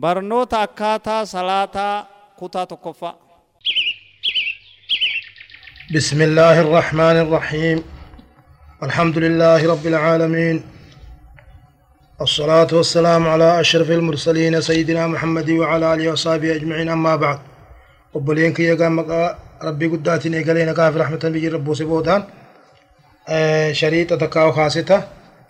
barnoota 0.00 0.62
akkaataa 0.62 1.26
salaataa 1.26 2.06
kutaa 2.38 2.66
tokkoffaa. 2.66 3.14
بسم 5.94 6.22
الله 6.22 6.60
الرحمن 6.60 7.16
الرحيم 7.24 7.78
الحمد 8.86 9.16
لله 9.24 9.60
رب 9.72 9.86
العالمين 9.92 10.56
الصلاة 12.20 12.70
والسلام 12.72 13.22
على 13.28 13.60
أشرف 13.60 13.90
المرسلين 13.90 14.60
سيدنا 14.60 15.06
محمد 15.06 15.50
وعلى 15.50 15.94
آله 15.94 16.06
وصحبه 16.12 16.50
أجمعين 16.56 16.88
أما 16.88 17.16
بعد 17.16 17.38
وبلين 18.14 18.52
كي 18.52 18.62
يقام 18.62 18.94
ربي 19.62 19.86
قداتين 19.86 20.34
إيقالين 20.34 20.72
كافر 20.72 21.00
رحمة 21.00 21.22
بيجي 21.32 21.48
ربو 21.48 21.74
سبودان 21.74 22.22
شريطة 23.72 24.16
تكاو 24.16 24.52
خاصة 24.52 24.90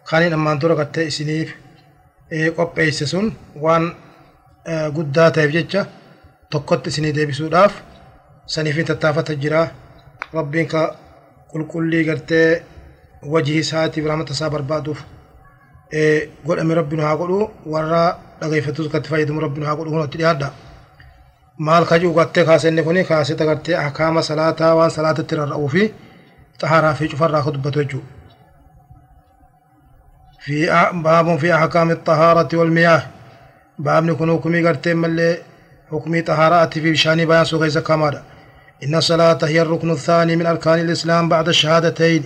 خانين 0.05 0.33
أما 0.33 0.53
أنتو 0.53 0.67
رقت 0.67 0.99
إسنيف 0.99 1.51
qopheesse 2.59 3.07
sun 3.13 3.27
waan 3.65 3.85
guddaa 4.97 5.31
ta'eef 5.31 5.53
jecha 5.57 5.87
tokkotti 6.51 6.89
isinii 6.91 7.13
deebisuudhaaf 7.17 7.73
saniifin 8.55 8.87
tattaafata 8.91 9.35
jira 9.43 9.61
rabbiin 10.37 10.69
ka 10.73 10.83
qulqullii 11.51 12.05
gartee 12.09 12.63
wajii 13.33 13.59
isaatiif 13.65 14.07
rahmata 14.11 14.33
isaa 14.37 14.51
barbaaduuf 14.55 15.01
godhame 16.47 16.75
rabbi 16.81 16.97
nu 16.97 17.03
haa 17.07 17.17
godhu 17.21 17.39
warra 17.73 18.01
dhageeffatus 18.41 18.89
katti 18.93 19.09
fayyadamu 19.13 19.41
rabbi 19.47 19.61
nu 19.61 19.67
haa 19.67 19.77
godhu 19.79 19.91
kunatti 19.95 20.19
dhiyaadha 20.19 20.49
maal 21.67 21.85
ka 21.91 21.99
jiru 21.99 22.13
gartee 22.19 22.45
kaasenne 22.49 22.83
kuni 22.83 23.05
kaaseta 23.11 23.45
gartee 23.51 23.77
ahkaama 23.85 24.23
salaataa 24.29 24.75
waan 24.79 24.91
salaatatti 24.97 25.35
rarra'uu 25.41 25.69
fi 25.75 25.83
xahaaraa 26.61 26.95
fi 26.99 27.09
cufarraa 27.13 27.43
ka 27.47 27.51
dubbatu 27.55 27.79
jechuudha 27.83 28.13
في 30.45 30.67
باب 30.93 31.37
في 31.37 31.55
أحكام 31.55 31.91
الطهارة 31.91 32.49
والمياه 32.59 33.03
باب 33.79 34.05
نكون 34.05 34.39
حكمي 34.39 34.67
قرتين 34.67 34.97
ملي 34.97 35.39
حكمي 35.91 36.23
طهارات 36.23 36.79
في 36.79 36.93
بشاني 36.93 37.27
بيان 37.27 37.45
سوغي 37.45 37.69
زكامارا 37.69 38.23
إن 38.85 38.95
الصلاة 38.95 39.39
هي 39.43 39.63
الركن 39.63 39.91
الثاني 39.91 40.37
من 40.37 40.47
أركان 40.47 40.79
الإسلام 40.81 41.29
بعد 41.29 41.49
الشهادتين 41.49 42.25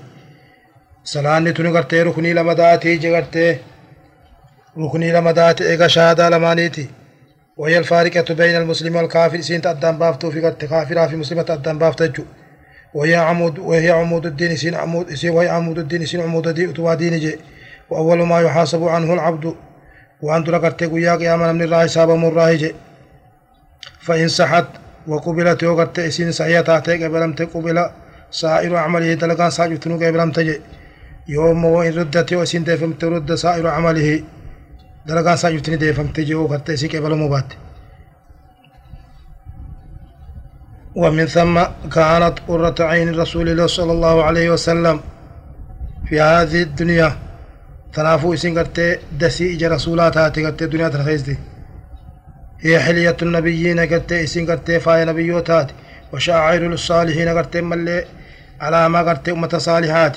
صلاة 1.05 1.39
نتوني 1.39 1.69
قرتي 1.69 2.03
ركني 2.03 2.33
لمداتي 2.33 2.97
جغرتي 2.97 3.58
ركني 4.78 5.12
لمداتي 5.12 5.70
إيغا 5.70 5.86
شهادة 5.86 6.28
لمانيتي 6.28 6.89
وهي 7.56 7.78
الفارقة 7.78 8.34
بين 8.34 8.56
المسلم 8.56 8.97
والكافر 8.97 9.41
سين 9.41 9.61
تأدان 9.61 9.98
بافتو 9.98 10.30
في 10.30 10.41
قرتي 10.41 10.67
كافرة 10.67 11.06
في 11.06 11.17
مسلمة 11.17 11.42
تأدان 11.42 11.78
بافتجو 11.78 12.25
وهي 12.95 13.14
عمود 13.14 13.58
وهي 13.58 13.91
عمود 13.91 14.27
الدين 14.27 14.56
سين 14.56 14.75
عمود 14.75 15.14
سين 15.14 15.30
وهي 15.30 15.48
عمود 15.48 15.78
الدين 15.78 16.06
سين 16.06 16.20
عمود 16.20 16.47
الدين 16.48 16.70
أتوا 16.70 16.95
دين 16.95 17.19
جي 17.19 17.39
وأول 17.91 18.23
ما 18.23 18.41
يحاسب 18.41 18.84
عنه 18.84 19.14
العبد 19.14 19.55
وأن 20.22 20.44
تلقت 20.44 20.84
قيا 20.84 21.16
قياما 21.16 21.52
من 21.52 21.62
الله 21.62 21.80
حساب 21.84 22.11
مراهج 22.11 22.62
فإن 24.06 24.28
صحت 24.28 24.66
وقبلت 25.06 25.64
وقت 25.64 25.98
إسين 25.98 26.33
صحيحة 26.33 26.78
قبلمت 27.02 27.42
قبل 27.55 27.77
سائر 28.30 28.77
عمله 28.77 29.14
دلقان 29.14 29.50
ساجتنو 29.50 29.94
قبلمت 30.02 30.39
يوم 31.28 31.64
وإن 31.64 31.92
ردت 31.98 32.33
وإسين 32.33 32.64
ديفمت 32.64 33.05
رد 33.05 33.34
سائر 33.34 33.66
عمله 33.66 34.08
دلقان 35.06 35.36
ساجتني 35.36 35.77
ديفمت 35.77 36.16
جو 36.20 36.46
قت 36.46 36.70
إسين 36.70 36.89
قبل 36.94 37.12
مبات 37.22 37.50
ومن 41.02 41.27
ثم 41.27 41.56
كانت 41.96 42.34
قرة 42.48 42.74
عين 42.80 43.08
رسول 43.20 43.48
الله 43.48 43.66
صلى 43.66 43.92
الله 43.92 44.24
عليه 44.24 44.50
وسلم 44.50 45.00
في 46.08 46.20
هذه 46.20 46.62
الدنيا 46.62 47.28
تنافو 47.92 48.34
إسين 48.34 48.58
قرتي 48.58 48.98
دسي 49.12 49.55
إجا 49.55 49.69
رسولات 49.69 50.17
هاتي 50.17 50.44
قرتي 50.47 50.67
دنيا 50.67 50.89
ترخيزتي. 50.89 51.36
هي 52.61 52.80
حلية 52.80 53.17
النبيين 53.22 53.80
قرتي 53.80 54.25
إسين 54.25 54.50
قرتي 54.50 54.80
فاي 54.80 55.05
نبيوت 55.05 55.50
هاتي 55.50 55.75
وشاعر 56.12 56.67
الصالحين 56.67 57.28
قرتي 57.28 57.61
ملي 57.61 58.05
على 58.61 58.89
ما 58.89 59.02
قرتي 59.02 59.30
أمة 59.33 59.58
صالحات 59.58 60.17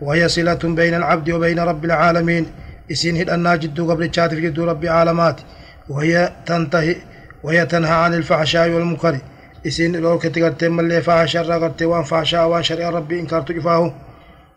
وهي 0.00 0.28
صلة 0.28 0.58
بين 0.64 0.94
العبد 0.94 1.30
وبين 1.30 1.58
رب 1.58 1.84
العالمين. 1.84 2.46
إسين 2.92 3.16
هد 3.16 3.30
أنا 3.30 3.56
جدو 3.56 3.90
قبل 3.90 4.10
في 4.10 4.40
جدو 4.40 4.64
رب 4.64 4.84
العالمات 4.84 5.40
وهي 5.88 6.32
تنتهي 6.46 6.96
وهي 7.42 7.66
تنهى 7.66 7.92
عن 7.92 8.14
الفحشاء 8.14 8.68
والمنكر. 8.70 9.18
إسين 9.66 9.96
لوكتي 9.96 10.42
قرتي 10.42 10.68
ملي 10.68 11.02
فحشا 11.02 11.40
قرتي 11.40 11.84
وان 11.84 12.02
فحشاء 12.02 12.48
وان 12.48 12.62
شريع 12.62 12.90
ربي 12.90 13.20
إنكار 13.20 13.42
تجفاه 13.42 13.94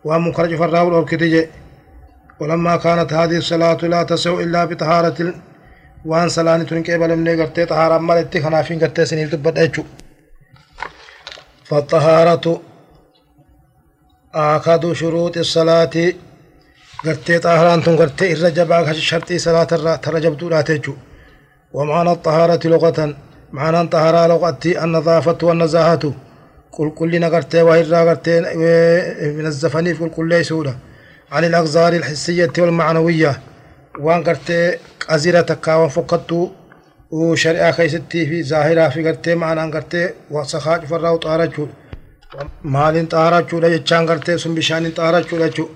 وان 0.03 0.21
منكر 0.21 0.45
جفراه 0.45 0.83
لوكتي 0.83 1.47
ولما 2.41 2.75
كانت 2.75 3.13
هذه 3.13 3.37
الصلاة 3.37 3.81
لا 3.93 4.03
تسع 4.03 4.33
إلا 4.33 4.65
بطهارة 4.65 5.33
وان 6.05 6.29
صلاة 6.29 6.63
تنكي 6.63 6.97
بلمني 6.97 7.33
قرتي 7.41 7.65
طهارة 7.65 7.97
مالتي 7.97 8.41
خنافين 8.41 8.79
قرتي 8.79 9.25
تبت 9.27 9.57
أجو. 9.57 9.83
فالطهارة 11.67 12.61
آخذ 14.33 14.93
شروط 14.93 15.37
الصلاة 15.37 15.95
قرتي 17.05 17.39
طهارة 17.39 17.81
تن 17.85 17.95
قرتي 17.97 18.33
الرجب 18.33 18.93
شرطي 18.93 19.37
صلاة 19.37 19.95
ترجب 20.05 20.37
دولا 20.37 20.61
تجو. 20.61 20.95
ومعنى 21.73 22.11
الطهارة 22.11 22.67
لغة 22.67 23.15
معنى 23.51 23.81
الطهارة 23.81 24.27
لغة 24.27 24.63
النظافة 24.65 25.37
والنزاهة. 25.43 26.13
كل 26.71 26.89
كلنا 26.99 27.27
قرتي 27.33 27.61
وهي 27.61 27.83
قرتي 28.09 28.39
من 29.37 29.45
الزفنيف 29.45 30.03
كل 30.03 30.09
كل 30.09 30.45
سورة 30.45 30.75
عن 31.31 31.43
الأغزار 31.45 31.93
الحسية 31.93 32.51
والمعنوية 32.57 33.41
وان 33.99 34.23
قرتي 34.23 34.77
قزيرة 35.09 35.41
تكاوان 35.41 35.89
فقدتو 35.89 36.49
وشريعة 37.11 37.71
خيستي 37.71 38.25
في 38.25 38.43
ظاهرة 38.43 38.89
في 38.89 39.07
قرتي 39.07 39.35
معنى 39.35 39.71
قرتي 39.73 40.09
وسخاج 40.31 40.85
فراو 40.85 41.17
طارجو 41.17 41.67
مال 42.63 43.09
طارجو 43.09 43.59
لجتشان 43.59 44.09
قرتي 44.09 44.37
سن 44.37 44.55
بشان 44.55 44.91
طارجو 44.91 45.37
لجو 45.37 45.69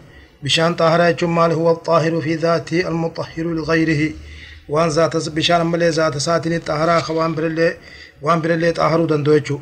بشان 0.43 0.75
طهرجو 0.75 1.27
مال 1.27 1.51
هو 1.51 1.71
الطاهر 1.71 2.21
في 2.21 2.35
ذاته 2.35 2.87
المطهر 2.87 3.45
لغيره 3.57 4.13
وان 4.69 4.89
ذات 4.89 5.29
بشان 5.29 5.65
ملي 5.65 5.89
ذات 5.89 6.17
ساتني 6.17 6.59
طهرا 6.59 6.99
خوان 6.99 7.35
برلي 7.35 7.77
وان 8.21 8.41
برلي 8.41 8.71
طهرو 8.71 9.05
دندوجو 9.05 9.59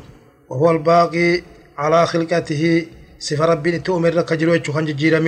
وهو 0.48 0.70
الباقي 0.70 1.42
على 1.78 2.06
خلقته 2.06 2.86
صفة 3.18 3.44
ربي 3.44 3.78
تؤمر 3.78 4.22
كجلوجو 4.22 4.72
خنججير 4.72 5.20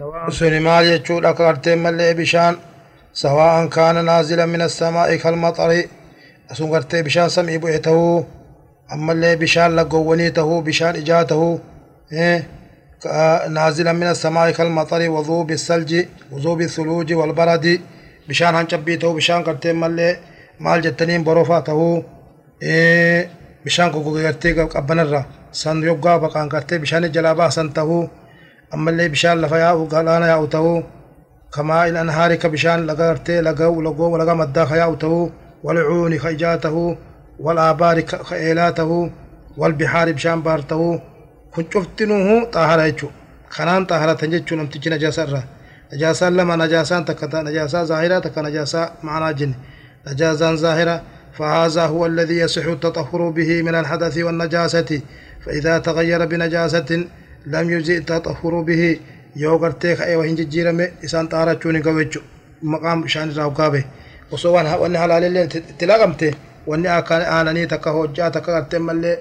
من 0.00 0.30
سوني 0.30 0.60
مال 0.60 0.84
يجود 0.86 1.24
أكارتين 1.24 1.78
ملئ 1.82 2.12
بشان 2.14 2.56
سواء 3.12 3.66
كان 3.66 4.04
نازلا 4.04 4.46
من 4.46 4.62
السماء 4.62 5.16
كالمطر 5.16 5.84
أسون 6.52 6.70
قرتي 6.70 7.02
بشان 7.02 7.28
سمعي 7.28 7.58
بؤته 7.58 8.24
أما 8.92 9.12
اللي 9.12 9.36
بشان 9.36 9.76
لقوانيته 9.76 10.60
بشان 10.62 10.88
إجاته 10.96 11.58
إيه 12.12 12.46
نازلا 13.48 13.92
من 13.92 14.02
السماء 14.14 14.50
كالمطر 14.50 15.10
وذوب 15.10 15.50
الثلج 15.50 16.04
وذوب 16.32 16.60
الثلوج 16.60 17.12
والبرد 17.12 17.80
بشان 18.28 18.54
هنشبيته 18.54 19.14
بشان 19.14 19.42
قرتين 19.44 19.76
ملئ 19.80 20.16
مال 20.60 20.80
جتنين 20.82 21.24
بروفاته 21.24 22.02
إيه 22.62 23.28
بشان 23.64 23.90
كوكو 23.90 24.10
قرتي 24.18 24.52
قبنرة 24.52 25.26
سن 25.52 25.82
يبقى 25.82 26.20
بقان 26.20 26.48
قرتي 26.48 26.78
بشان 26.78 27.12
جلابا 27.12 27.48
سنته 27.48 28.08
أما 28.74 28.90
اللي 28.90 29.08
بشان 29.08 29.40
لفا 29.40 29.56
ياو 29.56 29.84
قالانا 29.84 30.28
ياو 30.28 30.44
تهو. 30.46 30.82
كما 31.54 31.86
الأنهار 31.88 32.34
كبشان 32.34 32.86
لغرتي 32.86 33.40
لغو 33.40 33.80
لغو 33.80 34.12
ولغا 34.12 34.34
مدى 34.34 34.66
خياو 34.66 34.94
تهو. 34.94 35.30
والعون 35.64 36.18
خيجاته 36.18 36.96
والآبار 37.38 37.96
خيلاته 38.30 39.10
والبحار 39.56 40.12
بشان 40.12 40.42
بارته 40.42 41.00
كن 41.54 41.64
شفتنوه 41.74 42.44
طاهرة 42.44 42.82
يجو 42.82 43.08
خنان 43.50 43.84
طاهرة 43.84 44.12
تنججو 44.12 44.56
نمتجي 44.56 44.90
نجاسة 44.90 45.44
نجاسة 45.92 46.30
لما 46.30 46.56
نجاسة 46.56 47.00
تكتا 47.00 47.42
نجاسة 47.42 47.84
ظاهرة 47.84 48.18
تكا 48.18 48.42
نجاسة 48.42 48.90
معنى 49.02 49.34
جن. 49.34 49.54
نجاسة 50.08 50.54
ظاهرة. 50.54 51.02
فهذا 51.32 51.86
هو 51.86 52.06
الذي 52.06 52.38
يصح 52.38 52.66
التطهر 52.66 53.30
به 53.30 53.62
من 53.62 53.74
الحدث 53.74 54.18
والنجاسة. 54.18 55.00
فإذا 55.46 55.78
تغير 55.78 56.24
بنجاسة 56.26 56.90
لم 57.46 57.70
يجزئ 57.70 57.98
التطهر 57.98 58.60
به 58.60 58.98
jijjiirame 59.36 60.84
isaan 61.02 61.28
xaarachuun 61.28 61.74
hin 61.76 61.82
qabu 61.86 61.98
jechuudha 62.04 62.28
maqaan 62.72 63.02
bishaan 63.04 63.30
irraa 63.32 63.46
hoggaabee 63.48 63.84
osoo 64.34 64.52
waan 64.54 64.66
wanni 64.82 64.98
halaalillee 65.02 65.44
itti 65.58 65.86
laqamte 65.90 66.28
wanni 66.70 66.88
akka 66.98 67.14
aananii 67.36 67.66
takka 67.72 67.90
hojjaa 67.96 68.30
takka 68.36 68.52
gartee 68.56 68.78
mallee 68.88 69.16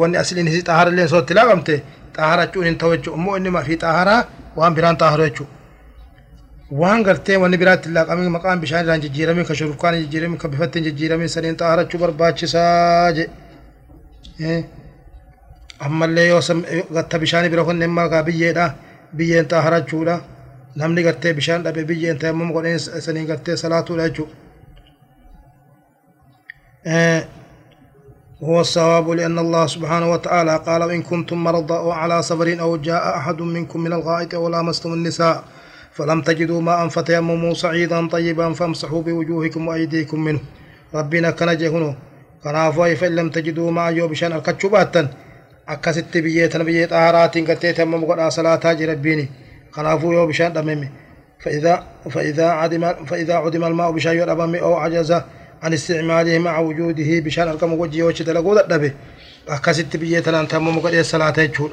wanni 0.00 0.16
asliin 0.22 0.48
isii 0.52 0.64
xaharallee 0.68 1.04
osoo 1.10 1.20
itti 1.24 1.38
laqamte 1.40 1.74
xaarachuun 2.16 2.66
hin 2.68 2.78
ta'u 2.80 2.90
jechuudha 2.96 3.20
immoo 3.20 3.36
inni 3.40 3.64
fi 3.68 3.80
xaaharaa 3.84 4.20
waan 4.58 4.74
biraan 4.76 5.00
xaaharu 5.02 5.28
jechuudha. 5.28 5.52
waan 6.80 7.02
gartee 7.02 7.36
wanni 7.42 7.56
biraatti 7.62 7.88
hin 7.88 7.94
laqamin 8.00 8.34
maqaan 8.38 8.60
bishaan 8.64 8.84
irraa 8.84 8.98
hin 8.98 9.04
jijjiiramin 9.06 9.44
kan 9.48 9.56
shurufkaan 9.60 9.94
hin 9.94 10.04
jijjiiramin 10.04 10.38
kan 10.42 10.50
bifatti 10.50 10.78
hin 10.78 10.86
jijjiiramin 10.88 11.28
saniin 11.36 11.56
xaharachuu 11.62 12.00
barbaachisaa 12.04 13.12
jedhe. 13.18 14.79
Ammallee 15.80 16.28
yoo 16.28 16.40
gatta 16.94 17.18
bishaan 17.18 17.50
bira 17.50 17.64
kunne 17.64 17.86
maqaa 17.86 18.22
biyyeedha. 18.22 18.74
Biyyeen 19.16 19.46
xaaharachuudha 19.48 20.20
namni 20.76 21.02
gartee 21.02 21.34
bishaan 21.34 21.64
dhabe 21.64 21.84
biyyeen 21.88 22.18
tayammum 22.18 22.52
godheen 22.52 22.78
saniin 22.78 23.26
gartee 23.26 23.56
salaatuudha 23.56 24.08
jechuudha. 24.08 24.34
هو 28.42 28.60
الصواب 28.60 29.10
لأن 29.10 29.38
الله 29.38 29.66
سبحانه 29.66 30.12
وتعالى 30.12 30.56
قال 30.56 30.82
وإن 30.82 31.02
كنتم 31.02 31.44
مرضى 31.44 31.74
أو 31.74 31.90
على 31.90 32.22
سفر 32.22 32.60
أو 32.60 32.76
جاء 32.76 33.16
أحد 33.16 33.40
منكم 33.40 33.80
من 33.80 33.92
الغائط 33.92 34.34
أو 34.34 34.48
لامستم 34.48 34.92
النساء 34.92 35.44
فلم 35.92 36.20
تجدوا 36.22 36.60
ماء 36.60 36.88
فتيمموا 36.88 37.54
صعيدا 37.54 38.08
طيبا 38.08 38.52
فامسحوا 38.52 39.02
بوجوهكم 39.02 39.68
وأيديكم 39.68 40.20
منه 40.20 40.40
ربنا 40.94 41.30
كان 41.30 41.50
كنافوا 42.44 42.94
فإن 42.94 43.16
لم 43.16 43.28
تجدوا 43.30 43.70
ماء 43.70 43.92
يوبشان 43.92 44.32
الكتشباتا 44.32 45.08
akkasitti 45.74 46.22
biyyee 46.24 46.48
tana 46.48 46.64
biyyee 46.64 46.88
xaaraatiin 46.92 47.46
gartee 47.48 47.72
tammam 47.72 48.06
godhaa 48.10 48.30
salaataa 48.38 48.74
jira 48.74 48.92
rabbiini. 48.94 49.30
Kanaafuu 49.74 50.12
yoo 50.12 50.26
bishaan 50.26 50.54
dhabame 50.54 50.90
عدم 51.46 52.92
فإذا 53.06 53.34
عدم 53.34 53.64
الماء 53.64 53.92
بشان 53.92 54.16
يربم 54.16 54.54
أو 54.54 54.74
عجز 54.74 55.12
عن 55.62 55.72
استعماله 55.72 56.38
مع 56.38 56.58
وجوده 56.58 57.20
بشان 57.20 57.48
أرقم 57.48 57.72
وجهه 57.72 58.02
وجه 58.02 58.22
دلقو 58.22 58.54
دبه 58.54 58.92
أكست 59.48 59.96
بيه 59.96 60.20
تلان 60.20 60.48
تمم 60.48 60.78
قد 60.80 60.94
الصلاة 60.94 61.32
يجول 61.38 61.70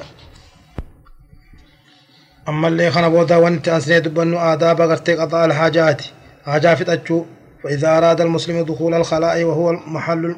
أما 2.47 2.67
اللي 2.67 2.91
خنا 2.91 3.07
بودا 3.07 3.35
وانت 3.35 3.67
أنسني 3.69 3.99
دبنو 3.99 4.39
آداب 4.39 4.81
غرتي 4.81 5.15
قضاء 5.15 5.45
الحاجات 5.45 6.01
حاجات 6.45 6.89
أجو 6.89 7.25
فإذا 7.63 7.97
أراد 7.97 8.21
المسلم 8.21 8.65
دخول 8.65 8.93
الخلاء 8.93 9.43
وهو 9.43 9.71
المحل 9.71 10.35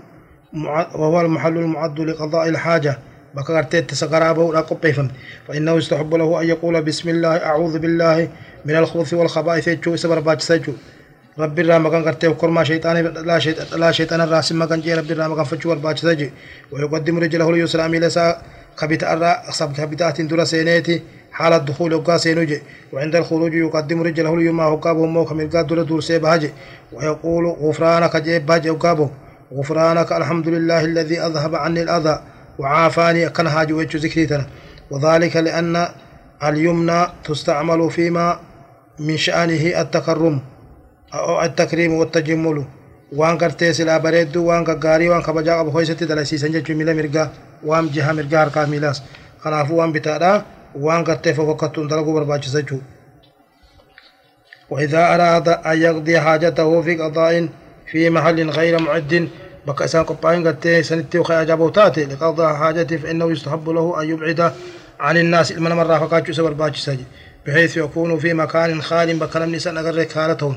وهو 0.95 1.21
المحل 1.21 1.57
المعد 1.57 2.00
لقضاء 2.00 2.50
الحاجة 2.50 3.00
بك 3.36 3.50
غرتي 3.50 3.96
سقرابه 3.96 4.42
ولا 4.42 4.60
قبيفم 4.60 5.08
فإنه 5.48 5.72
يستحب 5.72 6.16
له 6.16 6.42
أن 6.42 6.48
يقول 6.48 6.81
بسم 6.81 7.10
الله 7.10 7.36
أعوذ 7.38 7.80
بالله 7.80 8.28
من 8.66 8.76
الخبث 8.76 9.14
والخبائث 9.14 9.68
يجو 9.68 9.96
سبر 9.96 10.20
باج 10.20 10.40
سجو 10.42 10.74
رب 11.40 11.60
الرام 11.60 11.88
كان 11.90 12.02
غرتي 12.02 12.28
وكرما 12.28 12.64
شيطان 12.64 12.96
لا 13.30 13.40
شيطان 13.40 13.80
لا 13.80 13.92
شيطان 13.92 14.22
الراس 14.22 14.52
ما 14.52 14.66
كان 14.66 14.81
جي 14.81 14.94
رب 14.94 15.12
الرام 15.12 15.36
كان 15.36 15.44
فجو 15.44 15.76
باج 15.76 15.98
سجي 15.98 16.31
ويقدم 16.72 17.20
رجله 17.20 17.50
اليسرى 17.50 17.86
إلى 17.86 18.10
سا 18.10 18.42
كبت 18.80 19.04
أرى 19.04 19.31
أصاب 19.50 19.74
كبتات 19.74 20.22
در 20.22 20.44
سينيتي 20.44 21.02
حال 21.31 21.54
الدخول 21.54 21.94
وقا 21.94 22.18
سينوجي 22.18 22.62
وعند 22.94 23.16
الخروج 23.16 23.54
يقدم 23.54 24.02
رجله 24.02 24.34
اليما 24.34 24.68
وقابه 24.68 25.06
مو 25.06 25.26
كمل 25.26 25.50
دور 25.50 25.84
دور 25.84 26.02
سيبهاجي 26.02 26.50
ويقول 26.94 27.46
غفرانك 27.46 28.18
جيب 28.18 28.46
باجي 28.46 28.70
وقابه 28.70 29.10
غفرانك 29.54 30.12
الحمد 30.12 30.48
لله 30.48 30.84
الذي 30.84 31.20
أذهب 31.20 31.56
عني 31.56 31.81
الأذى 31.81 32.20
وعافاني 32.59 33.27
أكن 33.27 33.47
هاجي 33.47 33.73
وجه 33.73 33.97
ذكريتنا. 34.06 34.45
وذلك 34.91 35.35
لأن 35.38 35.88
اليمنى 36.44 37.07
تستعمل 37.23 37.91
فيما 37.91 38.39
من 39.00 39.17
شأنه 39.17 39.81
التكرم 39.81 40.41
أو 41.13 41.41
التكريم 41.41 41.94
والتجمل. 41.94 42.65
وان 43.15 43.38
قرتي 43.38 43.73
سلا 43.73 43.97
بريدو 43.97 44.45
وان 44.45 44.63
قاري 44.63 45.09
وان 45.09 45.21
كبجا 45.21 45.59
أبو 45.59 45.71
خويستي 45.71 46.06
دلسيسن 46.06 46.51
جيشو 46.51 46.73
ميلا 46.73 46.94
مرقا 46.94 47.31
وان 47.65 47.89
جهة 47.94 48.11
مرقا 48.11 48.44
هرقا 48.44 48.65
ميلاس. 48.65 49.01
خنافو 49.41 49.75
وان 49.75 49.91
بتادا 49.91 50.45
وان 50.75 51.03
قرتي 51.03 51.33
فوقتون 51.33 51.88
دلقو 51.88 52.13
برباچ 52.13 52.45
سجو. 52.45 52.79
وإذا 54.69 55.15
أراد 55.15 55.47
أن 55.50 55.81
يقضي 55.81 56.19
حاجته 56.19 56.81
في 56.81 56.95
قضاء 56.95 57.50
في 57.91 58.09
محل 58.09 58.50
غير 58.50 58.81
معد 58.81 59.29
بك 59.67 59.81
إسان 59.81 60.03
قبائن 60.03 60.47
قد 60.47 60.81
سنتي 60.81 61.19
وخي 61.19 61.41
أجابه 61.41 61.69
تاتي 61.69 62.06
لقضاء 62.06 62.53
حاجته 62.53 62.97
فإنه 62.97 63.31
يستحب 63.31 63.69
له 63.69 64.01
أن 64.01 64.09
يبعد 64.09 64.53
عن 65.00 65.17
الناس 65.17 65.51
من 65.51 65.71
مرة 65.71 66.00
فقاتشو 66.00 66.33
سبر 66.33 66.53
باجي 66.53 66.79
ساجي 66.79 67.03
بحيث 67.47 67.77
يكون 67.77 68.19
في 68.19 68.33
مكان 68.33 68.81
خال 68.81 69.19
بكلم 69.19 69.56
نسان 69.56 69.77
أقر 69.77 70.03
كالتهم 70.03 70.56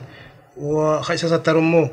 وخيسة 0.56 1.36
الترمو 1.36 1.88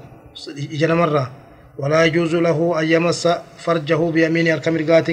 إجل 0.58 0.96
مرة. 0.96 1.32
ولا 1.78 2.06
يجوز 2.06 2.36
له 2.36 2.80
أن 2.80 2.86
يمس 2.92 3.28
فرجه 3.58 4.12
بيمين 4.12 4.52
أركم 4.52 4.78
رقات 4.78 5.10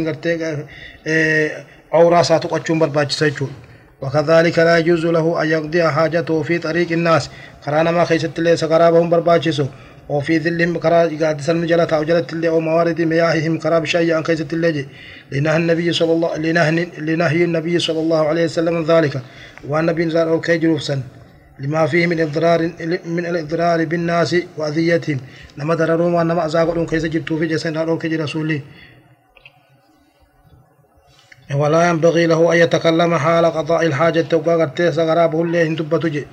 أو 1.94 2.08
راسات 2.08 2.46
قتشون 2.46 2.78
برباج 2.78 3.10
سيجون 3.10 3.50
وكذلك 4.00 4.58
لا 4.58 4.78
يجوز 4.78 5.06
له 5.06 5.42
أن 5.42 5.48
يقضي 5.48 5.82
حاجته 5.88 6.42
في 6.42 6.58
طريق 6.58 6.92
الناس 6.92 7.30
كرانا 7.64 7.90
ما 7.90 8.04
خيست 8.04 8.38
اللي 8.38 8.56
سقرابهم 8.56 9.10
برباجسو 9.10 9.66
وفي 10.08 10.38
ذلهم 10.38 10.78
كرا 10.78 11.10
قاعد 11.20 11.40
سلم 11.40 11.64
جلت 11.64 11.92
أو 11.92 12.02
جلت 12.04 12.32
اللي 12.32 12.48
أو 12.48 12.60
موارد 12.60 13.00
مياههم 13.00 13.58
كرا 13.58 13.78
بشيء 13.78 14.18
أن 14.18 14.22
كيست 14.22 14.52
اللي 14.52 14.86
لنهى 15.32 15.56
النبي 15.56 15.92
صلى 15.92 16.12
الله 16.12 16.36
لنهي 16.36 16.70
لنهي 16.98 17.44
النبي 17.44 17.78
صلى 17.78 18.00
الله 18.00 18.28
عليه 18.28 18.44
وسلم 18.44 18.82
ذلك 18.82 19.22
والنبي 19.68 20.10
زار 20.10 20.28
أو 20.28 20.40
كيجلوف 20.40 20.82
سن 20.82 21.00
لما 21.58 21.86
فيه 21.86 22.06
من 22.06 22.20
إضرار 22.20 22.60
من 23.06 23.26
الإضرار 23.26 23.84
بالناس 23.84 24.36
وأذيتهم 24.56 25.18
لما 25.56 25.74
ضرروا 25.74 26.10
وأنما 26.16 26.46
أزاقوا 26.46 26.86
كيس 26.86 27.04
جبتوا 27.04 27.38
في 27.38 27.46
جسد 27.46 27.76
أو 27.76 27.98
كيج 27.98 28.14
رسولي 28.14 28.62
ولا 31.54 31.88
ينبغي 31.90 32.26
له 32.26 32.52
أن 32.52 32.58
يتكلم 32.58 33.14
حال 33.16 33.44
قضاء 33.46 33.86
الحاجة 33.86 34.36
وقد 34.36 34.90
سغرابه 34.90 35.42
اللي 35.42 35.68
هندبة 35.68 36.24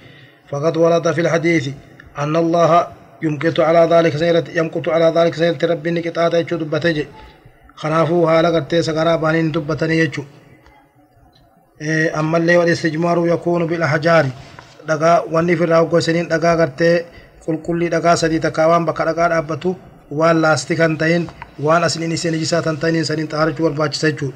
فقد 0.50 0.78
ورد 0.78 1.12
في 1.12 1.22
الحديث 1.22 1.70
أن 2.18 2.36
الله 2.36 2.88
يمكت 3.26 3.60
على 3.68 3.82
ذلك 3.94 4.14
سيرة 4.22 4.44
يمكت 4.60 4.86
على 4.96 5.08
ذلك 5.18 5.34
سيرة 5.36 5.62
ربي 5.72 5.90
نكتاتا 5.92 6.38
يجو 6.42 6.58
دبتجي 6.62 7.08
خنافو 7.76 8.28
حالا 8.30 8.50
قرتي 8.56 8.82
سقرا 8.88 9.16
بانين 9.16 9.52
دبتني 9.52 9.98
يجو. 10.00 10.24
إيه 11.82 12.20
أما 12.20 12.38
اللي 12.38 12.58
والاستجمار 12.58 13.18
يكون 13.28 13.62
بالأحجار. 13.68 14.26
دقا 14.88 15.14
واني 15.32 15.56
في 15.56 15.64
الراو 15.64 16.00
سنين 16.00 16.28
دقا 16.28 16.52
قرتي 16.60 16.92
قل 17.48 17.56
كل 17.66 17.90
دقا 17.90 18.16
سدي 18.16 18.40
تكاوان 18.40 18.86
بكا 18.86 19.04
دقا 19.12 19.28
دابتو. 19.28 19.74
وان 20.12 20.42
لاستيكان 20.42 20.98
تاين 20.98 21.28
وان 21.60 21.84
أسنين 21.84 22.12
إسين 22.12 22.40
جساتان 22.42 22.80
تاين 22.80 23.04
سنين 23.04 23.28
تارجو 23.28 23.66
والباج 23.66 23.94
سجو. 23.94 24.32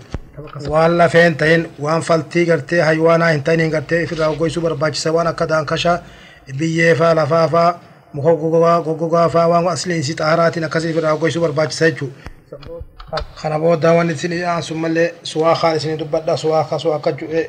waan 0.69 0.97
lafeen 0.97 1.33
ta'in 1.37 1.61
waan 1.83 2.01
faltii 2.07 2.45
gartee 2.45 2.81
haywaanaa 2.87 3.29
hin 3.29 3.43
ta'iniin 3.43 3.71
gartee 3.75 4.03
ofirraa 4.03 4.35
goysuu 4.39 4.61
barbaachisa 4.65 5.11
waan 5.15 5.27
akka 5.31 5.45
daankashaa 5.51 5.95
biyyee 6.59 6.93
faa 6.99 7.13
lafaa 7.19 7.47
faa 7.53 7.69
muka 8.17 8.35
goggogaa 8.85 9.29
faa 9.35 9.47
waan 9.51 9.67
asliin 9.75 10.03
si 10.03 10.13
xaaraatiin 10.19 10.65
akkasii 10.67 10.91
ofirraa 10.93 11.15
goysuu 11.21 11.41
barbaachisa 11.45 11.89
jechuudha. 11.89 12.15
Kana 13.41 13.59
booda 13.59 13.93
waan 13.97 14.09
isin 14.09 14.33
aansun 14.53 14.77
malee 14.83 15.09
suwaakaa 15.31 15.73
isin 15.79 15.99
dubbadha 15.99 16.37
suwaakaa 16.43 16.79
suwaaka 16.85 17.11
ju'ee 17.19 17.45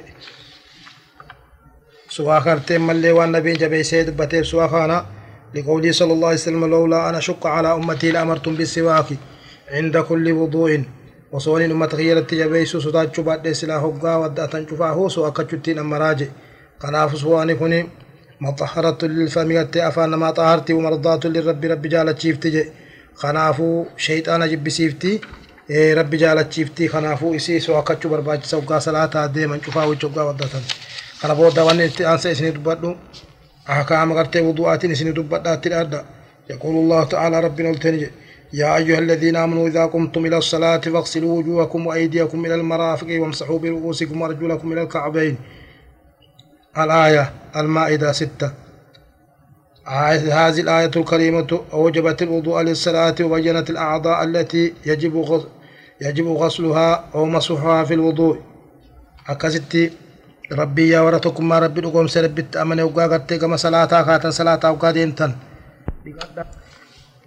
suwaaka 2.17 2.45
gartee 2.51 2.79
malee 2.89 3.13
waan 3.19 3.33
nabiin 3.33 3.61
jabeessee 3.63 4.05
dubbateef 4.09 4.47
suwaakaa 4.53 4.83
kana 4.87 4.99
لقوله 5.55 5.93
صلى 5.93 6.13
الله 6.13 6.29
عليه 6.29 6.45
وسلم 6.45 6.65
لولا 6.65 7.09
أنا 7.09 7.19
أشق 7.19 7.47
على 7.47 7.73
أمتي 7.75 8.11
لأمرتم 8.11 8.55
بالسواك 8.55 9.07
عند 9.71 9.99
كل 9.99 10.33
وضوء 10.33 10.83
وصون 11.33 11.63
أمة 11.63 11.89
خيرت 11.89 12.35
جبيس 12.35 12.77
سوتاچو 12.77 13.23
بعد 13.23 13.53
سلا 13.53 13.77
هوغا 13.77 14.17
ودأتن 14.17 14.67
شفا 14.71 14.89
هو 14.91 15.09
سو 15.09 15.29
أكچتين 15.29 15.79
أمراجي 15.79 16.29
قناف 16.81 17.19
سواني 17.19 17.55
كوني 17.55 17.81
مطهرة 18.41 18.99
للفم 19.03 19.67
أفان 19.77 20.11
ما 20.15 20.31
طهرتي 20.31 20.73
ومرضات 20.73 21.27
للرب 21.27 21.65
رب 21.65 21.83
جالت 21.83 22.21
شيفتي 22.21 22.65
قنافو 23.17 23.85
شيطان 23.97 24.49
جب 24.51 24.69
سيفتي 24.69 25.21
رب 25.71 26.11
جالت 26.11 26.53
شيفتي. 26.53 26.89
قنافو 26.89 27.35
إسي 27.35 27.61
سو 27.61 27.79
أكچو 27.79 28.09
برباج 28.09 28.43
سوغا 28.43 28.79
صلاة 28.79 29.27
ديما 29.27 29.59
شفا 29.67 29.85
وچوغا 29.85 30.23
ودأتن 30.23 30.65
قنافو 31.23 31.49
دوان 31.49 31.81
انسى 31.81 32.33
إسني 32.33 32.51
دبادو 32.51 32.95
أحكام 33.71 34.13
غرتي 34.13 34.41
وضوءات 34.41 34.85
إسني 34.85 35.11
دبادات 35.13 35.67
الأرض. 35.67 35.95
يقول 36.51 36.75
الله 36.77 37.05
تعالى 37.05 37.41
ربنا 37.41 37.71
التنجي 37.71 38.11
يا 38.53 38.77
أيها 38.77 38.99
الذين 38.99 39.37
آمنوا 39.37 39.69
إذا 39.69 39.85
قمتم 39.87 40.27
إلى 40.27 40.37
الصلاة 40.37 40.79
فاغسلوا 40.79 41.39
وجوهكم 41.39 41.87
وأيديكم 41.87 42.47
إلى 42.47 42.55
المرافق 42.55 43.07
وامسحوا 43.21 43.59
برؤوسكم 43.59 44.21
وأرجلكم 44.23 44.73
إلى 44.73 44.83
الكعبين. 44.83 45.37
الآية 46.85 47.33
المائدة 47.57 48.13
ستة. 48.13 48.51
هذه 49.87 50.61
الآية 50.61 50.91
الكريمة 50.97 51.61
أوجبت 51.73 52.23
الوضوء 52.23 52.63
للصلاة 52.63 53.15
وبينت 53.21 53.71
الأعضاء 53.71 54.25
التي 54.25 54.75
يجب 54.87 55.43
يجب 56.01 56.27
غسلها 56.27 57.05
أو 57.15 57.25
مسحها 57.25 57.85
في 57.85 57.95
الوضوء. 57.95 58.39
أكستي 59.29 59.93
ربي 60.53 60.89
يا 60.89 61.01
ورتكم 61.01 61.49
ما 61.49 61.59
ربي 61.59 61.81
نقوم 61.81 62.07
سربت 62.07 62.57
أمن 62.57 62.81
وقاقت 62.81 63.35
كما 63.35 63.57
صلاة 63.57 63.85
كاتا 64.03 64.31
صلاة 64.31 64.73
وقادين 64.73 65.15
تن. 65.15 65.33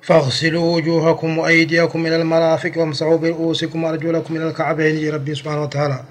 فاغسلوا 0.01 0.75
وجوهكم 0.75 1.37
وأيديكم 1.37 2.05
إلى 2.05 2.15
المرافق 2.15 2.71
وامسحوا 2.77 3.17
برؤوسكم 3.17 3.83
وأرجلكم 3.83 4.35
إلى 4.35 4.47
الكعبين. 4.47 5.13
ربي 5.13 5.35
سبحانه 5.35 5.63
وتعالى. 5.63 6.03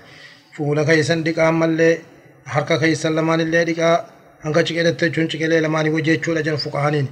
فولا 0.56 0.84
كيسن 0.84 1.22
ديك 1.22 1.38
أمال 1.38 1.98
harka 2.44 2.78
keessan 2.78 3.14
lamaan 3.14 3.40
illee 3.40 3.64
dhiqaa 3.68 3.96
hanga 4.44 4.64
ciqeletti 4.64 5.04
jechuun 5.04 5.28
ciqelee 5.30 5.60
lamaanii 5.66 5.92
hojii 5.96 6.16
jechuudha 6.16 6.42
jedhu 6.42 6.58
fuqahaniin 6.64 7.08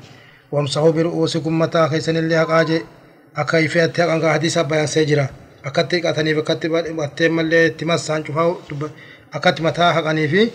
wamsahu 0.53 0.93
bir'uusikum 0.93 1.55
mataa 1.63 1.89
keessan 1.89 2.17
illee 2.23 2.39
haqaa 2.43 2.65
je 2.65 2.83
akka 3.35 3.61
ifeetti 3.67 4.01
haqan 4.01 4.21
gaa 4.21 4.33
hadiisa 4.37 4.65
bayansee 4.65 5.05
jira 5.11 5.29
akkatti 5.71 5.97
dhiqataniif 5.97 6.39
akkatti 6.45 6.69
battee 7.01 7.29
mallee 7.29 7.67
itti 7.73 7.85
massaan 7.85 8.25
cufaa 8.25 8.49
akkatti 9.33 9.63
mataa 9.63 9.93
haqanii 9.93 10.29
fi 10.29 10.53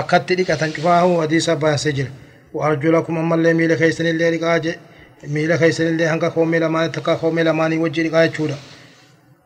akkatti 0.00 0.38
dhiqatan 0.42 0.72
cufaa 0.78 1.02
hadiisa 1.20 1.56
bayansee 1.56 1.92
jira 2.00 2.10
اللي 3.34 3.54
ميل 3.54 3.74
كيسن 3.74 4.06
اللي 4.06 4.30
رقاج 4.36 4.74
miila 5.26 5.58
keessanillee 5.58 6.06
hanga 6.06 6.30
koomee 6.30 6.60
lamaanii 6.60 6.92
takka 6.92 7.16
koomee 7.16 7.44
lamaanii 7.44 7.78
wajji 7.78 8.02
dhiqaa 8.02 8.26
jechuudha. 8.26 8.56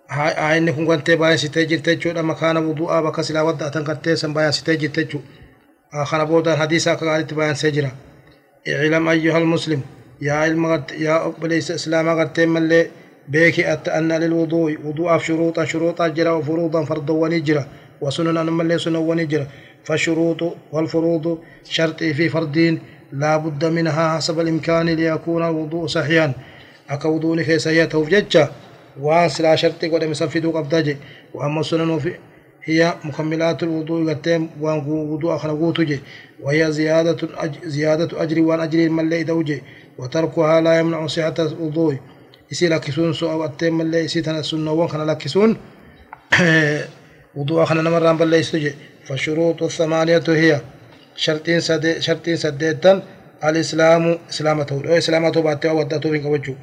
Haa 0.09 0.57
inni 0.57 0.73
kun 0.73 0.87
gantee 0.87 1.17
baay'isitee 1.17 1.67
jirte 1.67 1.97
jechuudha 1.97 2.23
makaana 2.23 2.61
wudu'aa 2.61 3.03
bakka 3.03 3.23
silaa 3.23 3.45
wadda'atan 3.45 3.85
gartee 3.85 4.17
san 4.17 4.35
baay'isitee 4.35 4.77
jirte 4.77 5.05
jechuudha. 5.05 6.07
Kana 6.11 6.27
boodaan 6.27 6.59
hadiisa 6.59 6.93
akka 6.93 7.05
gaariitti 7.07 7.35
baay'isee 7.35 7.71
jira. 7.73 7.91
اعلم 8.69 9.09
أيها 9.09 9.39
المسلم 9.39 9.81
يا 10.23 10.33
علم 10.33 10.83
يا 10.99 11.27
أبليس 11.27 11.71
إسلام 11.71 12.09
قرتين 12.19 12.49
ملي 12.49 12.87
بيك 13.29 13.61
أن 13.99 14.13
للوضوء 14.13 14.79
وضوء 14.85 15.19
شروطا 15.19 15.65
شروطا 15.65 16.09
جرا 16.09 16.31
وفروضا 16.31 16.85
فرضا 16.85 17.15
ونجرا 17.15 17.67
وسنن 18.01 18.53
ملي 18.53 18.79
سنن 18.79 18.97
ونجرا 18.97 19.47
فالشروط 19.85 20.41
والفروض 20.73 21.39
شرط 21.65 21.99
في 22.05 22.29
فردين 22.29 22.79
لا 23.13 23.37
بد 23.37 23.65
منها 23.65 24.17
حسب 24.17 24.41
الإمكان 24.41 24.87
ليكون 24.89 25.43
الوضوء 25.43 25.87
صحيحا 25.87 26.33
أكا 26.91 27.09
وضوء 27.09 27.43
كيس 27.43 27.67
يتوف 27.67 28.09
ججا 28.09 28.49
واسلا 29.01 29.57
شرط 29.57 29.85
قد 29.85 30.05
مسفدو 30.05 30.51
قبضاج 30.51 30.97
وأما 31.35 31.61
السنن 31.61 31.99
في 31.99 32.13
هي 32.65 32.95
مكملات 33.05 33.63
الوضوء 33.63 34.11
قتيم 34.11 34.51
وأن 34.61 34.79
وضوء 34.87 35.37
خنقوتج 35.37 35.99
وهي 36.43 36.73
زيادة 36.73 37.17
زيادة 37.65 38.23
أجر 38.23 38.41
وأن 38.41 38.61
أجر 38.61 38.89
ملي 38.89 39.23
دوجي 39.23 39.63
وتركها 39.99 40.61
لا 40.61 40.79
يمنع 40.79 41.07
صحة 41.07 41.35
الوضوء. 41.39 41.97
isi 42.53 42.69
lakkisuun 42.69 43.15
so 43.15 43.31
awwattee 43.31 43.71
mallee 43.71 44.05
isii 44.05 44.23
tana 44.23 44.43
sunnoowwan 44.43 44.89
kana 44.89 45.05
lakkisuun 45.07 45.57
wudu'a 47.37 47.65
kana 47.69 47.83
namarraan 47.83 48.19
balleessitu 48.21 48.59
jedhe 48.65 48.77
fashuruuxu 49.09 49.69
thamaaniyatu 49.77 50.33
hiya 50.41 50.59
shartiin 51.25 51.61
sadee 51.61 52.01
shartiin 52.01 52.39
saddeettan 52.45 53.03
الإسلام 53.49 54.19
إسلامة 54.31 54.67
أو 54.73 54.97
إسلامة 54.99 55.31
باتي 55.31 55.69
أو 55.71 55.79
ودأتو 55.79 56.11
في 56.11 56.19
كوجو 56.19 56.55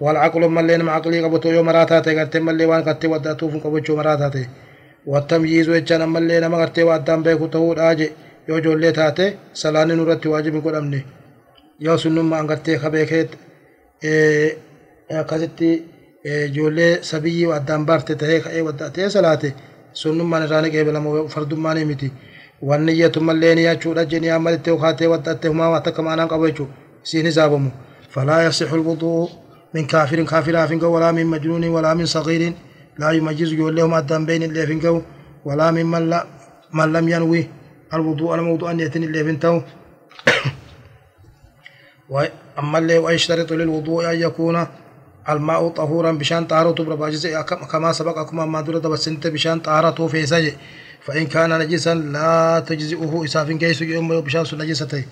والعقل 0.00 0.42
ملي 0.56 0.76
نم 0.76 0.88
عقلي 0.96 1.18
كبتو 1.22 1.48
يوم 1.56 1.68
راتاتي 1.68 2.10
قرتي 2.18 2.38
ملي 2.40 2.64
وان 2.70 2.82
قرتي 2.86 3.06
ودأتو 3.12 3.48
في 3.52 3.58
كوجو 3.62 3.96
مراتاتي 3.96 4.44
والتمييز 5.06 5.68
وجانا 5.68 6.06
ملي 6.06 6.40
نم 6.40 6.54
قرتي 6.54 6.82
وادام 6.82 7.22
بيكو 7.22 7.46
تهود 7.46 7.78
آجي 7.78 8.08
يو 8.48 8.58
جولي 8.64 8.92
تاتي 8.92 9.26
سلاني 9.60 9.94
نورتي 9.94 10.28
واجب 10.28 10.54
قد 10.64 10.74
أمني 10.74 11.00
يو 11.80 11.96
سنم 12.02 12.30
ما 12.30 12.40
أنقرتي 12.40 12.78
خبيكيت 12.78 13.30
إيه 14.04 14.68
akkasitti 15.20 15.70
ijoollee 16.24 16.98
sabiyyii 17.10 17.52
addaan 17.52 17.86
baarte 17.86 18.14
tahee 18.20 18.40
ka'ee 18.44 18.62
waddaatee 18.66 19.08
salaate 19.14 19.48
sunnummaan 20.00 20.42
irraa 20.46 20.68
qeebalamu 20.74 21.28
fardummaan 21.34 21.80
miti 21.90 22.12
wanni 22.68 22.92
iyyatu 22.92 23.20
mallee 23.20 23.54
ni 23.54 23.62
yaachuudha 23.68 24.04
jeni 24.10 24.30
amalitti 24.30 24.70
kaatee 24.82 25.08
waddaatee 25.12 25.48
humaa 25.52 25.70
waan 25.72 25.82
takka 25.86 26.02
maanaan 26.02 26.28
qabu 26.32 26.46
jechuudha 26.48 26.74
isiin 27.04 27.26
hisaabamu 27.30 27.70
falaa 28.14 28.42
yasixu 28.46 28.76
lwuduu 28.76 29.30
من 29.74 29.86
كافر 29.86 30.22
كافر 30.22 30.66
فينكو 30.66 30.86
ولا 30.86 31.12
من 31.12 31.26
مجنون 31.26 31.68
ولا 31.68 31.94
من 31.94 32.06
صغير. 32.06 32.52
لا 32.98 33.10
يمجز 33.10 33.52
يقول 33.52 33.76
لهم 33.76 33.94
الدمبين 33.94 34.42
اللي 34.42 34.66
فينكو 34.66 35.02
ولا 35.44 35.70
من 35.70 35.86
من, 35.86 36.10
لا 36.10 36.26
من 36.72 36.92
لم 36.92 37.08
ينوي. 37.08 37.48
الوضوء 37.94 38.34
الموضوع 38.34 38.70
أن 38.70 38.80
يتن 38.80 39.02
اللي 39.02 39.24
فينتو. 39.24 39.60
وأما 42.12 42.78
اللي 42.78 42.98
ويشترط 42.98 43.52
للوضوء 43.52 44.10
أن 44.10 44.20
يكون 44.20 44.66
الماء 45.28 45.68
طهورا 45.68 46.12
بشان 46.12 46.44
طهارته 46.44 46.84
برباجزة 46.84 47.28
إيه، 47.28 47.42
كما 47.42 47.92
سبق 47.92 48.18
أكما 48.18 48.46
ما 48.46 48.60
دولة 48.60 48.78
بس 48.78 49.08
انت 49.08 49.26
بشان 49.26 49.60
طهارته 49.60 50.06
في 50.06 50.26
سجي. 50.26 50.54
فإن 51.04 51.26
كان 51.26 51.58
نجسا 51.58 51.94
لا 51.94 52.64
تجزئه 52.66 53.24
إسافين 53.24 53.58
كيسو 53.58 53.84
إيه، 53.84 53.94
يوم 53.94 54.20
بشان 54.20 54.44
سنجسته 54.44 55.04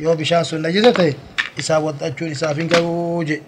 يوم 0.00 0.14
بشان 0.14 0.44
سنجسته 0.44 1.14
إسافين 1.58 2.68
كيسو 2.68 2.82
يوم 2.82 3.24
بشان 3.24 3.40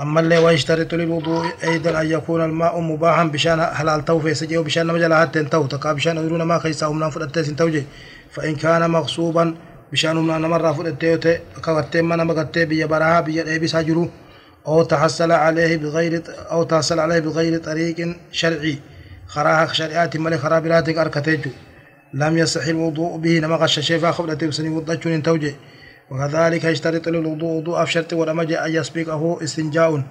أما 0.00 0.20
اللي 0.20 0.38
ويشترط 0.38 0.94
للوضوء 0.94 1.46
أيضا 1.64 2.00
أن 2.00 2.10
يكون 2.10 2.44
الماء 2.44 2.80
مباحا 2.80 3.24
بشان 3.24 3.64
حلال 3.64 4.04
تو 4.04 4.20
في 4.20 4.34
سجي 4.34 4.58
وبشان 4.58 4.86
نمجل 4.86 5.14
حتى 5.14 5.44
تو 5.44 5.66
تقا 5.66 5.92
بشان 5.92 6.18
أدرون 6.18 6.42
ما 6.42 6.58
خيسا 6.58 6.86
ومنا 6.86 7.10
فرأتين 7.10 7.56
توجي 7.56 7.84
فإن 8.30 8.54
كان 8.56 8.90
مغصوبا 8.90 9.54
بشان 9.92 10.16
ومنا 10.16 10.38
نمر 10.38 10.74
فرأتين 10.74 11.38
كغتين 11.64 12.04
ما 12.04 12.16
نمغتين 12.16 12.64
بيا 12.68 12.86
براها 12.86 13.20
بيا 13.20 13.48
إيبسا 13.48 13.82
جرو 13.82 14.08
أو 14.66 14.82
تحصل 14.82 15.32
عليه 15.32 15.76
بغير 15.76 16.22
أو 16.50 16.62
تحصل 16.62 16.98
عليه 17.00 17.18
بغير 17.18 17.58
طريق 17.58 18.16
شرعي. 18.32 18.78
خراها 19.26 19.72
شريعات 19.72 20.16
ملك 20.16 20.38
خرابرات 20.38 20.88
أركتيجو. 20.88 21.50
لم 22.14 22.38
يصح 22.38 22.66
الوضوء 22.66 23.16
به 23.16 23.38
نما 23.38 23.56
غش 23.56 23.80
شيفا 23.80 24.10
خبرة 24.10 24.50
سني 24.50 24.68
وضجون 24.68 25.22
توجه 25.22 25.54
وكذلك 26.10 26.64
يشترط 26.64 27.08
للوضوء 27.08 27.50
وضوء 27.56 27.82
أفشرت 27.82 28.12
ولمج 28.14 28.52
أن 28.52 28.70
يسبقه 28.74 29.38
استنجاء. 29.44 30.02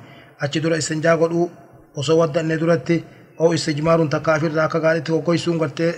أجدر 0.42 0.78
استنجاء 0.78 1.16
قلو 1.22 1.50
وصود 1.96 2.38
أن 2.38 2.60
درت 2.60 3.04
أو 3.42 3.54
استجمار 3.54 4.06
تكافر 4.08 4.48
ذاك 4.48 4.78
قالت 4.78 5.10
وكويسون 5.10 5.60
قلت 5.60 5.96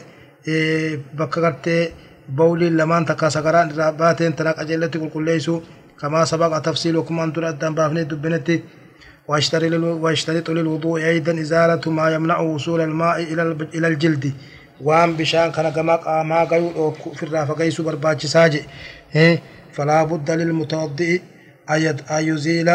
بك 1.17 1.39
قلت 1.39 1.91
بولي 2.29 2.69
لمان 2.69 3.05
تكا 3.05 3.29
سكران 3.29 3.71
راباتين 3.77 4.35
تنك 4.35 4.59
أجلت 4.59 4.97
كل 4.97 5.09
كل 5.09 5.61
كما 6.01 6.25
سبق 6.25 6.57
تفصيلكم 6.59 7.19
أن 7.19 7.33
تردن 7.33 7.75
بافني 7.75 8.03
دبنتي. 8.03 8.63
واشترط 9.27 10.49
للوضوء 10.49 11.01
أيضا 11.05 11.41
إزالة 11.41 11.91
ما 11.91 12.05
يمنع 12.15 12.39
وصول 12.39 12.81
الماء 12.81 13.23
إلى 13.75 13.87
الجلد. 13.87 14.33
وان 14.81 15.13
بشان 15.13 15.51
كان 15.51 15.69
كما 15.69 16.23
ما 16.23 16.43
قيل 16.43 16.71
في 17.15 17.23
الرافقين 17.23 17.71
سوبر 17.71 17.95
باتش 17.95 18.25
ساجي 18.25 18.61
فلا 19.77 20.03
بد 20.03 20.31
للمتوضئ 20.31 21.21
أن 21.69 21.95
يزيل 22.11 22.69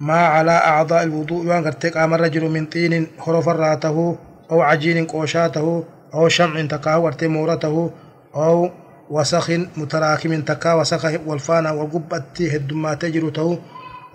ما 0.00 0.20
على 0.34 0.50
أعضاء 0.50 1.02
الوضوء. 1.02 1.46
وأن 1.46 1.64
قد 1.66 1.74
تقام 1.78 2.14
الرجل 2.14 2.44
من 2.48 2.66
طين 2.66 3.06
خرف 3.18 3.48
راته 3.48 4.16
أو 4.50 4.60
عجين 4.62 5.06
قوشاته 5.06 5.84
أو 6.14 6.28
شمع 6.28 6.66
تقاورت 6.66 7.24
مورته 7.24 7.90
أو 8.34 8.70
وسخ 9.10 9.50
متراكم 9.76 10.40
تكا 10.40 10.72
وسخ 10.74 11.04
والفانا 11.26 11.70
والقبة 11.70 12.22
هدما 12.40 12.94
تجر 12.94 13.28
تو 13.28 13.56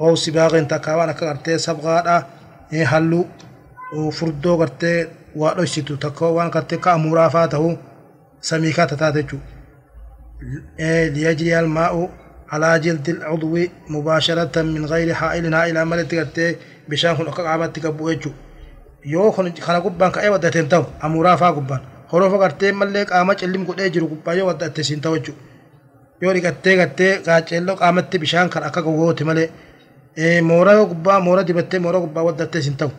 أو 0.02 0.16
سباغ 0.16 0.64
تكا 0.64 0.96
وأنا 0.96 1.12
كارتي 1.12 1.58
سبغادا 1.58 2.26
هلو 2.74 3.26
وفردو 3.96 4.58
كارتي 4.58 5.08
وأدوشتو 5.36 5.96
تكا 5.96 6.26
وأنا 6.26 6.50
كارتي 6.50 6.78
كامورا 6.78 7.28
فاته 7.28 7.78
سميكا 8.42 8.86
تتاتجو 8.86 9.38
ليجري 11.15 11.59
الماء 11.61 11.95
على 12.53 12.79
جلد 12.85 13.09
العضو 13.09 13.59
مباشرة 13.89 14.63
من 14.63 14.85
غير 14.87 15.15
حائل 15.15 15.55
إلى 15.55 15.85
ملت 15.85 16.11
كارتي 16.15 16.57
بشان 16.89 17.15
خلق 17.17 17.41
قابت 17.41 17.79
كبوجو 17.79 18.31
yoo 19.15 19.33
kana 19.37 19.81
gubbaan 19.85 20.13
ka'ee 20.15 20.31
waddateen 20.35 20.69
ta'u 20.73 20.85
amuuraa 21.05 21.37
faa 21.37 21.53
gubbaan 21.57 21.83
horofa 22.11 22.39
gartee 22.43 22.73
mallee 22.81 23.05
qaama 23.11 23.35
cillim 23.41 23.63
godhee 23.69 23.91
jiru 23.95 24.07
gubbaa 24.13 24.35
yoo 24.39 24.47
waddatte 24.51 24.81
siin 24.89 25.01
ta'u 25.05 25.15
jechuudha. 25.19 25.43
Yoo 26.23 26.33
dhiqattee 26.37 26.75
gattee 26.81 27.13
qaaceelloo 27.27 27.77
qaamatti 27.81 28.17
bishaan 28.23 28.49
kan 28.53 28.63
akka 28.69 28.81
gowwooti 28.87 29.25
malee 29.29 29.49
mooraa 30.49 30.75
yoo 30.79 30.87
gubbaa 30.93 31.19
mooraa 31.27 31.47
dibattee 31.49 31.81
mooraa 31.85 32.01
gubbaa 32.05 32.25
waddattee 32.29 32.63
siin 32.67 32.77
ta'u. 32.81 32.91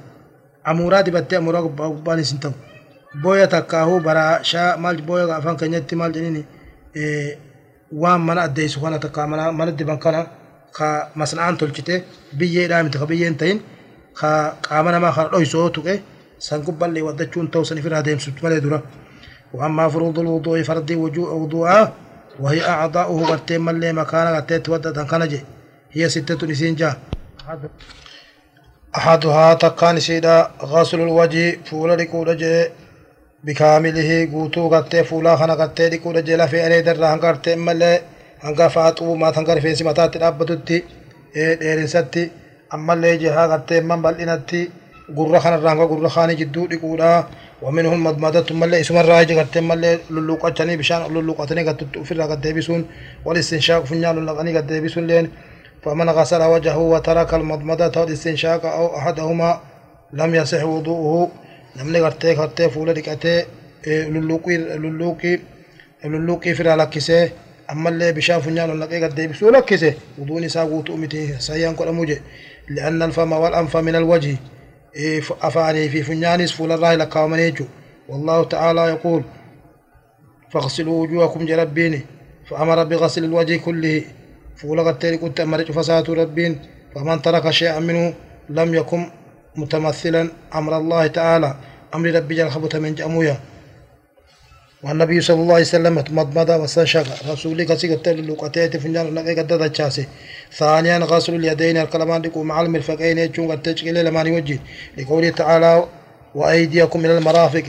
Amuuraa 0.69 1.03
dibattee 1.07 1.37
amuuraa 1.41 1.61
gubbaa 1.67 1.89
gubbaan 1.93 2.23
siin 2.29 2.39
ta'u. 2.43 2.53
Booya 3.21 3.47
takkaahuu 3.53 3.99
baraashaa 4.07 4.77
maal 4.77 4.97
booya 5.07 5.25
afaan 5.39 5.57
keenyatti 5.57 5.95
maal 5.95 6.11
jedhini 6.15 6.41
waan 8.02 8.20
mana 8.20 8.40
addeessu 8.46 8.80
kana 8.80 8.98
takka 8.98 9.26
mana 9.26 9.72
diban 9.72 9.98
kana 9.98 10.26
ka 10.72 11.10
masna'aan 11.14 11.56
tolchite 11.56 12.04
biyyeedhaa 12.38 12.82
miti 12.82 12.98
ka 12.98 13.06
biyyeen 13.06 13.36
ta'in 13.36 13.58
ka 14.14 14.56
qaama 14.62 14.90
namaa 14.92 15.12
kana 15.12 15.28
dhoysoo 15.32 15.70
tuqe 15.70 15.94
san 16.38 16.62
gubballee 16.66 17.02
waddachuun 17.08 17.50
ta'u 17.50 17.64
san 17.64 17.78
ifirraa 17.78 18.02
deemsutti 18.02 18.42
malee 18.42 18.60
dura. 18.60 18.82
وأما 19.54 19.88
فروض 19.88 20.18
الوضوء 20.18 20.62
فرض 20.62 20.90
وجوء 20.90 21.30
وضوء 21.34 21.70
وهي 22.40 22.60
أعضاؤه 22.68 23.26
قرتين 23.26 23.60
ملي 23.60 23.92
مكان 23.92 24.26
قرتين 24.34 24.62
تودد 24.62 24.98
كنجي 25.10 25.40
هي 25.92 26.08
ستة 26.08 26.46
نسين 26.46 26.74
جا 26.74 26.94
أحدها 28.96 29.54
تكان 29.54 30.00
سيدا 30.00 30.50
غسل 30.62 31.00
الوجه 31.00 31.58
فول 31.66 31.90
لكود 31.98 32.36
جي 32.36 32.68
قوتو 33.48 34.68
قرتين 34.68 35.04
فولا 35.04 35.36
خنا 35.36 35.54
قرتين 35.54 35.92
لكود 35.92 36.24
جي 36.24 36.36
لفي 36.36 36.66
أريد 36.66 36.88
الرهن 36.88 37.20
قرتين 37.20 37.58
ملي 37.58 38.00
هنگا 38.44 38.68
فاتو 38.68 39.14
ما 39.14 39.30
تنقر 39.30 39.60
في 39.60 39.74
سمتات 39.74 40.16
الأبتتي 40.16 40.82
ديرنستي 41.34 42.30
أما 42.74 42.92
اللي 42.94 43.16
جها 43.16 43.46
قرتين 43.46 43.84
من 43.88 44.02
بلئنتي 44.02 44.70
قرر 45.16 45.40
خنا 45.40 45.54
الرهن 45.54 45.78
قرر 45.80 46.08
خاني 46.08 46.34
جدو 46.34 46.66
لكودا 46.66 47.24
ومنهم 47.62 48.04
مضمضة 48.04 48.54
ملء 48.54 48.80
اسم 48.80 48.96
الراجع 48.96 49.40
قد 49.40 49.58
ملء 49.58 49.98
للوقة 50.10 50.48
تاني 50.48 50.76
بشان 50.76 51.00
للوقة 51.14 51.44
تاني 51.44 51.62
قد 51.68 51.76
تؤفر 51.92 52.22
قد 52.22 52.40
ديبسون 52.40 52.84
والاستنشاق 53.24 53.84
فنيا 53.84 54.12
للغني 54.12 54.56
قد 54.56 54.66
ديبسون 54.66 55.06
لين 55.06 55.30
فمن 55.82 56.10
غسل 56.10 56.42
وجهه 56.42 56.78
وترك 56.78 57.34
المضمضة 57.34 58.00
والاستنشاق 58.00 58.66
أو 58.66 58.96
أحدهما 58.98 59.50
لم 60.12 60.34
يصح 60.34 60.62
وضوءه 60.64 61.28
قد 61.76 62.68
فول 62.74 62.94
دكته 62.94 63.44
للوقي 63.86 64.56
للوقي 64.56 65.38
للوقي 66.04 66.54
في 66.54 66.62
لكسه 66.62 67.30
ammallee 67.70 68.12
bishaan 68.12 68.42
funyaan 68.42 68.70
ol 68.70 68.78
naqee 68.82 69.00
gad 69.00 69.14
deebisuu 69.16 69.50
lakkise 69.54 69.90
wuduun 70.18 70.44
isaa 70.44 70.66
guutuu 70.66 70.96
miti 71.02 71.20
sayyaan 71.38 71.76
godhamu 71.78 72.06
je 72.10 72.16
li'anna 72.74 73.04
alfama 73.04 73.38
wal 73.42 73.54
anfa 73.54 73.82
min 73.82 73.94
alwajhi 73.94 74.38
afaanii 75.48 75.88
fi 75.92 76.02
funyaanis 76.08 76.54
fuularraa 76.56 76.96
lakkaawamanii 77.02 77.50
jechu 77.50 77.66
والله 78.10 78.44
تعالى 78.44 78.80
يقول 78.80 79.22
فاغسلوا 80.50 81.02
وجوهكم 81.02 81.46
جربيني 81.46 82.00
فأمر 82.48 82.84
بغسل 82.84 83.24
الوجه 83.24 83.56
كله 83.56 84.02
فولغت 84.56 85.06
كنت 85.06 85.40
أمرت 85.40 85.72
فساد 85.72 86.10
ربين 86.10 86.58
فمن 86.94 87.22
ترك 87.22 87.50
شيئا 87.50 87.80
منه 87.80 88.14
لم 88.48 88.74
يكن 88.74 89.10
متمثلا 89.56 90.30
أمر 90.54 90.76
الله 90.76 91.06
تعالى. 91.06 91.54
أمر 91.94 92.10
ربي 92.10 92.34
جل 92.34 92.50
خبط 92.50 92.76
من 92.76 92.94
جأمويا 92.94 93.40
والنبي 94.82 95.20
صلى 95.20 95.40
الله 95.42 95.54
عليه 95.54 95.64
وسلم 95.64 95.94
مضمضة 95.94 96.56
واستنشق 96.56 97.06
رسولي 97.32 97.64
كسي 97.64 97.94
قتل 97.94 98.18
اللوقتين 98.18 98.70
فنجان 98.70 99.14
لقي 99.14 99.34
قد 99.34 99.52
دچاسي 99.52 100.04
ثانيا 100.52 100.98
غسل 100.98 101.34
اليدين 101.34 101.76
الكلمان 101.76 102.22
لكم 102.22 102.46
مع 102.46 102.60
المرفقين 102.60 103.18
يجون 103.18 103.50
قد 103.52 103.62
تشكيل 103.62 104.04
لما 104.04 104.22
يوجه 104.22 104.58
لقوله 104.98 105.30
تعالى 105.30 105.84
وأيديكم 106.34 107.04
إلى 107.04 107.18
المرافق. 107.18 107.64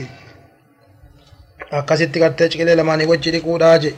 أكست 1.72 2.18
قد 2.18 2.36
تشكيل 2.36 2.76
لما 2.76 2.94
يوجه 2.94 3.30
لقول 3.30 3.62
آجي 3.62 3.94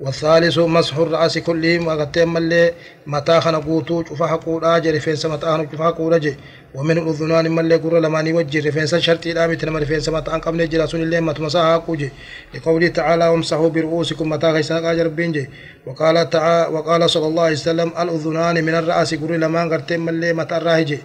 والثالث 0.00 0.58
مسح 0.58 0.96
الرأس 0.96 1.38
كلهم 1.38 1.86
وقتين 1.86 2.28
ملي 2.28 2.72
متى 3.06 3.40
خنا 3.40 3.58
قوتو 3.58 4.04
شوفا 4.04 4.26
حقود 4.26 4.64
آجي 4.64 4.90
رفين 4.90 5.16
سمت 5.16 5.44
آهن 5.44 5.68
شوفا 5.70 5.84
حقود 5.84 6.12
آجي 6.12 6.34
ومن 6.74 6.98
الأذنان 6.98 7.50
ملي 7.50 7.76
قرر 7.76 7.98
لما 7.98 8.22
نوجه 8.22 8.68
رفين 8.68 8.86
شرطي 8.86 9.32
الآمي 9.32 9.56
تنما 9.56 9.78
رفين 9.78 10.00
سمت 10.00 10.28
آن 10.28 10.40
قبل 10.40 10.68
جرى 10.68 10.86
سن 10.86 11.02
الله 11.02 11.20
متمسا 11.20 11.72
حقوجي 11.72 12.10
لقوله 12.54 12.88
تعالى 12.88 13.28
وامسحوا 13.28 13.68
برؤوسكم 13.68 14.28
متى 14.28 14.46
غيسان 14.46 14.84
آجر 14.84 15.08
بينجي 15.08 15.50
وقال 15.86 16.30
تعالى 16.30 16.74
وقال 16.74 17.10
صلى 17.10 17.26
الله 17.26 17.42
عليه 17.42 17.52
وسلم 17.52 17.92
الأذنان 18.02 18.64
من 18.64 18.74
الرأس 18.74 19.14
قرر 19.14 19.36
لما 19.36 19.62
قرتين 19.62 20.00
ملي 20.00 20.32
متى 20.32 20.56
الراهجي 20.56 20.98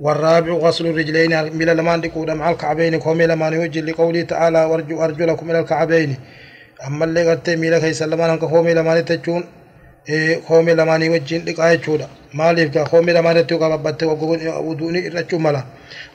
والرابع 0.00 0.52
غسل 0.52 0.86
الرجلين 0.86 1.32
من 1.58 1.66
لما 1.66 1.96
نقول 1.96 2.34
مع 2.34 2.50
الكعبين 2.50 2.98
كومي 2.98 3.26
لما 3.26 3.50
نوجه 3.50 3.80
لقوله 3.80 4.22
تعالى 4.22 4.64
وارجو 4.64 5.04
أرجلكم 5.04 5.50
إلى 5.50 5.60
الكعبين. 5.60 6.16
Ammallee 6.86 7.24
gartee 7.24 7.56
miila 7.56 7.80
keessa 7.80 8.10
lamaan 8.10 8.30
hanka 8.30 8.46
hoomii 8.46 8.74
lamaanitti 8.74 9.12
jechuun 9.12 9.44
hoomii 10.50 10.76
lamaanii 10.76 11.08
wajjin 11.08 11.46
dhiqaa 11.46 11.70
jechuudha 11.74 12.08
maaliif 12.32 12.72
gaa 12.74 12.86
hoomii 12.92 13.14
lamaanitti 13.14 13.58
qababbatte 13.58 14.06
wuduuni 14.66 14.98
irrachuu 15.08 15.38
mala 15.38 15.62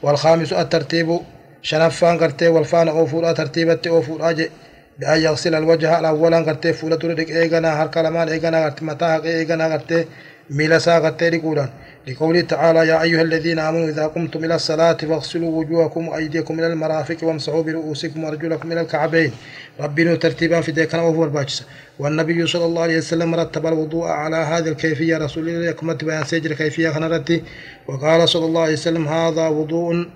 walkhaamisu 0.03 0.55
attartiibu 0.55 1.25
shanaffaan 1.61 2.17
gartee 2.17 2.47
walfaana 2.47 2.91
oofuudha 2.91 3.33
tartiibatti 3.33 3.89
oofuudha 3.89 4.33
je 4.33 4.51
بأن 4.99 5.19
يغسل 5.21 5.55
الوجه 5.55 5.99
الأول 5.99 6.35
قرتي 6.45 6.73
فولة 6.73 6.95
دق 6.95 7.29
إيغانا 7.29 7.83
هرك 7.83 7.97
لمان 7.97 8.29
إيغانا 8.29 8.65
قرتي 8.65 8.85
متى 8.85 9.05
إيغانا 9.25 9.73
قرتي 9.73 10.05
ميلسا 10.49 10.99
قرتي 10.99 11.29
لقولان 11.29 11.69
لقوله 12.09 12.41
تعالى 12.41 12.87
يا 12.87 13.01
أيها 13.01 13.21
الذين 13.21 13.59
آمنوا 13.59 13.89
إذا 13.89 14.07
قمتم 14.07 14.45
إلى 14.45 14.55
الصلاة 14.55 14.93
فاغسلوا 14.93 15.51
وجوهكم 15.59 16.07
وأيديكم 16.07 16.59
إلى 16.59 16.67
المرافق 16.67 17.17
وامسحوا 17.23 17.63
برؤوسكم 17.63 18.23
وأرجلكم 18.23 18.71
إلى 18.71 18.81
الكعبين. 18.81 19.31
ربنا 19.79 20.15
ترتيبا 20.15 20.61
في 20.61 20.71
ذلك 20.71 20.93
وهو 20.93 21.23
الباجس 21.23 21.63
والنبي 21.99 22.47
صلى 22.47 22.65
الله 22.65 22.81
عليه 22.81 22.97
وسلم 22.97 23.35
رتب 23.35 23.65
الوضوء 23.65 24.07
على 24.07 24.35
هذه 24.35 24.67
الكيفية. 24.67 25.17
رسول 25.17 25.49
الله 25.49 25.71
كمت 25.71 26.03
بيان 26.03 26.23
سجر 26.23 26.53
كيفية 26.53 26.89
خنرتي 26.89 27.43
وقال 27.87 28.29
صلى 28.29 28.45
الله 28.45 28.61
عليه 28.61 28.73
وسلم 28.73 29.07
هذا 29.07 29.47
وضوء 29.47 30.07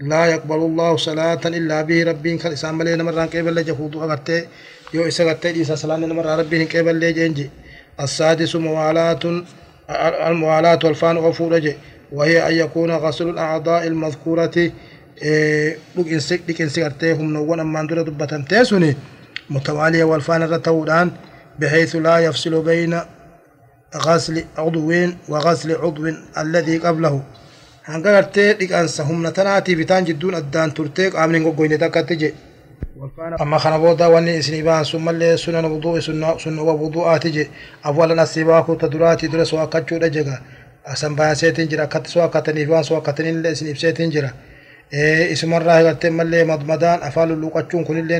لا 0.00 0.26
يقبل 0.26 0.56
الله 0.56 0.96
صلاة 0.96 1.40
إلا 1.46 1.82
به. 1.82 2.04
ربين 2.04 2.38
كان 2.38 2.52
إسام 2.52 2.78
ملينا 2.78 3.02
مران 3.02 3.26
قبل 3.26 3.54
لجه 3.54 3.76
وضوء 3.80 4.04
أغتي 4.04 4.46
يو 4.94 5.06
إسا 5.08 5.24
غتي 5.24 5.62
إسا 5.62 5.74
صلاة 5.74 5.96
نمر 5.96 6.26
ربين 6.26 6.66
قبل 6.66 7.00
لجنجي 7.00 7.50
السادس 8.00 8.56
موالات 8.56 9.24
الموالاة 9.90 10.78
والفان 10.84 11.16
وفورج 11.16 11.74
وهي 12.12 12.48
أن 12.48 12.54
يكون 12.54 12.90
غسل 12.90 13.28
الأعضاء 13.28 13.86
المذكورة 13.86 14.70
لكن 16.48 16.68
سيرتهم 16.68 17.32
نوان 17.32 17.60
أما 17.60 17.80
أندر 17.80 18.02
دبة 18.02 18.44
تيسوني. 18.48 18.96
متوالية 19.50 20.04
والفان 20.04 20.42
الرتودان 20.42 21.10
بحيث 21.58 21.96
لا 21.96 22.18
يفصل 22.18 22.62
بين 22.64 23.00
غسل 23.96 24.44
عضو 24.58 24.92
وغسل 25.28 25.72
عضو 25.76 26.12
الذي 26.38 26.78
قبله. 26.78 27.22
hanga 27.86 28.12
gartee 28.12 28.54
dhiqansa 28.58 29.04
humna 29.08 29.30
tanaatiif 29.32 29.78
bitaan 29.78 30.06
jidduun 30.06 30.34
addaan 30.34 30.72
turtee 30.76 31.10
qaamni 31.10 31.40
goggoyne 31.44 31.78
takkatti 31.78 32.16
je 32.20 32.28
أما 33.40 33.58
خنا 33.58 33.78
بودا 33.78 34.06
وأني 34.06 34.38
إسني 34.38 34.62
بان 34.62 34.84
ثم 34.84 35.08
اللي 35.08 35.36
سنن 35.36 35.64
وضوء 35.64 36.00
سنة 36.00 36.38
سنة 36.38 36.62
وضوءات 36.62 37.26
جي. 37.26 37.48
أولا 37.86 38.22
السباق 38.22 38.76
تدراتي 38.78 39.26
درس 39.26 39.54
وكتشو 39.54 39.96
دجا 39.98 40.38
أسم 40.86 41.14
بان 41.14 41.34
سيتين 41.34 41.68
جرا 41.68 41.84
كت 41.84 42.06
سوا 42.06 42.26
كتني 42.26 42.64
بان 42.64 42.82
سوا 42.82 43.00
كتني 43.00 43.30
اللي 43.30 43.52
إسني 43.52 43.72
بسيتين 43.72 44.10
جرا 44.10 44.30
إيه 44.94 45.32
إسم 45.32 45.54
الراه 45.54 45.82
قلت 45.82 46.06
ملي 46.06 46.44
مضمدان 46.44 46.98
أفعل 47.02 47.32
اللوقتشون 47.32 47.84
كل 47.84 47.98
اللي 47.98 48.16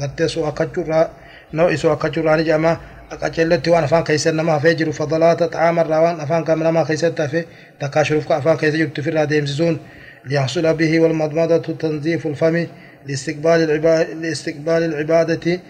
قلت 0.00 0.22
سوا 0.22 0.50
كتشو 0.50 0.82
را 0.82 1.10
نو 1.54 1.68
إسوا 1.68 1.94
كتشو 1.94 2.20
راني 2.20 2.42
جاما 2.42 2.76
qacelletti 3.22 3.68
waan 3.70 3.84
afaan 3.84 4.04
keessa 4.08 4.32
nama 4.32 4.52
hafee 4.56 4.74
jiru 4.78 4.92
fadalaata 4.92 5.48
xaamarraa 5.54 6.00
waan 6.04 6.20
afaan 6.24 6.44
kan 6.44 6.58
nama 6.58 6.84
keessatti 6.88 7.22
hafe 7.22 7.40
takkaa 7.80 8.04
shurufka 8.04 8.36
afaan 8.36 8.56
keessa 8.60 8.78
jirtu 8.78 9.76
ليحصل 10.24 10.74
به 10.74 11.00
والمضمضة 11.00 11.56
تنظيف 11.56 12.26
الفم. 12.26 12.66
لاستقبال 13.06 13.58
العبادة, 13.64 14.14
لاستقبال 14.14 14.82
العبادة 14.82 15.60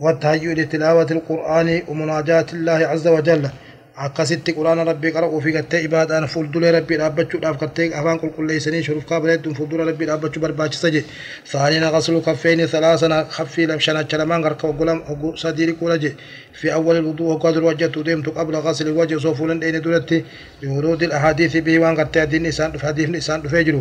والتهيؤ 0.00 0.52
لتلاوة 0.52 1.06
القرآن 1.10 1.82
ومناجاة 1.88 2.46
الله 2.52 2.72
عز 2.72 3.06
وجل. 3.08 3.48
Akkasitti 3.96 4.52
quraana 4.56 4.84
rabbii 4.84 5.12
qara'uu 5.12 5.40
fi 5.44 5.52
gartee 5.52 5.82
ibaadaan 5.84 6.26
fuuldulee 6.34 6.72
rabbii 6.72 6.96
dhaabbachuudhaaf 7.00 7.58
gartee 7.60 7.90
afaan 7.94 8.18
qulqulleessanii 8.22 8.82
shuruuf 8.86 9.04
kaabileettuun 9.10 9.54
fuuldura 9.54 9.84
rabbii 9.84 10.06
dhaabbachuu 10.10 10.40
barbaachisa 10.42 10.90
je 10.90 11.04
saaniina 11.52 11.90
qaslu 11.92 12.20
kaffeeni 12.28 12.68
salaasana 12.68 13.24
kaffii 13.36 13.68
shanacha 13.78 14.18
lamaan 14.18 14.42
garka 14.42 14.66
oggu 14.68 15.36
sadii 15.36 15.66
dhiquudha 15.66 15.98
je 15.98 16.16
fi 16.52 16.70
awwal 16.70 16.96
الوضوء 16.96 17.28
وقد 17.32 17.56
الوجه 17.56 18.02
deemtu 18.06 18.30
qabla 18.32 18.58
غسل 18.64 18.86
الوجه 18.88 19.18
soo 19.18 19.34
fuulan 19.34 19.60
dheeyne 19.60 19.80
duratti 19.80 20.24
بورود 20.62 21.02
الأحاديث 21.02 21.56
به 21.56 21.78
وان 21.78 21.96
قد 22.00 22.10
تهدين 22.10 22.46
إسان 22.46 22.72
دف 22.72 22.84
حديث 22.86 23.16
إسان 23.16 23.42
دفجر 23.42 23.80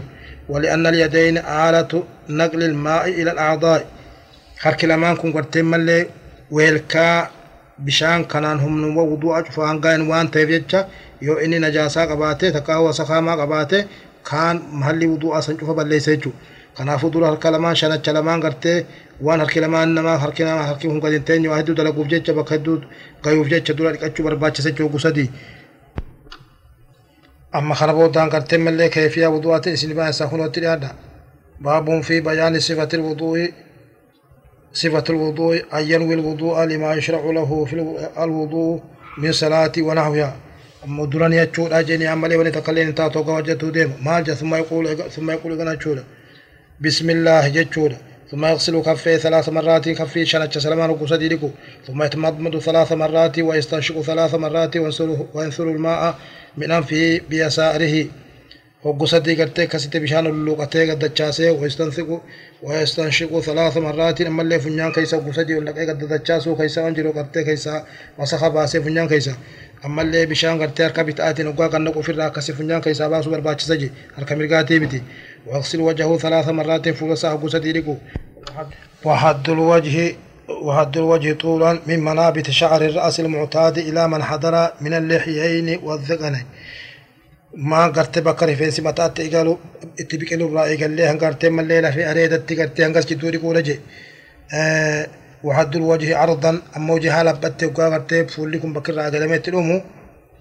ولأن 0.50 0.88
اليدين 0.88 1.38
آلة 1.38 2.04
نقل 2.30 2.64
الماء 2.64 3.10
إلى 3.10 3.32
الأعضاء 3.32 3.86
harki 4.64 4.88
lamaan 4.88 5.18
kun 5.18 5.32
gartee 5.34 5.62
mallee 5.64 6.08
weelkaa 6.52 7.30
bishaan 7.86 8.22
kanaan 8.32 8.60
humnuma 8.64 9.02
wudu'a 9.12 9.44
cufa 9.46 9.62
hangaan 9.70 10.02
waan 10.12 10.28
ta'eef 10.34 10.50
jecha 10.56 10.80
yoo 11.28 11.38
inni 11.44 11.60
najaasaa 11.66 12.06
qabaate 12.12 12.52
takka 12.56 12.74
hawasa 12.78 13.04
kaamaa 13.10 13.38
qabaate 13.42 13.80
kaan 14.30 14.58
mahalli 14.80 15.06
wudu'a 15.14 15.42
san 15.46 15.58
cufa 15.60 15.74
balleessa 15.80 16.12
jechuudha. 16.16 16.38
Kanaafuu 16.78 17.10
dura 17.14 17.28
harka 17.28 17.52
lamaan 17.52 17.76
shanacha 17.76 18.12
lamaan 18.18 18.40
gartee 18.46 18.86
waan 19.26 19.40
harki 19.44 19.60
lamaan 19.64 19.90
namaa 19.98 20.18
harki 20.24 20.44
namaa 20.44 20.68
harki 20.70 20.88
kun 20.88 21.00
gadi 21.04 21.16
hin 21.18 21.24
teenye 21.30 21.48
waa 21.52 21.58
hedduu 21.60 21.76
dalaguuf 21.80 22.08
jecha 22.14 22.34
bakka 22.38 22.56
hedduu 22.56 22.78
gayuuf 23.24 23.48
jecha 23.54 23.74
dura 23.78 23.92
dhiqachuu 23.94 24.24
barbaachisa 24.28 24.70
jechuudha 24.72 24.94
gusadii. 24.94 25.30
أما 27.56 27.74
خربوتان 27.76 28.30
كرتم 28.30 28.68
اللي 28.68 28.90
كيفية 28.90 29.28
وضوءات 29.28 29.68
إسلام 29.68 30.00
يسخون 30.10 30.40
وتريادا 30.40 30.92
باب 31.60 32.02
في 32.02 32.22
بيان 32.22 32.60
صفة 32.60 32.90
الوضوء 32.94 33.52
صفة 34.74 35.04
الوضوء 35.10 35.64
أن 35.74 35.92
ينوي 35.92 36.14
الوضوء 36.14 36.64
لما 36.64 36.94
يشرع 36.94 37.32
له 37.32 37.66
في 37.66 37.74
الوضوء 38.18 38.82
من 39.18 39.32
صلاة 39.32 39.72
ونحوها. 39.80 40.36
أما 40.86 41.06
دراني 41.06 41.38
يتشول 41.38 41.74
أجني 41.74 42.08
عملي 42.08 42.36
ونتقلين 42.38 42.96
تاتو 42.96 43.22
قوجته 43.24 43.70
ديم. 43.72 43.94
مالجا 44.06 44.34
ثم 44.34 44.56
يقول 44.56 44.98
ثم 44.98 45.32
يقول 45.32 45.52
غنا 45.60 45.78
بسم 46.82 47.10
الله 47.10 47.48
جتشولا 47.48 47.98
ثم 48.32 48.46
يغسل 48.46 48.82
كفيه 48.82 49.18
ثلاث 49.18 49.50
مرات 49.50 49.90
كفيه 49.90 50.24
شنچ 50.26 50.58
سلمان 50.58 50.90
وقصدي 50.90 51.30
لكو 51.30 51.50
ثم 51.88 52.04
يتمضمض 52.04 52.58
ثلاث 52.60 52.92
مرات 52.92 53.40
ويستنشق 53.40 54.02
ثلاث 54.02 54.36
مرات 54.36 54.78
وينثر 55.34 55.64
الماء 55.64 56.16
من 56.58 56.72
أنفه 56.72 57.22
بيساره. 57.30 58.06
وقصدي 58.84 59.36
قرتي 59.42 59.66
كسيت 59.68 59.98
بشان 59.98 60.26
اللوقتي 60.28 60.92
قد 60.92 61.00
دچاسه 61.06 61.52
ويستنشق 61.52 62.22
ويستنشق 62.64 63.40
ثلاث 63.40 63.78
مرات 63.78 64.22
أما 64.22 64.42
اللي 64.42 64.60
فنيان 64.60 64.92
كيسا 64.92 65.18
قصدي 65.18 65.56
ولا 65.56 65.72
قد 65.72 66.00
دچاسه 66.14 66.58
كيسا 66.58 66.88
انجلو 66.88 67.12
قرتي 67.12 67.44
كيسا 67.44 67.86
وسخ 68.18 68.48
باسه 68.48 68.80
فنيان 68.80 69.08
كيسا 69.08 69.34
أما 69.86 70.02
اللي 70.02 70.26
بشان 70.26 70.62
قرتي 70.62 70.90
harka 70.90 71.04
bitaatiin 71.04 71.48
وقا 71.48 71.70
kan 71.70 71.84
naqu 71.84 72.00
ofirraa 72.00 72.26
akkasi 72.26 72.54
funyaan 72.54 72.82
keessaa 72.82 73.10
baasuu 73.10 73.32
barbaachisa 73.32 73.76
je 73.78 73.90
harka 74.18 74.36
mirgaatii 74.36 74.80
miti. 74.80 75.02
واغسل 75.48 75.82
وجهه 75.82 76.18
ثلاث 76.18 76.50
مرات 76.50 76.90
فوق 76.90 77.12
قصدي 77.44 77.72
لكو 77.74 77.96
وحد 79.04 79.50
الوجه 79.50 80.16
الوجه 80.98 81.34
طولا 81.34 81.80
من 81.88 82.00
منابت 82.00 82.50
شعر 82.50 82.82
الرأس 82.82 83.20
المعتاد 83.20 83.78
إلى 83.78 84.08
من 84.08 84.24
حضر 84.24 84.72
من 84.82 84.94
اللحيين 84.94 85.80
والذقنين. 85.84 86.46
ما 87.56 87.88
قرت 87.88 88.20
بكر 88.20 88.56
في 88.56 88.72
سمتات 88.72 89.20
إيقالوا 89.20 89.58
اتبقلوا 90.00 90.60
رأي 90.60 90.76
قال 90.76 90.92
لي 90.92 91.04
هنقرت 91.06 91.46
من 91.46 91.60
الليلة 91.60 91.92
في 91.92 92.12
أريدت 92.12 92.54
قرت 92.60 92.82
هنقس 92.82 93.06
جدوري 93.06 93.38
قولة 93.38 93.60
جي 93.60 93.80
وحد 95.44 95.76
الوجه 95.76 96.18
عرضا 96.18 96.62
أما 96.78 96.94
وجهها 96.94 97.24
لبت 97.24 97.64
وقاغرتي 97.64 98.28
فولكم 98.28 98.74
بكر 98.74 99.00
عقلمت 99.00 99.48
الأمو 99.48 99.82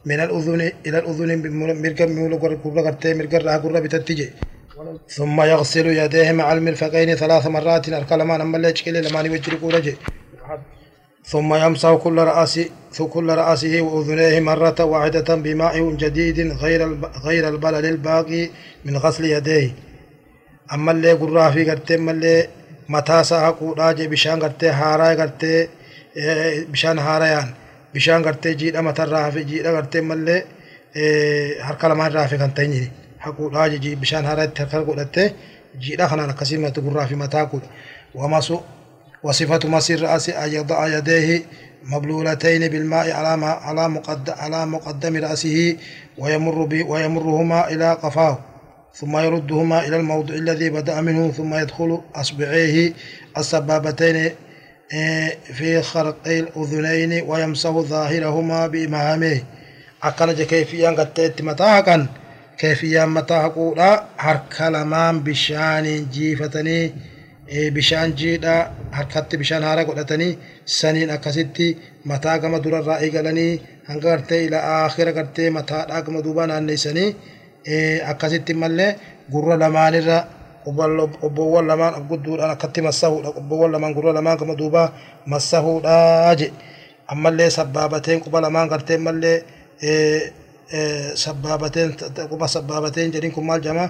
من 0.05 0.21
الأذن 0.21 0.73
إلى 0.87 0.99
الأذن 0.99 1.31
مرقم 1.83 2.11
مولو 2.13 2.37
قرقر 2.37 2.81
قرتي 2.87 3.15
مرقر 3.15 3.49
قرر 3.49 3.81
بتتجي 3.81 4.31
ثم 5.09 5.41
يغسل 5.41 5.87
يديه 5.87 6.33
مع 6.33 6.53
المرفقين 6.53 7.15
ثلاث 7.15 7.47
مرات 7.47 7.89
الكلمان 7.89 8.41
أما 8.41 8.57
اللي 8.57 8.73
تشكيل 8.73 9.05
لما 9.05 9.23
نوجه 9.23 9.95
ثم 11.33 11.51
يمسح 11.55 11.95
كل 12.05 12.19
رأسه 12.19 12.67
كل 13.15 13.29
رأسه 13.43 13.75
وأذنيه 13.87 14.41
مرة 14.41 14.79
واحدة 14.93 15.29
بماء 15.45 15.75
جديد 16.03 16.39
غير 16.63 16.81
غير 17.27 17.49
البلل 17.49 17.87
الباقي 17.87 18.43
من 18.85 18.97
غسل 18.97 19.25
يديه 19.25 19.71
أما 20.75 20.91
اللي 20.93 21.13
قرى 21.13 21.53
في 21.53 21.71
قرتي 21.71 21.95
أما 21.95 22.13
اللي 22.13 22.47
jee 23.99 24.09
bishaan 24.09 24.41
gartee 24.41 24.71
haaraa 24.81 25.15
gartee 25.21 25.69
bishaan 26.73 26.99
haarayaan 26.99 27.49
bishaan 27.95 28.23
gartee 28.27 28.55
jiidha 28.61 28.83
matarraa 28.83 29.23
hafe 29.27 29.45
jiidha 29.51 29.73
gartee 29.77 30.03
mallee 30.11 30.41
harka 31.67 31.89
lamaan 31.89 32.11
irraa 32.11 32.25
hafe 32.27 32.39
kan 32.43 32.53
ta'in 32.57 32.73
jiri 32.73 32.89
haquudhaa 33.25 33.69
jee 33.85 33.95
bishaan 34.03 34.25
haaraa 34.29 34.49
itti 34.51 34.61
harka 34.63 34.83
godhattee 34.89 35.29
jiidha 35.83 36.09
kanaan 36.11 36.31
akkasii 36.35 36.59
gurraa 36.87 37.07
fi 37.07 37.15
mataa 37.23 37.45
godha 37.53 37.69
wamasu 38.15 38.57
وصفة 39.23 39.69
مسير 39.69 39.99
الرأس 39.99 40.31
أن 40.31 40.53
يضع 40.53 40.99
يديه 40.99 41.43
مبلولتين 41.85 42.69
بالماء 42.69 43.13
على 43.13 43.47
على 43.47 43.89
مقدم 43.89 44.33
على 44.33 44.67
مقدم 44.67 45.17
رأسه 45.17 45.77
ويمر 46.19 46.69
ويمرهما 46.89 47.69
إلى 47.69 47.93
قفاه 47.93 48.39
ثم 48.95 49.17
يردهما 49.19 49.87
إلى 49.87 49.97
الموضع 49.97 50.35
الذي 50.35 50.71
بدأ 50.71 51.01
منه 51.01 51.31
ثم 51.31 51.55
يدخل 51.55 52.01
أصبعيه 52.15 52.93
السبابتين 53.39 54.31
إيه، 54.93 55.39
في 55.55 55.83
خرقي 55.83 56.41
الأذنين 56.41 57.25
ويمسح 57.27 57.71
ظاهرهما 57.71 58.67
بإمامه 58.67 59.43
أكن 60.03 60.33
كيفية 60.33 61.09
متاها 61.41 61.81
كان 61.81 62.07
كيفية 62.59 63.05
متاها 63.05 63.49
قولا 63.49 64.05
حركة 64.19 64.69
لمان 64.69 65.21
بشان 65.21 66.07
جيفتني. 66.13 66.93
إيه، 67.51 67.71
بشان 67.71 68.15
جيدا 68.15 68.71
حركة 68.93 69.39
بشان 69.39 69.63
هارا 69.63 69.83
قدتني 69.83 70.39
سنين 70.67 71.11
أكستي 71.11 71.77
متا 72.05 72.37
كما 72.37 72.59
دور 72.59 72.79
الرأي 72.79 73.09
قلني 73.15 73.61
هنغرتي 73.89 74.39
إلى 74.47 74.57
آخر 74.87 75.11
قرتي 75.17 75.51
متا 75.51 76.01
كما 76.01 76.21
دوبان 76.21 76.51
أنيسني 76.51 77.07
akkasitti 78.11 78.55
mallee 78.55 78.97
gurra 79.33 79.57
lamaanirra 79.63 80.19
obboowwan 81.27 81.67
lamaan 81.71 81.95
abgudduudhaan 81.99 82.51
akkatti 82.57 82.81
massahuudha 82.89 83.29
obboowwan 83.41 83.73
lamaan 83.73 83.95
gurra 83.97 84.13
lamaan 84.19 84.39
kama 84.41 84.55
duubaa 84.61 84.93
massahuudha 85.27 86.35
je 86.41 86.47
ammallee 87.13 87.51
sabbaabateen 87.59 88.21
quba 88.25 88.41
lamaan 88.41 88.69
gartee 88.73 88.99
mallee 89.07 89.39
sabbaabateen 91.25 91.91
quba 92.31 92.47
sabbaabateen 92.49 93.13
jedhin 93.13 93.33
kun 93.33 93.45
maal 93.49 93.61
jama 93.67 93.85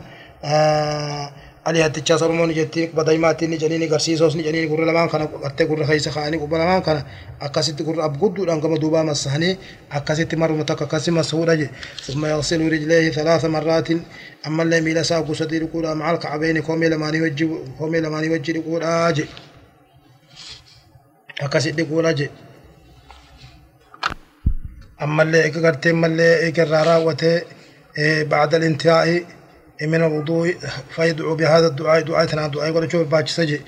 ali 1.64 1.81
hattichaa 1.85 2.18
solomoon 2.18 2.53
jettiin 2.59 2.88
quba 2.90 3.03
daa'imaattiin 3.07 3.51
ni 3.51 3.59
jedhini 3.62 3.87
garsiisoos 3.92 4.35
ni 4.37 4.42
jedhini 4.46 4.66
gurra 4.70 4.87
lamaan 4.87 5.09
kana 5.12 5.27
gartee 5.42 5.66
gurra 5.70 5.87
keessa 5.90 6.11
kaa'anii 6.14 6.38
quba 6.44 6.59
lamaan 6.59 6.83
kana 6.87 7.01
akkasitti 7.46 7.83
gurra 7.88 8.05
abgudduudhaan 8.09 8.61
gama 8.64 8.77
duubaa 8.83 9.05
massahanii 9.11 9.53
akkasitti 9.99 10.37
maruma 10.42 10.64
takka 10.64 10.85
akkasi 10.88 11.11
massuudha 11.18 11.57
je 11.61 11.66
ثم 12.07 12.23
يغسل 12.27 12.61
رجليه 12.73 13.11
ثلاث 13.11 13.44
مرات 13.44 13.88
أما 14.46 14.62
اللي 14.62 14.81
ميلا 14.81 15.03
ساق 15.03 15.29
قصدي 15.29 15.59
لقول 15.59 15.94
مع 15.94 16.11
الكعبين 16.11 16.61
كومي 16.62 16.88
لما 16.88 17.11
نوجه 17.11 17.49
كومي 17.79 18.01
لما 18.01 18.20
نوجه 18.20 18.53
لقول 18.53 18.83
آجي 18.83 19.25
akkasitti 21.44 21.83
guura 21.90 22.12
je 22.18 22.27
ammallee 25.05 25.42
eega 25.46 25.61
gartee 25.66 25.92
mallee 26.03 26.35
eega 26.46 26.62
irraa 26.66 26.85
raawwatee 26.90 27.38
بعد 28.33 28.55
الانتهاء 28.55 29.23
من 29.83 30.05
الوضوء 30.05 30.55
فيدعو 30.95 31.35
بهذا 31.35 31.66
الدعاء 31.66 32.01
دعاء 32.01 32.27
تنا 32.27 32.47
دعاء 32.47 32.71
ولا 32.71 32.88
شوف 32.88 33.09
باج 33.09 33.29
سجي. 33.29 33.61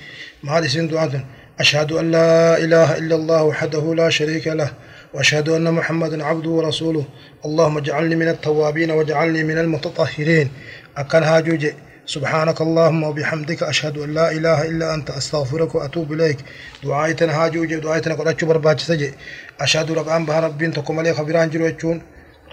ما 0.43 0.57
هذا 0.57 0.65
اسم 0.65 0.87
دعاء؟ 0.87 1.25
أشهد 1.59 1.91
أن 1.91 2.11
لا 2.11 2.57
إله 2.57 2.97
إلا 2.97 3.15
الله 3.15 3.43
وحده 3.43 3.95
لا 3.95 4.09
شريك 4.09 4.47
له 4.47 4.71
وأشهد 5.13 5.49
أن 5.49 5.73
محمدا 5.73 6.25
عبده 6.25 6.49
ورسوله. 6.49 7.05
اللهم 7.45 7.77
اجعلني 7.77 8.15
من 8.15 8.27
التوابين 8.27 8.91
واجعلني 8.91 9.43
من 9.43 9.57
المتطهرين. 9.57 10.51
أكن 10.97 11.23
هاجوجي. 11.23 11.73
سبحانك 12.05 12.61
اللهم 12.61 13.03
وبحمدك 13.03 13.63
أشهد 13.63 13.97
أن 13.97 14.13
لا 14.13 14.31
إله 14.31 14.67
إلا 14.69 14.93
أنت 14.93 15.09
أستغفرك 15.09 15.75
وأتوب 15.75 16.13
إليك. 16.13 16.37
دعايتنا 16.83 17.45
هاجوجي 17.45 17.75
دعايتنا 17.75 18.13
قد 18.13 18.27
أشبر 18.27 18.57
باج 18.57 18.79
سجي. 18.79 19.13
أشهد 19.61 19.91
أن 19.91 20.25
بها 20.25 20.39
ربين 20.39 20.73
تقوم 20.73 20.99
عليك 20.99 21.15
خبران 21.15 21.49
جرو 21.49 21.65
يجون 21.65 22.01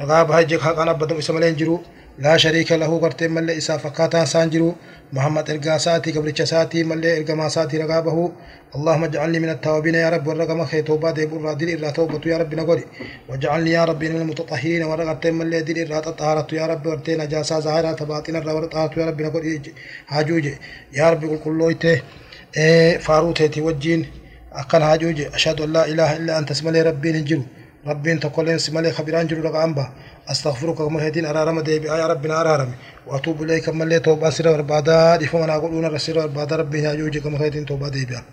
رغاب 0.00 0.46
جيك 0.46 0.60
حقنا 0.60 0.92
بدم 0.92 1.16
إسمالين 1.16 1.56
جرو 1.56 1.82
لا 2.20 2.36
شريك 2.36 2.72
له 2.72 2.98
قرتي 2.98 3.28
ملي 3.28 3.56
إسا 3.58 3.76
فكاتا 3.76 4.24
سانجرو. 4.24 4.74
محمد 5.12 5.50
إرقا 5.50 5.78
ساتي 5.78 6.10
قبل 6.12 6.46
ساتي 6.46 6.84
ملي 6.84 7.18
إرقا 7.18 7.48
ساتي 7.48 7.76
رقابه. 7.78 8.32
اللهم 8.76 9.04
اجعلني 9.04 9.38
من 9.38 9.50
التوابين 9.50 9.94
يا 9.94 10.08
رب 10.08 10.26
ورقم 10.26 10.64
خي 10.64 10.82
توبة 10.82 11.10
دي 11.10 11.26
برا 11.26 11.52
دل 11.52 11.68
إرى 11.84 11.92
توبة 11.92 12.20
يا 12.26 12.38
رب 12.38 12.54
نقولي. 12.54 12.84
واجعلني 13.28 13.70
يا 13.70 13.84
رب 13.84 14.04
من 14.04 14.16
المتطهرين 14.20 14.82
ورقتي 14.84 15.30
ملي 15.30 15.60
دل 15.62 15.92
إرى 15.92 16.00
تطهرت 16.00 16.52
يا 16.52 16.66
رب 16.66 16.86
ورتي 16.86 17.42
ظاهرة 17.42 17.92
تباطين 17.92 18.36
الرا 18.36 18.52
ورطهرت 18.52 18.96
يا 18.96 19.06
رب 19.06 19.22
نقولي. 19.22 19.60
هاجوجي 20.08 20.54
يا 20.92 21.10
رب 21.10 21.24
قل 21.24 21.38
كلويته 21.44 22.02
إيه 22.56 22.98
فاروتي 22.98 23.60
وجين 23.60 24.06
أكن 24.52 24.82
هاجوجي 24.82 25.28
أشهد 25.34 25.60
أن 25.60 25.72
لا 25.72 25.82
إله 25.92 26.16
إلا 26.16 26.38
أنت 26.38 26.50
اسم 26.50 26.68
لي 26.68 26.82
ربي 26.82 27.12
ننجرو 27.12 27.42
ربين 27.86 28.20
تقولين 28.20 28.54
اسم 28.54 28.78
لي 28.78 28.92
خبران 28.92 29.26
جرو 29.26 29.42
رقم 29.42 29.74
أستغفرك 30.28 30.74
كما 30.74 31.08
هدين 31.08 31.26
أرارم 31.26 31.60
دي 31.60 31.78
بآية 31.78 32.06
ربنا 32.06 32.40
أرارم 32.40 32.70
وأتوب 33.06 33.42
إليك 33.42 33.68
من 33.68 33.88
لي 33.88 33.98
توبة 33.98 34.30
سر 34.30 34.48
وربادا 34.48 35.16
دفعنا 35.16 35.54
أقولون 35.54 35.84
رسل 35.84 36.18
وربادا 36.18 36.56
ربي 36.56 36.84
يجوجي 36.84 37.20
كما 37.20 37.46
هدين 37.46 37.66
توبة 37.66 37.88
دي 37.88 38.04
بآية 38.04 38.24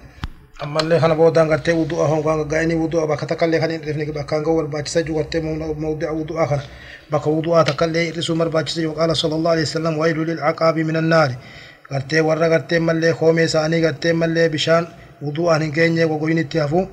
أما 0.63 0.81
اللي 0.81 0.99
خنا 0.99 1.13
بودان 1.13 1.51
قرتي 1.51 1.71
وضوء 1.71 2.05
هم 2.05 2.21
قان 2.21 2.47
قايني 2.47 2.75
وضوء. 2.75 3.05
بك 3.05 3.19
تكلي 3.19 3.61
خلين 3.61 3.81
رفني 3.81 4.05
بكان 4.05 4.43
قول 4.43 4.67
باج 4.67 4.87
سجو 4.87 5.17
قرتي 5.17 5.39
موضع 5.39 6.11
وضوء 6.11 6.43
آخر. 6.43 6.59
بك 7.11 7.27
وضوء 7.27 7.61
تكلي 7.61 8.09
رسو 8.09 8.35
مر 8.35 8.47
باج 8.47 8.69
سجو 8.69 8.91
قال 8.91 9.17
صلى 9.17 9.35
الله 9.35 9.51
عليه 9.51 9.61
وسلم 9.61 9.97
ويل 9.97 10.17
للعقاب 10.17 10.77
من 10.79 10.95
النار. 10.97 11.35
قرتي 11.91 12.21
ورا 12.21 12.47
قرتي 12.47 12.79
ملي 12.79 13.13
خومي 13.13 13.47
ساني 13.47 13.85
قرتي 13.85 14.13
ملي 14.13 14.49
بشان. 14.49 14.87
وضوء 15.21 15.55
أهن 15.55 15.71
كيني 15.71 16.05
وقوين 16.05 16.39
اتيافو 16.39 16.85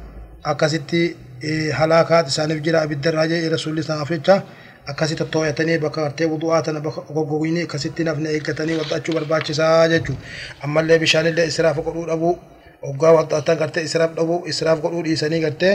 أكاسيتي 1.42 1.72
هلاكات 1.72 2.28
سانف 2.28 2.62
جرا 2.62 2.84
بالدراجة 2.84 3.48
رسول 3.48 3.72
الله 3.72 3.82
صلى 3.82 3.94
الله 3.94 4.06
عليه 4.06 4.20
وسلم 4.20 4.42
akkasi 4.86 5.16
tottooyatanii 5.16 5.78
bakka 5.78 6.02
gartee 6.02 6.26
wudu'aa 6.26 6.62
tana 6.62 6.80
goggogini 6.80 7.62
akkasitti 7.62 8.04
nafne 8.04 8.28
eeggatanii 8.30 8.76
waddaachuu 8.80 9.14
barbaachisaa 9.14 9.88
jechuu 9.88 10.16
ammallee 10.64 10.98
bishaanillee 10.98 11.46
israaf 11.52 11.76
godhuu 11.86 12.04
dhabuu 12.10 12.34
waggaa 12.82 13.12
waddaatan 13.18 13.56
gartee 13.62 13.84
israaf 13.88 14.12
dhabuu 14.18 14.44
israaf 14.52 14.80
godhuu 14.84 15.02
dhiisanii 15.06 15.40
gartee 15.40 15.74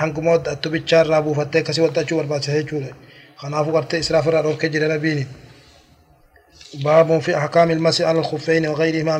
hanguma 0.00 0.30
waddaattu 0.36 0.70
bichaarraa 0.74 1.22
buufattee 1.22 1.60
akkasii 1.62 1.84
waddaachuu 1.86 2.18
barbaachisa 2.20 2.58
jechuudha 2.60 2.92
kanaafuu 3.40 3.72
gartee 3.78 4.00
israaf 4.04 4.26
irraa 4.26 4.42
dhorkee 4.42 4.68
jira 4.74 4.88
nabiini 4.88 5.26
باب 6.84 7.18
في 7.18 7.36
أحكام 7.36 7.70
المسح 7.70 8.04
على 8.04 8.18
الخفين 8.18 8.66
وغيرهما 8.66 9.18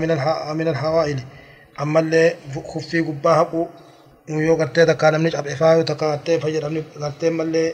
من 0.55 0.69
الحوائل 0.69 1.19
أما 1.81 2.01
اللي 2.01 2.35
خفي 2.75 3.01
قباه 3.01 3.69
yoo 4.29 4.57
gartee 4.57 4.87
takkaa 4.87 5.11
namni 5.11 5.31
cabefaa 5.31 5.75
yoo 5.75 5.85
takka 5.91 6.07
gartee 6.13 6.39
fayyadamni 6.41 6.85
gartee 7.01 7.31
mallee 7.31 7.69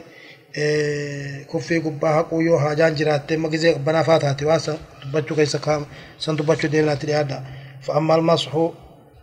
kuffii 1.50 1.80
gubbaa 1.80 2.12
haquu 2.16 2.40
yoo 2.40 2.58
haajaan 2.58 2.94
jiraattee 2.98 3.36
magizee 3.36 3.74
banaa 3.78 4.04
faa 4.04 4.18
taate 4.18 4.44
waan 4.46 4.60
san 4.60 4.76
dubbachuu 5.02 5.36
keessa 5.36 5.58
kaa'ama 5.58 5.86
san 6.18 6.36
dubbachuu 6.38 6.70
deemnaatti 6.72 7.06
dhiyaadha 7.06 7.38
فأما 7.84 8.14
المسح 8.14 8.52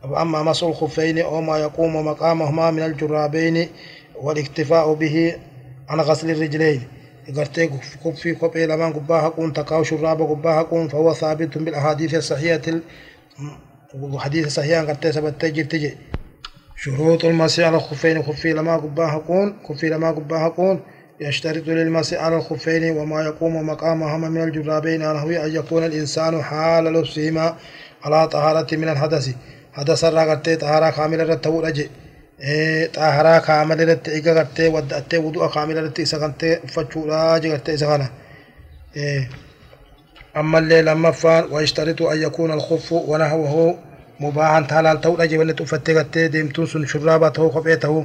فأما 0.03 0.43
مسح 0.43 0.63
الخفين 0.67 1.19
أو 1.19 1.41
ما 1.41 1.57
يقوم 1.57 2.05
مقامهما 2.05 2.71
من 2.71 2.83
الجرابين 2.83 3.67
والاكتفاء 4.15 4.93
به 4.93 5.35
عن 5.89 5.99
غسل 6.01 6.29
الرجلين 6.31 6.81
قرتي 7.37 7.69
كفي 8.05 8.33
كوبي 8.35 8.65
لما 8.65 8.87
قباها 8.89 9.29
كون 9.29 9.53
تقاو 9.53 9.83
شراب 9.83 10.21
قباها 10.21 10.63
كون 10.63 10.87
فهو 10.87 11.13
ثابت 11.13 11.57
بالأحاديث 11.57 12.15
الصحيحة 12.15 12.61
الحديث 13.95 14.45
الصحيح 14.47 14.79
قرتي 14.79 15.11
سبت 15.11 15.41
تجي 15.41 15.63
تجي 15.63 15.91
شروط 16.83 17.25
المسح 17.25 17.63
على 17.63 17.77
الخفين 17.77 18.23
خفي 18.23 18.53
لما 18.53 18.77
قباها 18.77 19.17
كون 19.27 19.55
خفي 19.69 19.89
لما 19.89 20.11
قباها 20.11 20.49
كون 20.49 20.79
يشترط 21.19 21.67
للمسح 21.67 22.17
على 22.17 22.35
الخفين 22.35 22.97
وما 22.97 23.21
يقوم 23.21 23.67
مقامهما 23.67 24.29
من 24.29 24.43
الجرابين 24.43 25.13
نحو 25.13 25.29
أن 25.29 25.55
يكون 25.55 25.85
الإنسان 25.85 26.43
حال 26.43 26.83
لبسهما 26.83 27.55
على 28.03 28.27
طهارة 28.27 28.75
من 28.75 28.89
الحدث. 28.89 29.29
حدث 29.73 30.03
الرغتي 30.03 30.55
طهارة 30.55 30.89
كاملة 30.89 31.23
رتبو 31.23 31.59
رجي 31.59 31.89
كاملة 33.39 33.83
رتي 33.93 34.11
إيقا 34.11 34.33
غتي 34.33 34.67
ودأتي 34.67 35.17
وضوء 35.17 35.47
كاملة 35.47 35.81
غتي 35.81 36.05
فتشو 36.67 37.05
راجي 37.05 37.53
غتي 37.53 37.73
إسا 37.73 37.85
غنا 37.85 38.09
أما 40.37 40.59
الليل 40.59 40.89
أما 40.89 41.11
فان 41.11 41.43
ويشترط 41.51 42.01
أن 42.01 42.21
mubaahan 44.23 44.67
ta 44.67 44.75
halaal 44.75 44.99
ta'uudha 45.03 45.29
jebanne 45.31 45.53
uffattee 45.63 45.95
gartee 45.97 46.25
deemtuun 46.33 46.67
sun 46.67 46.83
shurraaba 46.91 47.31
ta'uu 47.35 47.51
kophee 47.55 47.77
ta'uu 47.85 48.03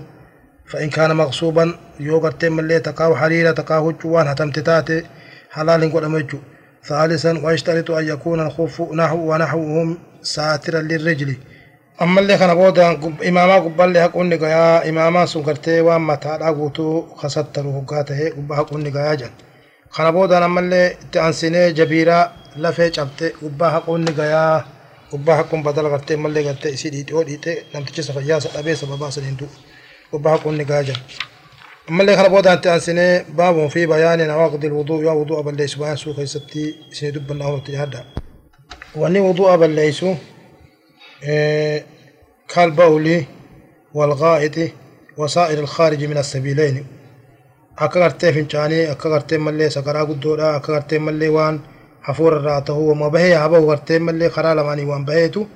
فإن 0.67 0.91
كان 0.91 1.17
مغصوبا 1.17 1.75
يوغرت 2.01 2.45
ملي 2.45 2.81
تقاو 2.81 3.17
حريرة 3.17 3.51
تقاو 3.51 3.93
جوان 3.93 4.27
هتم 4.27 4.51
تتاتي 4.51 5.05
حلال 5.51 5.93
قد 5.93 6.05
أمجو 6.05 6.39
ثالثا 6.85 7.41
ويشترط 7.45 7.91
أن 7.91 8.09
يكون 8.09 8.41
الخف 8.41 8.83
نحو 8.93 9.33
ونحوهم 9.33 9.99
ساترا 10.23 10.81
للرجل. 10.81 11.37
أما 12.03 12.21
اللي 12.21 12.39
كان 12.39 12.55
بودا 12.55 12.99
إماما 13.29 13.57
قبال 13.57 13.89
لي 13.89 14.03
حقون 14.03 14.29
نقايا 14.29 14.89
إماما 14.89 15.27
سنكرتي 15.27 15.81
وما 15.81 16.15
تعالى 16.15 16.47
قوتو 16.47 17.07
خسطر 17.15 17.67
وقاته 17.67 18.31
قبا 18.31 18.57
حقون 18.57 18.85
نقايا 18.85 19.15
جن. 19.15 19.31
كان 19.97 20.11
بودا 20.11 20.45
أما 20.45 20.61
اللي 20.61 20.97
تأنسيني 21.13 21.73
جبيرا 21.73 22.33
لفي 22.57 22.89
جبتي 22.91 23.29
قبا 23.29 23.69
حقون 25.13 25.21
نقايا 25.21 25.33
قبا 25.33 25.37
حقون 25.37 25.63
بدل 25.63 25.89
قرتي 25.89 26.17
ملي 26.17 26.49
قرتي 26.49 26.75
إسيدي 26.75 27.03
تيودي 27.03 27.37
تي 27.37 27.63
نمتشي 27.75 28.03
سفيا 28.03 28.39
سأبي 28.39 28.75
سببا 28.75 29.11
سنين 29.11 29.37
وبها 30.13 30.37
كون 30.37 30.59
نقاجا 30.59 30.95
أما 31.91 32.03
اللي 32.03 32.17
خرب 32.17 32.33
وضع 32.33 32.55
تأنسني 32.55 33.23
باب 33.23 33.69
في 33.69 33.87
بيان 33.87 34.29
نواقض 34.29 34.65
الوضوء 34.65 35.05
يا 35.05 35.11
وضوء 35.11 35.43
بالليس 35.43 35.75
بيان 35.75 35.97
سوخ 35.97 36.19
يستي 36.19 36.75
سني 36.93 37.11
دب 37.11 37.33
النهو 37.33 37.59
تجهدا 37.59 38.05
واني 38.97 39.21
وضوء 39.21 39.57
بالليس 39.57 40.05
إيه 41.23 41.85
كالبول 42.49 43.25
والغائط 43.95 44.71
وسائر 45.19 45.59
الخارج 45.59 46.05
من 46.05 46.19
السبيلين 46.19 46.87
gartee 47.79 48.33
fincaanii 48.33 48.87
akka 48.93 49.09
gartee 49.11 49.39
mallee 49.39 49.71
sakaraa 49.71 50.07
guddoodha 50.07 50.55
akka 50.57 50.73
gartee 50.73 50.99
mallee 50.99 51.29
waan 51.29 51.61
wama 52.09 53.11
bahee 53.11 53.35
haa 53.35 53.49
bahu 53.49 53.67
gartee 53.67 53.99
mallee 53.99 54.29
karaa 54.31 54.55
lamaanii 54.55 54.85
waan 54.85 55.05
baheetu 55.05 55.47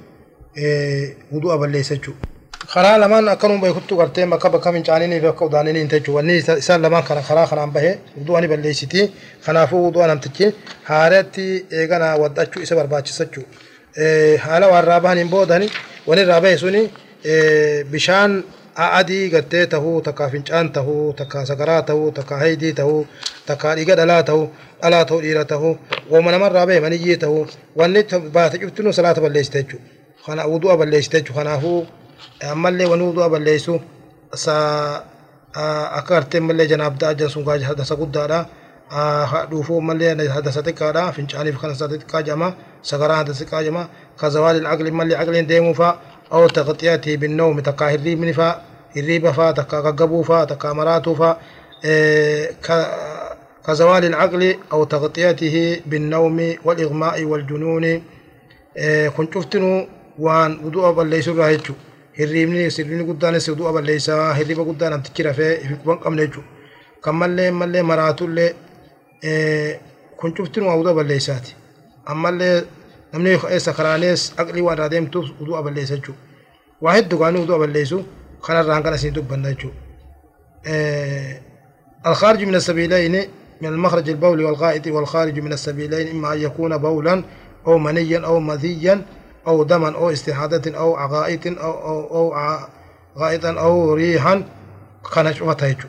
wudu'a 1.32 1.58
balleessa 1.58 1.94
jechuudha. 1.94 2.26
karaa 2.72 2.98
lamaan 2.98 3.28
akkanuma 3.28 3.60
beekuttu 3.60 3.96
gartee 3.96 4.26
bakka 4.26 4.50
bakka 4.50 4.72
fincaanii 4.72 5.20
fi 5.20 5.26
akka 5.26 5.44
udaananii 5.44 5.80
hin 5.80 5.88
jechuudha 5.88 6.16
wanni 6.16 6.36
isaan 6.62 6.82
lamaan 6.82 7.04
kana 7.04 7.22
karaa 7.22 7.46
kanaan 7.46 7.70
bahee 7.72 7.98
wudu'a 8.18 8.40
ni 8.40 8.48
balleessiti 8.48 9.12
kanaafuu 9.46 9.84
wudu'a 9.86 10.06
namtichi 10.06 10.52
haaratti 10.90 11.46
eegana 11.70 12.16
wadhachuu 12.22 12.62
isa 12.62 12.74
barbaachisa 12.76 13.24
jechuudha. 13.24 13.48
haala 14.44 14.68
waan 14.68 14.84
irraa 14.84 15.00
bahaniin 15.00 15.28
boodani 15.30 15.70
wani 16.06 16.22
irraa 16.22 16.40
bahe 16.40 16.56
suni 16.58 16.82
bishaan 17.92 18.42
adii 18.76 19.30
gartee 19.30 19.66
tahuu 19.66 20.00
takka 20.00 20.28
fincaan 20.30 20.72
tahuu 20.72 21.12
takka 21.12 21.46
sakaraa 21.46 21.83
tahuu 21.83 22.11
takka 22.12 22.37
haydii 22.37 22.72
tahuu 22.72 23.06
takka 23.46 23.74
dhiiga 23.76 23.96
dhalaa 23.96 24.22
tahuu 24.22 24.50
dhalaa 24.83 25.04
tahuu 25.04 25.20
dhiira 25.22 25.44
tahuu 25.44 25.78
wooma 26.11 26.30
namarraa 26.30 26.66
bahe 26.66 26.80
maniyyii 26.80 27.16
tahuu 27.16 27.46
wanni 27.76 28.04
baate 28.33 28.59
cuftinu 28.59 28.92
salaata 28.92 29.20
balleessite 29.20 29.62
jechuudha. 29.62 29.85
kana 30.26 30.46
wudu'a 30.46 30.76
balleessite 30.76 31.16
jechuudha 31.20 31.44
kanaafuu 31.44 31.87
ammallee 32.50 32.87
wani 32.87 33.04
wudu'a 33.11 33.28
balleessu 33.28 33.80
akka 35.98 36.14
gartee 36.14 36.40
mallee 36.40 36.66
janaabda 36.66 37.09
ajjan 37.09 37.28
sun 37.28 37.44
hadasa 37.44 37.96
guddaadha. 37.96 38.46
dhuufuu 39.50 39.80
mallee 39.80 40.28
hadasa 40.28 40.62
xiqqaadha 40.62 41.12
fincaaniif 41.12 41.59
kan 41.61 41.70
hadasa 41.70 41.88
xiqqaa 41.88 42.22
jedhama 42.22 42.54
sakaraa 42.83 43.18
hadasa 43.22 43.44
xiqqaa 43.44 43.62
jedhama 43.62 43.88
kazawaali 44.20 44.66
aqli 44.66 44.90
mallee 44.90 45.18
aqliin 45.22 45.46
deemuu 45.46 45.74
fa'a 45.74 45.98
أو 46.32 46.46
تغطيته 46.48 47.16
بالنوم 47.16 47.62
هريب 47.80 48.20
نفا 48.20 48.62
هريب 48.96 49.30
فا 49.30 49.50
تكا 49.50 49.78
غغبو 49.78 50.22
فا 50.22 50.44
تكا 50.44 50.72
مراتو 50.72 51.14
فا. 51.14 51.38
كزوال 53.66 54.04
العقل 54.04 54.56
أو 54.72 54.84
تغطيته 54.84 55.80
بالنوم 55.86 56.54
والإغماء 56.64 57.24
والجنون. 57.24 58.02
كن 59.16 59.28
شفتنو 59.34 59.86
وان 60.18 60.58
وضوء 60.64 60.92
بليس 60.92 61.28
رايتشو 61.28 61.74
هريبني 62.18 62.70
سرني 62.70 63.02
قدان 63.02 63.38
سودوء 63.38 63.72
بليس 63.72 64.10
هريب 64.10 64.60
قدان 64.60 64.92
أم 64.92 65.00
تكرا 65.00 65.32
في 65.32 65.56
في 65.68 65.74
كون 65.84 65.96
قمنيتشو 65.96 66.40
كمال 67.04 67.52
مال 67.52 67.82
مراتو 67.82 68.24
اللي 68.24 68.54
كن 70.16 70.34
شفتنو 70.38 70.78
وضوء 70.78 70.92
بليساتي. 70.92 71.54
أما 72.10 72.62
namni 73.12 73.61
sakaraanees 73.61 74.33
aqlii 74.37 74.62
waan 74.62 74.77
irraa 74.79 74.88
deemtuuf 74.88 75.27
uduu 75.40 75.62
balleessa 75.62 75.96
jechuudha. 75.96 76.20
Waa 76.81 76.94
hedduu 76.94 77.18
gaanii 77.18 77.42
uduu 77.42 77.59
balleessu 77.59 78.05
kanarraan 78.46 78.83
kan 78.83 78.94
isin 78.94 79.14
dubbanna 79.14 79.49
jechuudha. 79.55 79.81
الخارج 82.07 82.44
من 82.44 82.55
السبيلين 82.55 83.29
من 83.61 83.68
المخرج 83.68 84.09
البول 84.09 84.44
والغائط 84.44 84.87
والخارج 84.87 85.40
من 85.40 85.53
السبيلين 85.53 86.09
إما 86.09 86.33
أن 86.33 86.38
يكون 86.38 86.79
بولا 86.79 87.25
أو 87.66 87.79
منيا 87.79 88.27
أو 88.27 88.40
مذيا 88.40 89.03
أو 89.46 89.62
دما 89.62 89.94
أو 89.94 90.11
استحادة 90.11 90.79
أو 90.79 90.96
عغائط 90.96 91.46
أو 91.46 91.73
أو, 91.73 92.35
أو 92.35 92.59
غائطا 93.18 93.61
أو 93.61 93.94
ريحا 93.94 94.44
كان 95.14 95.35
شوفة 95.35 95.57
هيجو 95.66 95.88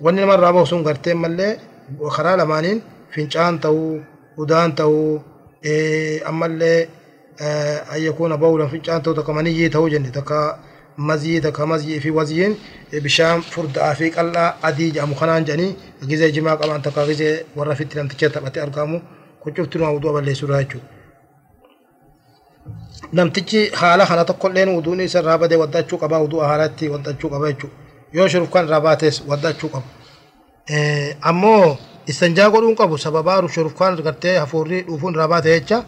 وأن 0.00 0.26
مرة 0.26 0.48
أبو 0.48 0.64
سون 0.64 0.84
قرتين 0.84 1.16
ملي 1.16 1.58
وخرا 1.98 2.36
لمانين 2.36 2.82
فينشان 3.10 3.60
تو 3.60 3.98
ودان 4.36 4.74
تو 4.74 5.18
ammallee 6.30 6.88
an 7.92 7.98
yakuuna 8.06 8.36
bawlan 8.36 8.68
fincaan 8.70 9.02
ta'u 9.02 9.14
takka 9.14 9.32
maniyyii 9.32 9.70
ta'uu 9.70 9.88
jenne 9.94 10.10
takka 10.18 10.58
mazii 10.96 11.40
takka 11.40 11.66
mazii 11.66 12.00
fi 12.00 12.10
waziin 12.10 12.56
bishaan 13.04 13.42
furdaa 13.42 13.94
fi 13.94 14.10
qal'aa 14.16 14.48
adii 14.68 14.90
jedhamu 14.94 15.14
kanaan 15.20 15.44
jedhanii 15.44 15.76
gizee 16.08 16.30
jimaa 16.36 16.56
qaban 16.56 16.82
takka 16.82 17.06
gizee 17.06 17.34
warra 17.56 17.74
fitti 17.74 17.96
namticha 17.98 18.30
taphatee 18.30 18.62
argamu 18.66 19.00
kun 19.42 19.52
cufti 19.54 19.78
numa 19.78 19.90
wudu'a 19.96 20.12
balleessuudha 20.16 20.62
jechuudha. 20.62 20.88
Namtichi 23.12 23.60
haala 23.80 24.06
kana 24.06 24.24
tokkolleen 24.24 24.68
wuduun 24.76 25.00
isa 25.00 25.18
irraa 25.20 25.38
badee 25.38 25.56
waddachuu 25.62 25.98
qaba 25.98 26.18
wudu'a 26.24 26.48
haalatti 26.50 26.88
waddachuu 26.94 27.30
qaba 27.30 27.52
jechuudha. 27.52 27.76
Yoo 28.12 28.28
shurufkaan 28.28 28.66
irraa 28.66 28.80
baates 28.80 29.22
waddachuu 29.30 29.68
qaba. 29.74 29.86
Ammoo 31.30 31.76
istanjaa 32.10 32.48
godhuun 32.54 32.76
qabu 32.80 32.98
sababaa 32.98 33.38
shurufkaan 33.54 33.96
gartee 34.06 34.36
hafuurri 34.42 34.78
dhuufuun 34.86 35.14
irraa 35.14 35.28
baate 35.32 35.50
jecha 35.56 35.78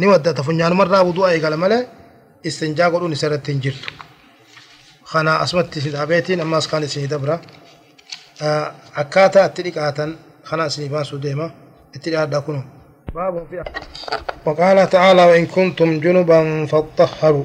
ni 0.00 0.06
waddata 0.12 0.42
funyaanumarraa 0.46 1.02
wudu'a 1.08 1.28
eegala 1.34 1.56
malee 1.64 1.82
istanjaa 2.48 2.88
godhuun 2.92 3.12
isa 3.16 3.26
irratti 3.26 3.52
hin 3.52 3.60
jirtu. 3.64 3.88
Kana 5.12 5.32
asumatti 5.44 5.78
isin 5.80 5.92
dhaabeetiin 5.94 6.40
ammas 6.44 6.66
kan 6.70 6.82
isin 6.86 7.08
dabra. 7.12 7.36
Akkaataa 9.02 9.46
itti 9.48 9.62
dhiqaatan 9.66 10.10
kana 10.48 10.64
isin 10.70 10.90
baasuu 10.94 11.18
deema 11.24 11.46
itti 11.96 12.08
dhiyaadhaa 12.10 12.42
kunoo. 12.46 12.64
باب 13.14 13.46
في 13.50 13.56
وقال 14.46 14.90
تعالى 14.90 15.24
وإن 15.24 15.46
كنتم 15.46 16.00
جنبا 16.00 16.66
فاطهروا 16.66 17.44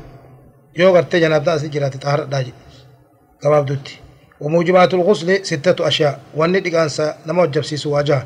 يو 0.77 0.95
قرتي 0.95 1.19
جناب 1.19 1.43
داس 1.43 1.65
جرات 1.65 1.97
طهر 1.97 2.23
داجي 2.23 2.53
قباب 3.43 3.65
دوتي 3.65 3.95
وموجبات 4.41 4.93
الغسل 4.93 5.45
ستة 5.45 5.87
أشياء. 5.87 6.19
وأني 6.35 6.59
دقانسا 6.59 7.17
نما 7.27 7.43
وجب 7.43 7.63
سيسو 7.63 7.89
واجه. 7.95 8.25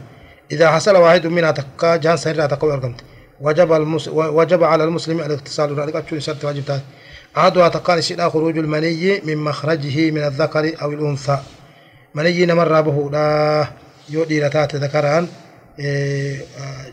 إذا 0.51 0.71
حصل 0.71 0.95
واحد 0.95 1.27
منها 1.27 1.51
تكا 1.51 1.95
جان 1.95 2.17
سنرا 2.17 2.45
تقوى 2.45 2.73
أرقمت 2.73 3.01
وجب, 3.41 3.73
المس... 3.73 4.07
وجب 4.07 4.63
على 4.63 4.83
المسلم 4.83 5.19
الاغتسال. 5.19 5.79
ذلك 5.79 5.95
أتشو 5.95 6.19
سرت 6.19 6.45
واجب 6.45 6.65
تات 6.65 6.81
أحدها 7.37 7.67
تقان 7.69 7.97
الشيء 7.97 8.29
خروج 8.29 8.57
المني 8.57 9.21
من 9.25 9.37
مخرجه 9.37 10.11
من 10.11 10.23
الذكر 10.23 10.81
أو 10.81 10.91
الأنثى. 10.91 11.39
مني 12.15 12.45
نمر 12.45 12.81
به 12.81 13.09
لا 13.11 13.67
يؤدي 14.09 14.41
لتات 14.43 14.75
ذكران. 14.75 15.27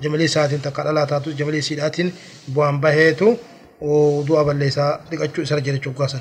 جملي 0.02 0.26
ساتين 0.26 0.62
تقال 0.62 0.94
لا 0.94 1.04
تاتو 1.04 1.30
جملي 1.30 1.60
سيداتين 1.60 2.12
بوان 2.48 2.80
بهيتو. 2.80 3.34
ودوا 3.80 4.42
بليسا. 4.42 5.00
دقاتشو 5.12 5.44
سرجري 5.44 5.78
چوكاسن 5.78 6.20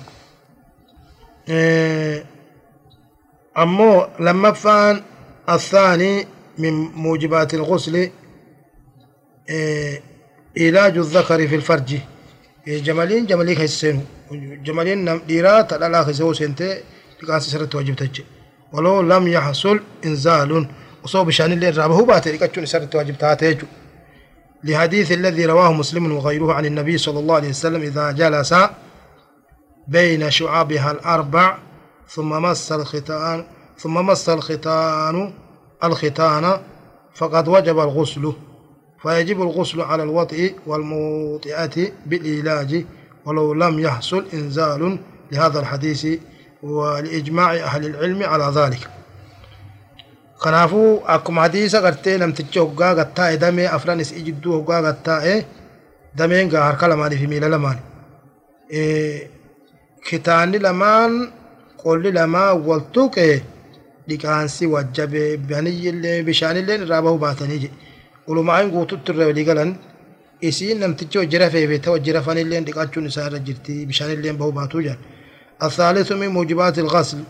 أمو 3.58 4.08
لما 4.20 4.52
فان 4.52 5.02
الثاني 5.50 6.28
من 6.58 6.74
موجبات 6.74 7.54
الغسل 7.54 8.10
علاج 10.58 10.98
الذكر 10.98 11.48
في 11.48 11.56
الفرج. 11.56 11.98
جمالين 12.68 13.26
جمالي 13.26 13.56
خيسين 13.56 14.06
جمالين 14.64 15.06
نم 15.06 15.22
ديرا 15.28 15.62
تلالا 15.62 16.04
خيسو 16.04 16.34
سنتي 16.34 16.84
تقان 17.22 17.40
سرت 17.40 17.76
واجب 17.76 17.96
تج 17.96 18.22
ولو 18.74 19.02
لم 19.02 19.28
يحصل 19.28 19.80
إنزال. 20.06 20.68
وصوب 21.04 21.30
شان 21.30 21.52
اللي 21.52 21.70
رابه 21.70 22.06
باتي 22.06 22.32
لكتشون 22.32 22.66
سرت 22.66 22.96
واجب 22.96 23.18
تاتيجو. 23.18 23.68
لحديث 24.64 25.12
الذي 25.12 25.46
رواه 25.46 25.74
مسلم 25.74 26.12
وغيره 26.12 26.54
عن 26.54 26.66
النبي 26.66 26.98
صلى 26.98 27.20
الله 27.20 27.36
عليه 27.36 27.50
وسلم 27.50 27.82
إذا 27.82 28.12
جلس 28.12 28.56
بين 29.88 30.32
شعابها 30.32 30.92
الأربع 30.92 31.58
ثم 32.10 32.30
مس 32.30 32.72
الختان 32.72 33.46
ثم 33.78 33.94
مس 33.94 34.30
الختان 34.30 35.34
الختان 35.84 36.58
فقد 37.16 37.48
وجب 37.48 37.80
الغسل 37.80 38.34
فيجب 39.02 39.42
الغسل 39.42 39.82
على 39.82 40.04
الوطئ 40.04 40.54
والموطئة 40.68 41.92
بالعلاج 42.06 42.86
ولو 43.26 43.54
لم 43.54 43.80
يحصل 43.80 44.26
إنزال 44.34 44.98
لهذا 45.32 45.60
الحديث 45.60 46.08
ولإجماع 46.64 47.54
أهل 47.54 47.86
العلم 47.86 48.24
على 48.24 48.52
ذلك 48.56 48.88
kanaafuu 50.44 51.02
akkuma 51.08 51.42
hadiisa 51.42 51.82
gartee 51.82 52.18
namtichi 52.18 52.60
hoggaa 52.60 52.94
gattaa'e 52.96 53.38
damee 53.38 53.68
afran 53.76 54.00
isii 54.04 54.22
jidduu 54.28 54.54
hoggaa 54.58 54.82
gattaa'e 54.82 55.36
dameen 56.18 56.50
gaa 56.54 56.64
harka 56.64 56.88
lamaanii 56.92 57.18
fi 57.22 57.28
miila 57.32 57.50
lamaan 57.50 57.80
kitaanni 60.10 60.60
lamaan 60.60 61.14
قولي 61.86 62.12
لما 62.12 62.52
والتوك 62.52 63.20
ديكانسي 64.08 64.66
وجب 64.66 65.12
بني 65.48 65.90
اللي 65.90 66.22
بشان 66.22 66.58
اللي 66.58 66.76
رابه 66.76 67.18
باتني 67.18 67.58
جي 67.58 67.72
قولوا 68.28 68.44
ما 68.44 68.54
عين 68.54 68.72
قوتو 68.72 68.96
ترى 69.06 69.34
ديكالن 69.34 69.76
إسي 70.44 70.74
نم 70.74 70.94
تجو 70.94 71.24
جرفة 71.24 71.66
بيتا 71.66 71.92
وجرفان 71.92 72.38
اللي 72.38 72.60
ديكاتشو 72.60 73.02
نسارة 73.02 73.38
جرتي 73.38 73.86
بشان 73.86 74.10
اللي 74.12 74.32
بهو 74.32 74.52
باتو 74.52 74.80
جان 74.86 74.98
الثالث 75.64 76.12
من 76.12 76.28
موجبات 76.28 76.80
الغسل 76.80 77.24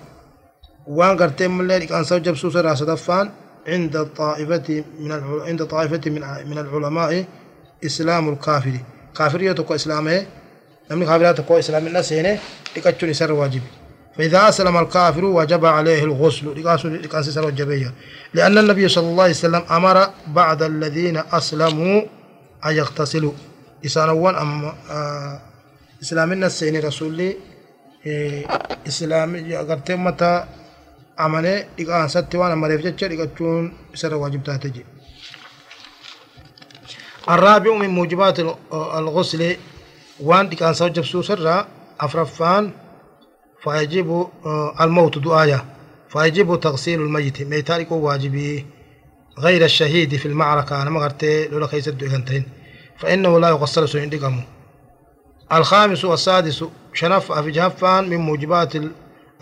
وان 0.87 1.17
قرتم 1.17 1.51
من 1.51 1.61
اللي 1.61 1.79
ديكان 1.79 2.03
سو 2.03 2.17
جب 2.17 2.35
سوسر 2.35 2.67
عند 3.67 3.95
الطائفة 3.95 4.83
من 4.99 5.11
عند 5.47 5.65
طائفة 5.65 6.01
من 6.05 6.21
من 6.49 6.57
العلماء 6.57 7.25
إسلام 7.85 8.29
الكافري 8.29 8.79
كافرية 9.17 9.51
تقوى 9.51 9.75
إسلامه 9.75 10.25
نمني 10.91 11.05
كافرية 11.05 11.31
تقوى 11.31 11.59
إسلام 11.59 11.87
الناس 11.87 12.13
هنا 12.13 12.37
ديكاتشو 12.75 13.07
نسارة 13.07 13.33
واجبي 13.33 13.85
فإذا 14.17 14.49
أسلم 14.49 14.78
الكافر 14.78 15.25
وجب 15.25 15.65
عليه 15.65 16.04
الغسل. 16.04 16.45
سر 17.36 17.49
لأن 18.34 18.58
النبي 18.58 18.88
صلى 18.88 19.08
الله 19.10 19.23
عليه 19.23 19.34
وسلم 19.34 19.63
أمر 19.71 20.10
بعد 20.28 20.63
الذين 20.63 21.17
أسلموا 21.32 22.01
أن 22.65 22.73
يغتسلوا. 22.75 23.32
إسانوان 23.86 24.36
أم 24.36 24.65
آه 24.65 25.41
إسلام 26.04 26.32
الناس 26.32 26.63
هنا 26.63 26.80
رسولي 26.80 27.38
islaami 28.86 29.56
agartee 29.58 29.95
ummata 29.99 30.47
amanee 31.17 31.65
dhiqaansatti 31.78 32.38
waan 32.38 32.51
amareef 32.51 32.82
jecha 32.86 33.10
dhiqachuun 33.12 33.63
isarra 33.95 34.17
waajib 34.21 34.43
taate 34.43 34.69
jedhe 34.75 34.86
الرابع 37.30 37.73
من 37.73 37.89
موجبات 37.89 38.39
الغسل 38.73 39.58
وان 40.19 40.49
ديكان 40.49 40.73
سوجب 40.73 41.06
سوسرا 41.06 41.67
أفرفان 41.99 42.71
فيجب 43.65 44.28
آه، 44.45 44.84
الموت 44.84 45.17
دعايا. 45.17 45.65
فيجب 46.10 46.60
تغسيل 46.60 47.01
الميت. 47.01 47.41
ميتارك 47.41 47.91
واجبي 47.91 48.65
غير 49.39 49.65
الشهيد 49.65 50.15
في 50.15 50.25
المعركة. 50.25 50.82
أنا 50.82 50.89
ما 50.89 50.99
قرت 51.04 51.23
لولا 51.23 51.67
خيس 51.67 51.88
الدوغنتين 51.88 52.43
فإنه 52.97 53.39
لا 53.39 53.49
يغسل 53.49 53.89
سوين 53.89 54.10
ديقامو 54.10 54.41
الخامس 55.54 56.06
والسادس 56.06 56.65
شنف 56.93 57.32
أفجافان 57.32 58.10
من 58.10 58.17
موجبات 58.17 58.73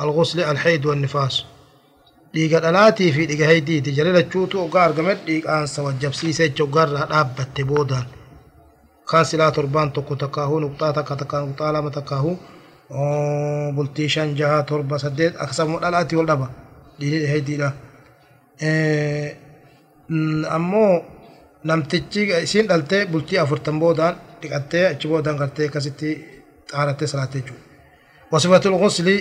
الغسل 0.02 0.40
الحيد 0.40 0.86
والنفاس. 0.86 1.46
ديقا 2.34 2.58
الألاتي 2.58 3.12
في 3.12 3.26
ديقا 3.26 3.48
هيدي 3.50 3.82
تجريل 3.82 4.18
الشوتو 4.18 4.58
وقار 4.60 4.92
قمت 4.92 5.20
ديقا 5.26 5.60
أنسا 5.60 5.84
وجب 5.84 6.14
سيسي 6.14 6.50
تجوقار 6.50 7.08
أبا 7.20 7.44
تبودان 7.56 8.06
خانسي 9.06 9.38
لا 9.38 9.50
تربان 9.50 9.94
تقو 9.94 10.16
تقاهو 10.16 10.60
نقطاتك 10.60 11.08
تقاهو 11.08 11.46
نقطالة 11.46 11.82
ما 11.82 11.90
تقاهو 11.90 12.36
bultii 13.76 14.10
shan 14.10 14.36
jaha 14.40 14.64
torba 14.70 15.00
saddeet 15.04 15.34
akkasuma 15.44 15.80
dhalaatii 15.84 16.20
ol 16.22 16.28
dhaba 16.32 16.48
dhiiga 17.00 17.28
haydiidha 17.34 17.70
ammoo 20.58 20.94
namtichi 21.64 22.22
isiin 22.46 22.68
dhaltee 22.70 23.06
bultii 23.12 23.40
afurtan 23.44 23.80
boodaan 23.80 24.16
dhiqattee 24.42 24.86
achi 24.92 25.08
boodaan 25.08 25.38
gartee 25.42 25.68
akkasitti 25.70 26.10
xaarattee 26.72 27.08
salaattee 27.08 27.42
jechuudha. 27.42 27.64
Wasifatul 28.32 28.78
ghusli 28.82 29.18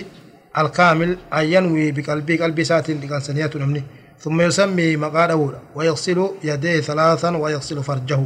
أن 0.57 1.45
ينوي 1.53 1.91
بقلبي 1.91 2.37
قلبي 2.37 2.63
ساتين 2.63 3.01
لكان 3.01 3.19
سنية 3.19 3.49
نمني 3.55 3.83
ثم 4.19 4.41
يسمي 4.41 4.97
مقاد 4.97 5.31
أولا 5.31 5.59
ويغسل 5.75 6.29
يديه 6.43 6.79
ثلاثا 6.79 7.29
ويغسل 7.37 7.83
فرجه 7.83 8.19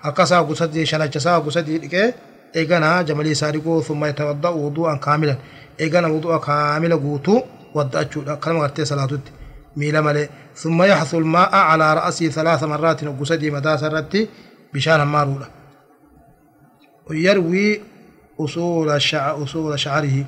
هكذا 0.00 0.38
قصدي 0.40 0.86
شنجسا 0.86 1.38
قصدي 1.38 1.78
eeganaa 2.58 3.02
jamalii 3.08 3.30
isaa 3.36 3.52
dhiguu 3.54 3.82
summa 3.82 4.06
yatawadda'u 4.10 4.58
wudu'an 4.64 4.98
kaamilan. 5.06 5.36
Eegana 5.78 6.08
wudu'a 6.14 6.38
kaamila 6.46 6.96
guutu 7.04 7.34
wadda'achuudha. 7.76 8.36
Kanama 8.42 8.60
gartee 8.64 8.84
salaatutti. 8.90 9.30
Miila 9.76 10.02
malee. 10.02 10.28
Summa 10.62 10.86
yaxsu 10.86 11.20
lmaa'a 11.20 11.60
calaa 11.70 11.94
ra'asii 11.98 12.30
halaasa 12.36 12.66
maraatin 12.72 13.08
oggusadii 13.08 13.50
madaasa 13.56 13.86
irratti 13.90 14.20
bishaan 14.72 15.00
hammaaruudha 15.00 15.46
yarwii 17.26 17.80
usuula 18.38 19.00
shacarihi. 19.78 20.26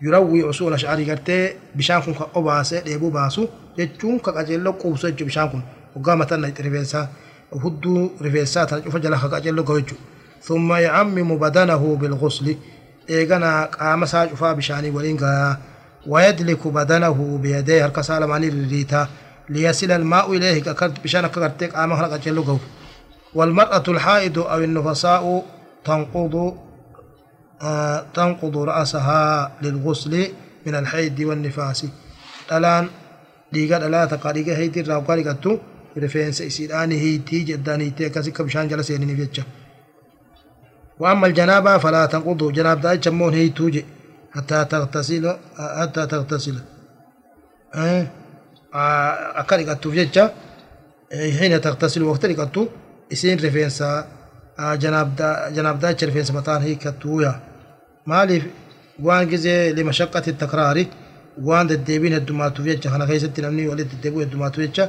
Yurawwii 0.00 0.42
usuula 0.42 0.78
shacarii 0.78 1.04
gartee 1.04 1.56
bishaan 1.76 2.02
kun 2.02 2.14
ka 2.14 2.24
obaasee 2.34 2.80
dheebuu 2.86 3.10
baasu 3.10 3.48
jechuun 3.76 4.20
ka 4.20 4.32
qaceelloo 4.32 4.72
quubsu 4.80 5.06
jechuu 5.10 5.26
bishaan 5.26 5.50
kun. 5.50 5.62
Hoggaa 5.94 6.16
mataa 6.16 6.36
rifeensaa 6.36 7.08
hudduu 7.62 8.12
rifeensaa 8.20 8.66
tana 8.66 8.82
cufa 8.82 8.98
jala 9.00 9.16
ka 9.18 9.28
qaceelloo 9.28 9.64
gahu 9.64 9.80
jechuudha 9.80 10.04
ثم 10.42 10.72
يعمم 10.72 11.38
بدنه 11.38 11.96
بالغسل. 12.00 12.56
إيغانا 13.10 13.64
قام 13.64 14.04
ساجفا 14.04 14.52
بشاني 14.52 14.90
ولينغا 14.90 15.58
ويدلك 16.06 16.66
بدنه 16.66 17.38
بيديه. 17.42 17.86
هركسا 17.86 18.20
لماني 18.20 18.48
الريتا 18.48 19.08
ليصل 19.48 19.90
الماء 19.90 20.36
إليه. 20.36 20.62
ككرت 20.62 21.04
بشان 21.04 21.26
كرتك 21.26 21.74
قام 21.74 21.92
هرق 21.92 22.12
أجلو 22.12 22.42
قو 22.42 22.58
والمرأة 23.34 23.82
الحائض 23.88 24.38
أو 24.38 24.58
النفساء 24.58 25.44
تنقض 25.84 26.56
آه 27.62 28.06
تنقض 28.14 28.56
رأسها 28.56 29.52
للغسل 29.62 30.28
من 30.66 30.74
الحيض 30.74 31.20
والنفاس. 31.20 31.86
الآن 32.52 32.88
ديغا 33.52 33.78
دلا 33.78 34.04
تقاريغا 34.04 34.56
هيتي 34.56 34.80
راو 34.80 35.00
قاريغتو 35.00 35.58
ريفرنس 35.98 36.42
اسيدان 36.42 36.92
هيتي 36.92 37.38
جدان 37.38 37.80
هيتي 37.80 38.08
كاسي 38.08 38.30
كبشان 38.30 38.68
جلس 38.68 38.90
يعني 38.90 39.14
بيتشا 39.14 39.42
وأما 41.00 41.26
الجنابة 41.26 41.78
فلا 41.78 42.06
تنقض. 42.06 42.52
جناب 42.52 42.80
داي 42.80 42.96
جمون 42.96 43.34
هيتوجي 43.34 43.84
حتى 44.34 44.64
تغتسل. 44.64 45.24
حتى 45.80 46.06
تغتسل. 46.06 46.56
آه 47.74 48.06
أكاريغتو 49.40 49.90
بيتشا 49.90 50.24
حين 51.38 51.60
تغتسل 51.60 52.02
وقت 52.02 52.24
ريغتو 52.24 52.66
إسين 53.12 53.38
ريفرنسا 53.38 54.06
جناب 55.56 55.78
داچ 55.80 56.04
رفيس 56.04 56.30
مطان 56.30 56.62
هي 56.62 56.74
كتويا 56.74 57.40
مالي 58.06 58.42
وان 59.02 59.28
جزي 59.28 59.72
لمشقة 59.72 60.22
التكرار. 60.28 60.84
وان 61.42 61.70
الديبين 61.70 62.14
الدماتو 62.14 62.62
فيتشا 62.62 62.90
خنا 62.90 63.06
خيست 63.06 63.40
نمني 63.40 63.68
ولد 63.68 63.90
الديبو 63.92 64.20
الدماتو 64.20 64.60
فيتشا 64.60 64.88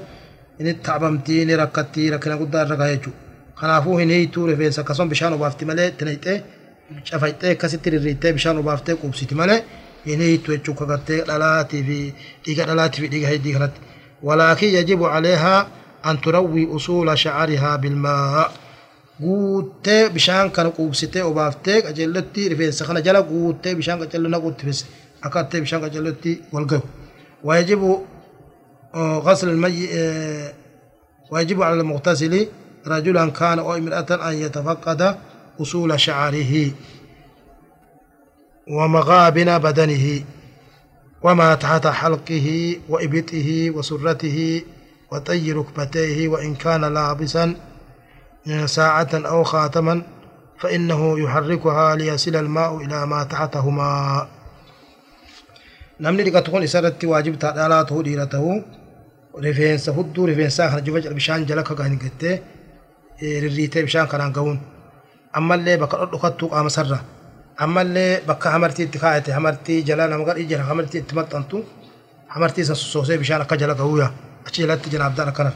إن 0.61 0.81
تعبمتي 0.81 1.45
rakkina 1.45 2.37
guddaa 2.37 2.65
irra 2.65 2.75
gahe 2.75 2.95
jechuudha. 2.95 3.26
Kanaafuu 3.59 3.97
hin 3.97 4.09
hiituu 4.15 4.45
rifeensa 4.47 4.81
akkasuma 4.81 5.09
bishaan 5.13 5.33
obaafti 5.33 5.65
malee 5.65 5.91
tinayxee 5.99 6.37
cafayxee 7.09 7.51
akkasitti 7.55 7.89
rirriittee 7.93 8.33
bishaan 8.37 8.57
obaaftee 8.63 8.95
qubsiti 9.03 9.35
malee 9.41 9.59
hin 10.05 10.19
hiitu 10.25 10.51
jechuudha 10.55 10.79
kagartee 10.85 11.19
dhalaatii 11.29 11.83
fi 11.87 11.97
dhiiga 12.45 12.65
dhalaatii 12.69 13.01
fi 13.03 13.07
dhiiga 13.13 13.27
heddii 13.33 13.53
kanatti. 13.57 13.81
ولكن 14.23 14.67
يجب 14.67 15.03
عليها 15.03 15.67
أن 16.05 16.21
تروي 16.21 16.75
أصول 16.75 17.17
شعرها 17.17 17.75
بالماء 17.75 18.51
guuttee 19.21 20.09
bishaan 20.15 20.51
kana 20.51 20.69
quubsitee 20.77 21.23
obaaftee 21.23 21.81
qajeellotti 21.81 22.49
rifeensa 22.49 22.85
kana 22.87 22.99
jala 23.07 23.21
guuttee 23.21 23.75
bishaan 23.79 23.99
qajeelloo 24.01 24.29
naquutti 24.35 24.63
fisse 24.67 24.85
akka 25.25 25.39
attee 25.39 25.61
bishaan 25.63 25.81
qajeellotti 25.85 26.31
wal 26.53 26.65
gahu 26.71 26.85
ويجب 27.43 27.81
غسل 29.27 29.49
المي 29.49 29.89
ويجب 31.31 31.63
على 31.63 31.81
المغتسل 31.81 32.47
رجلا 32.87 33.29
كان 33.29 33.59
أو 33.59 33.75
امرأة 33.75 34.29
أن 34.29 34.33
يتفقد 34.33 35.17
أصول 35.61 35.99
شعره 35.99 36.71
ومغابن 38.67 39.57
بدنه 39.57 40.23
وما 41.23 41.55
تحت 41.55 41.87
حلقه 41.87 42.77
وإبطه 42.89 43.71
وسرته 43.75 44.61
وطي 45.11 45.51
ركبتيه 45.51 46.27
وإن 46.27 46.55
كان 46.55 46.93
لابسا 46.93 47.55
ساعة 48.65 49.09
أو 49.13 49.43
خاتما 49.43 50.01
فإنه 50.59 51.19
يحركها 51.19 51.95
ليصل 51.95 52.35
الماء 52.35 52.77
إلى 52.77 53.05
ما 53.05 53.23
تحتهما. 53.23 54.27
namni 55.99 56.23
dhiqatu 56.23 56.61
isarratti 56.61 57.09
waajib 57.09 57.39
taadhaalaa 57.41 57.83
ta'uu 57.89 58.03
dhiira 58.05 58.27
rifeensa 59.45 59.91
hudduu 59.91 60.25
rifeensaa 60.25 60.69
kana 60.69 60.81
juba 60.81 60.99
bishaan 61.19 61.45
jala 61.45 61.63
kagaan 61.63 61.97
gattee 62.03 62.41
rirriitee 63.21 63.83
bishaan 63.87 64.07
kanaan 64.11 64.33
ga'uun 64.37 64.57
ammallee 65.37 65.77
bakka 65.81 65.97
dhodhokattuu 66.01 66.49
qaama 66.53 66.69
sarra 66.77 66.99
ammallee 67.63 68.21
bakka 68.27 68.47
hamartii 68.55 68.85
itti 68.87 68.99
kaa'ate 69.03 69.31
hamartii 69.37 69.79
jala 69.87 70.07
nama 70.07 70.23
gadhii 70.29 70.47
jira 70.51 70.63
hamartii 70.71 70.99
itti 71.03 71.15
maxxantu 71.19 71.57
hamartii 72.33 72.65
san 72.69 72.75
sosoosee 72.81 73.17
bishaan 73.21 73.41
akka 73.45 73.55
jala 73.61 73.73
ga'uuya 73.81 74.07
achi 74.47 74.59
jalatti 74.63 74.89
janaabdaan 74.93 75.29
akkana 75.31 75.51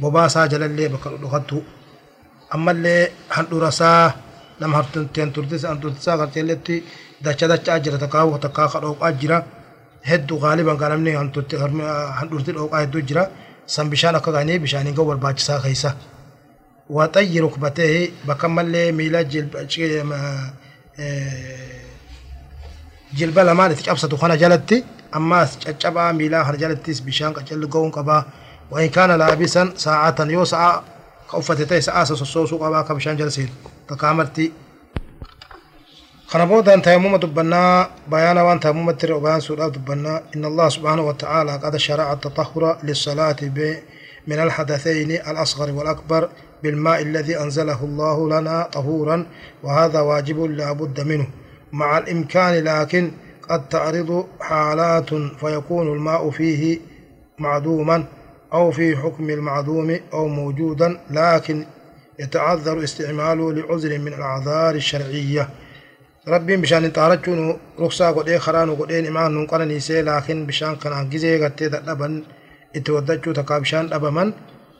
bobaasaa 0.00 0.46
jalallee 0.52 0.88
bakka 0.94 1.08
dhodhokattuu 1.12 1.62
ammallee 2.54 3.02
handhurasaa 3.36 4.12
nama 4.60 4.74
hartunteen 4.78 5.32
turtisa 5.32 5.68
handhurtisaa 5.72 6.16
garteelletti 6.20 6.76
dacha 7.24 7.46
dachaa 7.52 7.78
jira 7.84 7.98
takkaa 8.02 8.38
takkaa 8.44 8.68
kadhooqaa 8.74 9.12
jira 9.20 9.38
hedduu 10.10 10.38
gaaliban 10.44 10.78
kan 10.80 10.90
namni 10.92 11.12
handhurti 12.18 12.52
dhooqaa 12.56 12.80
hedduu 12.84 13.02
jira 13.08 13.22
san 13.74 13.86
bishaan 13.92 14.16
akka 14.18 14.30
gaanii 14.36 14.58
bishaaniin 14.64 14.94
ga'u 14.96 15.06
barbaachisaa 15.10 15.60
keessa 15.64 15.90
waxayyi 16.90 17.40
rukbatee 17.40 18.12
bakka 18.26 18.48
mallee 18.48 18.92
miila 18.92 19.24
jilba 23.16 23.44
lamaan 23.44 23.72
itti 23.72 23.84
cabsatu 23.84 24.16
kana 24.20 24.36
jalatti 24.36 24.84
ammaas 25.12 25.58
caccabaa 25.58 26.12
miilaa 26.12 26.44
kana 26.44 26.58
jalattis 26.58 27.02
bishaan 27.06 27.32
qaccalli 27.34 27.66
ga'uun 27.66 27.92
qabaa 27.98 28.24
وإن 28.70 28.88
كان 28.88 29.10
لابسا 29.10 29.72
ساعة 29.76 30.14
يو 30.20 30.44
ساعة 30.44 30.84
كأفتتي 31.30 31.80
ساعة 31.80 32.04
سوسو 32.04 32.56
قبا 32.58 32.82
كبشان 32.82 33.16
جلسين. 33.16 33.48
تكامرتي. 33.88 34.52
خنبودا 36.26 36.80
تيمم 36.80 37.16
دبنا 37.16 37.90
بيانا 38.10 38.42
وان 38.42 38.60
تيمم 38.60 38.90
تري 38.90 39.12
وبيان 39.12 39.40
سورة 39.40 39.68
دبنا. 39.68 40.22
إن 40.36 40.44
الله 40.44 40.68
سبحانه 40.68 41.02
وتعالى 41.02 41.56
قد 41.56 41.76
شرع 41.76 42.12
التطهر 42.12 42.78
للصلاة 42.82 43.36
من 44.26 44.38
الحدثين 44.38 45.10
الأصغر 45.10 45.70
والأكبر. 45.70 46.28
بالماء 46.62 47.02
الذي 47.02 47.40
أنزله 47.40 47.84
الله 47.84 48.40
لنا 48.40 48.62
طهورا 48.72 49.26
وهذا 49.62 50.00
واجب 50.00 50.40
لا 50.44 50.72
بد 50.72 51.00
منه. 51.00 51.26
مع 51.72 51.98
الإمكان 51.98 52.64
لكن 52.64 53.10
قد 53.48 53.68
تعرض 53.68 54.26
حالات 54.40 55.14
فيكون 55.14 55.92
الماء 55.92 56.30
فيه 56.30 56.78
معدوما 57.38 58.04
أو 58.52 58.70
في 58.70 58.96
حكم 58.96 59.30
المعدوم 59.30 59.98
أو 60.12 60.28
موجودا 60.28 61.00
لكن 61.10 61.64
يتعذر 62.18 62.84
استعماله 62.84 63.52
لعذر 63.52 63.98
من 63.98 64.12
الأعذار 64.12 64.74
الشرعية. 64.74 65.48
ربي 66.28 66.56
بشان 66.56 66.92
تارجون 66.92 67.58
رخصة 67.80 68.10
قد 68.10 68.36
خران 68.36 68.74
قد 68.74 68.92
إمان 68.92 69.34
نقل 69.34 69.68
نيسي 69.68 70.02
لكن 70.02 70.46
بشان 70.46 70.76
كان 70.76 70.92
عجزي 70.92 71.44
قد 71.44 71.56
تدبن 71.56 72.22
إتودجو 72.76 73.32
تقا 73.32 73.58
بشان 73.58 73.88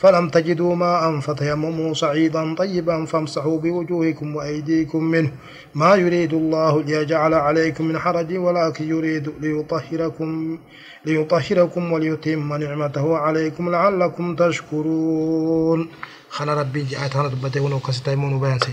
فلم 0.00 0.28
تجدوا 0.28 0.74
ماء 0.74 1.20
فتيمموا 1.20 1.94
صعيدا 1.94 2.54
طيبا 2.54 3.04
فامسحوا 3.04 3.58
بوجوهكم 3.58 4.36
وأيديكم 4.36 5.04
منه. 5.04 5.32
ما 5.74 5.94
يريد 5.94 6.32
الله 6.34 6.82
ليجعل 6.82 7.34
عليكم 7.34 7.84
من 7.84 7.98
حرج 7.98 8.36
ولكن 8.36 8.88
يريد 8.88 9.32
ليطهركم 9.40 10.58
ليطهركم 11.06 11.92
وليتم 11.92 12.54
نعمته 12.54 13.16
عليكم 13.16 13.70
لعلكم 13.70 14.36
تشكرون. 14.36 15.88
خنا 16.30 16.54
ربي 16.54 16.82
جاءت 16.82 17.16
هنا 17.16 17.28
دبته 17.28 17.60
ونوكس 17.60 18.02
تيمون 18.02 18.40
بيانسي. 18.40 18.72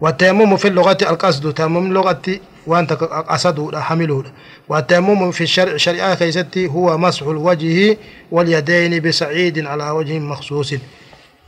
والتيمم 0.00 0.56
في 0.56 0.68
اللغة 0.68 0.98
القصد 1.02 1.54
تيمم 1.54 1.92
لغة 1.92 2.22
وأنت 2.66 2.92
قصد 2.92 3.76
حمله 3.76 4.24
والتيمم 4.68 5.30
في 5.30 5.40
الشرع 5.40 5.76
شريعة 5.76 6.14
كيستي 6.14 6.66
هو 6.66 6.98
مسح 6.98 7.22
الوجه 7.22 7.96
واليدين 8.30 9.00
بصعيد 9.02 9.66
على 9.66 9.90
وجه 9.90 10.18
مخصوص. 10.18 10.74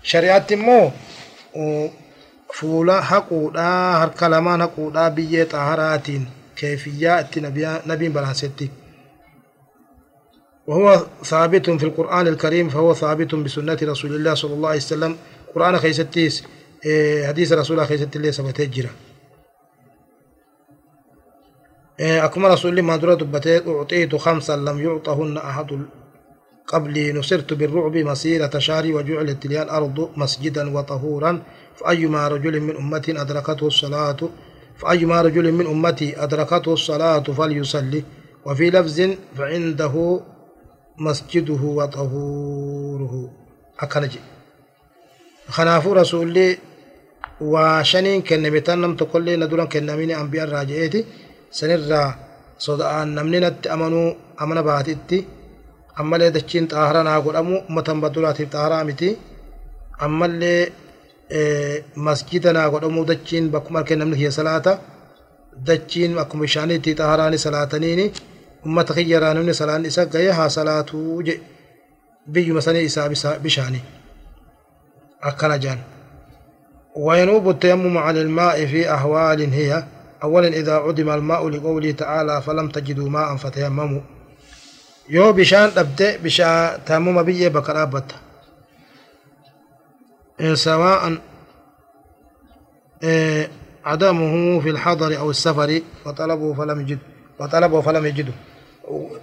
شريعة 0.03 0.47
مو 0.51 0.91
فولا 2.55 3.01
حقودا 3.01 3.63
هر 4.01 4.29
لمان 4.29 4.63
حقودا 4.63 5.09
بيه 5.09 5.45
طهارات 5.45 6.07
كيفيات 6.57 7.39
نبي 7.39 7.69
نبي 7.87 8.09
بلانستي 8.09 8.69
وهو 10.67 11.07
ثابت 11.25 11.71
في 11.71 11.85
القرآن 11.85 12.27
الكريم 12.27 12.69
فهو 12.69 12.95
ثابت 12.95 13.35
بسنة 13.35 13.79
رسول 13.83 14.15
الله 14.15 14.35
صلى 14.35 14.55
الله 14.55 14.69
عليه 14.69 14.79
وسلم. 14.79 15.17
قرآن 15.55 15.79
خيستيس 15.79 16.45
إيه، 16.87 17.27
حديث 17.27 17.53
رسول 17.53 17.77
الله 17.77 17.89
خيست 17.89 18.17
الله 18.17 18.33
إيه، 18.61 18.91
أكما 22.01 22.49
رسول 22.49 22.83
ما 22.83 22.97
درت 22.97 23.23
بته 23.23 23.79
أعطيت 23.79 24.17
خمسا 24.17 24.57
لم 24.57 24.79
يعطهن 24.81 25.37
أحد. 25.37 25.71
قبلي 26.67 27.13
نصرت 27.13 27.53
بالرعب 27.53 27.97
مسيرة 27.97 28.59
شهري 28.59 28.95
وجعلت 28.95 29.47
لي 29.47 29.63
الأرض 29.63 30.11
مسجدا 30.17 30.77
وطهورا. 30.77 31.43
فأيما 31.77 32.29
رجل 32.29 32.61
من 32.61 32.77
أمتي 32.77 33.21
أدركته 33.21 33.67
الصلاة 33.67 34.17
فأيما 34.77 35.23
رجل 35.23 35.53
من 35.53 35.67
أمتي 35.67 36.23
أدركته 36.23 36.73
الصلاة 36.73 37.23
فليصلي. 37.23 38.05
وفي 38.47 38.71
لفظ 38.71 39.11
فعنده 39.37 40.21
مسجده 40.99 41.63
وطهوره. 41.63 43.31
أكنجي 43.81 44.21
خنافو 45.49 45.93
رسولي 45.93 46.59
وشنين 47.41 48.23
كنمتان 48.23 48.81
نم 48.81 48.97
تقولي 48.97 49.37
ندوران 49.37 49.69
كنمين 49.69 50.11
أنبياء 50.11 50.49
راجعيتي. 50.49 51.05
سنرى 51.59 52.05
صدقان 52.67 53.09
نمنينت 53.17 53.67
أمنو 53.75 54.03
أمن 54.43 54.59
باتيتي 54.69 55.19
أما 56.01 56.17
لي 56.21 56.31
دچين 56.37 56.65
طاهرا 56.73 57.03
ناقول 57.03 57.37
أمو 57.37 57.57
متن 57.75 58.01
بدولاتي 58.01 58.45
طاهرا 58.55 58.83
متي 58.89 59.11
أما 60.03 60.27
لي 60.27 60.55
مسجد 62.07 62.45
ناقول 62.57 62.85
أمو 62.85 63.05
دچين 63.11 63.45
بكمال 63.55 63.85
كنمن 63.89 64.15
هي 64.15 64.31
صلاة 64.31 64.67
دچين 65.69 66.19
أكم 66.19 66.41
بشانيتي 66.41 66.95
طاهراني 66.95 67.37
صلاتنيني 67.37 68.07
أمة 68.67 68.85
خيرا 68.97 69.33
نمني 69.33 69.53
صلاة 69.53 69.87
إسا 69.87 70.05
قيها 70.05 70.49
صلاة 70.49 70.91
جي 71.27 71.41
بيو 72.27 72.55
مساني 72.55 72.85
إسا 72.87 73.07
بشاني 73.45 73.81
أكنا 75.23 75.57
جان 75.57 75.79
وينوب 76.97 77.49
التيمم 77.51 77.99
على 77.99 78.21
الماء 78.23 78.67
في 78.67 78.81
أهوال 78.91 79.41
هي 79.53 79.85
أولا 80.25 80.49
إذا 80.49 80.75
عدم 80.75 81.09
الماء 81.11 81.49
لقوله 81.49 81.91
تعالى 81.91 82.43
فلم 82.43 82.69
تجدوا 82.69 83.09
ماء 83.17 83.37
فتيمموا. 83.37 84.01
يو 85.09 85.33
بشان 85.33 85.71
أبدأ 85.77 86.17
بشان 86.17 86.79
تيمم 86.87 87.23
بيه 87.23 87.49
بكرابت 87.49 88.09
إيه 90.41 90.55
سواء 90.55 91.19
إيه 93.03 93.51
عدمه 93.85 94.61
في 94.61 94.71
الحضر 94.71 95.19
أو 95.19 95.31
السفر 95.31 95.81
وطلبه 96.07 96.55
فلم 96.55 96.81
يجد 96.81 96.99
وطلبه 97.41 97.81
فلم 97.81 98.05
يجده 98.07 98.33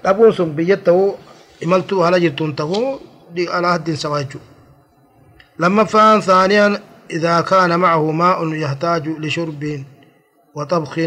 أبو 0.05 0.31
سن 0.31 0.49
بيته 0.53 1.15
إملتو 1.63 2.03
هلا 2.03 2.17
جرتون 2.17 2.55
تهو 2.55 2.99
دي 3.35 3.49
على 3.49 3.67
هد 3.67 3.93
سواجو 3.93 4.39
لما 5.59 5.83
فان 5.83 6.21
ثانيا 6.21 6.81
إذا 7.11 7.41
كان 7.41 7.79
معه 7.79 8.11
ماء 8.11 8.53
يحتاج 8.53 9.07
لشرب. 9.07 9.83
وطبخ 10.55 10.99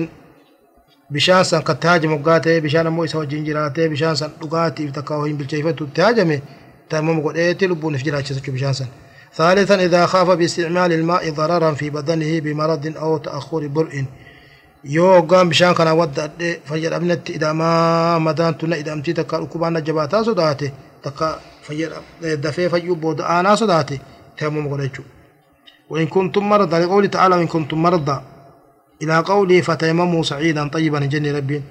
bishaan 1.11 1.45
san 1.45 1.62
kan 1.62 1.76
tahaajamu 1.76 2.18
gaa 2.26 2.40
ta'e 2.40 2.61
bishaan 2.61 2.86
ammoo 2.86 3.05
isa 3.05 3.18
wajjin 3.18 3.45
jiraatee 3.45 3.88
bishaan 3.88 4.16
san 4.16 4.30
dhugaatiif 4.40 4.92
takka 4.92 5.24
hin 5.24 5.36
bilcheeffatu 5.36 5.86
tahaajame 5.86 6.42
taimama 6.88 7.20
godheeti 7.20 7.68
lubbuun 7.68 7.95
if 7.95 8.03
bishaan 8.03 8.74
san 8.74 8.88
ثالثا 9.36 9.74
إذا 9.74 10.07
خاف 10.07 10.30
باستعمال 10.30 10.92
الماء 10.92 11.30
ضررا 11.30 11.74
في 11.74 11.90
بدنه 11.90 12.40
بمرض 12.40 12.97
أو 12.97 13.18
تأخر 13.18 13.66
برء. 13.66 14.05
يو 14.84 15.20
قام 15.20 15.49
بشان 15.49 15.74
كان 15.74 15.88
ود 15.88 16.30
فجر 16.64 16.97
أبنت 16.97 17.30
إذا 17.30 17.53
ما 17.53 18.18
مدان 18.18 18.59
تنا 18.59 18.76
إذا 18.76 18.92
أمتي 18.92 19.12
تكا 19.12 19.38
ركبان 19.38 19.82
جباتا 19.82 20.22
صداتي 20.22 20.72
تكا 21.03 21.40
فجر 21.62 21.92
دفي 22.22 22.68
فجو 22.68 22.95
بود 22.95 23.20
آنا 23.20 23.55
صداتي 23.55 23.99
تيمم 24.38 24.68
قريتشو 24.68 25.03
وإن 25.90 26.07
كنتم 26.07 26.49
مرضى 26.49 26.78
لقوله 26.78 27.07
تعالى 27.07 27.36
وإن 27.36 27.47
كنتم 27.47 27.82
مرضى. 27.82 28.20
إلى 29.03 29.18
قوله 29.18 29.61
فتيمموا 29.61 30.22
سعيدا 30.22 30.68
طيبا 30.68 31.01
جني 31.01 31.30
ربي. 31.30 31.62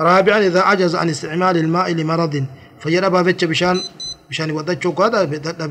رابعا 0.00 0.38
إذا 0.38 0.60
عجز 0.60 0.96
عن 0.96 1.08
استعمال 1.10 1.56
الماء 1.56 1.92
لمرض 1.92 2.46
فجرب 2.80 3.14
فتش 3.26 3.44
بشان 3.44 3.80
بشان 4.30 4.50
ودتشو 4.50 4.92
قد 4.92 5.14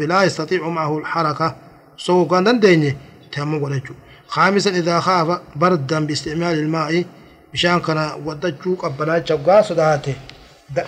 لا 0.01 0.23
يستطيع 0.23 0.67
معه 0.67 0.97
الحركة. 0.97 1.55
سو 1.97 2.27
كان 2.27 2.43
دنديني 2.43 2.97
تيمم 3.31 3.65
قريتشو 3.65 3.93
خامسا 4.27 4.69
إذا 4.69 4.99
خاف 4.99 5.39
بردا 5.55 6.05
باستعمال 6.05 6.59
الماء 6.59 7.05
بشان 7.53 7.79
كان 7.79 8.11
ودتشو 8.25 8.75
قبلا 8.75 9.17
جوغا 9.17 9.61
صداته 9.61 10.15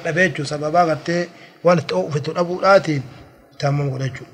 دبيتشو 0.06 0.44
سببا 0.44 0.82
قد 0.90 1.28
وان 1.64 1.88
توفت 1.88 2.30
الأبو 2.30 2.60
آتي 2.62 3.02
تيمم 3.60 3.90
قريتشو 3.94 4.26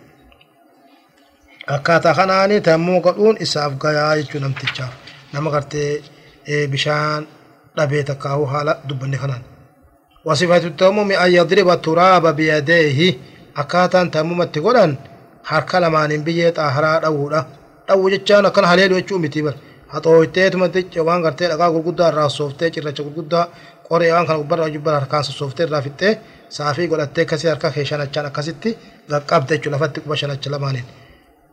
akkaataa 1.67 2.13
kanaani 2.13 2.61
tammuu 2.61 2.99
godhuun 3.01 3.37
isaaf 3.45 3.73
gayaa 3.83 4.39
namtichaaf 4.39 4.93
nama 5.35 5.49
gartee 5.55 5.91
bishaan 6.71 7.21
dhabee 7.77 8.03
takkaa'uu 8.09 8.45
haala 8.53 8.73
dubbanne 8.89 9.17
kanaan. 9.23 9.43
Wasifatu 10.25 10.69
tammumi 10.79 11.15
an 11.23 11.29
yadriba 11.37 11.75
turaaba 11.85 12.33
biyadeehi 12.33 13.07
akkaataan 13.61 14.11
tammumatti 14.15 14.59
godhan 14.65 14.97
harka 15.49 15.77
lamaaniin 15.83 16.23
biyyee 16.27 16.51
xaaharaa 16.57 16.99
dhawuudha 17.03 17.41
dhawuu 17.87 18.09
jechaan 18.13 18.45
akkana 18.49 18.67
haleelu 18.71 18.95
jechuu 18.99 19.19
miti 19.23 19.43
bar 19.45 19.55
haxooyteetuma 19.93 20.67
xiqqe 20.75 20.99
waan 21.07 21.21
gartee 21.25 21.47
dhagaa 21.51 21.69
gurguddaa 21.75 22.09
irraa 22.11 22.29
sooftee 22.37 22.69
cirracha 22.73 23.03
gurguddaa 23.07 23.45
qoree 23.87 24.11
waan 24.15 24.25
kana 24.27 24.39
gubbarraa 24.41 24.69
jubbarraa 24.75 24.99
harkaan 25.03 25.23
sossooftee 25.27 25.65
irraa 25.67 25.81
fixxee 25.87 26.13
saafii 26.57 26.87
godhattee 26.91 27.23
akkasii 27.27 27.49
harka 27.53 27.69
kee 27.75 27.85
shanachaan 27.89 28.25
akkasitti 28.31 28.69
qaqqabde 29.11 29.53
jechuudha 29.55 29.75
lafatti 29.77 29.99
quba 30.03 30.15
shanacha 30.21 30.49
lamaaniin. 30.55 30.85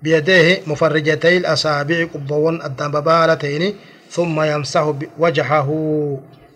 بيديه 0.03 0.63
مفرجتي 0.67 1.37
الأصابع 1.37 2.07
قبوان 2.15 2.63
الدم 2.63 2.91
ببالتين 2.91 3.75
ثم 4.11 4.43
يمسح 4.43 4.93
وجهه 5.19 5.69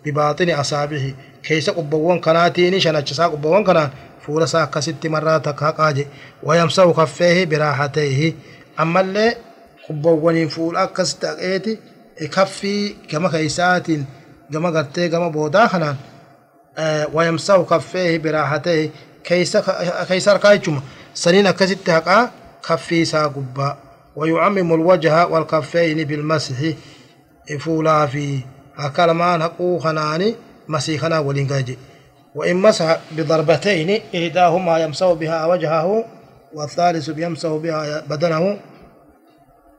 بباطن 0.04 0.50
أصابعه. 0.50 1.14
كيس 1.42 1.70
قبوان 1.70 2.20
كناتين 2.20 2.80
شنچسا 2.80 3.22
قبوان 3.22 3.64
كنان 3.64 3.90
فول 4.26 4.48
سا 4.48 4.64
كست 4.64 5.06
مرات 5.06 5.48
كاقاجي. 5.48 6.06
ويمسح 6.42 6.84
كفيه 6.84 7.44
براحتيه. 7.44 8.34
أما 8.80 9.00
اللي 9.00 9.36
قبوان 9.88 10.48
فول 10.48 10.76
أكست 10.76 11.24
أقيتي 11.24 11.78
كفي 12.20 12.94
كما 13.10 13.28
كيسات 13.28 13.86
كما 14.52 14.70
قرتي 14.70 15.08
كما 15.08 15.28
بودا 15.28 15.66
خنان 15.66 15.96
آه 16.78 17.08
ويمسح 17.12 17.56
كفيه 17.56 18.18
براحتيه. 18.18 18.90
كيس 19.24 19.56
كيس 20.08 20.28
ركايچuma 20.28 20.80
سنين 21.14 21.46
أكست 21.46 21.90
هقا 21.90 22.30
كفي 22.68 23.04
ساقبا 23.04 23.76
ويعمم 24.16 24.74
الوجه 24.74 25.26
والكفين 25.26 26.04
بالمسح. 26.04 26.54
فولا 27.60 28.06
في 28.06 28.40
هكذا 28.76 29.12
ما 29.12 29.36
نقو 29.36 29.78
خناني 29.78 30.34
مسيخنا 30.68 31.18
ولنجاجي 31.18 31.78
وإن 32.34 32.56
مسح 32.56 33.00
بضربتين 33.12 34.00
إحداهما 34.16 34.78
يمسح 34.78 35.12
بها 35.12 35.46
وجهه 35.46 36.04
والثالث 36.54 37.08
يمسح 37.16 37.48
بها 37.48 38.00
بدنه. 38.00 38.58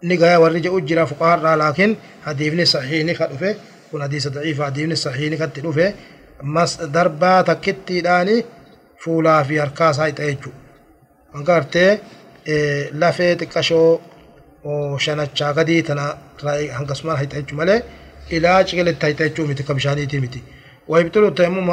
نقايا 0.03 0.37
ورجع 0.37 0.77
أجرى 0.77 1.05
فقهاء 1.05 1.55
لكن 1.55 1.95
حديثني 2.25 2.65
صحيح 2.65 3.11
كتفه 3.11 3.55
كن 3.91 4.03
حديث 4.03 4.27
ضعيف 4.27 4.61
حديثني 4.61 4.95
صحيح 4.95 5.45
كتفه 5.45 5.93
مس 6.43 6.81
ضربة 6.81 7.41
تكتي 7.41 8.01
داني 8.01 8.45
فولا 8.99 9.43
في 9.43 9.61
أركاس 9.61 9.99
هاي 9.99 10.11
تأجو. 10.11 10.51
أنقرتي 11.35 11.97
lafee 13.01 13.33
xiqqashoo 13.39 13.89
shanachaa 15.05 15.53
gadii 15.57 15.81
tana 15.87 16.05
hangasmaan 16.77 17.17
hayxa 17.19 17.35
jechuu 17.39 17.57
malee 17.61 17.79
ilaa 18.35 18.59
ciqilatti 18.67 19.05
hayxa 19.05 19.23
jechuu 19.27 19.47
miti 19.49 19.63
ka 19.63 19.73
bishaaniitii 19.73 20.21
miti 20.27 20.41
ويبطل 20.91 21.23
التيمم 21.27 21.69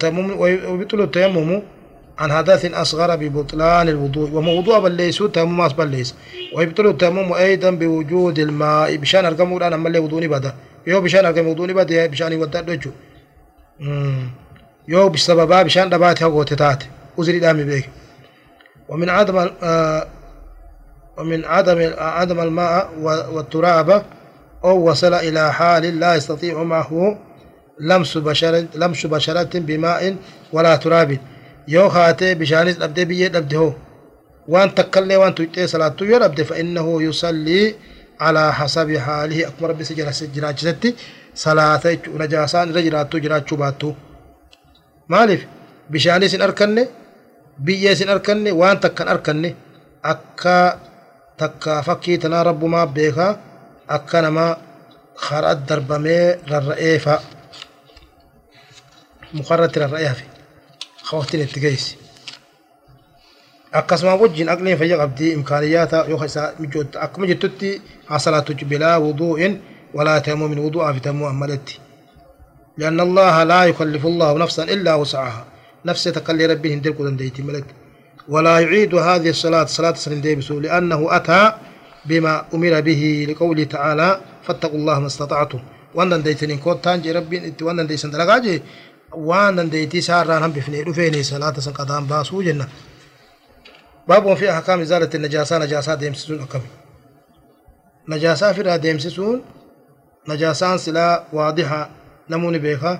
تيمم 0.00 0.28
ويبطل 0.40 1.00
التيمم 1.00 1.62
عن 2.18 2.32
حدث 2.32 2.62
أصغر 2.74 3.16
ببطلان 3.16 3.88
الوضوء 3.88 4.30
وموضوع 4.30 4.78
بليس 4.78 5.18
تيمم 5.34 5.60
أصبر 5.60 5.84
ليس 5.84 6.14
ويبطل 6.54 6.86
التيمم 6.86 7.32
أيضا 7.32 7.70
بوجود 7.70 8.38
الماء 8.38 8.96
بشان 8.96 9.24
أرقم 9.24 9.52
ولا 9.52 9.68
نمل 9.68 9.98
وضوني 9.98 10.28
بدا. 10.28 10.54
يو 10.86 11.00
بشان 11.00 11.26
أرقم 11.26 11.46
وضوني 11.48 11.72
بدا 11.72 12.06
بشان 12.06 12.32
يودع 12.32 12.60
دوجو 12.60 12.90
يو 14.88 15.08
بسببا 15.08 15.62
بشان 15.62 15.90
دبات 15.90 16.22
هو 16.22 16.42
تتات 16.42 16.84
وزري 17.16 17.38
دامي 17.38 17.64
بيك 17.64 17.90
ومن 18.88 19.08
عدم 19.10 19.50
ومن 21.18 21.44
عدم 21.44 21.92
عدم 21.98 22.40
الماء 22.40 22.90
والتراب 23.32 24.02
أو 24.64 24.90
وصل 24.90 25.14
إلى 25.14 25.52
حال 25.52 26.00
لا 26.00 26.14
يستطيع 26.14 26.62
معه 26.62 27.18
لمس 27.80 28.18
بشرة 28.18 28.66
لمس 28.74 29.06
بشرة 29.06 29.58
بماء 29.58 30.16
ولا 30.52 30.76
تراب 30.76 31.18
يو 31.68 31.88
خاتي 31.88 32.34
بشانيس 32.34 32.82
أبدي 32.82 33.04
بيه 33.04 33.26
أبده 33.26 33.72
وان 34.48 34.74
تكلي 34.74 35.16
وان 35.16 35.34
تيتي 35.34 35.66
صلاة 35.66 35.96
أبدي 36.02 36.44
فإنه 36.44 37.02
يصلي 37.02 37.74
على 38.20 38.52
حسب 38.54 38.96
حاله 38.96 39.48
أكبر 39.48 39.72
بسجرة 39.72 40.10
سجرة 40.10 40.50
جستي 40.50 40.94
صلاة 41.34 41.80
نجاسان 42.20 42.74
رجرات 42.74 43.16
جرات 43.16 43.48
شباتو 43.50 43.92
مالف 45.08 45.46
بشانيس 45.90 46.34
أركنه 46.40 46.86
biyyee 47.64 47.92
isin 47.92 48.08
arkanne 48.14 48.50
waan 48.60 48.78
takkan 48.82 49.08
arkanne 49.14 49.50
akka 50.12 50.56
takka 51.40 51.82
fakkii 51.86 52.18
tanaa 52.22 52.42
rabbumaa 52.48 52.86
beekaa 52.96 53.32
akka 53.96 54.22
nama 54.22 54.44
karaa 55.28 55.54
darbamee 55.68 56.24
rarra'ee 56.50 56.98
fa'a 57.04 57.18
mukarratti 59.36 59.78
rarra'ee 59.82 60.08
hafe 60.12 60.24
hawattiin 61.08 61.42
itti 61.46 61.60
geessi 61.64 61.92
akkasuma 63.78 64.14
wajjin 64.22 64.48
aqliin 64.54 64.78
fayya 64.80 64.96
qabdii 65.02 65.32
imkaaniyyaata 65.36 65.98
yoo 66.10 66.24
isaa 66.28 66.48
mijootta 66.60 66.96
akkuma 67.04 67.26
jettutti 67.30 67.70
hasalaatu 68.10 68.52
bilaa 68.70 68.96
wuduu'in 69.04 69.52
walaa 69.96 70.20
tayammumin 70.24 70.60
wuduu'aa 70.64 70.94
fi 70.94 71.00
tayammuu 71.04 71.28
ammaletti 71.34 71.74
لأن 72.78 73.00
الله 73.00 73.36
لا 73.44 73.60
يكلف 73.64 74.06
الله 74.06 74.38
نفسا 74.38 74.62
إلا 74.74 74.94
وسعها 74.94 75.42
نفسه 75.84 76.10
تقلي 76.10 76.46
ربي 76.46 76.74
هندل 76.74 76.92
قدن 76.92 77.16
ديتي 77.16 77.42
ملك. 77.42 77.64
ولا 78.28 78.58
يعيد 78.58 78.94
هذه 78.94 79.30
الصلاة 79.30 79.64
صلاة 79.64 79.92
سنين 79.92 80.20
ديبسو 80.20 80.60
لأنه 80.60 81.16
أتى 81.16 81.52
بما 82.04 82.44
أمر 82.54 82.80
به 82.80 83.26
لقوله 83.28 83.64
تعالى 83.64 84.20
فاتقوا 84.42 84.78
الله 84.78 85.00
ما 85.00 85.06
استطعتم. 85.06 85.60
وأن 85.94 86.22
ديتني 86.22 86.56
كوت 86.56 86.84
تانجي 86.84 87.12
ربي 87.12 87.54
وأن 87.62 87.86
ديسن 87.86 88.10
دلقاجي 88.10 88.62
وأن 89.12 89.70
ديتي 89.70 90.00
ساران 90.00 90.42
هم 90.42 90.52
بفني 90.52 90.82
رفيني 90.82 91.22
صلاة 91.22 91.52
سن 91.52 91.72
قدام 91.72 92.06
باسو 92.06 92.42
جنة. 92.42 92.68
باب 94.08 94.34
في 94.34 94.50
أحكام 94.50 94.80
إزالة 94.80 95.10
النجاسة 95.14 95.58
نجاسة 95.58 95.94
ديمسسون 95.94 96.40
أكم. 96.40 96.60
نجاسة 98.08 98.52
في 98.52 98.78
ديمسسون 98.78 99.42
نجاسة 100.28 100.76
سلا 100.76 101.24
واضحة 101.32 101.90
نموني 102.30 102.58
بيخا. 102.58 102.98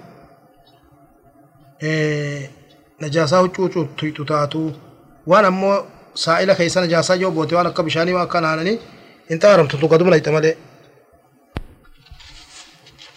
إيه 1.83 2.58
نجاسه 3.03 3.43
وچوچو 3.43 3.87
تويتو 3.99 4.25
تاتو 4.25 4.71
وأنا 5.27 5.51
مو 5.51 5.85
سائلة 6.15 6.55
خيسا 6.55 6.81
نجاسه 6.81 7.17
جو 7.17 7.31
بوتي 7.31 7.55
وأنا 7.55 7.69
اكا 7.69 7.83
بشاني 7.83 8.13
واكا 8.15 8.41
نانني 8.41 8.79
انتا 9.31 9.47
عرمتو 9.53 9.79
تو 9.79 9.87
قدوم 9.87 10.11
لأيتما 10.11 10.41
دي 10.41 10.55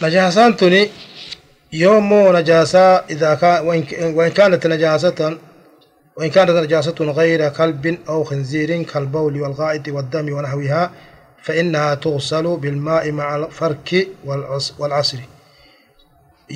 نجاسان 0.01 0.57
توني 0.57 0.89
يوم 1.73 2.09
مو 2.09 2.31
نجاسة 2.31 2.79
إذا 3.13 3.35
كان 3.35 3.65
وإن 4.17 4.31
كانت 4.31 4.67
نجاسة 4.67 5.37
وإن 6.17 6.29
كانت 6.29 6.49
نجاسة 6.49 6.99
غير 6.99 7.49
كلب 7.49 7.97
أو 8.09 8.23
خنزير 8.23 8.83
كالبول 8.83 9.41
والغائط 9.41 9.87
والدم 9.87 10.33
ونحوها 10.33 10.91
فإنها 11.43 11.95
تغسل 11.95 12.57
بالماء 12.57 13.11
مع 13.11 13.35
الفرك 13.35 14.07
والعصر. 14.79 15.17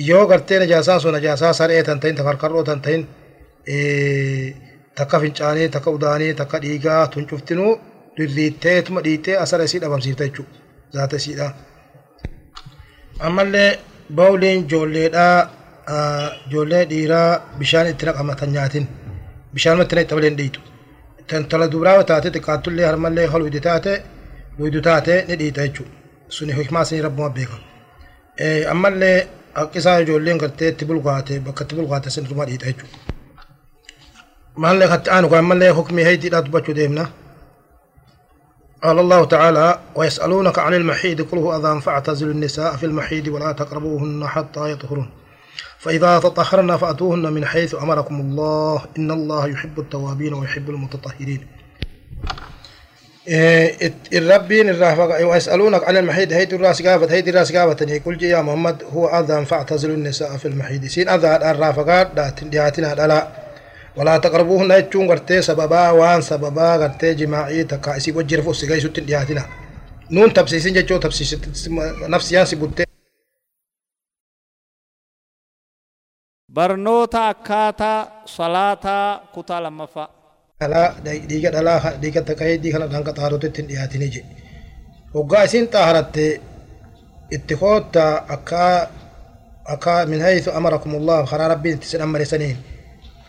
Yoo 0.08 0.26
gartee 0.26 0.58
najaasaan 0.62 1.00
sun 1.00 1.12
najaasaa 1.16 1.52
saree 1.52 1.82
tan 1.82 2.00
ta'in 2.00 2.16
takarkarroo 2.20 2.64
tan 2.68 2.80
ta'in 2.84 3.02
takka 4.98 5.20
fincaanii 5.20 5.68
takka 5.74 5.90
udaanii 5.96 6.34
takka 6.40 6.58
dhiigaa 6.64 7.06
tun 7.12 7.26
cuftinuu 7.30 7.72
dirriitteetuma 8.18 9.00
dhiittee 9.06 9.36
asara 9.44 9.64
isii 9.68 9.80
dhabamsiifta 9.82 10.24
jechuudha 10.28 10.54
zaata 10.94 11.16
isiidha. 11.20 11.48
Ammallee 13.26 13.70
bawliin 14.16 14.64
ijoolleedhaa 14.64 15.36
ijoollee 16.46 16.84
dhiiraa 16.90 17.30
bishaan 17.58 17.86
itti 17.92 18.06
naqamatan 18.06 18.50
nyaatin 18.56 18.86
bishaan 19.54 19.82
itti 19.84 19.94
naqxa 19.96 20.14
malee 20.18 20.34
dhiitu. 20.40 20.60
Tantala 21.28 21.66
dubaraa 21.72 22.04
taate 22.10 22.28
xiqqaattullee 22.34 22.86
harmallee 22.90 23.26
hol 23.32 23.42
uydu 23.46 23.60
taate 23.68 23.92
uydu 24.62 24.80
taate 24.88 25.14
ni 25.28 25.34
dhiita 25.40 25.60
jechuudha. 25.66 25.92
Suni 26.28 26.52
hikmaa 26.58 26.82
isinii 26.86 27.02
rabbuma 27.06 27.30
beeka. 27.36 27.56
Ammallee 28.72 29.18
haqqisaa 29.58 29.98
ijoolleen 30.04 30.38
gartee 30.42 30.68
itti 30.72 30.84
bulgaate 30.90 31.40
bakka 31.46 31.64
itti 31.64 31.74
bulgaate 31.78 32.10
sin 32.10 32.24
dhuma 32.28 32.44
dhiita 32.48 32.66
jechuudha. 32.70 32.98
Maallee 34.62 34.88
katti 34.92 35.10
aanu 35.14 35.28
kan 35.30 35.38
ammallee 35.44 35.70
hukmii 35.78 36.04
haydiidhaa 36.08 36.44
dubbachuu 36.46 36.76
deemna. 36.80 37.06
قال 38.84 38.98
الله 38.98 39.24
تعالى 39.24 39.78
ويسألونك 39.94 40.58
عن 40.58 40.74
المحيض 40.74 41.20
قل 41.22 41.38
هو 41.38 41.56
أذى 41.56 41.80
فاعتزلوا 41.80 42.32
النساء 42.32 42.76
في 42.76 42.86
المحيض 42.86 43.28
ولا 43.28 43.52
تقربوهن 43.52 44.26
حتى 44.26 44.70
يطهرن 44.70 45.08
فإذا 45.78 46.18
تطهرن 46.18 46.76
فأتوهن 46.76 47.32
من 47.32 47.44
حيث 47.44 47.74
أمركم 47.74 48.20
الله 48.20 48.84
إن 48.98 49.10
الله 49.10 49.46
يحب 49.46 49.80
التوابين 49.80 50.34
ويحب 50.34 50.70
المتطهرين 50.70 51.46
الربين 53.28 54.68
الرافق 54.68 55.26
ويسألونك 55.28 55.84
عن 55.84 55.96
المحيض 55.96 56.32
هيد 56.32 56.54
الرأس 56.54 56.82
قافت 56.82 57.10
هيد 57.10 57.28
الرأس 57.28 57.56
قافت 57.56 57.82
يقول 57.90 58.22
يا 58.22 58.42
محمد 58.42 58.82
هو 58.82 59.08
أذى 59.08 59.44
فاعتزلوا 59.44 59.94
النساء 59.94 60.36
في 60.36 60.48
المحيض 60.48 60.84
سين 60.84 61.08
أذى 61.08 61.50
الرافقات 61.50 62.06
داتنا 62.14 62.94
لا 62.94 63.28
ولا 63.96 64.18
تقربوهن 64.18 64.70
يجون 64.70 65.10
غرتي 65.10 65.42
سببا 65.42 65.90
وان 65.90 66.20
سببا 66.22 66.76
غرتي 66.76 67.14
جماعي 67.14 67.64
تكا 67.64 67.96
اسي 67.96 68.12
وجر 68.12 68.42
فوس 68.42 68.64
غاي 68.64 68.80
سوت 68.80 69.00
دياتنا 69.00 69.46
نون 70.10 70.32
تبسيسين 70.32 70.74
جچو 70.74 70.96
تبسيس 70.96 71.36
نفسيان 72.08 72.46
سبوت 72.46 72.86
barnoota 76.56 77.28
akkaataa 77.28 78.22
salaataa 78.24 79.18
kutaa 79.34 79.60
lammaffaa 79.62 80.15
dhala 80.60 80.82
dhiiga 81.28 81.50
dhalaa 81.54 81.90
dhiiga 82.02 82.20
takka 82.28 82.44
heddii 82.50 82.72
kana 82.74 82.86
dhanka 82.92 83.12
xaarotetti 83.18 83.58
hin 83.62 83.68
dhiyaatinii 83.70 84.10
jedhe 84.16 84.34
وقا 85.16 85.44
إسين 85.44 85.66
طهرت 85.66 86.16
اتخوت 87.32 87.96
أكا 88.36 88.90
أكا 89.74 90.04
من 90.04 90.22
حيث 90.26 90.48
أمركم 90.48 90.90
الله 90.94 91.24
خرا 91.24 91.46
ربي 91.52 91.74
تسن 91.74 92.00
أمر 92.06 92.24
سنين 92.24 92.56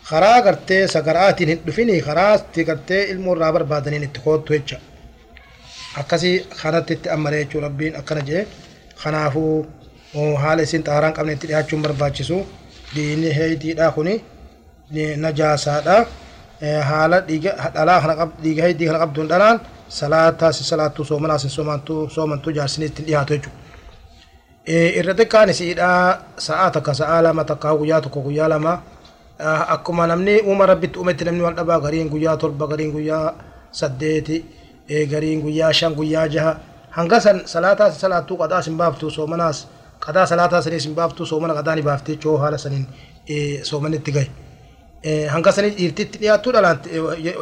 خرا 0.10 0.34
قرتي 0.46 0.88
سقراتين 0.88 1.50
هدفيني 1.50 2.02
خرا 2.02 2.36
تقرتي 2.56 3.12
المرة 3.12 3.52
بربادنين 3.52 4.04
اتخوت 4.04 4.52
ويتشا 4.52 4.80
akkasii 6.02 6.36
kanatti 6.62 6.94
itti 6.94 7.10
ammaree 7.16 7.44
jechuu 7.44 7.62
rabbiin 7.68 7.94
akkana 8.00 8.22
jee 8.30 8.42
kanaafuu 9.02 9.66
haala 10.44 10.62
isin 10.68 10.84
xaaraan 10.88 11.14
qabne 11.18 11.34
itti 11.36 11.48
dhiyaachuun 11.50 11.82
barbaachisu 11.86 12.38
diinni 12.96 13.30
heeydiidha 13.38 13.88
kuni 13.96 14.14
najaasaadha 15.24 15.96
haala 16.62 17.18
dhalaa 17.76 18.00
kana 18.02 18.16
qab 18.20 18.30
dhiiga 18.44 18.62
heeydii 18.66 18.88
kana 18.90 19.00
qabduun 19.04 19.28
dhalaan 19.32 19.58
salaataa 20.00 20.52
si 20.58 20.64
salaattuu 20.64 21.06
soomanaa 21.06 21.38
si 21.44 21.50
soomantuu 21.50 22.10
soomantuu 22.16 22.52
jaarsinii 22.58 22.88
ittiin 22.90 23.06
dhiyaatu 23.08 23.34
jechuudha. 23.34 23.58
Irra 25.00 25.14
xiqqaan 25.20 25.50
isiidha 25.54 25.90
sa'aa 26.46 26.70
takka 26.76 26.94
sa'aa 27.00 27.22
lama 27.26 27.44
takka 27.50 27.70
guyyaa 27.80 28.02
tokko 28.02 28.20
guyyaa 28.28 28.50
lama 28.54 28.74
akkuma 29.76 30.08
namni 30.08 30.36
uuma 30.50 30.66
rabbitti 30.72 31.00
uumetti 31.00 31.24
namni 31.26 31.44
wal 31.46 31.56
dhabaa 31.60 31.80
gariin 31.86 32.10
guyyaa 32.14 32.38
torba 32.42 32.66
gariin 32.72 32.92
guyyaa 32.96 33.34
saddeeti 33.80 34.38
gariin 35.12 35.40
guyyaa 35.46 35.72
shan 35.74 35.94
guyyaa 36.00 36.28
jaha 36.36 36.52
hanga 36.98 37.20
san 37.26 37.38
salaataa 37.54 37.92
si 37.92 38.00
salaattuu 38.00 38.38
qadaa 38.42 38.62
sin 38.66 38.76
baaftu 38.78 39.06
soomanaas 39.18 39.58
qadaa 40.06 40.26
salaataa 40.32 40.62
sanii 40.66 40.80
sin 40.86 40.96
baaftu 41.00 41.26
soomana 41.26 41.54
qadaa 41.60 41.76
ni 41.76 41.82
baafte 41.88 42.12
jechuu 42.12 42.38
haala 42.42 42.58
saniin 42.58 42.86
soomanitti 43.70 44.12
gahe. 44.12 44.30
Hanga 45.34 45.52
sanii 45.52 45.72
dhiirtitti 45.78 46.18
dhiyaattuu 46.22 46.52
dhalaan 46.56 46.78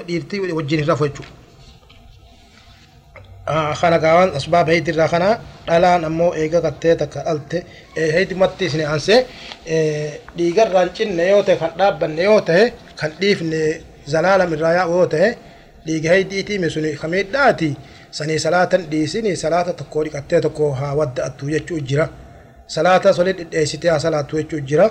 dhiirtii 0.08 0.40
wajjin 0.60 0.86
rafu 0.88 1.08
jechuudha. 1.08 1.32
Kana 3.82 3.98
gaawwan 4.04 4.32
asbaaba 4.38 4.72
heedirraa 4.74 5.08
kana 5.14 5.28
dhalaan 5.68 6.06
ammoo 6.10 6.32
eega 6.42 6.60
qattee 6.66 6.96
takka 7.02 7.20
dhalte 7.28 7.58
heedumatti 8.16 8.66
isin 8.66 8.82
aansee 8.86 9.20
dhiigarraan 10.38 10.90
cinne 10.98 11.28
yoo 11.30 11.44
ta'e 11.48 11.58
kan 11.62 11.72
dhaabbanne 11.80 12.24
yoo 12.30 12.40
ta'e 12.48 12.64
kan 13.00 13.12
dhiifne 13.22 13.60
zalaalam 14.14 14.54
irraa 14.56 14.74
yaa'u 14.80 14.94
yoo 15.00 15.08
ta'e 15.14 15.30
dhiiga 15.86 16.10
heediitii 16.16 16.70
suni 16.76 16.96
kamiidhaati 17.02 17.70
sanii 18.18 18.40
salaatan 18.46 18.82
dhiisini 18.92 19.36
salaata 19.44 19.74
tokko 19.80 20.04
dhiqattee 20.06 20.42
tokko 20.46 20.72
haa 20.80 20.94
wadda'attu 21.00 21.50
jechuu 21.54 21.80
jira. 21.90 22.08
Salaata 22.68 23.14
solee 23.14 23.34
dhidheessitee 23.40 23.90
haa 23.94 24.00
salaattu 24.00 24.38
jechuu 24.42 24.60
jira. 24.70 24.90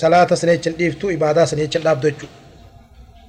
Salaata 0.00 0.36
sana 0.36 0.52
jechan 0.56 0.74
dhiiftu 0.78 1.10
ibaadaa 1.16 1.46
sana 1.46 1.62
jechan 1.62 1.82
dhaabdu 1.86 2.06
jechuudha. 2.10 2.36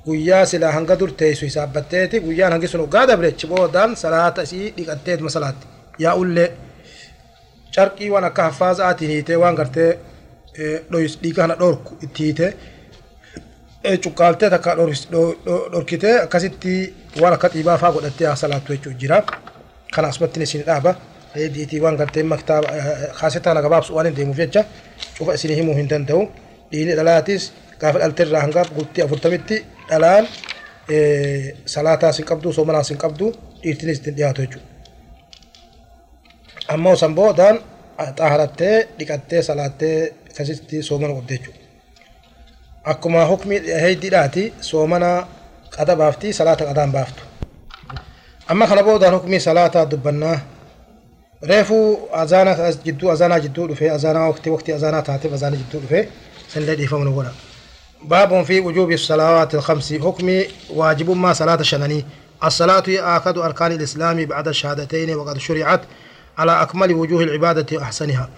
Guyyaa 0.05 0.45
silaa 0.45 0.71
hanga 0.71 0.95
dur 0.99 1.11
teessu 1.19 1.45
hisaabbatteeti 1.45 2.19
guyyaan 2.25 2.51
hangi 2.53 2.67
sun 2.67 2.81
hoggaa 2.81 3.05
dabrechi 3.09 3.47
boodaan 3.47 3.95
salaata 3.95 4.41
isii 4.47 4.73
dhiqatteetuma 4.77 5.29
salaatti. 5.29 5.65
Yaa 6.03 6.15
ullee 6.21 6.49
carqii 7.75 8.09
waan 8.13 8.23
akka 8.29 8.43
haffaazaatiin 8.43 9.11
hiitee 9.11 9.35
waan 9.43 9.55
gartee 9.55 9.91
dhiiga 11.21 11.41
kana 11.41 11.55
dhorku 11.59 11.97
itti 12.05 12.23
hiitee 12.23 12.51
cuqqaaltee 14.03 14.49
takka 14.49 14.71
dhorkitee 15.73 16.15
akkasitti 16.25 16.73
waan 17.21 17.33
akka 17.33 17.49
xiibaa 17.53 17.77
fa'aa 17.81 17.93
godhattee 17.97 18.35
salaattu 18.43 18.73
jechuudha 18.73 18.99
jira. 19.01 19.17
Kana 19.93 20.07
asumatti 20.07 20.39
isin 20.43 20.63
dhaaba. 20.69 20.95
Diitii 21.55 21.79
waan 21.83 21.95
gartee 22.01 22.23
maktaaba 22.23 22.67
kaasetaa 23.19 23.53
na 23.53 23.61
gabaabsu 23.65 23.91
waan 23.95 24.07
hin 24.09 24.15
deemuuf 24.17 24.37
jecha 24.41 24.61
cufa 25.17 25.31
isinii 25.37 25.55
himuu 25.59 25.75
hin 25.79 25.89
danda'u 25.91 26.21
dhiini 26.71 26.93
dhalaatis 26.99 27.43
gaafa 27.81 27.99
dhalteerraa 28.01 28.41
hanga 28.45 28.63
gultii 28.77 29.03
afurtamitti 29.05 29.57
dhalaan 29.89 30.23
salaataas 31.73 32.15
hin 32.19 32.27
qabdu 32.31 32.53
soomanaas 32.57 32.89
hin 32.93 32.99
qabdu 33.03 33.25
dhiirtinis 33.63 33.97
ittiin 33.99 34.15
dhiyaatu 34.17 34.41
jechuudha. 34.41 34.67
Ammoo 36.73 36.95
san 37.01 37.13
boodaan 37.15 37.55
xaaharattee 38.17 38.75
dhiqattee 38.99 39.41
salaattee 39.49 39.97
akkasitti 40.29 40.83
soomana 40.89 41.13
qabdi 41.17 41.33
jechuudha. 41.37 41.59
Akkuma 42.91 43.21
hukmii 43.31 43.59
heeddiidhaati 43.83 44.43
soomana 44.69 45.09
qada 45.77 45.93
baafti 46.01 46.27
salaata 46.39 46.63
qadaan 46.69 46.91
baaftu. 46.95 47.21
Amma 48.51 48.65
kana 48.69 48.83
boodaan 48.87 49.13
hukmii 49.17 49.39
salaataa 49.47 49.85
dubbannaa 49.91 50.37
reefu 51.41 51.99
azaana 52.13 52.71
jidduu 52.83 53.11
azaanaa 53.11 53.39
jidduu 53.39 53.67
dhufee 53.67 53.89
azaanaa 53.91 54.27
waqtii 54.27 54.49
waqtii 54.55 54.73
azaanaa 54.73 55.01
taateef 55.01 55.33
azaana 55.33 55.55
jidduu 55.57 55.79
dhufee 55.79 56.07
sanillee 56.53 56.75
dhiifamuu 56.75 57.13
godha. 57.13 57.31
باب 58.03 58.43
في 58.43 58.59
وجوب 58.59 58.91
الصلوات 58.91 59.55
الخمس 59.55 59.93
حكم 59.93 60.41
واجب 60.69 61.09
ما 61.09 61.33
صلاة 61.33 61.61
شنني 61.61 62.05
الصلاة 62.43 62.83
هي 62.87 62.99
آكد 62.99 63.37
أركان 63.37 63.71
الإسلام 63.71 64.25
بعد 64.25 64.47
الشهادتين 64.47 65.15
وقد 65.15 65.37
شرعت 65.37 65.81
على 66.37 66.61
أكمل 66.61 66.93
وجوه 66.93 67.23
العبادة 67.23 67.77
وأحسنها 67.77 68.29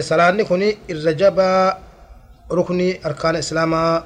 صلاة 0.00 0.30
نكوني 0.30 0.76
الرجب 0.90 1.38
ركن 2.52 2.94
أركان 3.06 3.34
الإسلام 3.34 4.02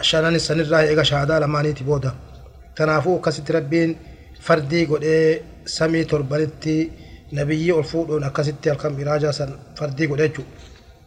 شنني 0.00 0.38
سنرى 0.38 0.78
إيغا 0.80 1.02
شهادة 1.02 1.38
لما 1.38 1.62
نيتي 1.62 1.84
بودا 1.84 2.14
تنافو 2.76 3.20
كست 3.20 3.50
ربين 3.50 3.96
فردي 4.40 4.84
قد 4.84 5.04
سمي 5.66 6.04
تربلتي 6.04 6.90
نبيي 7.32 7.78
الفود 7.78 8.10
ونكاسيتي 8.10 8.72
الكم 8.72 9.00
إراجا 9.00 9.30
سن 9.30 9.50
فردي 9.76 10.06
قدتشو 10.06 10.42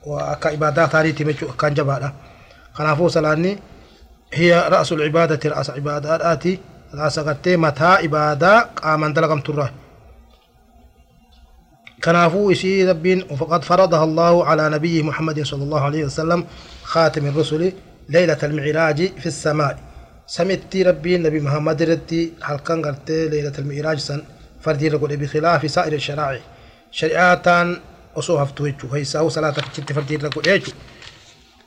وأكا 0.06 0.54
إبادة 0.54 0.88
ثاني 0.88 1.12
تمتشو 1.12 1.48
كان 1.54 1.74
جبالا 1.74 2.14
خلافو 2.74 3.10
سلاني 3.10 3.60
هي 4.34 4.68
رأس 4.70 4.92
العبادة 4.92 5.50
رأس 5.50 5.70
عبادة 5.70 6.34
آتي 6.34 6.60
رأس 6.94 7.20
قرتي 7.20 7.58
متى 7.58 7.84
إبادة 8.06 8.70
آمن 8.84 9.14
دلقم 9.14 9.40
ترى 9.40 9.70
كنافو 12.04 12.52
إشي 12.52 12.90
ربين 12.90 13.24
وفقد 13.32 13.64
فرضها 13.64 14.04
الله 14.04 14.46
على 14.46 14.70
نبي 14.70 15.04
محمد 15.04 15.44
صلى 15.44 15.64
الله 15.64 15.82
عليه 15.82 16.06
وسلم 16.06 16.46
خاتم 16.84 17.26
الرسل 17.28 17.74
ليلة 18.10 18.38
المعراج 18.44 19.00
في 19.22 19.26
السماء 19.26 19.80
سمتي 20.28 20.84
ربي 20.84 21.18
نبي 21.18 21.40
محمد 21.40 21.84
رتي 21.84 22.34
هل 22.42 22.58
كان 22.60 22.96
ليلة 23.10 23.54
المعراج 23.60 23.98
سن 23.98 24.22
فردي 24.66 24.88
رقل 24.88 25.18
بخلاف 25.18 25.72
سائر 25.72 25.94
الشرائع. 25.94 26.42
شريعة 26.92 27.48
أصوها 28.18 28.46
فتوجه 28.46 28.96
هيساو 28.96 29.30
صلاة 29.30 29.52
كتت 29.52 29.94
فردي 29.94 30.16
رقل 30.16 30.50
إيجو 30.50 30.72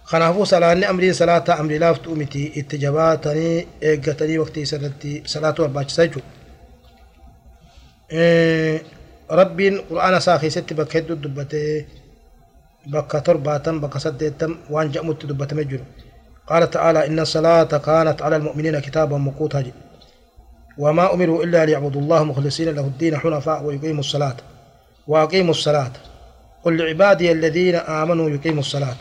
خنافو 0.05 0.44
صلاة 0.44 0.90
أمري 0.90 1.12
صلاة 1.12 1.61
أمري 1.61 1.78
لا 1.78 1.92
فتومتي 1.92 2.61
اتجاباتني 2.61 3.66
إيقتني 3.82 4.38
وقتي 4.38 4.64
سرتي 4.64 5.22
صلاة 5.26 5.55
أربعة 5.61 5.88
سيجو 5.88 6.20
إيه 8.12 8.82
ربين 9.30 9.78
قرآن 9.90 10.20
ساخي 10.20 10.51
ست 10.51 10.72
بكهد 10.72 11.07
دبته. 11.22 11.84
بكة 12.86 13.18
ترباتم 13.18 13.80
بكة 13.80 13.99
سدتم 13.99 14.57
وان 14.70 14.90
جأمت 14.90 15.26
دبته 15.26 15.57
مجنو 15.57 15.84
قال 16.46 16.70
تعالى 16.70 17.07
إن 17.07 17.18
الصلاة 17.20 17.72
كانت 17.86 18.22
على 18.22 18.36
المؤمنين 18.36 18.78
كتابا 18.78 19.16
موقوتا 19.16 19.64
وما 20.79 21.14
أمروا 21.14 21.45
إلا 21.45 21.64
ليعبدوا 21.66 22.01
الله 22.01 22.24
مخلصين 22.24 22.68
له 22.68 22.81
الدين 22.81 23.18
حنفاء 23.18 23.64
ويقيموا 23.64 24.01
الصلاة. 24.01 24.37
وأقيموا 25.07 25.51
الصلاة. 25.51 25.93
قل 26.64 26.76
لعبادي 26.79 27.33
الذين 27.33 27.74
آمنوا 27.74 28.31
يقيموا 28.31 28.61
الصلاة. 28.61 28.97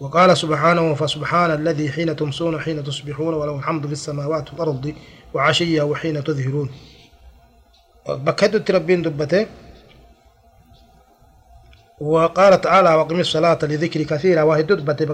وقال 0.00 0.36
سبحانه 0.36 0.94
فسبحان 0.94 1.50
الذي 1.50 1.92
حين 1.92 2.16
تمسون 2.16 2.60
حين 2.60 2.84
تصبحون 2.84 3.34
وله 3.34 3.56
الحمد 3.56 3.86
في 3.86 3.92
السماوات 3.92 4.52
والأرض 4.52 4.94
وعشيا 5.34 5.82
وحين 5.82 6.24
تظهرون. 6.24 6.70
بكدوا 8.08 8.60
تربين 8.60 9.02
دبته. 9.02 9.46
وقال 12.00 12.60
تعالى 12.60 12.94
وقم 12.94 13.20
الصلاة 13.20 13.58
لذكر 13.62 14.02
كثيرا 14.02 14.42
وهي 14.42 14.62
دبته. 14.62 15.06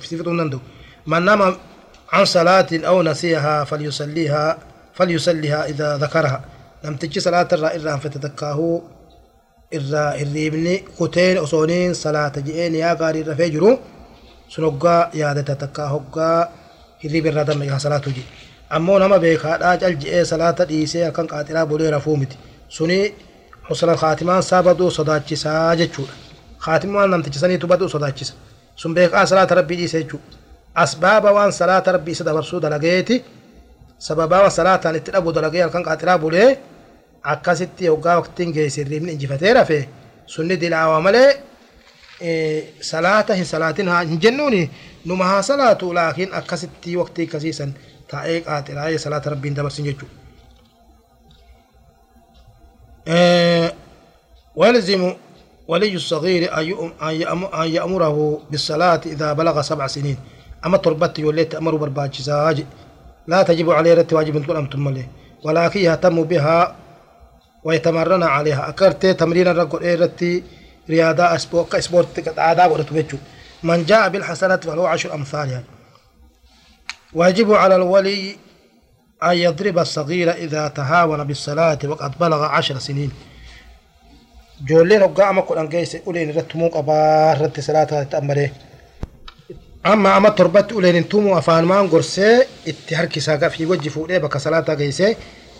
في 0.00 0.16
نندو. 0.16 0.58
من 1.06 1.24
نام 1.24 1.56
عن 2.12 2.24
صلاة 2.24 2.66
أو 2.72 3.02
نسيها 3.02 3.64
فليصليها. 3.64 4.58
فليصليها 4.98 5.60
إذا 5.66 5.96
ذكرها. 5.96 6.40
لم 6.84 6.96
تجي 6.96 7.20
صلاة 7.20 7.48
الراء 7.52 7.76
إرها 7.76 7.96
فتتكاه 7.96 8.82
إرى 9.74 10.04
إرهبن 10.22 10.66
كتين 10.98 11.38
أصولين 11.38 11.94
صلاة 11.94 12.32
جئين 12.36 12.74
يا 12.74 12.96
غاري 13.00 13.22
رفجر 13.22 13.78
سنقا 14.54 15.10
يا 15.14 15.34
ذا 15.34 15.56
هقا 15.78 16.48
إرهب 17.04 17.26
الردم 17.26 17.62
يا 17.62 17.78
صلاة 17.78 18.02
جي 18.16 18.22
أمون 18.76 19.00
نما 19.02 19.16
بيكا 19.16 19.56
داجل 19.56 19.98
جئي 19.98 20.24
صلاة 20.24 20.56
إيسي 20.70 21.08
أكن 21.08 21.26
قاتلا 21.26 21.64
بولي 21.64 21.90
رفومت 21.90 22.32
سني 22.70 23.12
حسنا 23.64 23.96
خاتما 23.96 24.40
سابدو 24.40 24.90
صدا 24.90 25.18
جسا 25.28 25.74
جچور 25.74 26.08
خاتما 26.58 27.06
نم 27.06 27.22
تجسني 27.22 27.56
تبدو 27.58 27.86
صدا 27.88 28.08
جسا 28.08 28.34
سن 28.76 28.94
بيكا 28.94 29.24
صلاة 29.24 29.48
ربي 29.52 29.74
إيسي 29.78 30.02
جو. 30.02 30.18
أسباب 30.76 31.24
وان 31.24 31.50
صلاة 31.50 31.84
ربي 31.88 32.14
سدبرسو 32.14 32.58
دلقيتي. 32.58 33.22
Sababaa 34.06 34.40
waan 34.44 34.50
salaataan 34.60 34.96
itti 35.00 35.10
dhabu 35.14 35.32
dalagee 35.36 35.62
halkan 35.64 35.84
qaaxiraa 35.88 36.18
bulee 36.24 36.48
akkasitti 37.32 37.84
hoggaa 37.92 38.16
waqtiin 38.20 38.52
geesse 38.56 38.80
hirriibni 38.82 39.12
injifatee 39.12 39.52
rafe 39.58 39.78
sunni 40.34 40.56
dilaawa 40.62 41.00
malee 41.06 41.30
salaata 42.90 43.34
hin 43.40 43.46
salaatin 43.52 43.88
haa 43.92 44.02
hin 44.12 44.20
jennuuni 44.24 44.62
numa 45.04 45.24
haa 45.30 45.42
salaatu 45.50 45.92
laakiin 45.98 46.34
akkasitti 46.40 46.96
waqtii 47.00 47.26
akkasiisan 47.28 47.74
taa'ee 48.10 48.40
qaaxiraa'ee 48.46 48.98
salaata 49.04 49.30
rabbiin 49.34 49.56
dabarsin 49.56 49.84
jechuudha. 49.90 50.14
آه، 53.10 53.72
ويلزم 54.56 55.14
ولي 55.68 55.94
الصغير 55.94 56.42
أن 57.62 57.68
يأمره 57.76 58.40
بالصلاة 58.50 59.00
إذا 59.06 59.32
بلغ 59.32 59.62
سبع 59.62 59.86
سنين 59.86 60.18
أما 60.66 60.76
تربت 60.76 61.18
يولي 61.18 61.44
تأمر 61.44 61.74
برباجزاج 61.76 62.64
لا 63.28 63.42
تجب 63.42 63.70
عليه 63.70 63.94
رت 63.94 64.12
واجب 64.12 64.44
تقول 64.44 64.56
أمتم 64.56 64.88
له 64.88 65.06
ولكن 65.44 65.80
يهتم 65.80 66.22
بها 66.22 66.76
ويتمرن 67.64 68.22
عليها. 68.22 68.68
أكرت 68.68 69.06
تمرين 69.06 69.48
الرجل 69.48 69.80
إيه 69.82 69.94
رتي 69.94 70.42
رياضة 70.90 71.34
أسبوك 71.34 71.74
أسبورت 71.74 72.38
عادة 72.38 72.68
ورتبجو 72.68 73.18
من 73.62 73.84
جاء 73.84 74.08
بالحسنة 74.08 74.56
فله 74.56 74.88
عشر 74.88 75.14
أمثالها 75.14 75.62
ويجب 77.14 77.52
على 77.52 77.76
الولي 77.76 78.36
أن 79.22 79.36
يضرب 79.36 79.78
الصغير 79.78 80.32
إذا 80.32 80.68
تهاون 80.68 81.24
بالصلاة 81.24 81.78
وقد 81.84 82.18
بلغ 82.20 82.44
عشر 82.44 82.78
سنين. 82.78 83.12
جولين 84.66 85.02
وقع 85.02 85.32
ما 85.32 85.40
كل 85.40 85.58
أنجيس 85.58 85.96
أولين 85.96 86.36
رتموك 86.36 86.76
أبار 86.76 87.40
رت 87.40 87.60
صلاة 87.60 88.02
تأمره. 88.02 88.50
أما 89.86 90.16
أما 90.16 90.28
تربت 90.28 90.72
أولين 90.72 91.08
تومو 91.08 91.38
أفان 91.38 91.64
مان 91.64 91.88
قرسي 91.88 92.44
اتهركي 92.68 93.20
ساقا 93.20 93.48
في 93.48 93.66
وجه 93.66 93.88
فولي 93.88 94.18
بك 94.18 94.36
صلاة 94.36 94.74
جيسي 94.74 95.16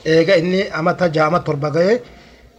إيغا 0.07 0.39
إني 0.39 0.79
أما 0.79 0.93
تجا 0.93 1.27
أما 1.27 1.39
تربة 1.39 1.69
جي 1.69 2.01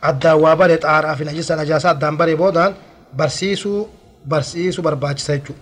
أدى 0.04 0.32
وابر 0.32 0.74
إتعار 0.74 1.16
في 1.16 1.24
نجيسة 1.24 1.56
نجاسة 1.56 1.92
دامبري 1.92 2.36
بودان. 2.36 2.74
برسيسو 3.14 3.88
برسيسو 4.26 4.82
برباج 4.82 5.18
سيجو. 5.18 5.54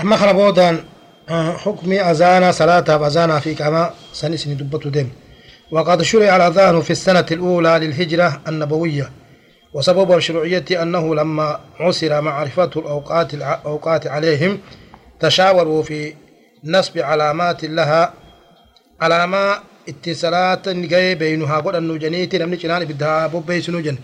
أما 0.00 0.16
خربودان 0.16 0.84
حكم 1.28 1.92
أذان 1.92 2.52
صلاة 2.52 3.06
أذان 3.06 3.40
في 3.40 3.54
كما 3.54 3.90
سنسني 4.12 4.54
دبتو 4.54 4.88
دم 4.88 5.08
وقد 5.70 6.02
شرع 6.02 6.36
الأذان 6.36 6.80
في 6.80 6.90
السنة 6.90 7.26
الأولى 7.30 7.78
للهجرة 7.82 8.40
النبوية. 8.48 9.10
وسبب 9.76 10.12
الشرعية 10.12 10.64
أنه 10.82 11.14
لما 11.14 11.60
عسر 11.80 12.20
معرفة 12.20 12.70
الأوقات 12.76 13.34
الأوقات 13.34 14.06
عليهم 14.06 14.58
تشاوروا 15.20 15.82
في 15.82 16.14
نصب 16.64 16.98
علامات 16.98 17.64
لها 17.64 18.12
علامة 19.00 19.58
اتصالات 19.88 20.68
نجاي 20.68 21.14
بينها. 21.14 21.56
قد 21.60 21.74
أنه 21.74 21.96
جنيتي 21.96 22.38
نمني 22.38 22.56
جنان 22.56 22.84
بدها 22.84 23.26
بوبي 23.26 23.60
سنو 23.60 23.80
جن. 23.80 23.96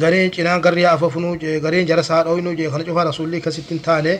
غرين 0.00 0.30
جنان 0.30 0.60
غريا 0.60 0.94
أففنو 0.94 1.38
غرين 1.64 1.86
جرسات 1.86 2.26
أو 2.26 2.36
نو 2.36 2.70
خلنا 2.70 2.86
شوفها 2.86 3.04
رسول 3.04 3.26
الله 3.26 3.38
كستين 3.38 3.82
تاني. 3.82 4.18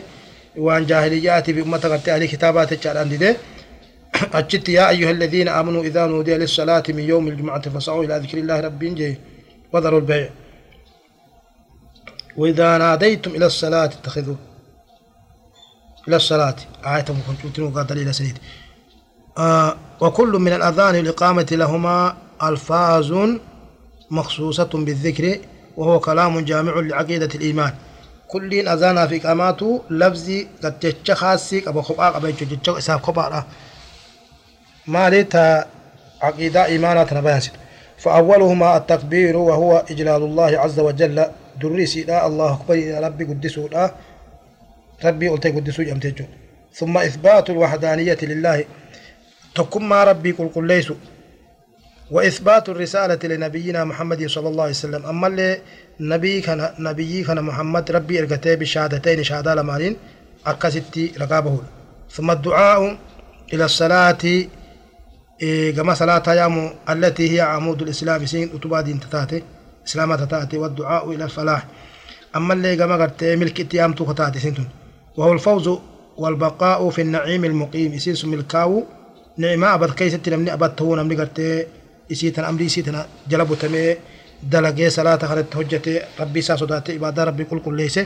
وان 0.57 0.85
جاهليات 0.85 1.51
في 1.51 1.61
أمة 1.61 1.77
قرتي 1.77 2.11
عليه 2.11 2.27
كتابات 2.27 2.73
الشعران 2.73 3.09
دي. 3.09 3.33
أجت 4.39 4.69
يا 4.69 4.89
أيها 4.89 5.11
الذين 5.11 5.47
آمنوا 5.47 5.83
إذا 5.83 6.05
نودي 6.05 6.35
للصلاة 6.37 6.83
من 6.89 7.05
يوم 7.13 7.27
الجمعة 7.27 7.65
فسعوا 7.69 8.03
إلى 8.03 8.15
ذكر 8.23 8.37
الله 8.37 8.59
ربين 8.59 8.95
جي 8.95 9.17
وذروا 9.73 9.99
البيع. 9.99 10.29
وإذا 12.37 12.77
ناديتم 12.77 13.31
إلى 13.31 13.45
الصلاة 13.45 13.85
اتخذوا. 13.85 14.35
إلى 16.07 16.15
الصلاة. 16.15 16.55
آية 16.85 17.05
مكنتم 17.29 17.73
قال 17.73 17.87
دليل 17.87 18.15
سنيد 18.15 18.37
آه 19.37 19.75
وكل 20.01 20.29
من 20.29 20.53
الأذان 20.53 20.95
الإقامة 20.95 21.47
لهما 21.51 22.17
ألفاظ 22.43 23.13
مخصوصة 24.11 24.69
بالذكر 24.73 25.39
وهو 25.77 25.99
كلام 25.99 26.39
جامع 26.39 26.79
لعقيدة 26.79 27.29
الإيمان. 27.35 27.73
كل 28.27 28.67
أذان 28.67 29.07
في 29.07 29.21
إقاماته 29.21 29.81
لفظي 29.89 30.47
قد 30.63 30.79
جتش 30.79 31.11
خاصي 31.11 31.59
قبل 31.59 31.81
خباء 31.81 32.11
قبل 32.11 32.31
جتش 32.35 32.69
إساف 32.69 33.03
خباء 33.03 33.45
ما 34.87 35.09
ليتا 35.09 35.65
عقيدة 36.21 36.65
إيمانات 36.65 37.13
نبيانسد 37.13 37.51
فأولهما 37.97 38.77
التكبير 38.77 39.37
وهو 39.37 39.83
إجلال 39.91 40.21
الله 40.23 40.59
عز 40.59 40.79
وجل 40.79 41.25
الله 41.63 42.53
أكبر 42.53 42.75
يا 42.75 42.99
ربي 42.99 43.23
قدسوا 43.23 43.67
لا 43.69 43.95
ربي 45.05 45.27
قلت 45.27 45.47
قدسوا 45.47 45.83
جمتجو 45.83 46.25
ثم 46.73 46.97
إثبات 46.97 47.49
الوحدانية 47.49 48.17
لله 48.21 48.65
تكم 49.55 49.89
ما 49.89 50.03
ربي 50.03 50.31
قل 50.31 50.47
قل 50.55 50.67
ليسوا 50.67 50.95
وإثبات 52.11 52.69
الرسالة 52.69 53.35
لنبينا 53.35 53.83
محمد 53.83 54.27
صلى 54.27 54.47
الله 54.49 54.63
عليه 54.63 54.71
وسلم 54.73 55.05
أما 55.05 55.27
اللي 55.27 55.61
نبي 55.99 56.41
كان 56.41 56.69
نبي 56.79 57.23
كان 57.23 57.41
محمد 57.43 57.91
ربي 57.91 58.19
إرقته 58.19 58.55
بشهادتين 58.55 59.23
شهادة 59.23 59.55
لمانين 59.55 59.95
أكستي 60.45 61.11
رقابه 61.21 61.59
ثم 62.11 62.31
الدعاء 62.31 62.97
إلى 63.53 63.65
الصلاة 63.65 64.17
كما 65.75 65.93
صلاة 65.93 66.33
يامو 66.33 66.69
التي 66.89 67.35
هي 67.35 67.41
عمود 67.41 67.81
الإسلام 67.81 68.25
سين 68.25 68.49
أتبا 68.55 68.81
دين 68.81 68.99
تتاتي 68.99 69.43
إسلام 69.87 70.15
تتاتي 70.15 70.57
والدعاء 70.57 71.11
إلى 71.11 71.23
الفلاح 71.23 71.61
أما 72.35 72.53
اللي 72.53 72.75
كما 72.77 72.95
قلت 73.03 73.23
ملك 73.23 73.59
اتيام 73.59 73.93
تتاتي 73.93 74.39
سنتون 74.39 74.67
وهو 75.17 75.33
الفوز 75.33 75.69
والبقاء 76.17 76.89
في 76.89 77.01
النعيم 77.01 77.45
المقيم 77.45 77.93
إسيس 77.93 78.25
ملكاو 78.25 78.83
نعمة 79.37 79.73
أبد 79.73 79.91
كيسة 79.91 80.19
نمني 80.27 80.53
أبد 80.53 80.75
تهون 80.75 80.99
نمني 80.99 81.15
قلت 81.15 81.67
إسيتنا 82.11 82.49
أمري 82.49 82.65
إسيتنا 82.65 83.07
جلبو 83.29 83.53
تمي 83.53 83.95
دلقي 84.43 84.89
صلاة 84.89 85.17
خلت 85.17 85.55
هجتي 85.55 86.01
ربي 86.19 86.41
ساسوداتي 86.41 86.95
إبادة 86.95 87.23
ربي 87.23 87.43
كل 87.43 87.59
كل 87.59 87.77
ليس 87.77 87.99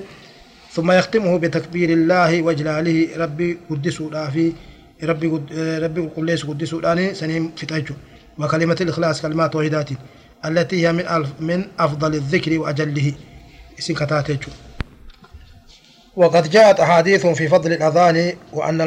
ثم 0.72 0.92
يختمه 0.92 1.38
بتكبير 1.40 1.90
الله 1.90 2.42
وجلاله 2.42 3.08
ربي 3.18 3.58
قدسوا 3.70 4.30
في 4.30 4.54
ربي 5.04 5.28
قد 5.28 5.46
ربي 5.84 6.02
قل 6.16 6.26
ليس 6.26 6.46
قدسوا 6.46 6.80
الآن 6.80 7.14
سنين 7.14 7.52
فتاجو 7.58 7.96
وكلمة 8.40 8.78
الإخلاص 8.82 9.22
كلمات 9.22 9.56
وحدات 9.56 9.90
التي 10.46 10.88
هي 10.88 10.94
من 10.94 11.06
من 11.40 11.68
أفضل 11.80 12.16
الذكر 12.16 12.60
وأجله. 12.60 13.14
سكتاتيتشو 13.80 14.52
وقد 16.16 16.50
جاءت 16.50 16.80
أحاديث 16.80 17.28
في 17.28 17.48
فضل 17.48 17.74
الأذان 17.74 18.34
وأن 18.54 18.82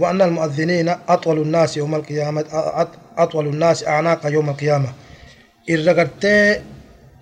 وأن 0.00 0.22
المؤذنين 0.22 0.88
أطول 1.08 1.38
الناس 1.38 1.76
يوم 1.76 1.94
القيامه 1.94 2.44
أطول 3.18 3.46
الناس 3.46 3.84
أعناق 3.86 4.26
يوم 4.26 4.50
القيامة. 4.50 4.88
ارغت 5.70 6.24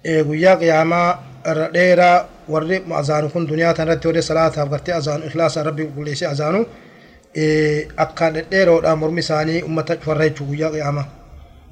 ايغويا 0.07 0.55
قياما 0.55 1.19
رديرا 1.47 2.29
ورد 2.49 2.83
أذان 2.93 3.29
كن 3.29 3.47
دنيا 3.47 3.73
تنرت 3.73 4.07
ورد 4.07 4.21
صلاة 4.21 4.53
ابغت 4.63 4.91
اذان 4.91 5.23
إخلاص 5.23 5.59
ربي 5.59 5.91
كل 5.97 6.09
أذانو. 6.09 6.67
إيه، 7.37 7.89
ا 7.99 8.03
اكان 8.03 8.45
ديرو 8.51 8.81
دا 8.81 8.95
مرمساني 8.95 9.65
امه 9.65 9.83
تفرجو 9.83 10.55
يا 10.55 10.69
قيامة. 10.69 11.18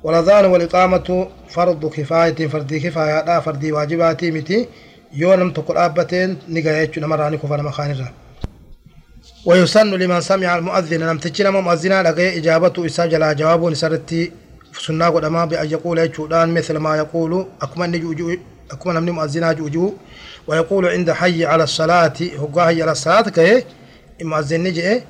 والأذان 0.07 0.45
والإقامة 0.45 1.29
فرض 1.49 1.87
كفاية 1.97 2.49
فردي 2.49 2.81
كفاية 2.81 3.25
لا 3.25 3.41
فردي 3.41 3.73
واجباتي 3.73 4.31
متي. 4.31 4.69
يو 5.13 5.35
نم 5.35 5.51
تقول 5.51 5.77
أبتين 5.79 6.39
نقايتش 6.49 6.99
نمراني 6.99 7.37
كفانا 7.39 7.63
مخانرا 7.63 8.09
ويسن 9.47 9.91
لمن 9.91 10.21
سمع 10.21 10.59
المؤذن 10.59 11.01
لم 11.11 11.19
تجنا 11.19 11.51
مؤذنا 11.51 12.03
لقي 12.03 12.39
إجابته 12.39 12.87
إساجلا 12.87 13.33
جواب 13.33 13.65
نسرتي. 13.65 14.33
سنة 14.87 15.07
قدما 15.09 15.45
بأن 15.45 15.71
يقول 15.71 15.99
يجودان 15.99 16.55
مثل 16.55 16.77
ما 16.77 16.97
يقول 16.97 17.47
أكمن 17.63 17.91
نجوجو 17.91 18.37
أكمن 18.71 19.03
من 19.03 19.13
مؤذنا 19.13 19.53
جوجو 19.53 19.93
ويقول 20.47 20.87
عند 20.87 21.11
حي 21.11 21.45
على 21.45 21.65
الصلاة 21.65 22.19
هو 22.37 22.61
حي 22.67 22.83
على 22.83 22.93
الصلاة 22.93 23.21
كه 23.37 23.63
مؤذن 24.23 24.63
نجي 24.63 25.03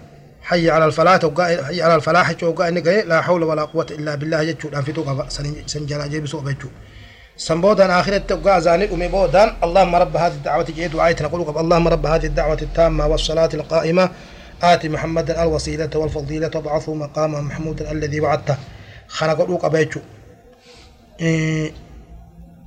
حي 0.49 0.71
على 0.75 0.85
الفلاح 0.85 1.21
حي 1.69 1.83
على 1.83 1.95
الفلاح 1.95 2.27
جوجا 2.41 2.71
نجي 2.71 3.01
لا 3.11 3.19
حول 3.27 3.43
ولا 3.49 3.65
قوة 3.73 3.87
إلا 3.99 4.13
بالله 4.21 4.41
يجودان 4.51 4.83
في 4.87 4.93
توقف 4.93 5.33
سنجلا 5.73 6.07
جيب 6.13 6.27
سوء 6.33 6.43
بيجو 6.47 6.69
سنبودان 7.47 7.91
آخرة 7.91 8.19
تبقى 8.31 8.61
زاني 8.61 8.85
أمي 8.95 9.09
بودان. 9.09 9.49
اللهم 9.65 9.95
رب 10.03 10.17
هذه 10.17 10.33
الدعوة 10.41 10.69
جيد 10.77 10.95
وآية 10.95 11.17
نقول 11.23 11.41
اللهم 11.63 11.89
رب 11.95 12.07
هذه 12.07 12.27
الدعوة 12.27 12.61
التامة 12.63 13.07
والصلاة 13.07 13.53
القائمة. 13.59 14.05
آتي 14.63 14.89
محمدا 14.95 15.43
الوسيلة 15.43 15.91
والفضيلة. 15.95 16.51
وابعثه 16.55 16.95
مقاما 16.95 17.41
محمودا 17.41 17.85
الذي 17.93 18.21
وعدته. 18.21 18.57
kana 19.19 19.35
godhuu 19.35 19.59
qaba 19.59 19.79
jechu 19.79 20.01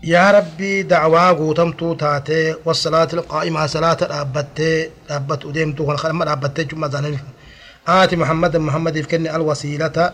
yaa 0.02 0.32
rabbii 0.32 0.84
dacwaa 0.84 1.34
guutamtuu 1.40 1.96
taatee 1.96 2.56
wasalaati 2.66 3.16
qaa'imaa 3.32 3.68
salaata 3.68 4.06
dhaabbattee 4.12 4.78
dhaabbatu 5.10 5.52
deemtuu 5.56 5.86
kana 5.88 6.00
kadhamma 6.04 6.26
dhaabbattee 6.30 6.64
jechuu 6.64 6.80
muhammadan 8.24 8.62
muhammadiif 8.62 9.08
kenni 9.08 9.30
alwasiilata 9.30 10.14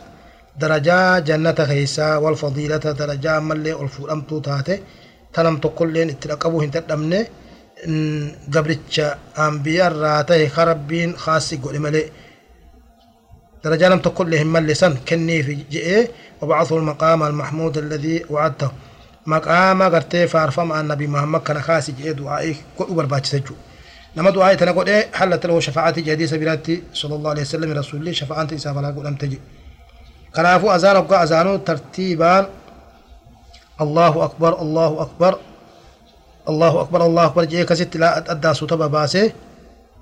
darajaa 0.62 1.22
jannata 1.22 1.66
keeysaa 1.66 2.20
walfadiilata 2.20 2.94
darajaa 2.94 3.38
ammallee 3.38 3.74
ol 3.82 3.88
fuudhamtuu 3.96 4.42
taate 4.42 4.76
tanam 5.34 5.60
tokkolleen 5.64 6.10
itti 6.10 6.28
dhaqqabuu 6.32 6.62
hin 6.64 6.72
dadhabne 6.76 7.20
gabricha 8.54 9.08
ambiyarraa 9.46 10.24
tahe 10.30 10.46
ka 10.56 10.66
rabbiin 10.72 11.12
kaasi 11.26 11.58
godhe 11.58 11.80
malee 11.88 12.08
درجة 13.66 13.90
لم 13.90 14.00
تقل 14.00 14.32
لهم 14.32 14.48
ملسا 14.54 14.96
كني 15.10 15.44
في 15.44 15.54
جئه 15.72 16.08
وبعثه 16.42 16.78
المقام 16.78 17.24
المحمود 17.24 17.78
الذي 17.78 18.26
وعدته 18.30 18.72
مقام 19.26 19.84
قرتي 19.84 20.28
فارفم 20.28 20.72
أن 20.72 20.80
النبي 20.80 21.08
محمد 21.08 21.42
كان 21.42 21.62
خاسي 21.62 21.92
جئه 21.92 22.12
دعائي 22.12 22.56
كل 22.78 23.06
نما 24.18 24.30
دعائي 24.30 24.56
تنقل 24.56 24.88
إيه 24.90 25.12
حلت 25.14 25.46
له 25.46 25.60
شفاعتي 25.60 26.02
جهدي 26.02 26.28
سبيلاتي 26.28 26.84
صلى 26.94 27.16
الله 27.16 27.30
عليه 27.30 27.42
وسلم 27.42 27.70
رسول 27.78 28.00
الله 28.00 28.12
شفاعتي 28.12 28.56
إسافة 28.56 28.82
لا 28.82 28.90
قول 28.96 29.08
أم 29.08 29.16
تجي 29.16 29.40
كنافو 30.36 30.72
أذان 30.76 30.98
وقع 30.98 31.24
أذانو 31.24 31.56
ترتيبان 31.58 32.46
الله 33.82 34.24
أكبر 34.24 34.62
الله 34.62 35.02
أكبر 35.02 35.34
الله 36.50 36.82
أكبر 36.82 37.06
الله 37.06 37.26
أكبر 37.26 37.44
جيك 37.44 37.74
ست 37.74 37.98
لا 37.98 38.32
أدى 38.32 38.54
سوتبا 38.54 38.88
باسه 38.88 39.32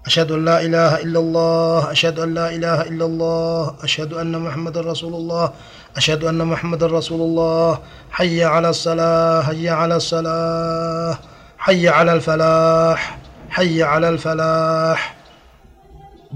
أشهد 0.05 0.31
أن 0.31 0.45
لا 0.45 0.61
إله 0.61 1.01
إلا 1.01 1.19
الله 1.19 1.91
أشهد 1.91 2.19
أن 2.19 2.33
لا 2.33 2.47
إله 2.55 2.81
إلا 2.81 3.05
الله 3.05 3.75
أشهد 3.83 4.13
أن 4.13 4.39
محمد 4.39 4.77
رسول 4.77 5.13
الله 5.13 5.51
أشهد 5.97 6.23
أن 6.23 6.45
محمد 6.45 6.83
رسول 6.83 7.21
الله 7.21 7.79
حي 8.11 8.43
على 8.43 8.69
الصلاة 8.69 9.41
حي 9.41 9.69
على 9.69 9.95
الصلاة 9.95 11.17
حي 11.57 11.87
على 11.87 12.13
الفلاح 12.13 13.22
حي 13.55 13.83
على 13.83 14.09
الفلاح. 14.09 15.15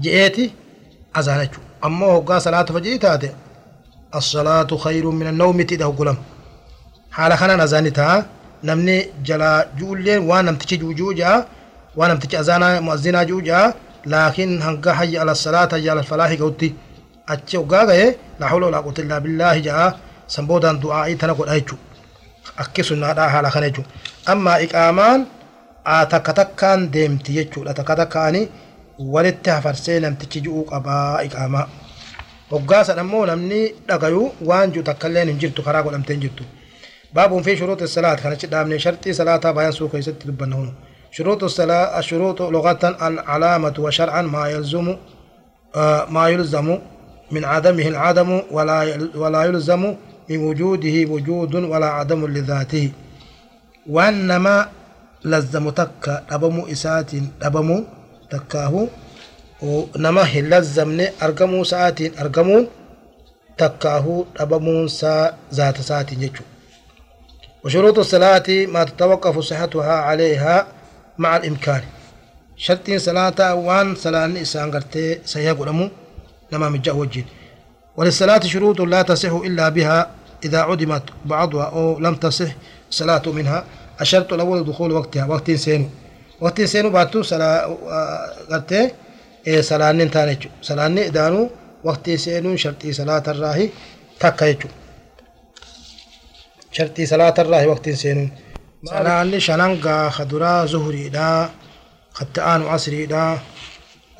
جئتي؟ 0.00 0.50
أزانجو 1.16 1.60
أما 1.84 2.06
هو 2.06 2.38
صلاة 2.38 2.62
فجئتاتي 2.62 3.30
الصلاة 4.14 4.70
خير 4.84 5.10
من 5.10 5.26
النوم 5.26 5.62
تده 5.62 5.86
قلم. 5.86 6.16
حال 7.12 7.32
خنا 7.38 7.64
أزانتها 7.64 8.26
نمني 8.64 9.06
جلا 9.24 9.68
جولين 9.78 10.18
وأنا 10.18 10.50
متشي 10.50 10.76
جوجوجا. 10.76 11.46
وأنا 11.96 12.14
متشي 12.14 12.40
أزانا 12.40 12.80
مؤذنا 12.80 13.22
جوجا. 13.22 13.74
لكن 14.06 14.62
هنقا 14.62 14.92
حي 14.92 15.18
على 15.18 15.32
الصلاة 15.32 15.68
حي 15.72 15.90
على 15.90 16.00
الفلاح 16.00 16.30
قوتي. 16.32 16.74
أتشي 17.28 17.58
وقاقه 17.58 18.14
لا 18.40 18.46
حول 18.46 18.62
ولا 18.62 18.78
قوة 18.78 18.94
إلا 18.98 19.18
بالله 19.18 19.58
جاء. 19.58 19.98
سنبودا 20.28 20.72
دعائي 20.72 21.14
تنقل 21.14 21.48
أيجو 21.48 21.76
أكسو 22.58 22.94
نادا 22.94 23.28
حال 23.28 23.50
خنجو 23.50 23.82
أما 24.28 24.64
إقامان 24.64 25.24
takka 25.84 26.32
takkaan 26.40 26.90
deemti 26.92 27.32
jechuudha 27.32 27.74
takka 27.74 27.96
takkaani 27.96 28.48
walitti 29.14 29.50
hafarsee 29.50 30.00
namtichi 30.00 30.40
ji'uu 30.40 30.64
qabaa 30.64 31.22
iqaamaa 31.22 31.66
hoggaasan 32.50 32.98
ammoo 32.98 33.26
namni 33.26 33.60
dhagayu 33.88 34.22
waan 34.48 34.72
jiru 34.72 34.84
takkaillee 34.90 35.24
hin 35.24 35.38
jirtu 35.38 35.62
karaa 35.62 35.82
godhamtee 35.82 36.14
hin 36.16 36.22
jirtu 36.22 36.44
baabuun 37.14 37.44
fi 37.44 37.56
shuruuta 37.56 37.86
salaat 37.88 38.22
kanachi 38.22 38.46
dhaabne 38.52 38.78
sharxii 38.84 39.14
salaataa 39.20 39.52
bayan 39.52 39.72
suu 39.72 39.88
keessatti 39.88 40.26
dubbanna 40.28 40.56
hunu 40.56 40.72
شروط 41.10 41.44
الصلاة 41.44 41.98
الشروط 41.98 42.42
لغة 42.42 42.82
العلامة 43.08 43.74
وشرعا 43.78 44.22
ما 44.22 44.48
يلزم 44.48 44.96
ما 46.16 46.28
يلزم 46.28 46.78
من 47.34 47.44
عدمه 47.44 47.86
العدم 47.88 48.42
ولا 48.50 48.78
ولا 49.22 49.44
يلزم 49.44 49.82
من 50.30 50.38
وجوده 50.46 50.96
وجود 51.12 51.54
ولا 51.54 51.86
عدم 51.98 52.20
لذاته 52.26 52.90
وانما 53.94 54.56
lazzamu 55.24 55.72
takka 55.72 56.22
dhabamuu 56.30 56.66
isaatiin 56.68 57.30
dhabamuu 57.40 57.86
takkaahu 58.30 58.90
nama 59.96 60.24
hin 60.24 60.50
lazzamne 60.50 61.12
argamuu 61.20 61.62
isaatiin 61.62 62.12
argamuun 62.18 62.68
takkaahu 63.56 64.26
dhabamuunsaa 64.38 65.32
zaata 65.50 65.80
isaatiin 65.80 66.20
jechuudha. 66.20 66.58
وشروط 67.64 67.98
الصلاة 67.98 68.48
ما 68.74 68.84
تتوقف 68.84 69.38
صحتها 69.38 69.92
عليها 70.08 70.66
مع 71.18 71.36
الإمكان. 71.36 71.82
شرط 72.56 72.90
صلاة 72.90 73.54
وان 73.54 73.94
صلاة 73.94 74.42
إسان 74.42 74.70
قرتي 74.70 75.20
سيقول 75.24 75.90
نما 76.52 76.68
من 76.68 76.80
وجين. 76.88 77.26
وللصلاة 77.96 78.40
شروط 78.40 78.80
لا 78.80 79.02
تصح 79.02 79.32
إلا 79.32 79.68
بها 79.68 80.10
إذا 80.44 80.58
عدمت 80.58 81.02
بعضها 81.24 81.64
أو 81.64 81.98
لم 81.98 82.14
تصح 82.14 82.50
الصلاة 82.90 83.22
منها. 83.26 83.64
الشرط 84.00 84.32
الأول 84.32 84.64
دخول 84.64 84.92
وقتها 84.92 85.26
وقت 85.26 85.50
سينو. 85.50 85.88
وقت 86.40 86.60
سينو 86.62 86.90
باتو 86.90 87.22
سلا 87.22 87.66
قرتي 88.50 88.90
إيه 89.46 89.60
سلانين 89.60 90.10
تانيجو 90.10 90.48
سلاني 90.62 91.06
إدانو 91.06 91.50
وقت 91.84 92.10
سينو 92.10 92.56
شرطي 92.56 92.92
صلاة 92.92 93.22
الراهي 93.28 93.68
تكايجو 94.20 94.68
شرطي 96.72 97.06
صلاة 97.06 97.34
الراهي 97.38 97.66
وقت 97.66 97.88
سينو. 97.90 98.28
سلاني 98.84 99.40
شننغا 99.40 100.08
خدرا 100.08 100.66
زهري 100.66 101.08
دا 101.08 101.50
خطآن 102.12 102.62
عصري 102.62 103.06
دا. 103.06 103.38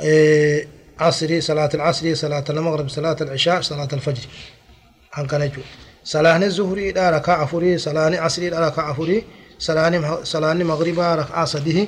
إيه 0.01 0.69
عصري 1.01 1.41
صلاة 1.41 1.71
العصري 1.75 2.15
صلاة 2.15 2.45
المغرب 2.51 2.89
صلاة 2.89 3.17
العشاء 3.21 3.61
صلاة 3.61 3.89
الفجر. 3.93 4.27
هنكنجو 5.13 5.63
صلاة 6.05 6.37
الزهري 6.37 6.93
دا 6.93 7.11
ركع 7.11 7.45
فري 7.47 7.79
صلاة 7.79 8.21
عصري 8.21 8.51
دا 8.51 8.59
ركع 8.67 8.93
فري 8.93 9.25
salaanni 9.59 10.65
magribaa 10.73 11.13
rak'aa 11.23 11.47
sadihi 11.55 11.83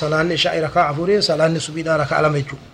salaanni 0.00 0.34
ishaa'i 0.38 0.60
rakaa 0.66 0.84
afurii 0.92 1.22
salaanni 1.28 1.60
subiidhaa 1.66 1.96
rakaa 2.02 2.20
lama 2.24 2.38
jechuudha 2.40 2.66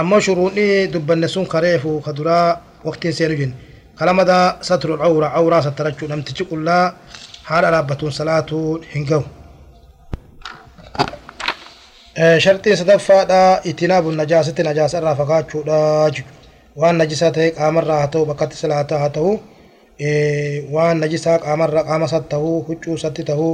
ammoo 0.00 0.20
shuruudni 0.26 0.66
dubbanne 0.92 1.28
sun 1.34 1.46
kareefu 1.54 2.00
ka 2.06 2.12
duraa 2.18 2.48
waqtiin 2.86 3.14
seenu 3.18 3.34
jenne 3.40 3.54
kalamada 3.98 4.36
satrul 4.68 5.00
awra 5.08 5.28
awraa 5.38 5.62
sattarachuu 5.66 6.08
namtichi 6.12 6.44
qullaa 6.50 6.84
haadha 7.48 7.70
dhaabbatuun 7.74 8.12
salaatuun 8.18 8.80
hin 8.94 9.04
gahu 9.10 9.24
sharxiin 12.44 12.76
sadaffaadha 12.82 13.40
itinaabu 13.70 14.08
najaasatti 14.20 14.62
najaasa 14.68 14.96
irraa 15.00 15.16
fagaachuudha 15.20 15.78
waan 16.80 16.96
najisaa 17.00 17.30
ta'e 17.36 17.48
qaamarraa 17.58 17.98
haa 18.02 18.12
ta'u 18.14 18.24
bakkatti 18.30 18.56
salaataa 18.62 18.98
haa 19.02 19.12
ta'u 19.16 19.32
waan 20.74 20.98
najisaa 21.00 21.38
qaamarra 21.38 21.82
qaama 21.88 22.06
isaatti 22.06 22.28
tahuu 22.28 22.64
huccuu 22.68 22.94
isaatti 22.94 23.24
tahuu 23.24 23.52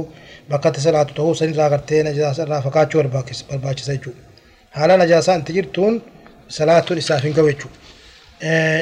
bakkatti 0.49 0.81
salaatu 0.81 1.13
tahuu 1.13 1.35
sanirraa 1.35 1.69
gartee 1.69 2.03
najaasa 2.03 2.43
irraa 2.43 2.61
fagaachuu 2.61 3.03
barbaachisa 3.03 3.93
jechuudha. 3.93 4.21
Haala 4.71 4.97
najaasaa 4.97 5.35
inti 5.35 5.53
jirtuun 5.53 6.01
salaatuun 6.47 6.97
isaaf 6.97 7.23
hin 7.23 7.33
gahu 7.33 7.47
jechuudha. 7.51 7.77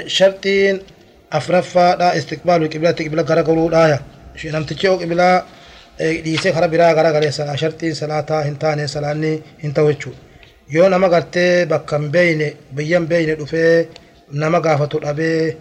Sharxiin 0.07 0.79
afraffaadha 1.31 2.13
istiqbaalu 2.19 2.69
qiblatti 2.69 3.03
qibla 3.03 3.23
gara 3.23 3.43
galuudhaaya. 3.43 3.99
Namtichi 4.51 4.87
yoo 4.87 4.97
qiblaa 4.97 5.43
dhiisee 5.99 6.51
kara 6.53 6.67
biraa 6.67 6.93
gara 6.93 7.11
galee 7.11 7.31
sharxiin 7.31 7.95
salaataa 7.95 8.43
hin 8.43 8.55
taane 8.57 8.87
salaanni 8.87 9.31
hin 9.63 9.73
ta'u 9.73 9.87
jechuudha. 9.91 10.19
Yoo 10.75 10.89
nama 10.89 11.09
gartee 11.09 11.65
bakka 11.65 11.97
hin 11.99 12.11
beeyne 12.11 12.47
biyya 12.75 12.99
hin 12.99 13.07
beeyne 13.07 13.35
dhufee 13.39 13.87
nama 14.31 14.59
gaafatu 14.61 14.99
dhabee 15.05 15.55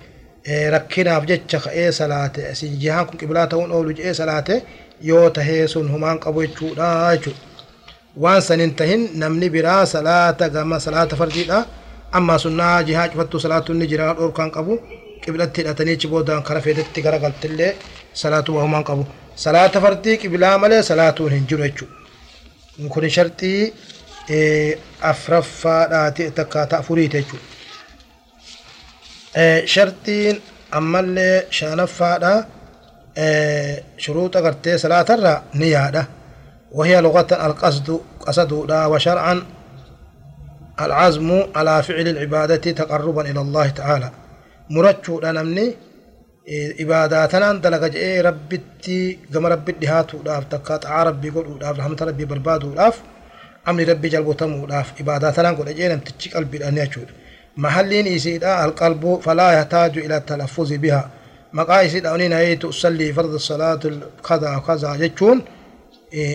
rakkinaaf 0.75 1.27
jecha 1.29 1.59
ka'ee 1.65 1.91
salaate 1.93 2.41
isin 2.53 2.79
jihaan 2.81 3.07
kun 3.07 3.19
qiblaa 3.21 3.47
ta'uun 3.47 3.73
oolu 3.73 3.93
je'ee 3.99 4.15
salaate 4.15 4.63
yoo 5.09 5.31
tahee 5.31 5.67
sun 5.69 5.91
humaan 5.93 6.19
qabu 6.19 6.43
jechuudha 6.47 6.89
jechuudha. 7.17 7.41
Waan 8.23 8.43
sanin 8.43 8.75
tahin 8.75 9.03
namni 9.21 9.51
biraa 9.51 9.87
salaata 9.87 10.49
gama 10.49 10.79
salaata 10.81 11.17
fardiidha. 11.17 11.59
Amma 12.13 12.39
sunnaa 12.39 12.83
jihaa 12.83 13.09
cufattuu 13.09 13.41
salaatuun 13.41 13.79
ni 13.79 13.87
jira 13.87 14.15
dhorkaan 14.19 14.51
qabu. 14.51 14.79
Qiblatti 15.25 15.61
hidhatanii 15.61 15.95
achi 15.99 16.09
boodaan 16.09 16.43
kara 16.43 16.61
feetetti 16.61 17.03
gara 17.03 17.19
galtillee 17.19 17.73
salaatu 18.23 18.53
humaan 18.61 18.85
qabu. 18.85 19.07
Salaata 19.45 19.81
fardii 19.81 20.17
qiblaa 20.23 20.59
malee 20.59 20.83
salaatuun 20.83 21.33
hin 21.33 21.47
jiru 21.49 21.63
jechuudha. 21.63 21.95
Kun 22.89 23.11
sharxii 23.11 23.73
afraffaadhaati 25.11 26.31
takkaataa 26.31 26.79
afuriiti 26.79 27.17
jechuudha. 27.17 27.58
Shartiin 29.75 30.37
ammallee 30.79 31.47
shanaffaadha 31.51 32.33
shuruuxa 34.05 34.41
gartee 34.43 34.79
salaatarra 34.79 35.43
ni 35.55 35.71
yaadha. 35.71 36.05
وهي 36.73 37.01
لغة 37.01 37.47
القصد 37.47 38.01
قصدودا 38.21 38.87
وشرعا 38.87 39.43
العزم 40.81 41.43
على 41.57 41.83
فعل 41.83 42.09
العبادة 42.09 42.73
تقربا 42.73 43.31
إلى 43.31 43.41
الله 43.41 43.69
تعالى 43.69 44.11
مرجو 44.71 45.21
نمني 45.25 45.75
عباداتنا 46.81 47.53
دلق 47.53 47.85
جئ 47.87 48.21
ربتي 48.21 49.19
قم 49.35 49.47
ربي 49.47 49.73
دهاتو 49.73 50.19
داف 50.23 50.45
تكات 50.45 50.87
عربي 50.87 51.31
قول 51.31 51.59
داف 51.59 51.79
رحمة 51.79 51.97
ربي 52.01 52.25
بربادو 52.25 52.75
داف 52.75 53.01
أمر 53.69 53.89
ربي 53.89 54.09
جلبو 54.09 54.33
تمو 54.33 54.67
داف 54.67 54.93
عباداتنا 55.01 55.51
قول 55.51 55.75
جئ 55.75 55.89
نم 55.89 55.99
تتشك 55.99 56.37
قلبي 56.37 56.57
الأنيا 56.57 56.85
محلين 57.59 58.07
إسيدا 58.07 58.65
القلب 58.65 59.21
فلا 59.25 59.49
يحتاج 59.53 59.99
إلى 59.99 60.17
التلفظ 60.17 60.73
بها. 60.73 61.11
مقا 61.53 61.87
إسيدا 61.87 62.15
أنين 62.15 62.33
هي 62.33 62.57
تصلي 62.57 63.13
فرض 63.13 63.35
الصلاة 63.35 63.81
كذا 64.29 64.63
كذا 64.67 64.97
جتون 64.97 65.43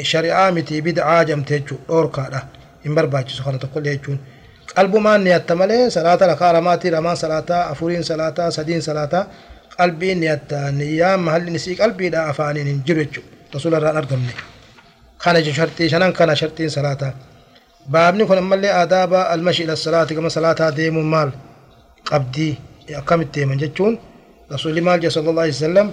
شريعة 0.01 0.51
متي 0.51 0.81
بدعة 0.81 1.23
جمت 1.23 1.53
جتون 1.53 1.79
أوركا 1.89 2.21
لا 2.31 2.43
إن 2.85 2.95
برباج 2.95 3.29
سخانة 3.29 3.57
تقول 3.57 3.83
جتون 3.83 4.17
قلب 4.77 4.95
ما 4.95 5.17
نيت 5.17 5.51
ملي 5.51 5.89
صلاة 5.89 6.19
ركارماتي 6.31 6.89
رمان 6.89 7.15
صلاة 7.15 7.49
أفورين 7.71 8.03
صلاة 8.03 8.49
سدين 8.49 8.81
صلاة. 8.81 9.27
قلبي 9.79 10.13
نيت 10.13 10.53
نيام 10.53 11.25
محل 11.25 11.53
نسيك 11.53 11.81
قلبي 11.81 12.09
دا 12.09 12.29
أفانين 12.29 12.83
جرجو 12.87 13.21
رسول 13.55 13.75
الله 13.75 13.89
أرقمني 13.89 14.33
كان 15.23 15.53
شرطي 15.59 15.89
شنان 15.89 16.11
كان 16.11 16.35
شرطين 16.35 16.69
صلاة. 16.69 17.13
baabni 17.89 18.25
kun 18.25 18.37
آداب 18.63 19.13
المشي 19.13 19.63
إلى 19.63 19.73
الصلاة 19.73 20.05
salaati 20.05 20.15
gama 20.15 20.69
ديم 20.69 21.11
مال 21.11 21.31
قبدي 22.05 22.55
يا 22.89 22.99
كم 22.99 23.21
itti 23.21 23.39
himan 23.39 23.57
jechuun? 23.59 23.97
Rasuli 24.51 24.81
maal 24.81 25.07
صلى 25.07 25.29
الله 25.29 25.41
عليه 25.41 25.51
وسلم 25.51 25.91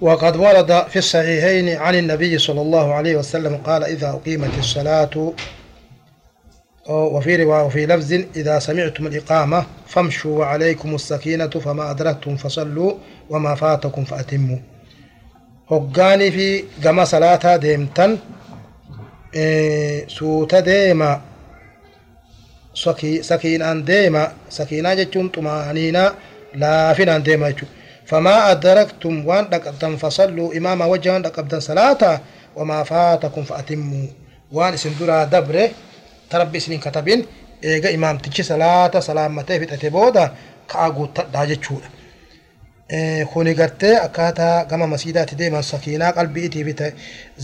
وقد 0.00 0.36
ورد 0.36 0.84
في 0.88 0.98
الصحيحين 0.98 1.76
عن 1.76 1.94
النبي 1.94 2.38
صلى 2.38 2.60
الله 2.60 2.94
عليه 2.94 3.16
وسلم 3.16 3.56
قال 3.56 3.84
إذا 3.84 4.08
أقيمت 4.10 4.58
الصلاة 4.58 5.32
وفي 6.88 7.36
رواية 7.36 7.62
وفي 7.64 7.86
لفظ 7.86 8.12
إذا 8.36 8.58
سمعتم 8.58 9.06
الإقامة 9.06 9.66
فامشوا 9.86 10.38
وعليكم 10.38 10.94
السكينة 10.94 11.48
فما 11.48 11.90
أدركتم 11.90 12.36
فصلوا 12.36 12.92
وما 13.30 13.54
فاتكم 13.54 14.04
فأتموا 14.04 14.58
هقاني 15.70 16.30
في 16.30 16.64
جما 16.82 17.04
صلاة 17.04 17.56
ديمتن 17.56 18.18
suuta 20.06 20.62
deema 20.62 21.20
sakiinaan 23.22 23.86
deema 23.86 24.30
sakiinaa 24.48 24.94
jechuun 24.94 25.30
xumaaniinaa 25.34 26.14
laafinaan 26.54 27.24
deema 27.24 27.48
jechuudha. 27.50 27.74
فما 28.06 28.50
أدركتم 28.50 29.26
وان 29.26 29.50
دقبتم 29.50 29.96
فصلوا 29.96 30.56
إماما 30.56 30.84
وجه 30.84 31.12
وان 31.12 31.22
دقبتم 31.22 31.60
صلاة 31.60 32.20
وما 32.56 32.82
فاتكم 32.82 33.42
فأتموا 33.42 34.06
وان 34.52 34.74
اسم 34.74 34.92
درا 35.00 35.24
دبره 35.24 35.70
تربي 36.30 36.60
سنين 36.60 36.80
كتبين 36.80 37.26
إيغا 37.64 37.94
إمام 37.94 38.18
تجي 38.18 38.42
صلاة 38.42 39.00
سلامته 39.00 39.58
في 39.58 39.66
تتبودا 39.66 40.32
كأغو 40.70 41.06
تداجة 41.06 41.60
kuni 43.32 43.54
gartee 43.54 43.96
akkaataa 44.06 44.64
gama 44.70 44.86
masiidaatti 44.86 45.38
deeman 45.38 45.62
sakiinaa 45.62 46.12
qalbiitii 46.12 46.64
fi 46.64 46.74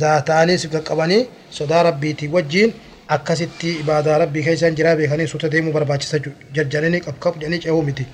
zaataanii 0.02 0.58
si 0.58 0.68
qaqqabanii 0.74 1.22
sodaa 1.50 1.82
rabbiitii 1.82 2.28
wajjiin 2.34 2.74
akkasitti 3.08 3.72
ibaadaa 3.80 4.18
rabbii 4.18 4.42
keessan 4.44 4.76
jiraa 4.76 4.96
beekanii 4.96 5.26
suuta 5.26 5.50
deemuu 5.52 5.72
barbaachisa 5.72 6.18
jarjaranii 6.54 7.00
qabqab 7.06 7.34
jedhanii 7.40 7.60
ce'uu 7.64 7.82
miti. 7.82 8.06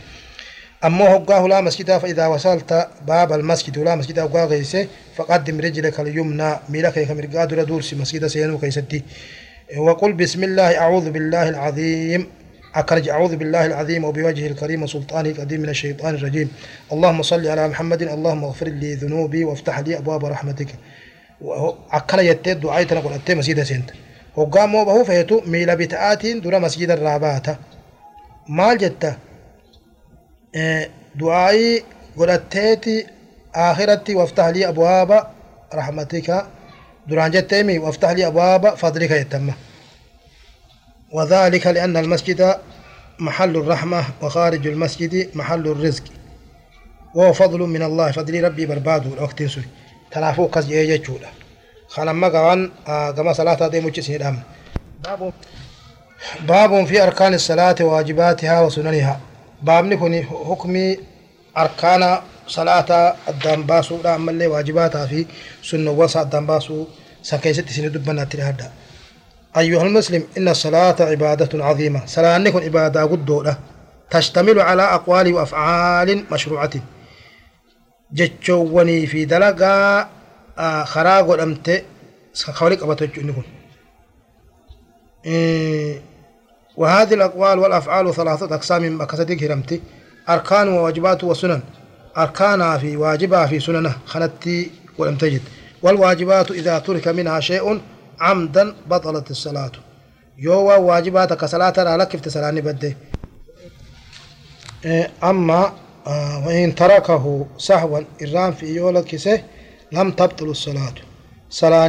ammoo 0.86 1.08
hoggaa 1.10 1.40
hulaa 1.44 1.62
masjidaa 1.62 2.00
fa'idaa 2.00 2.28
wasalta 2.30 2.76
baaba 3.06 3.34
almasjid 3.34 3.76
hulaa 3.76 3.96
masjidaa 4.00 4.24
hoggaa 4.26 4.46
geesse 4.52 4.88
faqaddim 5.16 5.60
rijlaka 5.60 6.02
alyumnaa 6.02 6.52
miila 6.68 6.92
kee 6.92 7.04
ka 7.06 7.14
mirgaa 7.14 7.46
dura 7.50 7.64
duursi 7.70 7.94
masjida 8.02 8.28
seenuu 8.28 8.58
keessatti 8.58 9.04
وقل 9.86 10.12
بسم 10.12 10.44
الله 10.48 10.70
أعوذ 10.84 11.06
بالله 11.14 11.46
أكرج 12.78 13.08
أعوذ 13.08 13.36
بالله 13.36 13.66
العظيم 13.66 14.04
وبوجهه 14.04 14.46
الكريم 14.46 14.82
وسلطانه 14.82 15.30
القديم 15.30 15.60
من 15.60 15.68
الشيطان 15.68 16.14
الرجيم. 16.14 16.48
اللهم 16.92 17.22
صل 17.22 17.46
على 17.46 17.68
محمد 17.68 18.02
اللهم 18.02 18.44
اغفر 18.44 18.68
لي 18.68 18.94
ذنوبي 18.94 19.44
وافتح 19.44 19.78
لي 19.78 19.98
أبواب 19.98 20.24
رحمتك. 20.24 20.70
أكل 21.92 22.18
يتد 22.18 22.60
دعاء 22.60 22.82
تنقل 22.82 23.12
أتي 23.12 23.34
مسجد 23.34 23.62
سنت. 23.62 23.90
وقام 24.36 24.74
وبهو 24.74 25.04
فيتو 25.04 25.40
ميل 25.46 25.76
بتآت 25.76 26.26
دور 26.26 26.58
مسجد 26.58 26.90
الرابات 26.90 27.46
مال 28.48 28.78
جتا 28.78 29.16
دعائي 31.14 31.82
قلتيتي 32.16 33.06
آخرتي 33.54 34.14
وافتح 34.14 34.46
لي 34.46 34.68
أبواب 34.68 35.26
رحمتك. 35.74 36.46
دران 37.08 37.30
جتيمي 37.30 37.78
وافتح 37.78 38.10
لي 38.10 38.26
أبواب 38.26 38.74
فضلك 38.74 39.10
يتم. 39.10 39.50
وذلك 41.12 41.66
لأن 41.66 41.96
المسجد 41.96 42.56
محل 43.18 43.56
الرحمة 43.56 44.04
وخارج 44.22 44.66
المسجد 44.66 45.36
محل 45.36 45.66
الرزق. 45.66 46.04
وهو 47.14 47.32
فضل 47.32 47.60
من 47.60 47.82
الله 47.82 48.10
فضل 48.10 48.44
ربي 48.44 48.66
برباد 48.66 49.06
الوقت 49.06 49.42
سوري. 49.42 49.66
تنافو 50.10 50.48
كز 50.48 50.70
يجولا 50.70 51.28
خلما 51.88 52.28
قوان 52.28 52.70
كما 52.86 53.32
صلاة 53.32 53.68
دي 53.68 53.80
مجلس 53.80 54.10
باب 54.10 55.32
باب 56.40 56.86
في 56.86 57.02
أركان 57.02 57.34
الصلاة 57.34 57.76
وواجباتها 57.80 58.60
وسننها. 58.60 59.20
باب 59.62 59.84
نكون 59.84 60.22
حكمي 60.22 60.98
أركان 61.56 62.20
صلاة 62.46 63.16
الدم 63.28 63.62
باسو 63.62 63.96
دام 63.96 64.26
ملي 64.26 64.46
واجباتها 64.46 65.06
في 65.06 65.26
سنة 65.62 65.90
وسا 65.90 66.22
الدم 66.22 66.46
باسو. 66.46 66.86
سكيست 67.22 67.68
سنة 67.68 67.88
دبنا 67.88 68.24
ترهدا 68.24 68.70
أيها 69.56 69.82
المسلم 69.82 70.24
إن 70.38 70.48
الصلاة 70.48 70.96
عبادة 71.00 71.64
عظيمة. 71.64 72.06
صلاة 72.06 72.38
نكون 72.38 72.62
عبادة 72.62 73.02
قدودة. 73.04 73.58
تشتمل 74.10 74.60
على 74.60 74.82
أقوال 74.82 75.34
وأفعال 75.34 76.24
مشروعة. 76.32 76.70
جتشوني 78.12 79.06
في 79.06 79.24
دلقا 79.24 80.08
خراغ 80.84 81.34
الأمت 81.34 81.84
خولك 82.52 82.82
أبتوجه 82.82 83.20
نكون 83.20 83.44
إيه 85.26 86.02
وهذه 86.76 87.14
الأقوال 87.14 87.58
والأفعال 87.58 88.14
ثلاثة 88.14 88.54
أقسام 88.54 89.00
مكستك 89.02 89.42
هرمتي 89.42 89.80
أركان 90.28 90.68
وواجبات 90.68 91.24
وسنن. 91.24 91.60
أركانها 92.18 92.78
في 92.78 92.96
واجبها 92.96 93.46
في 93.46 93.60
سننه. 93.60 93.96
خنتي 94.06 94.70
ولم 94.98 95.16
تجد. 95.16 95.42
والواجبات 95.82 96.50
إذا 96.50 96.78
ترك 96.78 97.08
منها 97.08 97.40
شيء 97.40 97.80
عمدا 98.20 98.74
بطلت 98.86 99.30
الصلاة. 99.30 99.72
يوا 100.38 100.76
واجباتك 100.76 101.44
صلاة 101.44 101.74
على 101.78 102.06
كيف 102.06 102.28
صلاة 102.28 102.50
بده 102.50 102.96
أما 105.24 105.72
وإن 106.46 106.74
تركه 106.74 107.46
سهوا 107.58 108.00
إرام 108.22 108.52
في 108.52 108.66
يولا 108.66 109.00
كسه 109.00 109.42
لم 109.92 110.10
تبطل 110.10 110.48
الصلاة. 110.48 110.94
صلاة 111.50 111.86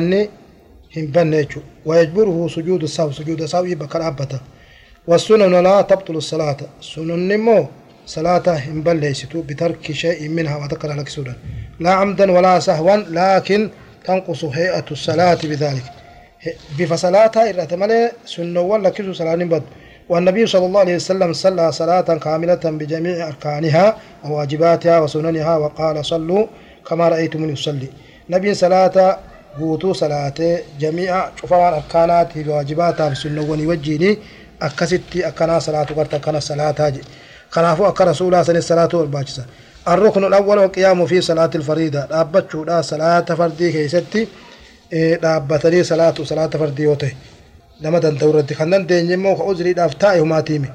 هم 0.98 1.06
بنيتشو. 1.06 1.62
ويجبره 1.86 2.48
سجود 2.48 2.84
السهو 2.84 3.12
سجود 3.12 3.42
السهو 3.42 3.66
يبقى 3.66 4.08
أبتا 4.08 4.40
والسنن 5.08 5.64
لا 5.64 5.82
تبطل 5.82 6.16
الصلاة. 6.16 6.58
سنن 6.82 7.40
مو 7.40 7.68
صلاة 8.06 8.48
هم 8.48 8.84
بليستو 8.84 9.42
بترك 9.42 9.92
شيء 9.92 10.30
منها 10.30 10.56
وذكر 10.58 10.94
لك 10.94 11.10
سورة 11.10 11.36
لا 11.80 11.92
عمدا 11.92 12.32
ولا 12.32 12.60
سهوا 12.60 12.96
لكن 12.96 13.70
تنقص 14.06 14.44
هيئة 14.44 14.86
الصلاة 14.92 15.40
بذلك. 15.44 15.84
بفصلاتها 16.80 17.50
إرأت 17.50 17.74
ملي 17.74 18.12
سنة 18.26 18.62
ولا 18.62 18.90
كسو 18.90 19.14
صلاة 19.14 19.36
بد 19.36 19.64
والنبي 20.10 20.46
صلى 20.48 20.66
الله 20.66 20.80
عليه 20.80 20.96
وسلم 20.96 21.34
صلى 21.34 21.72
صلاة 21.72 22.02
كاملة 22.02 22.64
بجميع 22.64 23.28
أركانها 23.28 23.98
وواجباتها 24.26 25.00
وسننها 25.00 25.58
وقال 25.58 26.06
صلوا 26.06 26.46
كما 26.88 27.10
رأيتموني 27.10 27.54
يصلي. 27.54 27.90
نبي 28.30 28.54
صلاة 28.54 29.20
قوتو 29.60 29.94
صلاة 29.94 30.40
جميع 30.80 31.30
شفوان 31.42 31.74
أركانات 31.74 32.38
وواجباتها 32.48 33.10
بسنة 33.10 33.42
ونوجيني 33.42 34.18
أكستي 34.62 35.28
أكنا 35.28 35.60
صلاة 35.60 35.84
قرت 35.84 36.14
أكنا 36.14 36.40
صلاة 36.40 36.76
هاجي. 36.80 37.02
خلافو 37.50 37.88
أكا 37.88 38.04
رسول 38.04 38.28
الله 38.28 38.46
عليه 38.50 38.60
وسلم 38.60 39.46
الركن 39.88 40.24
الأول 40.24 40.58
والقيام 40.58 41.06
في 41.06 41.22
صلاة 41.22 41.50
الفريضة. 41.56 42.08
أبتشو 42.12 42.64
لا 42.64 42.82
صلاة 42.82 43.28
فردي 43.40 43.72
كيستي. 43.72 44.28
Dhaabbatanii 45.24 45.84
salaatu 45.92 46.22
salaata 46.32 46.58
fardii 46.62 46.86
yoo 46.90 46.96
ta'e 47.02 47.14
nama 47.84 47.98
danda'u 48.06 48.30
irratti 48.34 48.54
kan 48.60 48.70
dandeenye 48.74 49.14
immoo 49.20 49.36
ka 49.40 49.44
uzriidhaaf 49.52 49.94
taa'e 50.04 50.20
humaa 50.24 50.42
tiime 50.50 50.70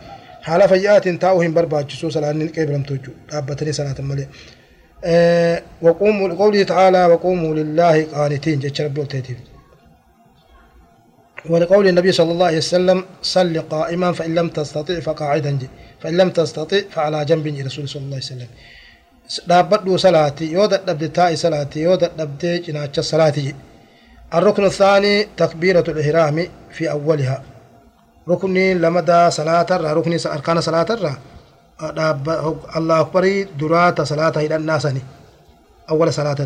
haala 0.48 0.64
fayyaatiin 0.72 1.18
taa'uu 1.24 1.40
hin 1.46 1.54
barbaachisu 1.58 2.06
salaanni 2.16 2.44
qeebalamtu 2.56 2.92
jechuudha 2.96 3.22
dhaabbatanii 3.32 3.74
salaatan 3.80 4.06
malee. 4.12 4.28
وقوموا 5.82 6.28
لقوله 6.28 6.62
تعالى 6.72 7.02
وقوموا 7.12 7.52
لله 7.58 7.96
قانتين 8.14 8.58
جتش 8.64 8.80
ربي 8.86 9.00
وتيتيف 9.00 9.38
ولقول 11.50 11.88
النبي 11.88 12.12
صلى 12.12 12.32
الله 12.32 12.46
عليه 12.46 12.58
وسلم 12.58 13.04
صل 13.22 13.54
قائما 13.74 14.12
فإن 14.12 14.34
لم 14.34 14.48
تستطع 14.48 15.00
فقاعدا 15.00 15.50
جي 15.60 15.68
فإن 16.00 16.16
لم 16.16 16.30
تستطع 16.30 16.80
فعلى 16.94 17.24
جنب 17.24 17.46
رسول 17.68 17.88
صلى 17.88 18.02
الله 18.02 18.16
عليه 18.20 18.32
وسلم 18.32 18.48
dhaabbadhu 19.48 19.98
salaati 19.98 20.46
yoo 20.52 20.66
dadhabde 20.72 21.08
taa'i 21.18 21.36
salaati 21.44 21.78
yoo 21.86 21.96
dadhabde 22.02 22.50
cinaacha 22.64 23.02
salaati 23.12 23.44
الركن 24.34 24.64
الثاني 24.64 25.28
تكبيرة 25.36 25.84
الإحرام 25.88 26.46
في 26.70 26.90
أولها. 26.90 27.42
ركن 28.28 28.54
لمدى 28.54 29.30
صلاة 29.30 29.66
ركن 29.70 30.18
أركان 30.26 30.60
صلاة 30.60 30.86
الله 32.76 33.00
أكبر 33.00 33.46
درات 33.60 34.00
صلاة 34.00 34.32
إلى 34.36 34.56
الناس 34.56 34.88
أول 35.90 36.12
صلاة 36.12 36.36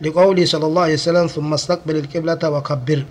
لقوله 0.00 0.44
صلى 0.44 0.66
الله 0.66 0.82
عليه 0.82 0.94
وسلم 0.94 1.26
ثم 1.26 1.54
استقبل 1.54 1.96
القبلة 1.96 2.50
وكبر. 2.50 3.04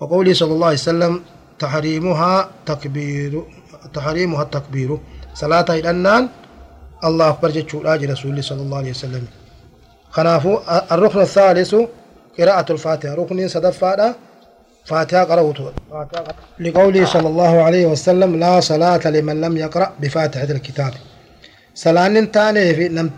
وقوله 0.00 0.32
صلى 0.34 0.52
الله 0.52 0.66
عليه 0.66 0.76
وسلم 0.76 1.22
تحريمها 1.58 2.50
تكبير 2.66 3.42
تحريمها 3.94 4.42
التكبير. 4.42 4.98
صلاة 5.34 5.64
إلى 5.70 5.90
النان 5.90 6.28
الله 7.04 7.28
أكبر 7.28 7.50
جتشو 7.50 7.82
رسول 7.82 8.44
صلى 8.44 8.62
الله 8.62 8.78
عليه 8.78 8.90
وسلم. 8.90 9.24
خنافو 10.10 10.58
الركن 10.92 11.20
الثالث 11.20 11.74
قراءة 12.38 12.72
الفاتحة. 12.72 13.14
ركن 13.14 13.48
صدفة 13.48 14.14
فاتحة 14.84 15.24
قرأته 15.24 15.72
لقوله 16.60 17.04
صلى 17.04 17.28
الله 17.28 17.62
عليه 17.62 17.86
وسلم 17.86 18.36
لا 18.36 18.60
صلاة 18.60 19.04
لمن 19.06 19.40
لم 19.40 19.56
يقرأ 19.56 19.92
بفاتحة 20.00 20.44
الكتاب. 20.44 20.92
صلاة 21.74 22.24
تاني 22.24 22.74
في 22.74 22.88
نم 22.88 23.10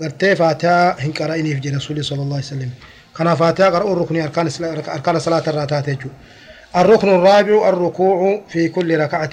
قرتي 0.00 0.36
فاتحة 0.36 0.90
هن 0.90 1.12
قرأني 1.12 1.60
في 1.60 1.68
رسول 1.68 2.04
صلى 2.04 2.22
الله 2.22 2.36
عليه 2.36 2.44
وسلم. 2.44 2.70
كان 3.16 3.34
فاتحة 3.34 3.68
قرأ 3.68 3.92
الركن 3.92 4.20
أركان 4.20 4.48
أركان 4.88 5.18
صلاة 5.18 5.42
الراتات 5.46 5.88
الركن 6.76 7.08
الرابع 7.08 7.68
الركوع 7.68 8.40
في 8.48 8.68
كل 8.68 8.98
ركعة. 9.00 9.30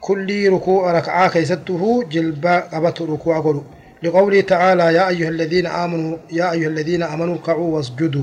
كل 0.00 0.48
ركوع 0.52 0.92
ركعة 0.92 1.28
كيسته 1.28 2.04
جلبا 2.12 2.60
قبط 2.60 3.02
ركوع 3.02 3.40
قلو 3.40 3.64
لقوله 4.04 4.40
تعالى 4.40 4.94
يا 4.94 5.08
أيها 5.08 5.28
الذين 5.28 5.66
آمنوا 5.66 6.16
يا 6.32 6.52
أيها 6.52 6.68
الذين 6.68 7.02
آمنوا 7.02 7.34
اركعوا 7.34 7.76
واسجدوا. 7.76 8.22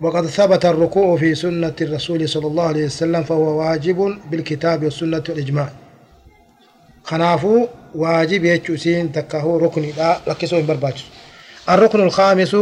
وقد 0.00 0.26
ثبت 0.26 0.64
الركوع 0.66 1.16
في 1.16 1.34
سنة 1.34 1.74
الرسول 1.80 2.28
صلى 2.28 2.46
الله 2.46 2.66
عليه 2.72 2.84
وسلم 2.84 3.22
فهو 3.22 3.58
واجب 3.60 4.18
بالكتاب 4.30 4.84
والسنة 4.84 5.22
والإجماع. 5.28 5.68
خنافو 7.04 7.66
واجب 7.94 8.44
يجوسين 8.44 9.12
تكهو 9.12 9.56
ركن 9.58 9.82
لا 9.96 10.18
لكسو 10.26 10.62
برباج 10.62 11.04
الركن 11.70 12.00
الخامس 12.00 12.56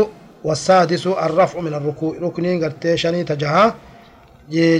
والسادس 0.44 1.06
الرفع 1.06 1.60
من 1.60 1.74
الركوع. 1.74 2.16
ركنين 2.18 2.64
قرتي 2.64 2.96
شني 2.96 3.24
تجها 3.24 3.74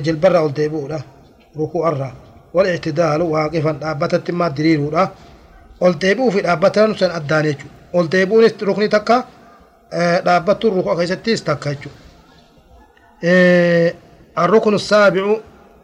جلبرة 0.04 0.40
والديبورة 0.42 1.04
ركوع 1.58 1.88
الرا. 1.88 2.14
والإعتدال 2.54 3.22
واقفا 3.22 3.72
دابتت 3.72 4.30
ما 4.30 4.48
دريرورا 5.80 5.88
والديبو 5.92 6.30
في 6.30 6.40
دابتن 6.40 6.94
سن 6.94 7.10
أدانيجو 7.10 7.66
والديبو 7.92 8.40
ركني 8.62 8.88
تكا 8.88 9.24
dhaabbattuun 10.24 10.74
rukuu 10.74 10.96
keessattis 10.96 11.42
takka 11.44 11.70
jechuudha. 11.70 12.06
الركن 14.38 14.74
السابع 14.74 15.36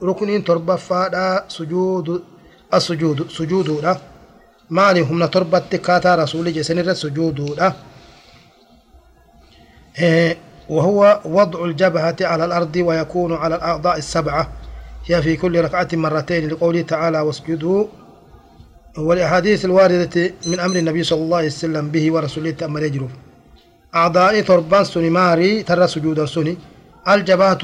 ركن 0.03 0.45
تربة 0.45 0.77
فادا 0.77 1.45
سجود 1.49 2.23
السجود 2.75 3.31
سجود 3.31 3.97
مالي 4.71 5.01
هم 5.01 5.25
تربة 5.25 5.59
كاتا 5.59 6.15
رسول 6.15 6.53
جسن 6.53 6.79
السجود 6.79 7.57
وهو 10.69 11.21
وضع 11.25 11.65
الجبهة 11.65 12.17
على 12.21 12.45
الأرض 12.45 12.77
ويكون 12.77 13.33
على 13.33 13.55
الأعضاء 13.55 13.99
السبعة 13.99 14.49
هي 15.07 15.23
في 15.23 15.37
كل 15.37 15.65
ركعة 15.65 15.89
مرتين 15.93 16.49
لقوله 16.49 16.83
تعالى 16.83 17.21
واسجدوا 17.21 17.87
والأحاديث 18.99 19.65
الواردة 19.65 20.33
من 20.47 20.61
أمر 20.61 20.77
النبي 20.77 21.03
صلى 21.03 21.23
الله 21.25 21.37
عليه 21.37 21.47
وسلم 21.47 21.89
به 21.89 22.13
ورسوله 22.13 22.51
تأمر 22.51 22.83
يجرف 22.83 23.11
أعضاء 23.95 24.41
تربان 24.41 24.85
سني 24.85 25.11
ماري 25.11 25.63
ترى 25.63 25.87
سجود 25.87 26.25
سني. 26.25 26.57
الجبات 27.09 27.63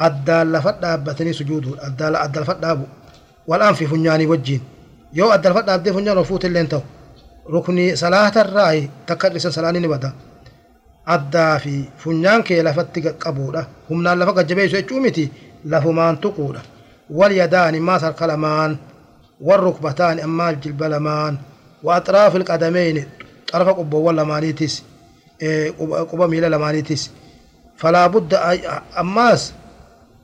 الدال 0.00 0.52
لفت 0.52 0.76
دابتني 0.82 1.32
سجود. 1.32 1.78
الدال 1.84 2.16
الدال 2.16 2.44
فت 2.44 2.58
دابو 2.62 2.84
والآن 3.46 3.74
في 3.74 3.86
فنياني 3.86 4.26
وجين. 4.26 4.60
يو 5.14 5.34
الدال 5.34 5.54
فت 5.54 5.64
دابدي 5.64 5.92
فنيان 5.92 6.18
وفوت 6.18 6.44
اللي 6.44 6.60
انتو 6.60 6.80
ركني 7.50 7.96
صلاة 7.96 8.32
الرأي 8.36 8.90
تكرس 9.06 9.46
صلاني 9.46 9.78
نبدا. 9.78 10.12
addaa 11.06 11.58
fi 11.58 11.88
funyaan 12.02 12.42
kee 12.42 12.62
lafatti 12.66 13.00
qaqqabuudha 13.04 13.60
humnaan 13.88 14.18
lafa 14.18 14.32
gajjabeessu 14.32 14.76
jechuu 14.76 15.00
miti 15.00 15.30
lafumaan 15.72 16.16
tuquudha 16.18 16.60
yadaani 17.40 17.78
maas 17.80 18.02
harka 18.02 18.26
lamaan 18.26 18.72
wal 19.40 19.60
rukbataani 19.60 20.22
ammaal 20.22 20.56
jilba 20.62 20.88
lamaan 20.88 21.38
wa 21.82 21.96
axraafi 21.96 22.36
ilqadameyni 22.38 23.02
xarfa 23.50 23.74
qubboowwan 23.78 24.16
lamaaniitis 24.16 24.82
quba 26.10 26.28
miila 26.28 26.48
lamaaniitis 26.48 27.10
falaa 27.76 28.08
budda 28.08 28.38
ammaas 29.02 29.52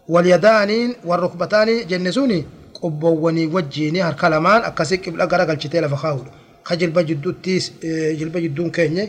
wal 0.09 0.27
yadaaniin 0.27 0.95
wal 1.05 1.21
rukbataani 1.21 1.85
jenne 1.91 2.13
suni 2.13 2.39
qubboowwanii 2.81 3.47
wajjiini 3.55 3.99
harka 3.99 4.29
lamaan 4.31 4.63
akkasi 4.65 4.99
qibla 4.99 5.27
gara 5.27 5.45
galchitee 5.47 5.81
lafa 5.81 5.97
kaa'uudha 6.03 6.31
ka 6.67 6.77
jilba 6.77 7.03
jidduuttis 7.09 7.73
jilba 8.19 8.41
jidduun 8.41 8.71
keenye 8.71 9.05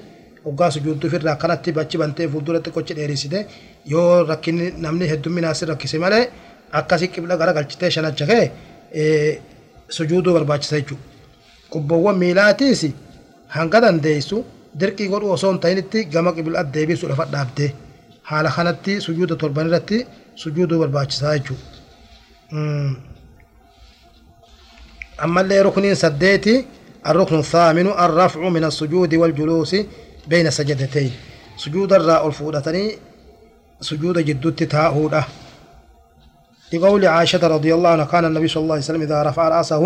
hoggaa 0.45 0.71
sujuuddu 0.71 1.07
ofirraa 1.07 1.33
akkanatti 1.33 1.71
bachi 1.71 1.97
bantee 1.97 2.27
fuulduratti 2.27 2.69
qochi 2.75 2.93
dheerissite 2.97 3.39
yoo 3.85 4.23
rakkinni 4.31 4.65
namni 4.85 5.05
heddumminaas 5.11 5.61
rakkise 5.71 5.97
malee 6.03 6.23
akkasii 6.79 7.07
qibla 7.15 7.37
gara 7.37 7.53
galchitee 7.53 7.89
shanacha 7.95 8.25
kee 8.31 8.45
sujuuduu 9.95 10.33
barbaachisa 10.37 10.75
jechuudha. 10.79 11.05
Qubboowwan 11.71 12.17
miilaatiis 12.21 12.81
hanga 13.55 13.81
dandeessu 13.83 14.37
dirqii 14.79 15.07
godhu 15.13 15.31
osoo 15.35 15.51
hin 15.51 15.59
ta'initti 15.63 16.05
gama 16.13 16.31
qibla 16.37 16.63
deebisuu 16.73 17.09
lafa 17.11 17.25
dhaabdee 17.33 17.71
haala 18.29 18.49
kanatti 18.55 19.01
sujuuda 19.05 19.35
torban 19.41 19.67
irratti 19.69 19.97
sujuuduu 20.43 20.79
barbaachisaa 20.83 21.33
jechuudha. 21.37 21.67
ammallee 25.25 25.63
rukniin 25.63 25.95
saddeeti 26.05 26.55
الركن 27.11 27.39
الثامن 27.39 27.87
الرفع 27.87 28.49
من 28.49 28.63
السجود 28.63 29.13
والجلوس 29.15 29.75
بين 30.27 30.49
سجدتين 30.51 31.11
سجود 31.57 31.93
الراء 31.93 32.27
الفودتني 32.27 32.85
سجود 33.81 34.17
جدت 34.19 34.63
تاهوده 34.63 35.23
لقول 36.71 37.05
عائشة 37.05 37.47
رضي 37.47 37.73
الله 37.73 37.89
عنها 37.89 38.05
كان 38.05 38.25
النبي 38.25 38.47
صلى 38.47 38.63
الله 38.63 38.75
عليه 38.77 38.83
وسلم 38.83 39.01
إذا 39.01 39.23
رفع 39.23 39.47
رأسه 39.55 39.83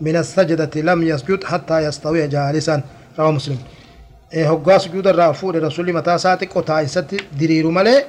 من 0.00 0.16
السجدة 0.16 0.74
لم 0.80 1.02
يسجد 1.02 1.44
حتى 1.44 1.76
يستوي 1.84 2.26
جالسا. 2.26 2.82
رواه 3.18 3.30
مسلم. 3.30 3.58
إيه 4.34 4.50
هقا 4.52 4.78
سجود 4.78 5.06
الراء 5.06 5.30
الفود 5.30 5.56
رسول 5.56 5.92
متى 5.92 6.18
ساتك 6.18 6.56
وتايست 6.56 7.10
درير 7.40 7.66
ملي 7.70 8.04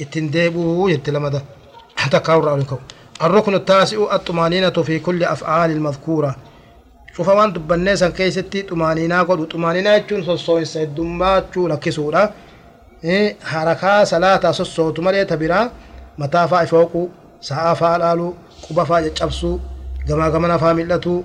اتندبه 0.00 0.90
يتلمده 0.90 1.42
حتى 1.96 2.18
كاور 2.18 2.64
الركن 3.22 3.54
التاسع 3.54 4.14
الطمانينة 4.14 4.70
في 4.70 4.98
كل 4.98 5.24
أفعال 5.24 5.70
المذكورة. 5.70 6.36
cufa 7.18 7.34
waan 7.34 7.54
dubbannee 7.54 7.96
san 7.96 8.12
keessatti 8.12 8.60
xumaaniinaa 8.68 9.24
godhu 9.28 9.46
xumaaniinaa 9.52 9.94
jechuun 9.98 10.22
sossoo'insa 10.24 10.78
heddummaachuu 10.82 11.68
lakkisuudha 11.72 12.22
harakaa 13.52 14.04
salaataa 14.04 14.52
sossootu 14.52 15.02
malee 15.02 15.24
ta 15.24 15.36
biraa 15.36 15.64
mataa 16.16 16.46
faa 16.48 16.62
ifooquu 16.66 17.02
sa'aa 17.40 17.74
faa 17.80 17.98
laaluu 18.02 18.30
quba 18.66 18.84
faa 18.90 19.00
caccabsuu 19.06 19.54
gamaa 20.08 20.30
gamana 20.34 20.58
faa 20.62 20.74
mil'atuu 20.78 21.18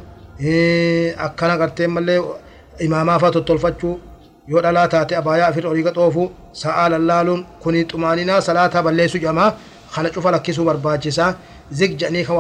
akkana 1.26 1.57
gartee 1.61 1.88
mallee 1.88 2.20
imaamaa 2.86 3.20
faa 3.20 3.32
tottolfachuu 3.36 3.93
yoo 4.51 4.61
dhalaa 4.66 4.88
taate 4.93 5.16
abaayaa 5.22 5.47
afir 5.51 5.68
olii 5.68 5.84
gaxoofuu 5.88 6.28
sa'aa 6.61 6.89
lallaaluun 6.93 7.41
kuni 7.64 7.86
xumaaniinaa 7.91 8.41
salaataa 8.47 8.84
balleessuu 8.88 9.22
jedhama 9.24 9.45
kana 9.95 10.09
cufa 10.16 10.32
lakkisuu 10.36 10.66
barbaachisaa 10.70 11.30
zig 11.80 11.91
jedhanii 11.99 12.24
kan 12.28 12.36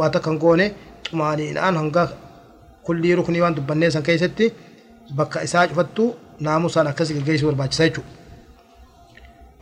waa 0.00 0.08
takkan 0.14 0.36
goone 0.42 0.66
xumaaniinaan 1.08 1.76
hanga 1.82 2.04
كل 2.86 3.14
ركن 3.18 3.40
وان 3.42 3.54
دبني 3.54 3.90
سان 3.90 4.02
كيستي 4.02 4.52
بكا 5.18 5.42
إساج 5.46 5.68
فتو 5.78 6.04
ناموسان 6.40 6.86
أكسي 6.86 7.12
الجيش 7.18 7.42
والباجسيجو 7.42 8.02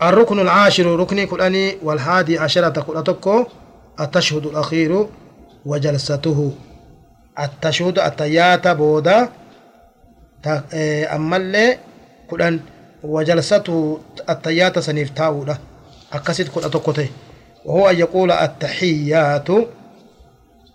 الركن 0.03 0.39
العاشر 0.41 0.97
ركن 1.01 1.27
كلاني 1.27 1.77
والهادي 1.83 2.39
عشرة 2.39 2.81
كلاتكو 2.81 3.45
التشهد 4.01 4.47
الأخير 4.47 5.07
وجلسته. 5.67 6.53
التشهد 7.39 7.99
التيات 7.99 8.69
بودا 8.69 9.29
أما 11.15 11.37
اللي 11.37 11.79
كلان 12.31 12.61
وجلسته 13.03 14.01
التيات 14.31 14.79
سنفتاو 14.79 15.45
له 15.45 15.59
أكسيت 16.13 16.49
كلاتكو 16.49 16.93
وهو 17.65 17.91
أن 17.91 17.99
يقول 17.99 18.31
التحيات 18.33 19.49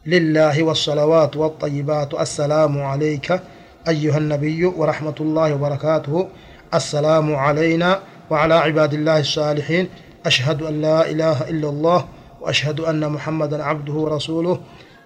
لله 0.06 0.64
والصلوات 0.64 1.38
والطيبات. 1.38 2.14
السلام 2.14 2.82
عليك 2.82 3.40
أيها 3.88 4.18
النبي 4.18 4.66
ورحمة 4.66 5.16
الله 5.20 5.54
وبركاته. 5.54 6.28
السلام 6.74 7.36
علينا 7.36 8.00
وعلى 8.30 8.54
عباد 8.54 8.94
الله 8.94 9.20
الصالحين 9.20 9.88
أشهد 10.26 10.62
أن 10.62 10.82
لا 10.82 11.10
إله 11.12 11.50
إلا 11.50 11.70
الله 11.70 12.06
وأشهد 12.42 12.80
أن 12.80 13.10
محمدا 13.10 13.64
عبده 13.64 13.94
ورسوله. 13.94 14.60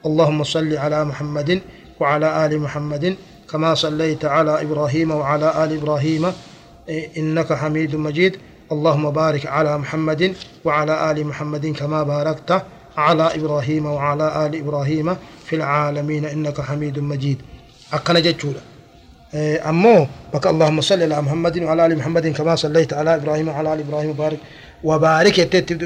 اللهم 0.06 0.44
صل 0.44 0.78
على 0.78 1.06
محمد 1.06 1.62
وعلى 2.00 2.46
آل 2.46 2.60
محمد 2.60 3.16
كما 3.52 3.74
صليت 3.76 4.26
على 4.26 4.62
إبراهيم 4.62 5.12
وعلى 5.12 5.64
آل 5.64 5.78
إبراهيم 5.78 6.32
إنك 7.18 7.54
حميد 7.54 7.96
مجيد. 7.96 8.38
اللهم 8.72 9.10
بارك 9.12 9.46
على 9.46 9.78
محمد 9.78 10.36
وعلى 10.66 11.12
آل 11.12 11.28
محمد 11.28 11.66
كما 11.68 12.04
باركت 12.04 12.64
على 12.98 13.36
إبراهيم 13.36 13.86
وعلى 13.86 14.46
آل 14.46 14.56
إبراهيم 14.56 15.16
في 15.46 15.56
العالمين 15.56 16.26
إنك 16.26 16.62
حميد 16.62 17.00
مجيد. 17.00 17.42
أكن 17.94 18.14
جتشولا 18.22 18.62
أمو 19.36 20.08
بك 20.34 20.48
اللهم 20.48 20.82
صل 20.82 21.02
على 21.04 21.22
محمد 21.22 21.58
وعلى 21.60 21.86
آل 21.86 21.98
محمد 21.98 22.28
كما 22.28 22.56
صليت 22.56 22.94
على 22.94 23.16
إبراهيم 23.16 23.48
وعلى 23.48 23.74
آل 23.74 23.80
إبراهيم 23.80 24.10
وبارك 24.10 24.38
وبارك 24.84 25.34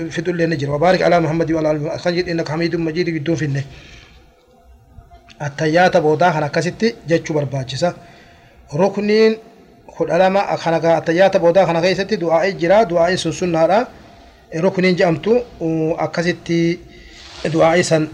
في 0.10 0.22
دول 0.22 0.50
نجر 0.50 0.72
وبارك 0.72 1.02
على 1.02 1.20
محمد 1.20 1.52
وعلى 1.52 1.72
آل 1.72 1.84
محمد 1.84 2.30
إنك 2.30 2.50
حميد 2.50 2.76
مجيد 2.76 3.10
بدون 3.10 3.36
فينه 3.36 3.64
التيات 5.42 5.98
بودا 5.98 6.32
خنا 6.32 6.48
كستي 6.48 6.96
جتشو 7.08 7.34
برباچسا 7.34 7.94
ركنين 8.76 9.38
خد 9.96 10.12
علامة 10.12 10.56
خنا 10.56 10.98
التيات 10.98 11.38
بودا 11.38 11.66
خنا 11.66 11.82
كيستي 11.82 12.16
دعاء 12.16 12.50
جرا 12.50 12.84
دعاء 12.84 13.16
سنة 13.16 13.88
ركنين 14.56 14.96
جامتو 14.96 15.34
أكستي 16.06 16.80
دعائي 17.46 17.84
سن 17.84 18.08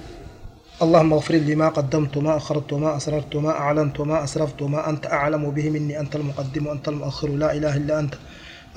اللهم 0.84 1.14
اغفر 1.14 1.34
لي 1.34 1.56
ما 1.56 1.70
قدمت 1.70 2.18
ما 2.18 2.38
أخرت 2.38 2.74
ما 2.74 2.98
أسررت 2.98 3.36
ما 3.36 3.50
أعلنت 3.50 4.02
ما 4.02 4.24
أسرفت 4.24 4.62
ما 4.62 4.90
أنت 4.90 5.08
أعلم 5.08 5.52
به 5.52 5.70
مني 5.70 6.00
أنت 6.00 6.16
المقدم 6.16 6.68
وأنت 6.68 6.88
المؤخر 6.88 7.28
لا 7.28 7.54
إله 7.54 7.78
إلا 7.78 8.00
أنت. 8.00 8.14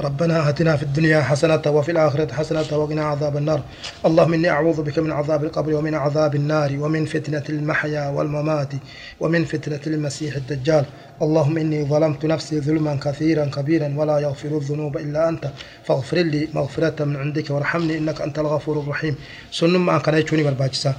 ربنا 0.01 0.49
آتنا 0.49 0.77
في 0.77 0.83
الدنيا 0.83 1.23
حسنة 1.23 1.63
وفي 1.67 1.91
الآخرة 1.93 2.33
حسنة 2.33 2.79
وقنا 2.79 3.05
عذاب 3.05 3.37
النار. 3.37 3.61
اللهم 4.07 4.35
إني 4.35 4.51
أعوذ 4.51 4.83
بك 4.83 4.99
من 4.99 5.13
عذاب 5.13 5.45
القبر 5.45 5.75
ومن 5.75 5.95
عذاب 5.95 6.35
النار 6.35 6.77
ومن 6.81 7.05
فتنة 7.05 7.43
المحيا 7.49 8.09
والممات 8.09 8.73
ومن 9.21 9.45
فتنة 9.45 9.81
المسيح 9.87 10.37
الدجال. 10.37 10.85
اللهم 11.23 11.59
إني 11.59 11.85
ظلمت 11.85 12.27
نفسي 12.27 12.61
ظلما 12.61 12.95
كثيرا 13.05 13.45
كبيرا 13.45 13.95
ولا 13.97 14.19
يغفر 14.19 14.49
الذنوب 14.49 14.97
إلا 14.97 15.29
أنت. 15.29 15.51
فاغفر 15.85 16.17
لي 16.17 16.49
مغفرة 16.55 17.05
من 17.05 17.17
عندك 17.17 17.51
وارحمني 17.51 17.99
إنك 17.99 18.21
أنت 18.21 18.39
الغفور 18.39 18.81
الرحيم. 18.81 19.15
سنن 19.51 19.77
ما 19.77 19.99
كان 19.99 20.15
يجوني 20.15 20.43
برباجسا. 20.43 20.95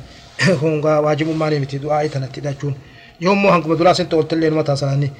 هونغا 0.49 0.97
واجب 0.99 1.37
ما 1.37 1.49
نمتي 1.49 1.77
دعائي 1.77 2.09
تنتي 2.09 2.41
داجون 2.41 2.75
يوم 3.21 3.45
هنكم 3.47 3.73
دراسة 3.73 4.03
قلت 4.03 4.33
لي 4.33 4.49
متى 4.49 4.75
سلاني 4.75 5.11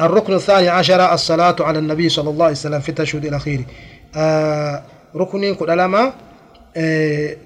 الركن 0.00 0.32
الثاني 0.34 0.68
عشر 0.68 1.12
الصلاة 1.14 1.56
على 1.60 1.78
النبي 1.78 2.08
صلى 2.08 2.30
الله 2.30 2.44
عليه 2.44 2.54
وسلم 2.54 2.80
في 2.80 2.88
التشهد 2.88 3.24
الأخير 3.24 3.64
آه 4.16 4.82
ركن 5.16 5.54
كل 5.54 5.78
لما 5.78 6.12
آه 6.76 7.36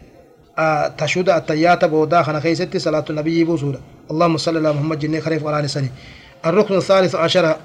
آه 0.58 0.88
تشهد 0.88 1.28
التيات 1.30 1.84
بودا 1.84 2.22
خنا 2.22 2.40
خيستي 2.40 2.78
صلاة 2.78 3.04
النبي 3.10 3.44
بوسودا 3.44 3.80
اللهم 4.10 4.36
صل 4.36 4.56
على 4.56 4.72
محمد 4.72 4.98
جنة 4.98 5.20
خريف 5.20 5.42
وعلى 5.44 5.68
سني 5.68 5.90
الركن 6.46 6.76
الثالث 6.76 7.14
عشر 7.14 7.56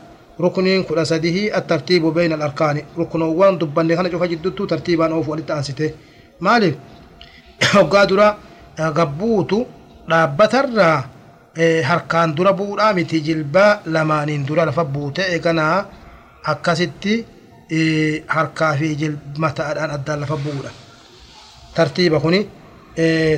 ركن 0.42 0.84
كل 0.84 1.08
سده 1.08 1.58
الترتيب 1.58 2.06
بين 2.06 2.34
الأركان 2.34 2.82
ركن 2.98 3.22
وان 3.22 3.58
دبن 3.58 3.96
خنا 3.98 4.12
شوف 4.12 4.24
جدتو 4.24 4.66
ترتيبا 4.66 5.14
أو 5.14 5.24
فولت 5.24 5.52
أنسته 5.52 5.92
مالك 6.42 6.78
وقادرا 7.76 8.38
قبوتو 8.80 9.66
dhaabbatarraa 10.10 11.04
harkaan 11.90 12.36
dura 12.38 12.52
bu'uudhaa 12.54 12.94
miti 12.94 13.22
jilbaa 13.22 13.80
lamaaniin 13.86 14.44
dura 14.48 14.66
lafa 14.66 14.84
buute 14.86 15.22
eeganaa 15.34 15.86
akkasitti 16.52 17.14
harkaa 18.28 18.74
fi 18.80 18.90
mataadhaan 19.38 19.92
addaan 19.92 20.20
lafa 20.22 20.38
bu'uudha. 20.44 20.70
Tartiiba 21.76 22.20
kuni 22.20 22.42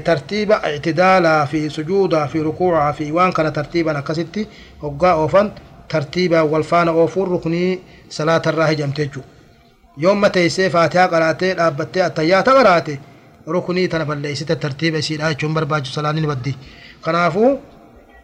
tartiiba 0.04 0.56
ictidaalaa 0.76 1.46
fi 1.52 1.70
sujuudaa 1.70 2.28
fi 2.28 2.44
rukuucaa 2.44 2.94
fi 2.94 3.12
waan 3.12 3.34
kana 3.34 3.52
tartiiban 3.52 3.96
akkasitti 4.02 4.48
hoggaa 4.84 5.16
oofan 5.16 5.52
tartiibaan 5.92 6.50
wal 6.52 6.64
faana 6.64 6.92
oofuun 6.92 7.28
rukunii 7.34 7.82
salaatarraa 8.10 8.68
hijamte 8.68 9.02
jechuudha. 9.06 9.30
Yoomma 10.04 10.30
teessee 10.30 10.70
faatihaa 10.70 11.08
qaraatee 11.14 11.54
dhaabbattee 11.58 12.04
attayyaata 12.04 12.52
qaraate 12.58 13.00
rukunii 13.56 13.88
tana 13.88 14.06
balleessite 14.06 14.56
tartiiba 14.56 14.98
isiidhaa 14.98 15.34
jechuun 15.34 15.54
barbaachisu 15.54 15.94
salaanni 15.94 16.22
ni 16.22 16.28
baddi. 16.28 16.54
Kanaafuu 17.02 17.52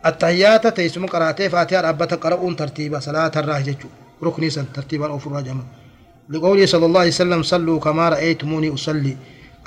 attayyaata 0.03 0.71
teessuma 0.71 1.07
qaraatee 1.07 1.49
faatihaa 1.49 1.83
dhaabbata 1.85 2.17
qara'uun 2.23 2.55
tartiiba 2.55 3.01
salaatarraa 3.01 3.61
jechuudha. 3.69 3.97
ركني 4.23 4.49
سن 4.49 4.65
ترتيبا 4.73 5.07
أو 5.07 5.19
فراجما 5.19 5.63
لقوله 6.29 6.65
صلى 6.65 6.85
الله 6.85 6.99
عليه 6.99 7.09
وسلم 7.09 7.41
صلوا 7.43 7.79
كما 7.79 8.09
رأيتموني 8.09 8.73
أصلي. 8.73 9.17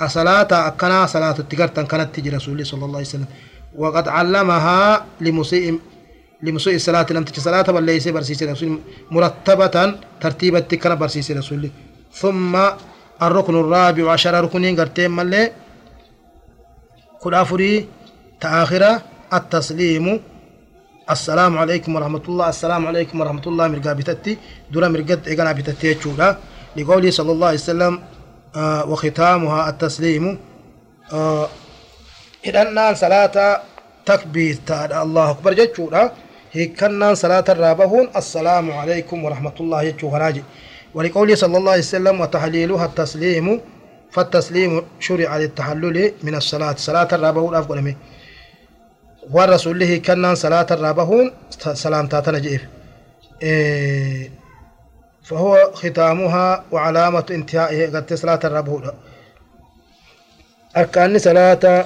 الصلاة 0.01 0.51
أكنا 0.67 1.05
صلاة 1.05 1.37
التقرتا 1.39 1.81
كانت 1.81 2.09
تجي 2.15 2.29
رسول 2.29 2.65
صلى 2.65 2.85
الله 2.85 2.97
عليه 2.97 3.07
وسلم. 3.07 3.29
وقد 3.75 4.07
علمها 4.07 5.05
لمسيء 5.21 5.79
لمسيء 6.41 6.75
الصلاة 6.75 7.05
لم 7.11 7.23
تجي 7.23 7.41
صلاة 7.41 7.61
بل 7.61 7.83
ليس 7.83 8.07
برسيس 8.07 8.43
رسول 8.43 8.79
مرتبة 9.11 9.75
ترتيبا 10.21 10.59
تكنا 10.59 10.95
برسيس 10.95 11.31
رسول 11.31 11.69
ثم 12.21 12.53
الركن 13.21 13.55
الرابع 13.55 14.11
عشر 14.11 14.33
ركنين 14.43 14.79
قرتين 14.79 15.11
ملي. 15.11 15.51
كل 17.21 17.33
أفري 17.33 17.87
تآخرة 18.41 19.01
التسليم. 19.33 20.21
السلام 21.09 21.57
عليكم 21.57 21.95
ورحمة 21.95 22.25
الله. 22.29 22.49
السلام 22.49 22.87
عليكم 22.87 23.15
ورحمة 23.21 23.45
الله. 23.47 23.67
مرقا 23.67 23.93
بتتي. 23.93 24.37
دولا 24.71 24.87
مرقد 24.89 25.27
إيقنا 25.27 25.51
بتتي 25.51 25.87
يتشولا 25.87 26.37
لقوله 26.75 27.11
صلى 27.11 27.31
الله 27.31 27.47
عليه 27.47 27.57
وسلم 27.57 27.93
آه 28.55 28.89
وختامها 28.89 29.69
التسليم. 29.69 30.39
آه 31.13 31.47
إذن 32.45 32.95
صلاة 32.95 33.61
تكبير. 34.05 34.55
تعالى 34.65 35.01
الله 35.01 35.31
أكبر. 35.31 35.53
جتشولا 35.53 36.11
هيكنا 36.51 37.13
صلاة 37.13 37.47
الرابهون 37.49 38.09
السلام 38.15 38.71
عليكم 38.71 39.17
ورحمة 39.25 39.57
الله. 39.59 39.81
يتشو 39.83 40.09
خراجي 40.09 40.43
ولقوله 40.97 41.35
صلى 41.35 41.57
الله 41.57 41.71
عليه 41.71 41.81
وسلم 41.81 42.21
وتحليلها 42.21 42.85
التسليم 42.85 43.61
فالتسليم 44.11 44.81
شرع 44.99 45.37
للتحلل 45.37 46.13
من 46.23 46.35
الصلاة. 46.35 46.75
صلاة 46.89 47.07
الرابهون 47.13 47.55
أفضل 47.55 47.81
منه. 47.81 47.95
والرسول 49.31 49.79
له 49.79 49.97
كان 49.97 50.35
صلاة 50.35 50.67
الرابهون 50.71 51.31
سلام 51.73 52.07
تاتنا 52.07 52.39
جيف 52.39 52.61
إيه 53.41 54.31
فهو 55.23 55.71
ختامها 55.73 56.65
وعلامة 56.71 57.25
انتهائه 57.31 57.85
قد 57.95 58.13
صلاة 58.13 58.39
الرابهون 58.43 58.91
أركان 60.77 61.19
صلاة 61.19 61.85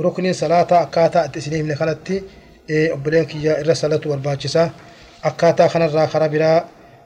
ركن 0.00 0.32
صلاة 0.32 0.66
أكاتا 0.70 1.24
التسليم 1.24 1.72
لخلتي. 1.72 2.22
إيه 2.70 2.92
أبلين 2.92 3.24
كي 3.24 3.60
الرسالة 3.60 4.00
والباجسة 4.06 4.70
أكاتا 5.24 5.68
خنا 5.68 5.84
الرا 5.84 6.06
خرابرا 6.06 6.64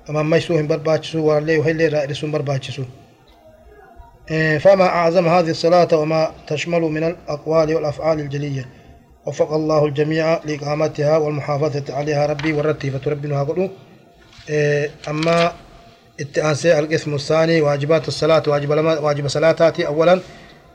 ميسو 0.09 0.59
هم 0.59 0.67
برباجسو 0.67 1.19
ولي 1.19 1.59
وهلي 1.59 1.89
رأيسون 1.89 2.31
برباجسو 2.31 2.83
إيه 4.31 4.59
فما 4.59 4.85
أعظم 4.87 5.29
هذه 5.29 5.51
الصلاة 5.51 5.89
وما 5.93 6.31
تشمل 6.47 6.81
من 6.81 7.05
الأقوال 7.05 7.75
والأفعال 7.75 8.21
الجلية. 8.21 8.69
وفق 9.27 9.53
الله 9.53 9.87
الجميع 9.87 10.41
لإقامتها 10.45 11.17
والمحافظة 11.17 11.95
عليها 11.95 12.27
ربي 12.27 12.53
والرتيبة 12.53 13.01
ربنا 13.07 13.43
قلوا 13.43 13.69
إيه 14.49 14.91
أما 15.09 15.53
التأنسي 16.21 16.79
القسم 16.79 17.15
الثاني 17.15 17.61
واجبات 17.61 18.09
الصلاة 18.09 18.43
واجب 18.47 18.71
واجب 19.03 19.29
صلاتاتي 19.29 19.87
أولا. 19.87 20.21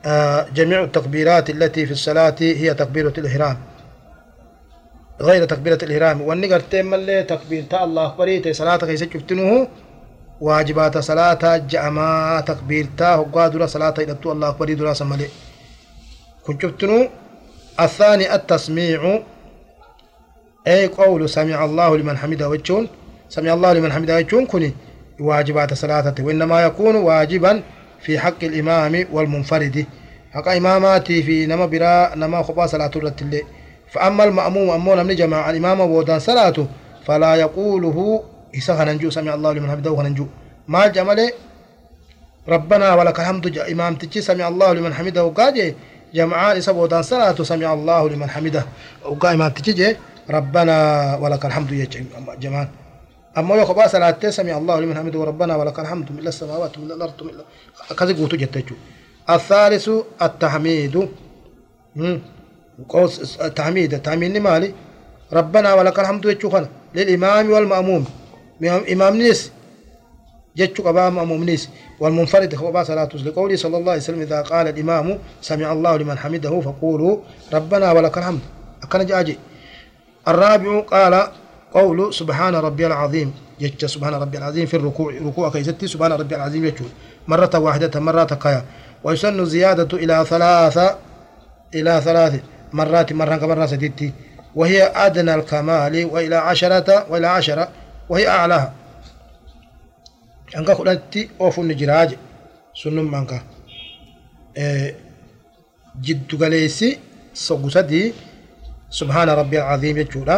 آه 0.04 0.46
جميع 0.54 0.82
التكبيرات 0.84 1.50
التي 1.50 1.86
في 1.86 1.92
الصلاة 1.92 2.34
هي 2.40 2.74
تكبيرة 2.74 3.12
الإحرام. 3.18 3.56
غير 5.20 5.44
تكبيرة 5.44 5.78
الإحرام. 5.82 6.60
تيم 6.70 6.94
اللي 6.94 7.22
تكبير 7.22 7.62
تا 7.70 7.84
الله 7.84 8.06
أكبر 8.06 8.52
صلاة 8.52 8.76
كيس 8.76 9.04
شفتنه 9.04 9.68
واجبات 10.40 10.98
صلاة 10.98 11.56
جأما 11.56 12.40
تكبير 12.46 12.86
تا 12.98 13.14
هقا 13.14 13.66
صلاة 13.66 13.94
إذا 13.98 14.18
الله 14.26 14.48
أكبر 14.48 14.72
درا 14.72 14.92
سمالي 14.92 15.28
كنت 16.46 16.62
شفتنه 16.62 17.08
الثاني 17.80 18.34
التسميع. 18.34 19.22
أي 20.66 20.86
قول 20.86 21.28
سمع 21.28 21.64
الله 21.64 21.96
لمن 21.96 22.16
حمده 22.16 22.48
وجون 22.48 22.88
سمع 23.28 23.54
الله 23.54 23.72
لمن 23.72 23.92
حمده 23.92 24.16
وجون 24.16 24.46
كني. 24.46 24.72
واجبات 25.20 25.74
صلاته 25.74 26.24
وإنما 26.24 26.62
يكون 26.62 26.96
واجبا 26.96 27.62
في 28.00 28.18
حق 28.18 28.44
الإمام 28.44 29.06
والمنفرد. 29.12 29.86
حق 30.32 30.48
إماماتي 30.48 31.22
في 31.22 31.46
نما 31.46 31.66
براء 31.66 32.18
نما 32.18 32.42
خبا 32.42 32.66
صلاة 32.66 32.90
الرتل 32.96 33.42
فأما 33.92 34.24
المأموم 34.24 34.70
أمو 34.70 34.94
نمني 34.94 35.14
جماعة 35.14 35.50
الإمام 35.50 35.80
وودان 35.80 36.18
صلاته 36.18 36.66
فلا 37.06 37.34
يقوله. 37.34 38.22
إسا 38.56 38.72
هننجو 38.74 39.10
سمع 39.10 39.34
الله 39.34 39.52
لمن 39.52 39.70
حمده 39.70 39.90
وهننجو 39.90 40.26
ما 40.68 40.86
جمله؟ 40.86 41.32
ربنا 42.48 42.94
ولك 42.94 43.20
الحمد 43.20 43.58
إمام 43.58 43.94
تجي 43.94 44.20
سمع 44.20 44.48
الله 44.48 44.72
لمن 44.72 44.94
حمده. 44.94 45.24
وقاجي 45.24 45.74
جمعان 46.14 46.56
إسا 46.56 46.72
بودان 46.72 47.02
صلاة 47.02 47.36
سمع 47.42 47.68
الله 47.72 48.08
لمن 48.08 48.28
حمده. 48.30 48.64
وقائما 49.04 49.48
تجي 49.48 49.96
ربنا 50.30 50.76
ولك 51.22 51.44
الحمد 51.46 51.70
يا 51.70 51.86
جمعان 52.40 52.68
أما 53.38 53.54
يخبا 53.54 53.86
صلاة 53.86 54.16
سمع 54.30 54.58
الله 54.58 54.80
لمن 54.80 54.96
حمده 54.96 55.18
وربنا 55.18 55.56
ولك 55.56 55.78
الحمد 55.78 56.12
من 56.12 56.26
السماوات 56.26 56.78
من 56.78 56.90
الأرض 56.96 57.22
من 57.22 57.32
كذا 57.98 58.12
قوت 58.18 58.34
جتجو. 58.34 58.74
الثالث 59.30 59.86
التحميد. 60.22 61.08
قوس 62.88 63.40
التحميد 63.40 63.94
التحميد 63.94 64.36
مالي. 64.36 64.74
ربنا 65.32 65.74
ولك 65.74 65.98
الحمد 65.98 66.24
يجوخنا 66.24 66.68
للإمام 66.94 67.50
والمأموم. 67.50 68.04
إمام 68.92 69.16
نيس. 69.16 69.52
جتشو 70.56 70.82
قبا 70.82 71.10
مأموم 71.10 71.44
نيس. 71.44 71.68
والمنفرد 72.00 72.54
هو 72.54 72.72
با 72.72 72.84
صلاة 72.84 73.08
لقوله 73.24 73.56
صلى 73.56 73.76
الله 73.76 73.92
عليه 73.92 74.02
وسلم 74.02 74.20
إذا 74.20 74.40
قال 74.42 74.68
الإمام 74.68 75.18
سمع 75.42 75.72
الله 75.72 75.96
لمن 75.96 76.18
حمده 76.18 76.60
فقولوا 76.60 77.16
ربنا 77.52 77.92
ولك 77.92 78.18
الحمد. 78.18 78.40
أكن 78.82 79.06
جاجي. 79.06 79.38
الرابع 80.28 80.80
قال 80.80 81.28
قول 81.74 82.14
سبحان 82.14 82.54
ربي 82.54 82.86
العظيم. 82.86 83.34
جتش 83.60 83.84
سبحان 83.84 84.14
ربي 84.14 84.38
العظيم 84.38 84.66
في 84.66 84.76
الركوع. 84.76 85.12
ركوع 85.26 85.50
كيستي 85.50 85.86
سبحان 85.86 86.12
ربي 86.12 86.34
العظيم 86.36 86.64
يجول 86.64 86.88
مرة 87.28 87.58
واحدة 87.58 88.00
مرة 88.00 88.24
كيا 88.24 88.64
ويسن 89.04 89.44
زيادة 89.44 89.98
إلى 89.98 90.24
ثلاثة 90.28 90.96
إلى 91.74 92.00
ثلاث 92.04 92.40
مرات 92.78 93.12
مرة 93.20 93.36
كمرة 93.36 93.66
ستتي 93.72 94.08
وهي 94.58 94.82
أدنى 95.06 95.34
الكمال 95.34 95.94
وإلى 96.12 96.36
عشرة 96.48 96.88
وإلى 97.10 97.26
عشرة 97.36 97.64
وهي 98.10 98.26
أعلاها 98.28 98.68
jiraa 101.80 102.06
je 102.10 102.16
sunnummaan 102.80 103.26
ka 103.30 103.36
jiddugaleessi 106.04 106.88
sogu 107.32 107.70
sadii 107.76 108.14
subhaana 108.98 109.34
rabbi 109.40 109.56
alcaziim 109.58 109.96
jechuudha 110.00 110.36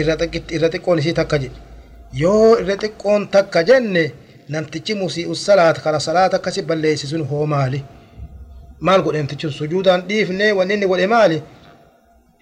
irra 0.00 0.68
xiqqoon 0.72 0.98
isii 1.02 1.14
takka 1.20 1.36
jedhe 1.42 1.58
yoo 2.22 2.58
irra 2.62 2.76
xiqqoon 2.82 3.22
takka 3.34 3.60
jenne 3.68 4.04
namtichi 4.52 4.94
musii'u 5.02 5.34
salaata 5.46 5.80
kara 5.84 6.00
salaata 6.08 6.36
akkasi 6.36 6.62
balleessi 6.68 7.06
sun 7.12 7.24
hoo 7.30 7.46
maali 7.52 7.80
maal 8.86 9.00
godhe 9.04 9.18
namtichi 9.22 9.50
sujuudaan 9.60 10.00
dhiifne 10.08 10.46
wanni 10.58 10.74
inni 10.76 10.86
godhe 10.92 11.06
maali 11.14 11.38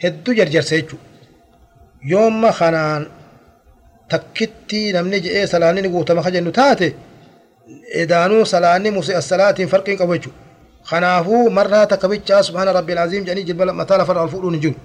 hedduu 0.02 0.34
jarjarse 0.38 0.74
jechuudha 0.80 1.06
yoomma 2.12 2.50
kanaan 2.58 3.02
takkitti 4.12 4.80
namni 4.96 5.18
je'ee 5.24 5.46
salaanni 5.52 5.80
ni 5.82 5.88
guutama 5.94 6.22
ka 6.24 6.30
jennu 6.34 6.52
taate 6.58 6.88
edaanuu 8.02 8.44
salaanni 8.52 8.90
musi 8.96 9.12
assalaatiin 9.20 9.72
farqiin 9.72 9.98
qabu 10.00 10.12
jechuudha 10.16 10.38
kanaafuu 10.90 11.44
marraa 11.58 11.84
takka 11.92 12.06
bichaa 12.12 12.42
subhaana 12.48 12.76
rabbi 12.78 12.92
alcaziim 12.92 13.24
jedhanii 13.26 13.48
jilba 13.50 13.72
mataa 13.80 13.98
lafarra 14.00 14.22
ol 14.26 14.32
fuudhuun 14.34 14.56
hin 14.58 14.64
jiru 14.66 14.78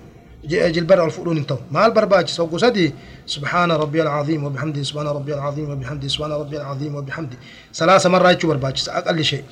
جلبر 0.47 1.05
الفؤلون 1.05 1.37
انتو 1.37 1.57
ما 1.71 1.85
البرباج 1.85 2.27
سوق 2.27 2.57
سدي 2.57 2.93
سبحان 3.25 3.71
ربي 3.71 4.01
العظيم 4.01 4.43
وبحمده 4.43 4.83
سبحان 4.83 5.07
ربي 5.07 5.33
العظيم 5.33 5.69
وبحمده 5.69 6.07
سبحان 6.07 6.31
ربي 6.31 6.57
العظيم 6.57 6.95
وبحمده 6.95 7.37
ثلاث 7.73 8.05
مرات 8.13 8.37
يشو 8.37 8.47
برباج 8.47 8.75
أقل 8.89 9.23
شيء 9.23 9.43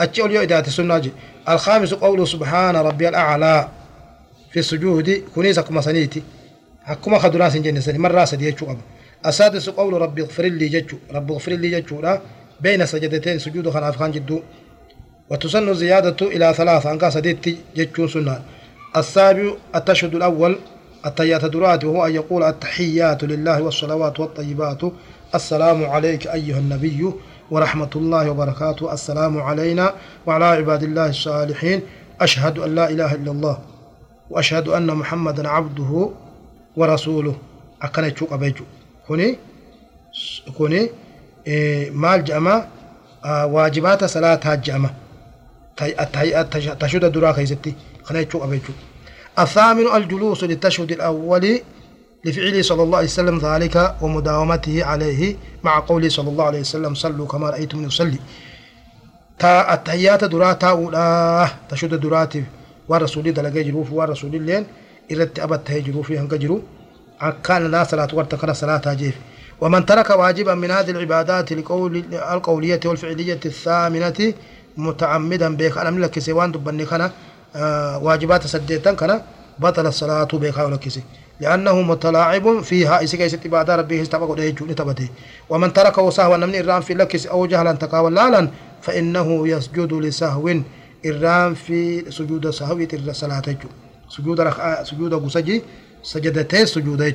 أوليو 0.00 0.42
إذا 0.42 0.60
تسنى 0.60 1.10
الخامس 1.48 1.94
قوله 1.94 2.24
سبحان 2.24 2.76
ربي 2.76 3.08
الأعلى. 3.08 3.68
في 4.50 4.58
السجود 4.58 5.22
كنيسة 5.34 5.62
كما 5.62 5.80
سنيتي. 5.80 6.22
حكما 6.84 7.18
خدراس 7.18 7.56
جنة 7.56 7.80
سني 7.80 7.98
مرة 7.98 8.24
سدي 8.24 8.48
يشو 8.48 8.66
أبا 8.66 8.80
السادس 9.26 9.68
قول 9.68 9.92
ربي 9.92 10.22
اغفر 10.22 10.42
لي 10.42 10.68
جتشو 10.68 10.96
ربي 11.14 11.32
اغفر 11.32 11.52
لي 11.52 11.80
جتشو 11.80 12.00
لا. 12.00 12.20
بين 12.60 12.86
سجدتين 12.86 13.38
سجود 13.38 13.70
خان 13.70 14.10
جدو. 14.10 14.40
وتسن 15.30 15.74
زيادة 15.74 16.26
إلى 16.26 16.54
ثلاثة 16.54 16.90
أنك 16.90 17.08
سديت 17.08 17.58
جتشو 17.76 18.08
سنة. 18.08 18.42
السابع 18.96 19.52
التشهد 19.74 20.14
الأول. 20.14 20.58
التيات 21.06 21.44
درات 21.44 21.84
وهو 21.84 22.06
أن 22.06 22.14
يقول 22.14 22.42
التحيات 22.42 23.24
لله 23.24 23.62
والصلوات 23.62 24.20
والطيبات. 24.20 24.80
السلام 25.34 25.84
عليك 25.84 26.26
أيها 26.26 26.58
النبي. 26.58 27.12
ورحمة 27.50 27.90
الله 27.96 28.30
وبركاته. 28.30 28.92
السلام 28.92 29.42
علينا 29.42 29.94
وعلى 30.26 30.44
عباد 30.44 30.82
الله 30.82 31.06
الصالحين. 31.06 31.80
أشهد 32.20 32.58
أن 32.58 32.74
لا 32.74 32.90
إله 32.90 33.14
إلا 33.14 33.30
الله 33.30 33.58
وأشهد 34.30 34.68
أن 34.68 34.86
محمدا 34.86 35.48
عبده 35.48 36.10
ورسوله. 36.76 37.36
أكن 37.82 38.14
تشوق 38.14 38.34
بيجو 38.34 38.64
كوني؟ 39.06 39.38
كوني؟ 40.58 40.90
إيه 41.46 41.90
مال 41.90 42.24
جأما 42.24 42.68
آه 43.24 43.46
واجبات 43.46 44.04
صلاة 44.04 44.54
جأما 44.54 44.90
تشهد 46.80 47.12
درا 47.12 47.32
كيستي 47.32 47.74
خنا 48.04 48.22
تشوق 48.22 48.46
بيجو 48.46 48.72
الثامن 49.38 49.86
الجلوس 49.96 50.44
للتشهد 50.44 50.92
الأول 50.92 51.60
لفعله 52.26 52.62
صلى 52.62 52.82
الله 52.82 52.98
عليه 52.98 53.06
وسلم 53.06 53.38
ذلك 53.38 53.94
ومداومته 54.02 54.84
عليه 54.84 55.36
مع 55.62 55.74
قوله 55.80 56.08
صلى 56.08 56.28
الله 56.30 56.44
عليه 56.44 56.60
وسلم 56.60 56.94
صلوا 56.94 57.26
كما 57.26 57.50
رأيتم 57.50 57.84
يصلي. 57.84 58.18
تا 59.38 59.74
التحيات 59.74 60.24
درا 60.24 60.52
تاولا 60.52 61.48
تشهد 61.70 61.94
دراتي 62.00 62.44
والرسول 62.88 63.32
دلقي 63.32 63.62
جروف 63.62 63.92
والرسول 63.92 64.34
اللين 64.34 64.66
إرت 65.12 65.38
أبت 65.38 65.70
جروف 65.70 66.12
هنك 66.12 66.34
جرو. 66.34 66.62
كان 67.44 67.70
لا 67.70 67.84
صلاة 67.84 68.08
ورتكر 68.12 68.52
صلاة 68.52 68.94
جيف 68.94 69.14
ومن 69.60 69.86
ترك 69.86 70.10
واجبا 70.10 70.54
من 70.54 70.70
هذه 70.70 70.90
العبادات 70.90 71.52
لقول 71.52 72.04
القولية 72.12 72.80
والفعلية 72.84 73.40
الثامنة 73.46 74.34
متعمدا 74.76 75.56
بك. 75.56 75.78
أنا 75.78 75.90
ملك 75.90 76.18
سوان 76.18 76.52
دبني 76.52 76.84
كان 76.84 77.10
آه 77.56 77.98
واجبات 77.98 78.46
سديتا 78.46 78.92
كان 78.92 79.22
بطل 79.58 79.86
الصلاة 79.86 80.28
بك 80.32 80.58
ولكسي. 80.58 81.02
لأنه 81.40 81.82
متلاعب 81.82 82.60
فيها. 82.60 83.04
إسي 83.04 83.16
كيست 83.16 83.46
عبادة 83.46 83.76
ربه 83.76 84.02
استبقوا 84.02 84.36
ديجو 84.36 84.66
لتبته 84.66 85.08
ومن 85.50 85.72
تركه 85.72 86.10
سهوا 86.10 86.36
من 86.36 86.54
الرام 86.54 86.80
في 86.80 86.94
لكس 86.94 87.26
أو 87.26 87.46
جهلا 87.46 87.72
تقاولا 87.72 88.14
لالا 88.14 88.50
فإنه 88.82 89.48
يسجد 89.48 89.92
لسهو. 89.92 90.54
الرام 91.04 91.54
في 91.54 92.10
سجود 92.10 92.50
سهو 92.50 92.86
صلاة 93.12 93.42
سجود 94.08 94.40
رخاء 94.40 94.84
سجود 94.84 95.14
قسجي 95.14 95.62
سجدتي 96.02 96.66
سجود 96.66 97.14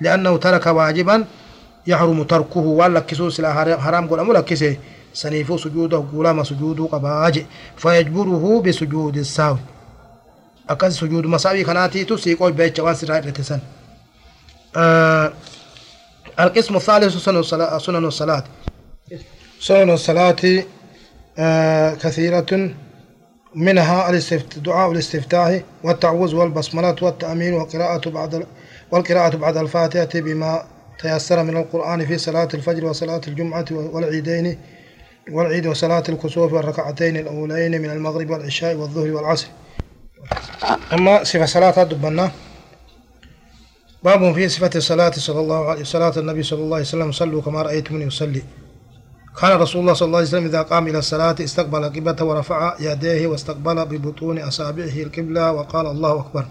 لأنه 0.00 0.36
ترك 0.36 0.66
واجبا 0.66 1.24
يحرم 1.86 2.22
تركه. 2.22 2.60
ولا 2.60 3.00
كسوس 3.00 3.40
لا 3.40 3.76
حرام 3.78 4.08
قول 4.08 4.20
أمو 4.20 4.32
لكسي. 4.32 4.78
سنيفو 5.14 5.56
سجوده 5.56 6.04
قولما 6.12 6.44
سجوده 6.44 6.84
قباج 6.84 7.44
فيجبره 7.76 8.62
بسجود 8.64 9.16
السهو. 9.16 9.56
أكاد 10.68 10.90
سجود 10.90 11.26
مساوي 11.26 11.64
كناتي 11.64 12.04
تسيقوا 12.04 12.50
بيت 12.50 12.76
جوان 12.76 12.94
سراء 12.94 13.26
رتسن 13.26 13.60
آه 14.76 15.32
القسم 16.40 16.76
الثالث 16.76 17.16
سنن 17.16 17.36
الصلاة 17.36 17.78
سنن 17.78 18.04
الصلاة. 18.04 18.44
آه 21.38 21.94
كثيرة 21.94 22.70
منها 23.54 24.10
دعاء 24.56 24.92
الاستفتاح 24.92 25.60
والتعوذ 25.84 26.34
والبسملة 26.34 26.96
والتأمين 27.02 27.54
وقراءة 27.54 28.10
بعد 28.10 28.46
والقراءة 28.90 29.36
بعد 29.36 29.56
الفاتحة 29.56 30.20
بما 30.20 30.64
تيسر 31.02 31.42
من 31.42 31.56
القرآن 31.56 32.06
في 32.06 32.18
صلاة 32.18 32.48
الفجر 32.54 32.84
وصلاة 32.84 33.20
الجمعة 33.28 33.64
والعيدين 33.70 34.58
والعيد 35.32 35.66
وصلاة 35.66 36.02
الكسوف 36.08 36.52
والركعتين 36.52 37.16
الأولين 37.16 37.82
من 37.82 37.90
المغرب 37.90 38.30
والعشاء 38.30 38.74
والظهر 38.74 39.10
والعصر. 39.10 39.46
أما 40.92 41.24
صفة 41.24 41.46
صلاة 41.46 41.82
دبنا 41.82 42.30
باب 44.04 44.34
في 44.34 44.48
صفة 44.48 44.70
الصلاة 44.76 45.10
صلى 45.10 45.40
الله 45.40 45.70
عليه 45.70 45.84
صلاة 45.84 46.12
النبي 46.16 46.42
صلى 46.42 46.62
الله 46.62 46.76
عليه 46.76 46.86
وسلم 46.86 47.12
صلوا 47.12 47.42
كما 47.42 47.62
رأيتموني 47.62 48.04
يصلي 48.04 48.42
كان 49.40 49.50
رسول 49.52 49.80
الله 49.80 49.92
صلى 49.92 50.06
الله 50.06 50.18
عليه 50.18 50.28
وسلم 50.28 50.44
إذا 50.44 50.62
قام 50.62 50.86
إلى 50.86 50.98
الصلاة 50.98 51.36
استقبل 51.40 51.84
القبلة 51.84 52.24
ورفع 52.24 52.76
يديه 52.80 53.26
واستقبل 53.26 53.84
ببطون 53.86 54.38
أصابعه 54.38 54.96
القبلة 55.02 55.52
وقال 55.52 55.86
الله 55.86 56.20
أكبر. 56.20 56.44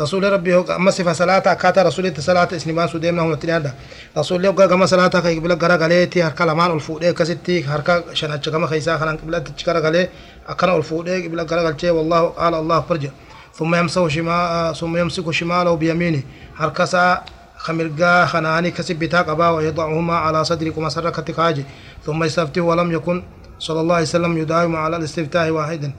رسول 0.00 0.32
ربي 0.32 0.54
هو 0.54 0.62
أما 0.62 0.90
صفة 0.90 1.12
صلاة 1.12 1.54
كاتا 1.54 1.82
رسول 1.82 2.22
صلاة 2.22 2.48
اسنمان 2.52 2.88
سوديمنا 2.88 3.22
هم 3.22 3.34
تنادا 3.34 3.74
رسول 4.18 4.46
الله 4.46 4.66
كما 4.66 4.86
صلاة 4.86 5.08
كي 5.08 5.38
قبلة 5.38 5.54
غرا 5.54 5.76
غليتي 5.76 6.22
هركا 6.22 6.44
لمان 6.44 6.70
الفودي 6.70 7.12
كستي 7.12 7.64
هركا 7.64 8.14
شناتش 8.14 8.48
كما 8.48 8.66
خيسا 8.66 8.98
خلان 8.98 9.16
قبلة 9.16 9.38
تشكرا 9.38 9.78
غلي 9.78 10.08
أكنا 10.48 10.76
الفودي 10.76 11.26
قبلة 11.26 11.42
غرا 11.42 11.62
غلتي 11.62 11.90
والله 11.90 12.22
قال 12.28 12.54
الله 12.54 12.80
فرج. 12.80 13.08
ثم 13.54 13.74
يمسك 13.74 14.08
شمال 14.08 14.76
ثم 14.76 14.96
يمسك 14.96 15.30
شماله 15.30 15.74
بيمينه. 15.76 16.22
هركسا 16.56 17.22
خمرقا 17.56 18.26
خناني 18.26 18.70
كسب 18.70 18.96
بتاق 18.98 19.28
أبا 19.30 19.48
ويضعهما 19.48 20.16
على 20.16 20.44
صدرك 20.44 20.78
مسرك 20.78 21.24
كاجي 21.24 21.64
ثم 22.06 22.24
يستفتح 22.24 22.62
ولم 22.62 22.92
يكن 22.92 23.22
صلى 23.58 23.80
الله 23.80 23.94
عليه 23.94 24.04
وسلم 24.04 24.38
يداوم 24.38 24.76
على 24.76 24.96
الاستفتاح 24.96 25.48
واحدا. 25.48 25.92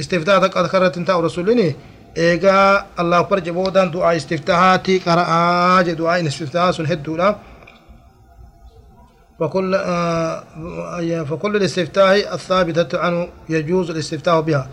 استفتاح 0.00 0.36
ذكرت 0.44 0.96
انت 0.96 1.10
رسولني 1.10 1.76
ايغا 2.18 2.86
الله 3.00 3.18
اكبر 3.20 3.38
جبودان 3.38 3.90
دعاء 3.90 4.16
استفتاحاتي 4.16 4.98
قرأ 4.98 5.82
دعاء 5.82 6.26
استفتاح 6.26 6.70
سن 6.70 6.86
هدولا 6.86 7.36
فكل 9.40 9.74
آه 9.74 10.44
فكل 11.30 11.56
الاستفتاح 11.56 12.10
الثابتة 12.32 12.98
عنه 12.98 13.28
يجوز 13.48 13.90
الاستفتاح 13.90 14.40
بها 14.40 14.68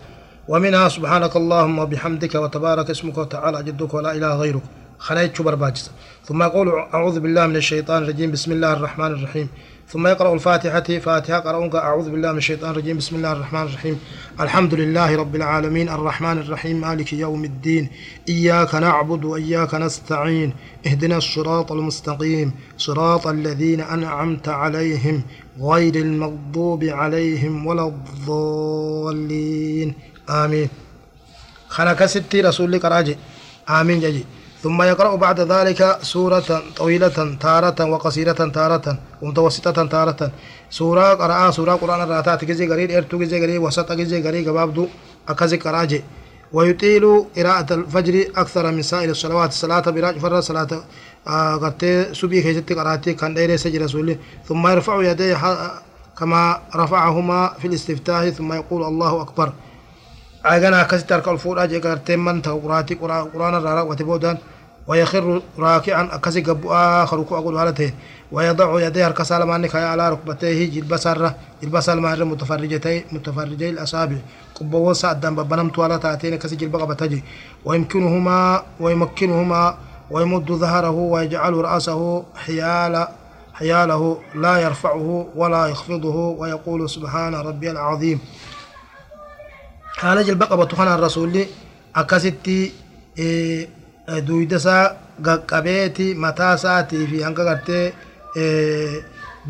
ومنها 0.48 0.88
سبحانك 0.88 1.36
اللهم 1.36 1.78
وبحمدك 1.78 2.34
وتبارك 2.34 2.90
اسمك 2.90 3.18
وتعالى 3.18 3.62
جدك 3.62 3.94
ولا 3.94 4.12
إله 4.12 4.34
غيرك 4.36 4.62
خنيت 4.98 5.42
برباجس 5.42 5.90
ثم 6.24 6.42
يقول 6.42 6.68
أعوذ 6.94 7.20
بالله 7.20 7.46
من 7.46 7.56
الشيطان 7.56 8.02
الرجيم 8.02 8.30
بسم 8.30 8.52
الله 8.52 8.72
الرحمن 8.72 9.06
الرحيم 9.06 9.48
ثم 9.88 10.06
يقرأ 10.06 10.34
الفاتحة 10.34 10.98
فاتحة 10.98 11.38
قرأونك 11.38 11.74
أعوذ 11.74 12.10
بالله 12.10 12.32
من 12.32 12.38
الشيطان 12.38 12.70
الرجيم. 12.70 12.96
بسم 12.96 13.16
الله 13.16 13.32
الرحمن 13.32 13.62
الرحيم. 13.62 14.00
الحمد 14.40 14.74
لله 14.74 15.16
رب 15.16 15.36
العالمين. 15.36 15.88
الرحمن 15.88 16.38
الرحيم. 16.38 16.80
مالك 16.80 17.12
يوم 17.12 17.44
الدين. 17.44 17.88
إياك 18.28 18.74
نعبد 18.74 19.24
وإياك 19.24 19.74
نستعين. 19.74 20.52
اهدنا 20.86 21.16
الصراط 21.16 21.72
المستقيم. 21.72 22.52
صراط 22.78 23.26
الذين 23.26 23.80
أنعمت 23.80 24.48
عليهم 24.48 25.22
غير 25.60 25.94
المغضوب 25.94 26.84
عليهم 26.84 27.66
ولا 27.66 27.86
الضالين. 27.86 29.94
آمين. 30.30 30.68
خلق 31.68 32.06
ستي 32.06 32.40
رسول 32.40 32.84
راجي 32.84 33.16
آمين 33.68 34.00
جي 34.00 34.24
ثم 34.66 34.82
يقرأ 34.82 35.16
بعد 35.16 35.40
ذلك 35.40 35.98
سورة 36.02 36.50
طويلة 36.76 37.18
تارة 37.40 37.78
وقصيرة 37.84 38.40
تارة 38.58 38.86
ومتوسطة 39.22 39.86
تارة. 39.86 40.30
سورة 40.70 41.14
قرأ 41.14 41.50
سورة 41.50 41.72
قرآن 41.82 42.00
الراتات 42.02 42.44
جزي 42.44 42.66
قريب 42.70 42.90
إرتو 42.90 43.18
جزي 43.18 43.38
قريب 43.42 43.62
وسط 43.62 43.92
جزي 43.92 44.18
قريب 44.26 44.48
قبابدو 44.48 44.84
أكزي 45.28 45.56
قراجي. 45.56 46.00
ويطيل 46.52 47.04
قراءة 47.36 47.74
الفجر 47.74 48.14
أكثر 48.42 48.64
من 48.72 48.82
سائر 48.82 49.10
الصلوات 49.10 49.50
الصلاة 49.54 49.86
براج 49.94 50.18
فرد 50.18 50.42
صلاة 50.50 50.72
قرتي 51.62 52.14
سبي 52.14 52.42
كيستي 52.42 52.74
قراتي 52.74 53.14
كان 53.14 53.34
ديري 53.34 53.56
سجل 53.56 53.82
رسولي. 53.84 54.18
ثم 54.48 54.66
يرفع 54.66 55.02
يديه 55.10 55.38
كما 56.18 56.42
رفعهما 56.76 57.40
في 57.60 57.66
الاستفتاح 57.68 58.28
ثم 58.28 58.52
يقول 58.52 58.82
الله 58.82 59.22
أكبر. 59.22 59.52
أجانا 60.44 60.82
كسيت 60.82 61.12
أركع 61.12 61.32
الفور 61.32 61.62
أجي 61.64 61.78
قرتين 61.78 62.18
من 62.18 62.42
تقراتي 62.42 62.94
قرآن 63.34 63.54
الرارا 63.54 63.82
وتبودان 63.82 64.38
ويخر 64.88 65.42
راكعا 65.58 66.08
أكسي 66.12 66.40
قبو 66.40 66.72
آخر 66.72 67.22
كو 67.22 67.36
أقول 67.38 67.56
هالته 67.56 67.92
ويضع 68.32 68.86
يديه 68.86 69.08
كسال 69.08 69.42
مانك 69.42 69.74
على 69.74 70.10
ركبتيه 70.10 70.70
جلب 70.70 70.96
سرة 70.96 71.34
جلب 71.62 71.80
سال 71.80 72.00
مهر 72.00 72.24
متفرجتي 72.24 73.04
متفرجي 73.12 73.70
الأصابع. 73.70 74.16
قبو 74.54 74.92
سعد 74.92 75.20
دم 75.20 75.42
بنم 75.42 75.68
توالا 75.68 75.96
تاتين 75.96 76.36
كسي 76.36 76.56
جلب 76.56 76.76
قبتجي 76.76 77.24
ويمكنهما 77.64 78.62
ويمكنهما 78.80 79.78
ويمد 80.10 80.52
ظهره 80.52 80.90
ويجعل 80.90 81.54
رأسه 81.54 82.24
حيال 82.34 83.08
حياله 83.54 84.18
لا 84.34 84.58
يرفعه 84.58 85.26
ولا 85.34 85.66
يخفضه 85.66 86.16
ويقول 86.16 86.90
سبحان 86.90 87.34
ربي 87.34 87.70
العظيم. 87.70 88.20
haala 89.96 90.20
jalba 90.28 90.46
qabatu 90.46 90.76
kanaan 90.76 91.00
rasuulli 91.00 91.48
akkasitti 92.00 92.58
duyda 94.26 94.56
isaa 94.56 94.84
qaqqabeeti 95.26 96.14
mataa 96.14 96.54
isaatii 96.54 97.06
fi 97.10 97.22
hanga 97.26 97.44
gartee 97.44 97.84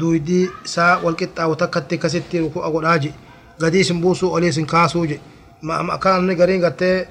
duydi 0.01 0.41
isaa 0.65 1.01
walqixxaawu 1.05 1.57
takkatti 1.63 1.95
akkasitti 1.99 2.39
ruku'a 2.45 2.71
godhaa 2.75 2.99
je 2.99 3.11
gadii 3.61 3.81
isin 3.87 4.01
buusuu 4.01 4.33
olii 4.35 4.49
isin 4.55 4.67
kaasuu 4.67 5.07
je 5.07 5.21
akka 5.95 6.13
namni 6.17 6.35
gariin 6.41 6.61
gartee 6.61 7.09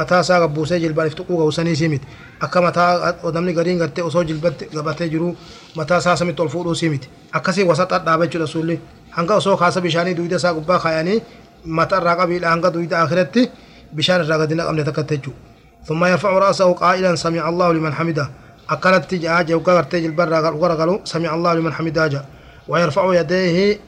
mataa 0.00 0.20
isaa 0.20 0.40
gabbuusee 0.40 0.78
jilbaaniif 0.80 1.14
tuquu 1.14 1.36
ga'usanii 1.38 1.76
simiti 1.76 2.06
akka 2.40 2.60
mataa 2.62 3.14
namni 3.32 3.52
gariin 3.58 3.78
gartee 3.78 4.04
osoo 4.04 4.24
jilbatti 4.24 4.68
gabatee 4.74 5.08
jiru 5.08 5.36
mataa 5.76 5.98
isaa 5.98 6.16
samitti 6.16 6.42
ol 6.42 6.48
fuudhuu 6.48 6.74
simiti 6.74 7.08
akkasii 7.32 7.64
wasaxa 7.70 7.98
dhaaba 8.04 8.26
jechuudha 8.26 8.46
sulli 8.46 8.80
hanga 9.16 9.34
osoo 9.40 9.56
kaasa 9.56 9.80
bishaanii 9.80 10.14
duyda 10.20 10.36
isaa 10.36 10.54
gubbaa 10.54 10.78
kaayanii 10.78 11.22
mata 11.64 11.96
irraa 12.00 12.16
qabiidha 12.20 12.50
hanga 12.50 12.70
duyda 12.74 13.02
akhiratti 13.02 13.50
bishaan 13.94 14.24
irraa 14.24 14.38
gadi 14.38 14.54
naqamne 14.54 14.84
takkatti 14.84 15.16
jechuudha 15.16 15.53
ثم 15.86 16.04
يرفع 16.04 16.30
رأسه 16.30 16.72
قائلا 16.72 17.14
سمع 17.14 17.48
الله 17.48 17.72
لمن 17.72 17.94
حمده. 17.94 18.30
أكلت 18.70 19.14
جاء 19.14 19.54
وقال 19.54 19.88
جلبر 19.92 20.34
قالوا 20.34 20.98
سمع 21.04 21.34
الله 21.34 21.54
لمن 21.54 21.72
حمده. 21.72 22.06
جاء 22.06 22.26
ويرفع 22.68 23.20
يديه 23.20 23.78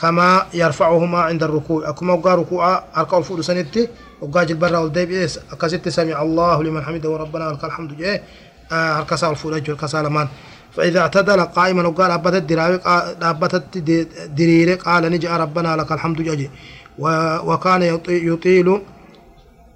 كما 0.00 0.46
يرفعهما 0.54 1.18
عند 1.18 1.42
الركوع. 1.42 1.88
أكما 1.88 2.12
وقال 2.12 2.38
ركوع 2.38 2.82
أركع 2.96 3.18
الفول 3.18 3.44
سنتي 3.44 3.88
وقال 4.20 4.46
جلبر 4.46 4.76
والديب 4.76 5.10
إيس 5.10 5.40
أكست 5.52 5.88
سمع 5.88 6.22
الله 6.22 6.62
لمن 6.62 6.82
حمده 6.82 7.08
وربنا 7.10 7.44
لك 7.44 7.64
الحمد 7.64 7.96
جاء 7.96 8.22
أركسا 8.72 9.30
الفول 9.30 9.54
أجل 9.54 9.76
كسالمان 9.76 10.28
فإذا 10.76 11.00
اعتدل 11.00 11.40
قائما 11.40 11.88
وقال 11.88 12.10
أبتت 12.10 12.42
دراوي 12.42 12.80
أبتت 13.22 13.78
دريري 14.28 14.74
قال 14.74 15.02
نجأ 15.12 15.36
ربنا 15.36 15.76
لك 15.76 15.92
الحمد 15.92 16.22
جاء 16.22 16.50
وكان 17.44 17.82
يطيل 18.08 18.80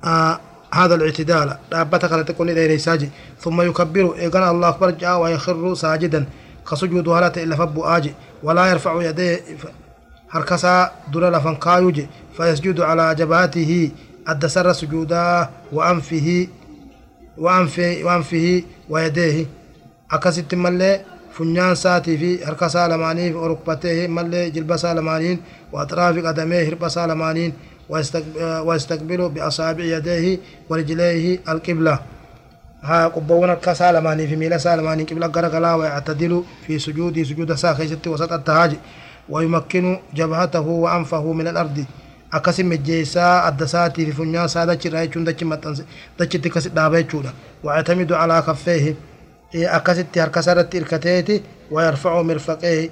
آه 0.05 0.41
هذا 0.75 0.95
الاعتدال. 0.95 1.57
دابتك 1.73 2.13
لا 2.13 2.23
تكون 2.23 2.51
إلى 2.51 2.79
ساجي. 2.79 3.09
ثم 3.41 3.63
يكبر. 3.63 4.15
إيقنا 4.19 4.51
الله 4.51 4.69
أكبر 4.69 4.91
جاء 4.91 5.21
ويخر 5.23 5.75
ساجدا. 5.75 6.25
كسجود 6.71 7.09
هلات 7.09 7.39
إلا 7.39 7.57
فبو 7.57 7.85
آجي. 7.85 8.13
ولا 8.43 8.67
يرفع 8.67 9.03
يديه 9.03 9.41
هركسا 10.31 10.91
دور 11.13 11.31
لفن 11.31 11.55
كايوجي 11.55 12.07
فيسجد 12.37 12.81
على 12.81 13.15
جبهته. 13.15 13.91
الدسر 14.29 14.73
سجودا 14.73 15.49
وأنفه 15.73 16.47
وأنفه 17.39 18.01
وأنفه 18.05 18.63
ويديه. 18.91 19.47
أكست 20.11 20.55
ملي 20.55 21.01
فنيان 21.33 21.75
ساتي 21.75 22.19
في 22.19 22.45
هركسا 22.45 22.89
لماني 22.89 23.35
وركبته 23.35 24.07
ملي 24.07 24.51
جلبسا 24.51 24.95
لمانين. 24.95 25.41
وأطراف 25.73 26.19
قدميه 26.27 26.69
هربسا 26.69 27.07
لمانين. 27.07 27.53
ويستقبل 28.66 29.28
بأصابع 29.28 29.85
يديه 29.85 30.39
ورجليه 30.70 31.39
القبلة 31.48 31.98
ها 32.82 33.06
قبونا 33.09 33.55
كسالماني 33.55 34.27
في 34.27 34.36
ميلا 34.36 34.59
سالماني 34.59 35.02
قبلة 35.05 35.27
غرغلا 35.27 35.74
ويعتدل 35.74 36.43
في 36.66 36.78
سجود 36.78 37.23
سجود 37.23 37.55
ساخيستي 37.55 38.09
وسط 38.09 38.32
التهاج 38.32 38.73
ويمكن 39.28 39.98
جبهته 40.15 40.61
وأنفه 40.85 41.32
من 41.32 41.48
الأرض 41.48 41.85
akkasi 42.35 42.65
mejjeessaa 42.65 43.44
adda 43.48 43.65
isaatii 43.65 44.05
fi 44.06 44.12
funyaan 44.12 44.47
isaa 44.51 44.66
dachirraa 44.66 45.02
jechuun 45.06 45.24
dachi 45.27 45.44
maxxanse 45.51 45.82
dachitti 46.19 46.48
akkasi 46.51 46.69
dhaaba 46.77 46.97
jechuudha 47.02 47.31
wayatamidu 47.66 48.15
alaa 48.23 48.43
kaffeehi 48.48 48.93
akkasitti 49.78 50.19
harka 50.23 50.40
isaa 50.40 50.52
irratti 50.55 50.77
hirkateeti 50.81 51.36
wayarfacu 51.74 52.24
mirfaqeehi 52.31 52.86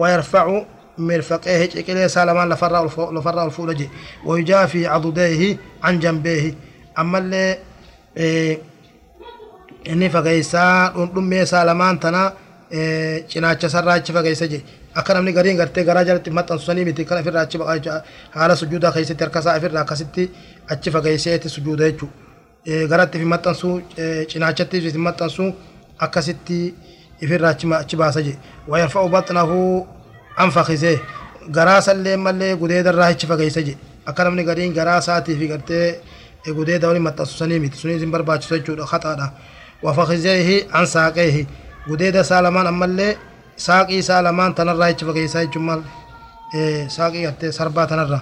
wayarfacu 0.00 0.56
مرفقيه 0.98 1.68
شكله 1.70 2.06
سالمان 2.06 2.48
لفرا 2.48 2.80
لفرا 3.16 3.44
الفولجي 3.46 3.88
ويجافي 4.24 4.86
عضديه 4.86 5.56
عن 5.82 5.98
جنبيه 5.98 6.54
أما 6.98 7.18
اللي 7.18 7.58
إيه 8.16 8.58
inni 9.92 10.08
fageessaa 10.10 10.90
dhundhummee 10.94 11.46
saalamaan 11.46 11.98
tana 12.02 12.22
cinaacha 13.30 13.68
sarraa 13.74 13.94
achi 14.00 14.12
fageessa 14.16 14.46
je 14.52 14.58
akka 14.94 15.14
namni 15.14 15.32
gariin 15.32 15.56
gartee 15.60 15.84
garaa 15.88 16.04
jalatti 16.08 16.30
maxxansu 16.38 16.64
sanii 16.68 16.84
miti 16.88 17.04
kan 17.08 17.18
ofirraa 17.20 17.44
achi 17.46 17.58
baqaa 17.62 18.02
haala 18.36 18.56
sujuudaa 18.60 18.92
keessatti 18.96 19.24
harka 19.24 19.40
isaa 19.44 19.56
ofirraa 19.60 19.82
akkasitti 19.86 20.24
achi 20.72 20.90
fageesseeti 20.96 21.48
sujuuda 21.54 21.84
jechuu 21.90 22.08
garatti 22.90 23.16
fi 23.22 23.26
maxxansu 23.34 23.70
cinaachatti 24.30 24.76
fi 24.84 24.98
maxxansu 25.06 25.44
akkasitti 26.06 26.58
ofirraa 27.24 27.54
achi 27.82 27.96
baasa 28.02 28.20
je 28.26 28.34
wayarfa'u 28.70 29.08
baxnahu 29.16 29.58
anfakisee 30.44 30.96
garaa 31.56 31.80
sallee 31.80 32.16
mallee 32.16 32.54
gudeeda 32.62 32.90
irraa 32.92 33.10
achi 33.12 33.26
fageessa 33.26 33.62
je 33.66 33.74
akka 34.06 34.24
namni 34.24 34.44
gariin 34.48 34.72
garaa 34.78 34.98
isaatii 35.04 35.36
fi 35.40 35.46
gartee 35.52 35.86
gudeeda 36.58 36.88
waliin 36.88 37.06
maxxansu 37.08 37.38
sanii 37.40 37.60
miti 37.64 37.78
sunis 37.78 38.00
hin 38.00 38.10
barbaachisu 38.16 38.54
jechuudha 38.58 38.84
haxaadha 38.92 39.28
وفخذيه 39.82 40.66
عن 40.74 40.86
ساقيه 40.86 41.46
قديد 41.90 42.22
سالمان 42.22 42.66
أما 42.66 42.84
اللي 42.84 43.16
ساقي 43.56 44.02
سالمان 44.02 44.54
تنرى 44.54 44.94
فكيسا 44.94 45.44
جمال. 45.44 45.82
إيه 46.54 46.88
ساقي 46.88 47.50
سربا 47.50 47.84
تنرى 47.84 48.20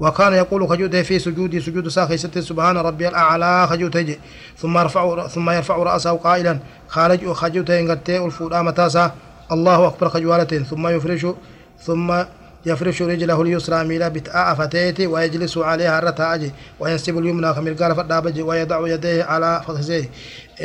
وكان 0.00 0.32
يقول 0.32 0.68
خجوته 0.68 1.02
في 1.02 1.18
سجودي 1.18 1.60
سجود 1.60 1.88
ساقي 1.88 2.16
ست 2.16 2.38
سبحان 2.38 2.76
ربي 2.76 3.08
الأعلى 3.08 3.66
خجوته 3.66 4.16
ثم 4.58 4.78
يرفع 4.78 5.26
ثم 5.26 5.50
يرفع 5.50 5.76
رأسه 5.76 6.12
قائلا. 6.12 6.58
خارج 6.88 7.32
خجوته 7.32 7.80
إنقته 7.80 8.26
الفودا 8.26 8.62
متاسا 8.62 9.12
الله 9.52 9.88
أكبر 9.88 10.08
خجوالته 10.08 10.58
ثم 10.58 10.88
يفرش 10.88 11.26
ثم 11.86 12.08
يفرش 12.66 13.02
رجله 13.02 13.42
اليسرى 13.42 13.84
ميلا 13.84 14.08
بتاء 14.08 14.54
فتيتي 14.54 15.06
ويجلس 15.06 15.58
عليها 15.58 15.98
الرتاج 15.98 16.50
وينسب 16.80 17.18
اليمنى 17.18 17.54
خمير 17.54 17.74
فدابج 17.74 18.40
ويضع 18.40 18.88
يديه 18.88 19.24
على 19.24 19.62
فخذيه. 19.66 20.10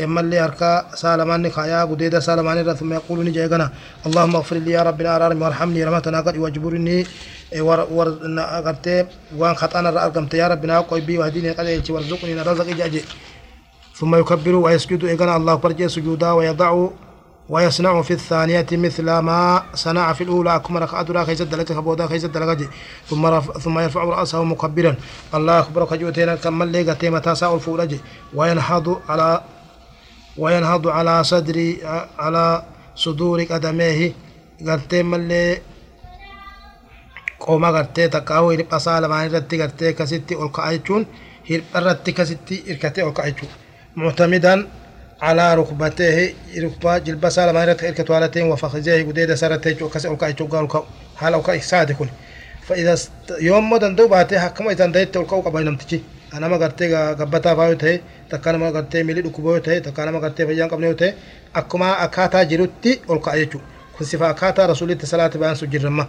إما 0.04 0.22
اللي 0.22 0.40
هركا 0.40 0.86
سالمان 0.96 1.50
خايا 1.50 1.84
قديدا 1.84 2.20
سالمان 2.20 2.74
ثم 2.74 2.94
يقول 2.94 3.26
نجي 3.26 3.46
غنا 3.46 3.70
اللهم 4.06 4.36
اغفر 4.36 4.56
لي 4.56 4.72
يا 4.72 4.84
ربنا 4.84 5.16
ارارمي 5.16 5.42
وارحمني 5.42 5.84
رحمتنا 5.84 6.22
قد 6.22 6.38
واجبرني 6.38 7.06
ور 7.58 7.88
ور 7.92 8.10
قرتي 8.66 9.06
وان 9.38 9.56
خطأنا 9.56 10.06
أرقمت 10.06 10.34
يا 10.34 10.48
ربنا 10.48 10.80
قوي 10.80 11.02
بي 11.02 11.18
وهديني 11.18 11.52
قد 11.52 11.90
وارزقني 11.90 12.42
رزق 12.42 12.68
جاجي 12.80 13.02
ثم 13.96 14.16
يكبر 14.16 14.56
ويسجد 14.56 15.04
إغنى 15.04 15.36
الله 15.36 15.58
فرجه 15.58 15.88
سجودا 15.88 16.32
ويضع 16.32 16.90
ويصنع 17.50 18.02
في 18.02 18.14
الثانية 18.14 18.66
مثل 18.72 19.10
ما 19.20 19.64
صنع 19.74 20.14
في 20.14 20.24
الأولى. 20.24 20.62
كما 20.66 20.80
ركعت 20.80 21.12
را 21.12 21.24
خيزت 21.24 21.48
دلك 21.48 21.74
خبودا 21.74 22.08
خيزت 22.08 22.30
دلك 22.30 22.70
ثم 23.10 23.26
رف 23.26 23.58
ثم 23.58 23.80
يرفع 23.80 24.04
رأسه 24.04 24.44
مكبرا. 24.44 24.96
الله 25.34 25.60
أكبر. 25.60 25.86
خجوتين 25.86 26.36
كمل 26.36 26.68
لي 26.68 26.92
قتي 26.92 27.10
متى 27.10 27.36
ساء 27.36 27.56
الفولج. 27.56 27.96
وينهض 28.34 29.02
على 29.10 29.42
وينهض 30.38 30.88
على 30.88 31.24
صدري 31.24 31.80
على 32.20 32.64
صدور 32.96 33.44
قدميه. 33.44 34.14
قتي 34.68 35.04
ملي 35.04 35.62
takkaawuu 37.40 38.52
hirpha 38.52 38.78
isaa 38.78 39.02
lamaan 39.02 39.26
irratti 39.28 39.58
gartee 39.58 39.94
kasitti 39.94 40.36
ol 40.36 40.50
ka'a 40.50 40.72
jechuun 40.76 41.08
hirpha 41.50 41.80
irratti 41.80 42.14
kasitti 42.14 42.56
hirkatee 42.68 43.04
ol 43.04 43.14
ka'a 43.18 43.32
jechuudha. 43.32 43.56
muctamidan 43.96 44.68
على 45.22 45.56
ركبتيه 45.56 46.34
ركبة 46.58 46.98
جلبة 46.98 47.30
سالة 47.30 47.52
ما 47.52 47.64
يرتك 47.64 47.84
إركة 47.86 48.14
والتين 48.14 48.52
وفخذيه 48.52 49.04
قديدة 49.04 49.36
سارتين 49.36 49.78
جو 49.78 49.90
كسي 49.90 50.08
أولكا 50.08 50.26
إيشو 50.28 50.48
قالوا 50.48 50.68
كو 50.68 50.84
حال 51.18 51.34
أولكا 51.34 51.56
إكساد 51.56 51.90
يكون 51.90 52.10
فإذا 52.68 52.94
است... 52.94 53.12
يوم 53.40 53.70
مدن 53.70 53.96
دو 53.96 54.08
باتي 54.08 54.40
حكما 54.40 54.72
إذا 54.72 54.86
دايت 54.86 55.18
أولكا 55.18 55.36
أولكا 55.36 55.50
باينم 55.50 55.76
تجي 55.76 56.02
أنا 56.34 56.48
ما 56.48 56.58
قرتي 56.58 56.96
قبتا 56.96 57.56
فايو 57.56 57.74
تهي 57.74 58.02
تكانا 58.30 58.58
ما 58.58 58.70
قرتي 58.70 59.04
ملي 59.04 59.22
تهي 59.60 59.80
تكانا 59.80 60.12
ما 60.12 60.20
قرتي 60.20 60.48
فيان 60.48 60.70
قبنيو 60.70 60.94
تهي 60.94 61.14
أكما 61.56 62.04
أكاتا 62.04 62.44
جروتي 62.44 63.00
أولكا 63.10 63.32
إيشو 63.34 63.60
كنسفا 64.00 64.30
أكاتا 64.30 64.66
رسولي 64.66 64.96
تسلاة 64.96 65.28
بيان 65.28 65.56
سجر 65.56 65.84
رمى. 65.86 66.02
آه 66.02 66.08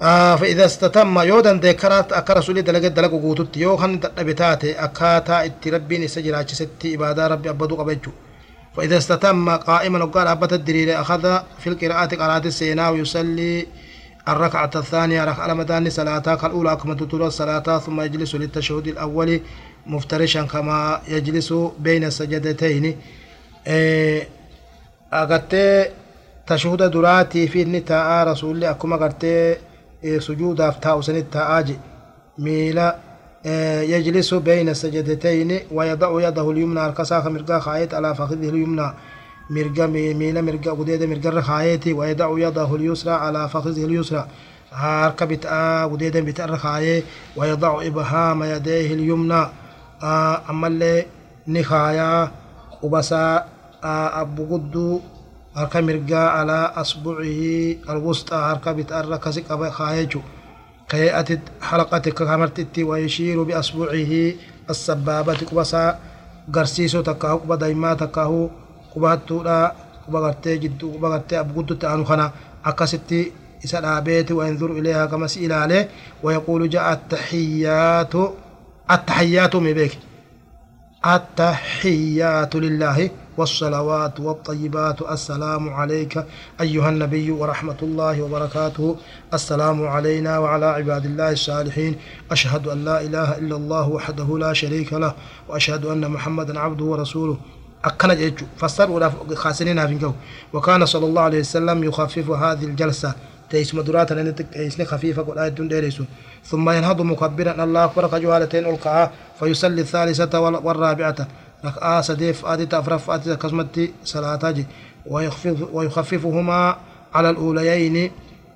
فإذا 0.00 0.64
استتم 0.64 1.18
يودن 1.18 1.56
ذكرت 1.60 2.12
أكا 2.12 2.34
رسولي 2.34 2.62
دلقت 2.62 2.92
دلقو 2.92 3.18
قوتت 3.18 3.56
يو 3.56 3.76
خن 3.76 4.00
تبتاتي 4.00 4.72
أكاتا 4.72 5.44
اتربين 5.44 6.02
السجرة 6.02 6.46
ستي 6.46 6.94
إبادة 6.94 7.26
ربي 7.26 7.50
أبدو 7.50 7.76
قبجو. 7.76 8.10
فإذا 8.76 8.96
استتم 8.96 9.50
قائما 9.50 10.04
وقال 10.04 10.26
أبت 10.26 10.52
الدليل 10.52 10.90
أخذ 10.90 11.38
في 11.58 11.66
القراءة 11.66 12.16
قراءة 12.16 12.46
السينا 12.46 12.88
ويصلي 12.88 13.66
الركعة 14.28 14.70
الثانية 14.76 15.24
ركعة 15.24 15.52
المدان 15.52 15.90
صلاة 15.90 16.46
الأولى 16.46 16.76
كما 16.76 16.94
تطول 16.94 17.22
الصلاة 17.22 17.78
ثم 17.78 18.00
يجلس 18.00 18.34
للتشهد 18.34 18.86
الأول 18.86 19.40
مفترشا 19.86 20.42
كما 20.42 21.00
يجلس 21.08 21.54
بين 21.78 22.04
السجدتين. 22.04 22.96
إيه 23.66 24.28
أغتي 25.12 25.86
تشهد 26.46 26.82
دراتي 26.82 27.48
في 27.48 27.62
النتاء 27.62 28.28
رسول 28.28 28.64
أكما 28.64 28.96
أغتي 30.04 30.20
سجودا 30.20 30.70
فتاو 30.70 31.02
سنتا 31.02 31.58
آجي. 31.58 31.78
ميلا 32.38 32.96
يجلس 33.82 34.34
بين 34.34 34.68
السجدتين 34.68 35.60
ويضع 35.72 36.28
يده 36.28 36.50
اليمنى 36.50 36.86
الكساخ 36.86 37.26
مرقا 37.26 37.58
خايت 37.58 37.94
على 37.94 38.14
فخذه 38.14 38.48
اليمنى. 38.48 38.92
مرقا 39.50 39.86
ميلا 39.86 40.40
مرقا 40.40 40.70
قديد 40.70 41.02
مرقا 41.02 41.40
خايتي 41.40 41.92
ويضع 41.92 42.38
يده 42.38 42.74
اليسرى 42.74 43.12
على 43.12 43.48
فخذه 43.48 43.84
اليسرى. 43.84 44.26
هاركا 44.72 45.24
بتاء 45.24 45.88
قديد 45.88 46.16
بتاء 46.16 46.56
خاية 46.56 47.02
ويضع 47.36 47.82
إبهام 47.86 48.42
يديه 48.42 48.94
اليمنى. 48.94 49.46
أما 50.50 50.66
اللي 50.66 51.06
ni 51.48 51.64
kaayaa 51.64 52.28
qubasaa 52.80 53.44
abbu 54.20 54.44
gudduu 54.44 55.02
mirgaa 55.88 56.28
alaa 56.40 56.72
asbucihi 56.82 57.78
alwusxaa 57.92 58.42
harka 58.48 58.74
bitaarra 58.74 59.14
akkasi 59.16 59.42
qaba 59.42 59.70
kaaya 59.70 60.02
jechu 60.04 60.22
كهيئة 60.88 61.38
حلقة 61.62 61.98
كامرتتي 61.98 62.84
ويشير 62.84 63.42
بأصبعه 63.42 64.32
السبابة 64.70 65.40
قبسا 65.50 65.98
قرسيسو 66.54 67.00
تكاهو 67.00 67.36
قبا 67.36 67.56
دايما 67.56 67.94
تكاهو 67.94 68.48
قبا 68.96 69.14
تولا 69.14 69.74
قبا 70.08 70.18
غرتي 70.18 70.56
جدو 70.58 70.92
قبا 70.92 71.08
غرتي 71.08 71.40
أبقودو 71.40 71.74
تانو 71.74 72.04
خنا 72.04 72.32
أكستي 72.64 73.32
إسا 73.64 73.80
دابيت 73.80 74.32
وينظر 74.32 74.70
إليها 74.72 75.06
كما 75.06 75.26
سئل 75.26 75.52
عليه 75.52 75.88
ويقول 76.22 76.70
جاء 76.70 76.92
التحيات 76.92 78.14
التحيات 78.90 79.56
مبيك 79.56 79.98
التحيات 81.06 82.56
لله 82.56 83.10
والصلوات 83.38 84.20
والطيبات. 84.20 85.02
السلام 85.02 85.68
عليك 85.68 86.24
أيها 86.60 86.88
النبي 86.88 87.30
ورحمة 87.30 87.76
الله 87.82 88.22
وبركاته. 88.22 88.96
السلام 89.34 89.86
علينا 89.86 90.38
وعلى 90.38 90.66
عباد 90.66 91.04
الله 91.04 91.30
الصالحين. 91.32 91.96
أشهد 92.30 92.68
أن 92.68 92.84
لا 92.84 93.00
إله 93.00 93.38
إلا 93.38 93.56
الله 93.56 93.88
وحده 93.88 94.38
لا 94.38 94.52
شريك 94.52 94.92
له 94.92 95.12
وأشهد 95.48 95.84
أن 95.86 96.10
محمدا 96.10 96.60
عبده 96.60 96.84
ورسوله. 96.84 97.36
أكنا 97.84 98.14
جيجو. 98.14 98.46
فسر 98.56 98.90
ولا 98.90 99.12
خاسرين 99.34 99.86
فينكو 99.86 100.12
وكان 100.52 100.86
صلى 100.86 101.06
الله 101.06 101.22
عليه 101.22 101.40
وسلم 101.40 101.84
يخفف 101.84 102.30
هذه 102.30 102.64
الجلسة. 102.64 103.14
تيس 103.50 103.74
مدرات 103.74 104.12
لأن 104.12 104.34
تيسني 104.34 104.84
خفيفة 104.84 105.22
قل 105.22 105.38
آية 105.38 105.48
ديريسو. 105.48 106.04
ثم 106.44 106.70
ينهض 106.70 107.00
مكبرا. 107.02 107.64
الله 107.64 107.84
أكبر. 107.84 108.06
كجوالتين 108.08 108.66
ألقاها. 108.66 109.10
فيصلي 109.38 109.80
الثالثة 109.80 110.40
والرابعة. 110.40 111.28
ركعة 111.64 112.00
سديف 112.00 112.46
آدي 112.46 112.66
تفرف 112.66 113.10
آدي 113.10 113.36
كسمتي 113.36 113.92
صلاة 114.04 114.54
ويخفف 115.06 115.68
ويخففهما 115.72 116.76
على 117.14 117.30
الأوليين 117.30 118.10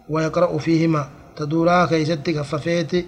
ويقرأ 0.08 0.58
فيهما. 0.58 1.08
تدورا 1.36 1.86
كيستي 1.86 2.38
خففيتي 2.38 3.06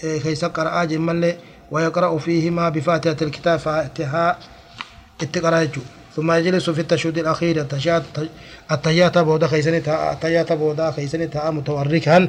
كيس 0.00 0.44
قرأ 0.44 0.84
جمال 0.84 1.36
ويقرأ 1.70 2.18
فيهما 2.18 2.68
بفاتحة 2.68 3.16
الكتاب 3.22 3.58
فاتحة 3.58 4.38
اتقرأ 5.22 5.68
ثم 6.16 6.32
يجلس 6.32 6.70
في 6.70 6.80
التشهد 6.80 7.18
الأخير. 7.18 7.66
التحيات 8.70 9.18
بودا 9.18 9.46
خيسني 9.46 9.78
التحيات 9.78 10.52
بودا 10.52 10.90
خيسني 10.90 11.30
متوركا. 11.34 12.28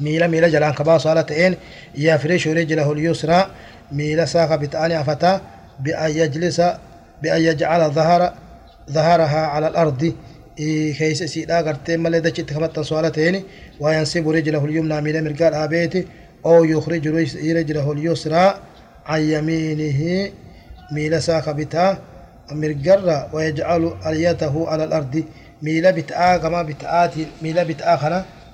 ميلا 0.00 0.26
ميلا 0.26 0.48
جلان 0.48 0.72
كبا 0.72 0.98
صالتين 0.98 1.54
يفرش 1.94 2.48
رجله 2.48 2.92
اليسرى. 2.92 3.46
ميلا 3.92 4.24
ساق 4.24 4.54
بتأني 4.54 5.00
أفتا 5.00 5.40
بأن 5.80 6.10
يجلس 6.10 6.62
بأن 7.22 7.42
يجعل 7.42 7.90
ظهر 7.90 8.32
ظهرها 8.90 9.46
على 9.46 9.68
الأرض. 9.68 10.14
كيس 10.98 11.22
سيدا 11.22 11.56
قرتين 11.60 12.00
مالي 12.00 12.20
دچت 12.20 12.52
كمت 12.52 12.80
صالتين 12.80 13.42
وينسب 13.80 14.28
رجله 14.28 14.64
اليمنى 14.64 15.00
ميلا 15.00 15.20
مرقال 15.20 15.54
آبيت. 15.54 16.06
أو 16.46 16.64
يخرج 16.64 17.08
رجله 17.58 17.92
اليسرى 17.92 18.54
عن 19.06 19.20
يمينه. 19.20 20.30
ميلا 20.92 21.20
ساق 21.20 21.50
بتا 21.50 21.98
مرقرة 22.52 23.34
ويجعل 23.34 23.92
أليته 24.06 24.68
على 24.68 24.84
الأرض. 24.84 25.24
ميلا 25.62 25.90
بتآ 25.90 26.36
كما 26.36 26.62
بتآتي 26.62 27.26
ميلا 27.42 27.62
بتآ 27.62 27.96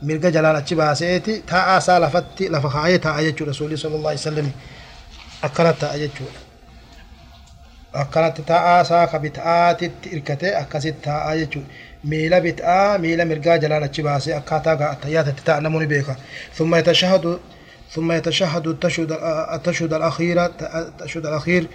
mirga 0.02 0.30
jalaan 0.30 0.56
achi 0.56 0.74
baaseeti 0.74 1.42
taa'aa 1.50 1.78
isaa 1.78 1.98
lafatti 2.04 2.48
lafa 2.48 2.68
kaayee 2.76 2.98
taa'a 2.98 3.22
jechuudha 3.26 3.52
rasuulli 3.52 3.78
sallallahu 3.82 4.12
alaihi 4.14 4.24
wasallam 4.24 4.48
akkana 5.48 5.72
taa'a 5.72 5.98
jechuudha 6.02 6.40
akkanatti 8.02 8.42
taa'aa 8.50 8.80
isaa 8.82 9.06
ka 9.06 9.18
bita'aatitti 9.24 10.10
hirkatee 10.10 10.54
akkasitti 10.62 11.02
taa'a 11.08 11.34
jechuudha 11.40 12.40
bita'aa 12.48 12.98
miila 12.98 13.24
mirgaa 13.24 13.58
jalaan 13.64 13.88
achi 13.88 14.02
baasee 14.02 14.34
akkaataa 14.40 14.90
attayyaatatti 14.90 15.48
taa'a 15.48 15.60
namoonni 15.60 15.88
beeka 15.94 16.16
ثم 16.58 16.74
يتشهد 16.74 17.38
ثم 17.94 18.12
يتشهد 18.12 18.66
التشهد 18.66 19.12
التشهد 19.54 19.92
الأخيرة 19.92 20.52
التشهد 20.74 21.26
الأخير 21.26 21.68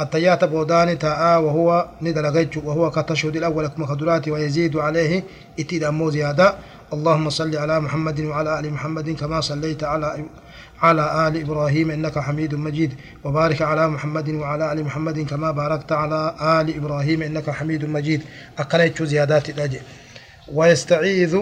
التيات 0.00 0.44
بودان 0.44 0.98
تاء 0.98 1.40
وهو 1.42 1.88
ندلغيج 2.02 2.58
وهو 2.64 2.90
كالتشهد 2.90 3.36
الأول 3.36 3.66
كما 3.66 3.86
خدرات 3.86 4.28
ويزيد 4.28 4.76
عليه 4.76 5.22
اتيد 5.60 5.84
أمو 5.84 6.10
زيادة 6.10 6.54
اللهم 6.94 7.30
صل 7.30 7.56
على 7.56 7.80
محمد 7.80 8.20
وعلى 8.20 8.60
آل 8.60 8.66
محمد 8.72 9.10
كما 9.10 9.40
صليت 9.40 9.84
على 9.84 10.24
على 10.82 11.04
آل 11.28 11.34
إبراهيم 11.44 11.90
إنك 11.90 12.18
حميد 12.18 12.54
مجيد. 12.54 12.90
وبارك 13.24 13.62
على 13.62 13.88
محمد 13.88 14.28
وعلى 14.28 14.72
آل 14.72 14.84
محمد 14.84 15.18
كما 15.30 15.50
باركت 15.50 15.92
على 15.92 16.20
آل 16.58 16.66
إبراهيم 16.76 17.22
إنك 17.22 17.50
حميد 17.50 17.84
مجيد. 17.84 18.20
أقلت 18.58 19.02
زيادات 19.02 19.46
الأجل 19.50 19.80
ويستعيذ 20.52 21.32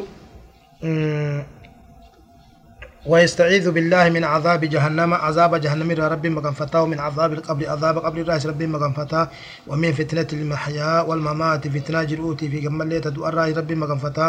ويستعيذ 3.07 3.71
بالله 3.71 4.05
من 4.17 4.25
عذاب 4.25 4.61
جهنم 4.65 5.15
عذاب 5.15 5.53
جهنم 5.65 5.91
رب 6.15 6.27
مغنفتا 6.27 6.79
ومن 6.79 6.99
عذاب 7.07 7.33
القبر 7.33 7.69
عذاب 7.69 7.99
قبر 7.99 8.21
الراس 8.21 8.47
رب 8.47 8.63
مغنفتا 8.63 9.23
ومن 9.67 9.93
فتنة 9.93 10.31
المحيا 10.33 11.01
والممات 11.01 11.69
فتنة 11.69 12.03
جرؤتي 12.03 12.49
في 12.49 12.59
جمال 12.61 13.01
تدو 13.01 13.27
الراس 13.29 13.59
رب 13.59 13.73
مغنفتا 13.73 14.29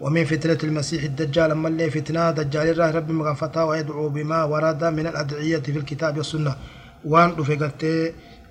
ومن 0.00 0.24
فتنة 0.24 0.58
المسيح 0.64 1.02
الدجال 1.02 1.50
أما 1.50 1.68
اللي 1.68 1.90
فتنة 1.90 2.30
دجال 2.30 2.70
الله 2.70 2.90
رب 2.90 3.10
مغفتا 3.10 3.62
ويدعو 3.62 4.08
بما 4.08 4.44
ورد 4.44 4.84
من 4.84 5.06
الأدعية 5.06 5.58
في 5.58 5.78
الكتاب 5.78 6.16
والسنة. 6.16 6.56
وان 7.04 7.30
رفقت 7.38 7.84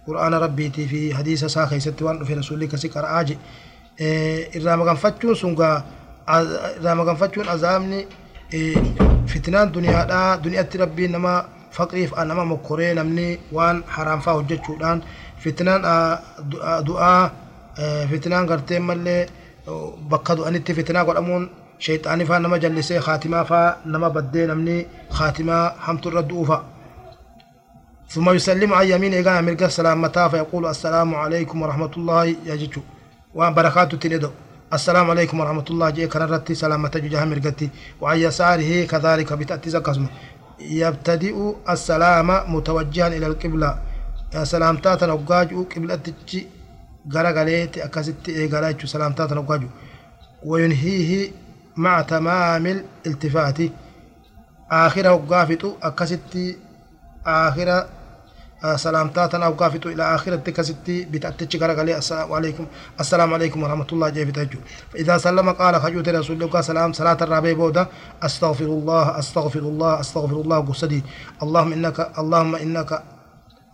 قرآن 0.08 0.34
ربي 0.34 0.70
في 0.70 1.16
حديث 1.16 1.46
ساخي 1.46 1.80
ست 1.80 2.02
وان 2.02 2.24
في 2.24 2.34
رسولك 2.34 2.76
سكر 2.76 3.20
آجي. 3.20 3.38
إذا 4.56 4.76
مغنفتشون 4.76 5.36
سنغا 5.36 5.84
إذا 6.80 6.94
مغنفتشون 6.94 7.48
أزامني 7.48 8.06
فتنان 9.28 9.72
دنيا 9.72 10.04
دا 10.04 10.36
دنيا 10.36 10.70
ربي 10.76 11.08
نما 11.08 11.46
فقريف 11.72 12.16
أنما 12.16 12.44
مكوري 12.44 12.94
نمني 12.94 13.40
وان 13.52 13.84
حرام 13.88 14.20
فا 14.20 14.32
هجتشودان 14.32 15.02
فتنان 15.40 15.82
دعاء 16.88 17.32
فتنان 18.12 18.50
قرتين 18.50 18.82
du'anitti 19.68 20.74
fitinaa 20.74 21.06
godhamuun 21.06 21.50
sheexaanii 21.80 22.26
faa 22.26 22.40
nama 22.40 22.60
jallisee 22.60 23.00
khaatimaa 23.00 23.46
faa 23.52 23.78
nama 23.86 24.10
baddee 24.10 24.48
namni 24.48 24.76
khaatimaa 25.18 25.66
hamtu 25.86 26.10
irra 26.10 26.24
du'uufa 26.32 26.64
ثم 28.10 28.30
يسلم 28.30 28.74
عن 28.74 28.88
يمين 28.88 29.14
إيقانا 29.14 29.42
مرقى 29.42 29.70
سلامتا 29.70 30.28
فيقول 30.28 30.66
السلام 30.66 31.16
عليكم 31.16 31.62
ورحمة 31.62 31.92
الله 31.98 32.26
يا 32.46 32.56
جيجو 32.56 32.82
وان 33.36 33.54
بركاته 33.54 33.98
تندو 33.98 34.30
السلام 34.74 35.10
عليكم 35.10 35.40
ورحمة 35.40 35.66
الله 35.70 35.90
جي 35.90 36.08
كان 36.08 36.22
رتي 36.22 36.54
سلامتا 36.56 37.00
جوجها 37.00 37.26
مرقتي 37.26 37.70
وعن 38.02 38.18
يساره 38.18 38.86
كذلك 38.86 39.34
بتأتي 39.34 39.70
زكاسمه 39.70 40.10
يبتدئ 40.60 41.36
السلام 41.70 42.30
متوجها 42.56 43.08
إلى 43.08 43.28
القبلة. 43.28 43.80
سلامتا 44.44 44.96
تنوقاج 44.96 45.50
قبلة 45.76 46.06
garagaleetti 47.14 47.80
akkasitti 47.88 48.30
eegalaa 48.42 48.72
jechuu 48.74 48.88
salaamtaa 48.94 49.28
tana 49.28 49.42
ugaaju 49.46 49.68
wayunhiihi 50.50 51.20
maca 51.76 52.04
tamaamil 52.12 52.80
iltifaati 53.08 53.72
aakhira 54.80 55.10
hoggaa 55.16 55.46
fixu 55.50 55.70
akkasitti 55.90 56.44
aakhira 57.36 57.78
salaamtaa 58.84 59.28
tana 59.32 59.46
hoggaa 59.50 59.70
fixu 59.74 59.90
ila 59.90 60.06
aakiratti 60.14 60.50
akkasitti 60.52 60.96
bitaattichi 61.12 61.58
garagalee 61.64 61.96
assalaamu 62.02 62.36
alaikum 62.36 62.66
assalaamu 63.02 63.36
alaikum 63.38 63.64
warahmatullah 63.64 64.10
jee 64.16 64.26
fita 64.30 64.46
jechuu 64.46 64.62
فإذا 64.92 65.16
سلم 65.26 65.48
قال 65.62 65.76
خجوت 65.84 66.08
رسول 66.10 66.44
الله 66.44 66.62
سلام 66.72 66.90
صلاة 67.00 67.18
الرابع 67.26 67.52
بودا 67.62 67.84
أستغفر 68.28 68.66
الله 68.78 69.06
أستغفر 69.22 69.60
الله 69.72 69.92
أستغفر 70.04 70.38
الله 70.44 70.58
قصدي 70.70 71.00
اللهم 71.44 71.72
إنك 71.76 71.98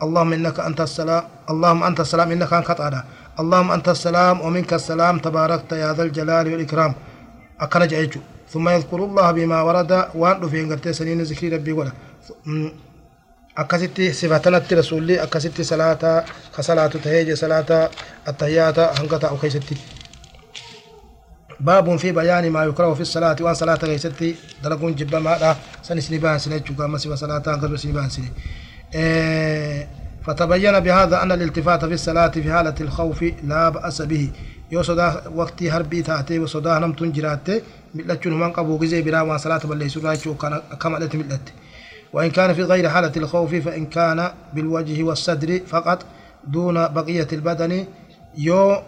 اللهم 0.01 0.31
إنك 0.37 0.57
أنت 0.69 0.81
السلام 0.89 1.23
اللهم 1.51 1.81
أنت 1.89 1.99
السلام 2.05 2.27
إنك 2.35 2.51
أنت 2.59 2.67
قطعنا 2.71 3.01
اللهم 3.39 3.71
أنت 3.71 3.89
السلام 3.89 4.41
ومنك 4.41 4.73
السلام 4.73 5.19
تباركت 5.19 5.71
يا 5.71 5.93
ذا 5.93 6.03
الجلال 6.03 6.53
والإكرام. 6.53 6.93
أكن 7.59 7.87
جايجو 7.87 8.19
ثم 8.49 8.69
يذكر 8.69 8.97
الله 9.05 9.31
بما 9.31 9.61
ورد 9.61 9.91
وأن 10.15 10.49
في 10.49 10.61
إنجلت 10.61 10.89
سنين 10.89 11.21
ذكر 11.21 11.53
ربي 11.53 11.71
ولا. 11.71 11.91
أكستي 13.57 14.13
صفاتنا 14.13 14.61
رسولي 14.71 15.23
أكستي 15.23 15.63
صلاة 15.63 16.25
كصلاة 16.57 16.87
تهيج 16.87 17.33
صلاة 17.33 17.89
التهيات 18.27 18.79
هنقطع 18.79 19.29
أو 19.29 19.37
كيستي. 19.37 19.75
باب 21.59 21.95
في 21.95 22.11
بيان 22.11 22.51
ما 22.51 22.63
يكره 22.63 22.93
في 22.93 23.01
الصلاة 23.01 23.35
وأن 23.41 23.53
صلاة 23.53 23.75
كيستي. 23.75 24.35
دلقون 24.63 24.95
جبا 24.95 25.19
ما 25.19 25.55
سنسني 25.83 26.17
بان 26.17 26.39
سنة 26.39 26.57
جوكا 26.57 26.87
مسيبا 26.87 27.15
صلاة 27.15 27.43
هنقطع 27.47 27.75
سني 27.75 27.91
بان 27.91 28.09
سنة 28.09 28.29
فتبين 30.25 30.79
بهذا 30.79 31.23
أن 31.23 31.31
الالتفات 31.31 31.85
في 31.85 31.93
الصلاة 31.93 32.27
في 32.27 32.51
حالة 32.53 32.75
الخوف 32.81 33.23
لا 33.43 33.69
بأس 33.69 34.01
به. 34.01 34.29
yoo 34.71 34.83
sodaa 34.83 35.23
waqtii 35.35 35.69
harbii 35.69 36.03
taatee 36.03 36.39
mil'achuun 37.95 38.33
humaan 38.33 38.53
qabu 38.53 38.79
gizee 38.79 39.01
biraa 39.03 39.23
waan 39.29 39.39
salaata 39.39 39.67
balleessuu 39.67 39.99
irraa 40.01 40.15
jechuu 40.15 40.35
akkama 40.75 40.99
dhatti 40.99 41.17
mil'atte 41.17 41.51
وإن 42.13 42.31
كان 42.31 42.53
في 42.53 42.63
غير 42.63 42.89
حالة 42.89 43.11
الخوف 43.17 43.55
فإن 43.55 43.85
كان 43.85 44.31
بالوجه 44.53 45.03
والصدر 45.03 45.59
فقط 45.67 46.05
دون 46.47 46.87
بقية 46.87 47.27
البدن 47.33 47.85
يو 48.37 48.81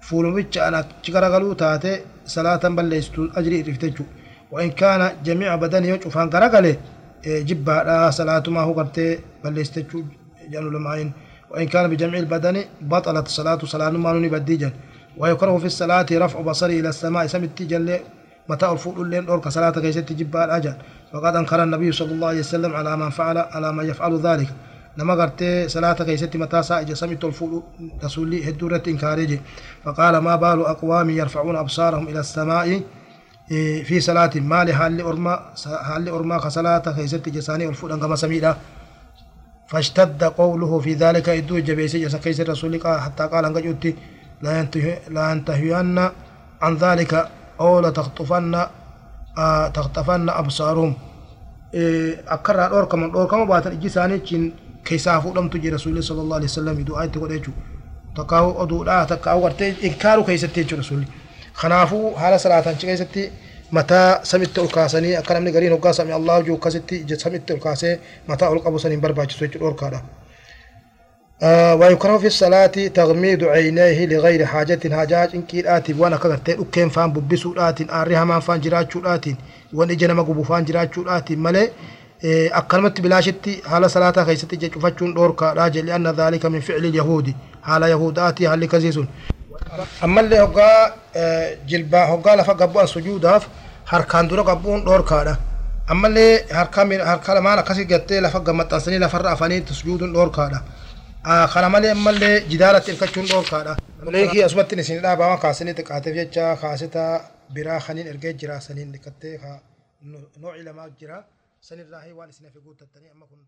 فولوميتش 0.00 0.58
أنا 0.58 0.84
تشكرغلو 1.02 1.52
تاتي 1.52 2.00
صلاة 2.26 2.68
بلستو 2.68 3.28
أجري 3.36 3.62
رفتجو. 3.62 4.04
وإن 4.52 4.70
كان 4.70 5.12
جميع 5.24 5.54
بدنه 5.56 5.86
يشوفان 5.86 6.30
كرغلي 6.30 6.76
جبا 7.26 8.10
صلاة 8.10 8.42
ما 8.48 8.60
هو 8.60 8.72
قرتي 8.72 9.18
بلستجو 9.44 10.02
جانو 10.50 10.68
لمعين 10.70 11.12
وإن 11.50 11.66
كان 11.66 11.90
بجميع 11.90 12.20
البدن 12.20 12.64
بطلت 12.80 13.28
صلاة 13.28 13.90
ما 13.90 14.12
نوني 14.12 14.28
بديجا 14.28 14.72
ويكره 15.18 15.58
في 15.58 15.66
الصلاة 15.66 16.06
رفع 16.12 16.40
بصري 16.40 16.80
إلى 16.80 16.88
السماء 16.88 17.26
سمت 17.26 17.62
جل 17.62 17.98
متى 18.48 18.66
الفؤل 18.72 19.00
اللين 19.00 19.28
أورك 19.28 19.48
صلاة 19.48 19.70
كيست 19.70 20.12
جبا 20.12 20.44
الأجل 20.44 20.74
وقد 21.14 21.36
أنكر 21.36 21.62
النبي 21.62 21.92
صلى 21.92 22.12
الله 22.12 22.28
عليه 22.28 22.38
وسلم 22.38 22.74
على 22.74 22.96
من 22.96 23.10
فعل 23.10 23.38
على 23.38 23.72
من 23.72 23.84
يفعل 23.88 24.18
ذلك 24.20 24.48
نما 24.98 25.14
قرتي 25.14 25.68
صلاة 25.68 25.92
كيست 25.92 26.36
متى 26.36 26.62
سائج 26.62 26.92
سمت 26.92 27.24
الفؤل 27.24 27.62
رسولي 28.04 28.48
هدورة 28.50 28.82
إنكاريجي 28.88 29.40
فقال 29.84 30.18
ما 30.18 30.36
بال 30.36 30.60
أقوام 30.60 31.10
يرفعون 31.10 31.56
أبصارهم 31.56 32.08
إلى 32.08 32.20
السماء 32.20 32.80
في 33.84 34.00
صلاة 34.00 34.30
ما 34.34 34.64
لحال 34.64 35.00
أرما 35.00 35.52
حال 35.82 36.08
أرما 36.08 36.38
كصلاة 36.38 36.78
كيست 36.96 37.28
جساني 37.28 37.68
الفؤل 37.68 37.92
أنكما 37.92 38.16
سميدا. 38.16 38.56
فاشتد 39.68 40.24
قوله 40.24 40.78
في 40.80 40.94
ذلك 40.94 41.28
إدو 41.28 41.58
جبيسي 41.58 42.04
جسا 42.04 42.18
كيس 42.18 42.40
الرسول 42.40 42.80
حتى 42.84 43.26
قال 43.26 43.44
أنك 43.44 43.62
جوتي 43.62 43.94
لا 44.42 45.30
ينتهين 45.30 45.98
عن 46.62 46.74
ذلك 46.76 47.28
أو 47.60 47.80
لتخطفن 47.80 48.54
آه 49.38 49.68
تخطفن 49.68 50.28
أبصارهم. 50.28 50.94
إيه 51.74 52.24
أكرر 52.28 52.76
أوركا 52.76 52.96
من 52.96 53.10
أوركا 53.14 53.36
ما 53.36 53.44
باتن 53.44 53.72
إجي 53.72 53.88
ساني 53.88 54.18
تشين 54.18 54.54
كيسا 54.84 55.18
فودم 55.20 55.48
تجي 55.48 55.70
رسول 55.70 56.02
صلى 56.02 56.20
الله 56.20 56.36
عليه 56.36 56.44
وسلم 56.44 56.80
يدو 56.80 57.00
آية 57.00 57.06
تقول 57.06 57.30
إيجو. 57.30 57.52
تقاو 58.16 58.62
أدو 58.62 58.84
لا 58.84 59.04
تقاو 59.04 59.44
ورتي 59.44 59.86
إنكارو 59.86 60.24
كيستي 60.24 60.62
رسول 60.74 61.04
خنافو 61.60 62.16
حالة 62.16 62.36
صلاة 62.36 62.72
كيستي 62.72 63.30
mataa 63.70 64.20
samitti 64.24 64.60
ol 64.60 64.68
kaasanii 64.68 65.16
akka 65.16 65.34
namni 65.34 65.52
gariin 65.52 65.72
hoggaa 65.72 65.92
sami 65.92 66.12
Allahu 66.18 66.42
jiru 66.44 66.54
akkasitti 66.56 67.18
samitti 67.22 67.52
ol 67.52 67.58
kaasee 67.64 67.98
mataa 68.28 68.48
ol 68.52 68.60
qabu 68.64 68.78
saniin 68.78 69.00
barbaachisu 69.00 69.44
jechuudha 69.44 69.66
dhorkaadha. 69.66 70.00
ويكره 71.80 72.18
في 72.18 72.26
الصلاة 72.26 72.66
تغميض 72.66 73.44
عينيه 73.44 74.06
لغير 74.06 74.46
حاجة 74.46 74.94
حاجات 74.96 75.34
إنكي 75.34 75.76
آتي 75.76 75.94
وأنا 75.98 76.16
كغرتي 76.16 76.52
أكين 76.52 76.88
فان 76.88 77.12
ببسو 77.12 77.54
آتين 77.58 77.90
آريها 77.90 78.24
مان 78.24 78.40
فان 78.40 78.60
جراتشو 78.60 79.00
آتين 79.06 79.36
وان 79.74 79.90
إجنا 79.90 80.14
مقبو 80.14 80.42
فان 80.42 80.64
جراتشو 80.64 81.02
آتين 81.08 81.38
ملي 81.38 81.70
أكلمت 82.60 83.00
بلاشتي 83.00 83.62
حال 83.66 83.90
صلاة 83.90 84.24
خيستي 84.24 84.56
جفتشون 84.56 85.14
دوركا 85.14 85.52
راجل 85.52 85.86
لأن 85.86 86.06
ذلك 86.06 86.46
من 86.46 86.60
فعل 86.60 86.84
اليهود 86.84 87.34
حال 87.62 87.82
يهوداتي 87.82 88.48
حال 88.48 88.68
كزيسون 89.66 89.86
ammallee 90.06 90.40
hoggaa 90.44 90.92
jilbaa 91.70 92.06
hoggaa 92.12 92.36
lafa 92.40 92.54
gabbu'an 92.60 92.88
sujuudaaf 92.94 93.42
harkaan 93.92 94.28
dura 94.30 94.42
gabbu'uun 94.50 94.82
dhoorkaadha 94.86 95.34
ammallee 95.92 96.32
harka 97.10 97.34
lamaan 97.36 97.58
akkasii 97.62 97.86
gattee 97.92 98.20
lafa 98.26 98.40
gammaxxansanii 98.46 99.00
lafarra 99.04 99.30
afanii 99.36 99.60
sujuuduun 99.80 100.12
dhoorkaadha 100.16 100.58
kana 101.54 101.68
malee 101.74 101.90
ammallee 101.96 102.34
jidaalatti 102.50 102.90
hirkachuun 102.92 103.26
dhoorkaadha 103.32 103.72
leekii 104.14 104.42
asumatti 104.46 104.74
isin 104.82 105.02
dhaabaa 105.04 105.36
kaasanii 105.44 105.74
xiqqaateef 105.78 106.14
jecha 106.20 106.44
kaasita 106.62 107.02
biraa 107.54 107.80
kaniin 107.86 108.06
ergee 108.12 108.32
jira 108.40 108.60
saniin 108.66 108.92
dhiqattee 108.94 109.34
nooci 110.42 110.62
lamaa 110.68 110.88
jira 111.00 111.16
sanirraa 111.68 112.02
waan 112.18 112.30
isin 112.32 112.44
hafe 112.48 112.60
guuttattanii 112.66 113.10
amma 113.14 113.26
kun 113.30 113.38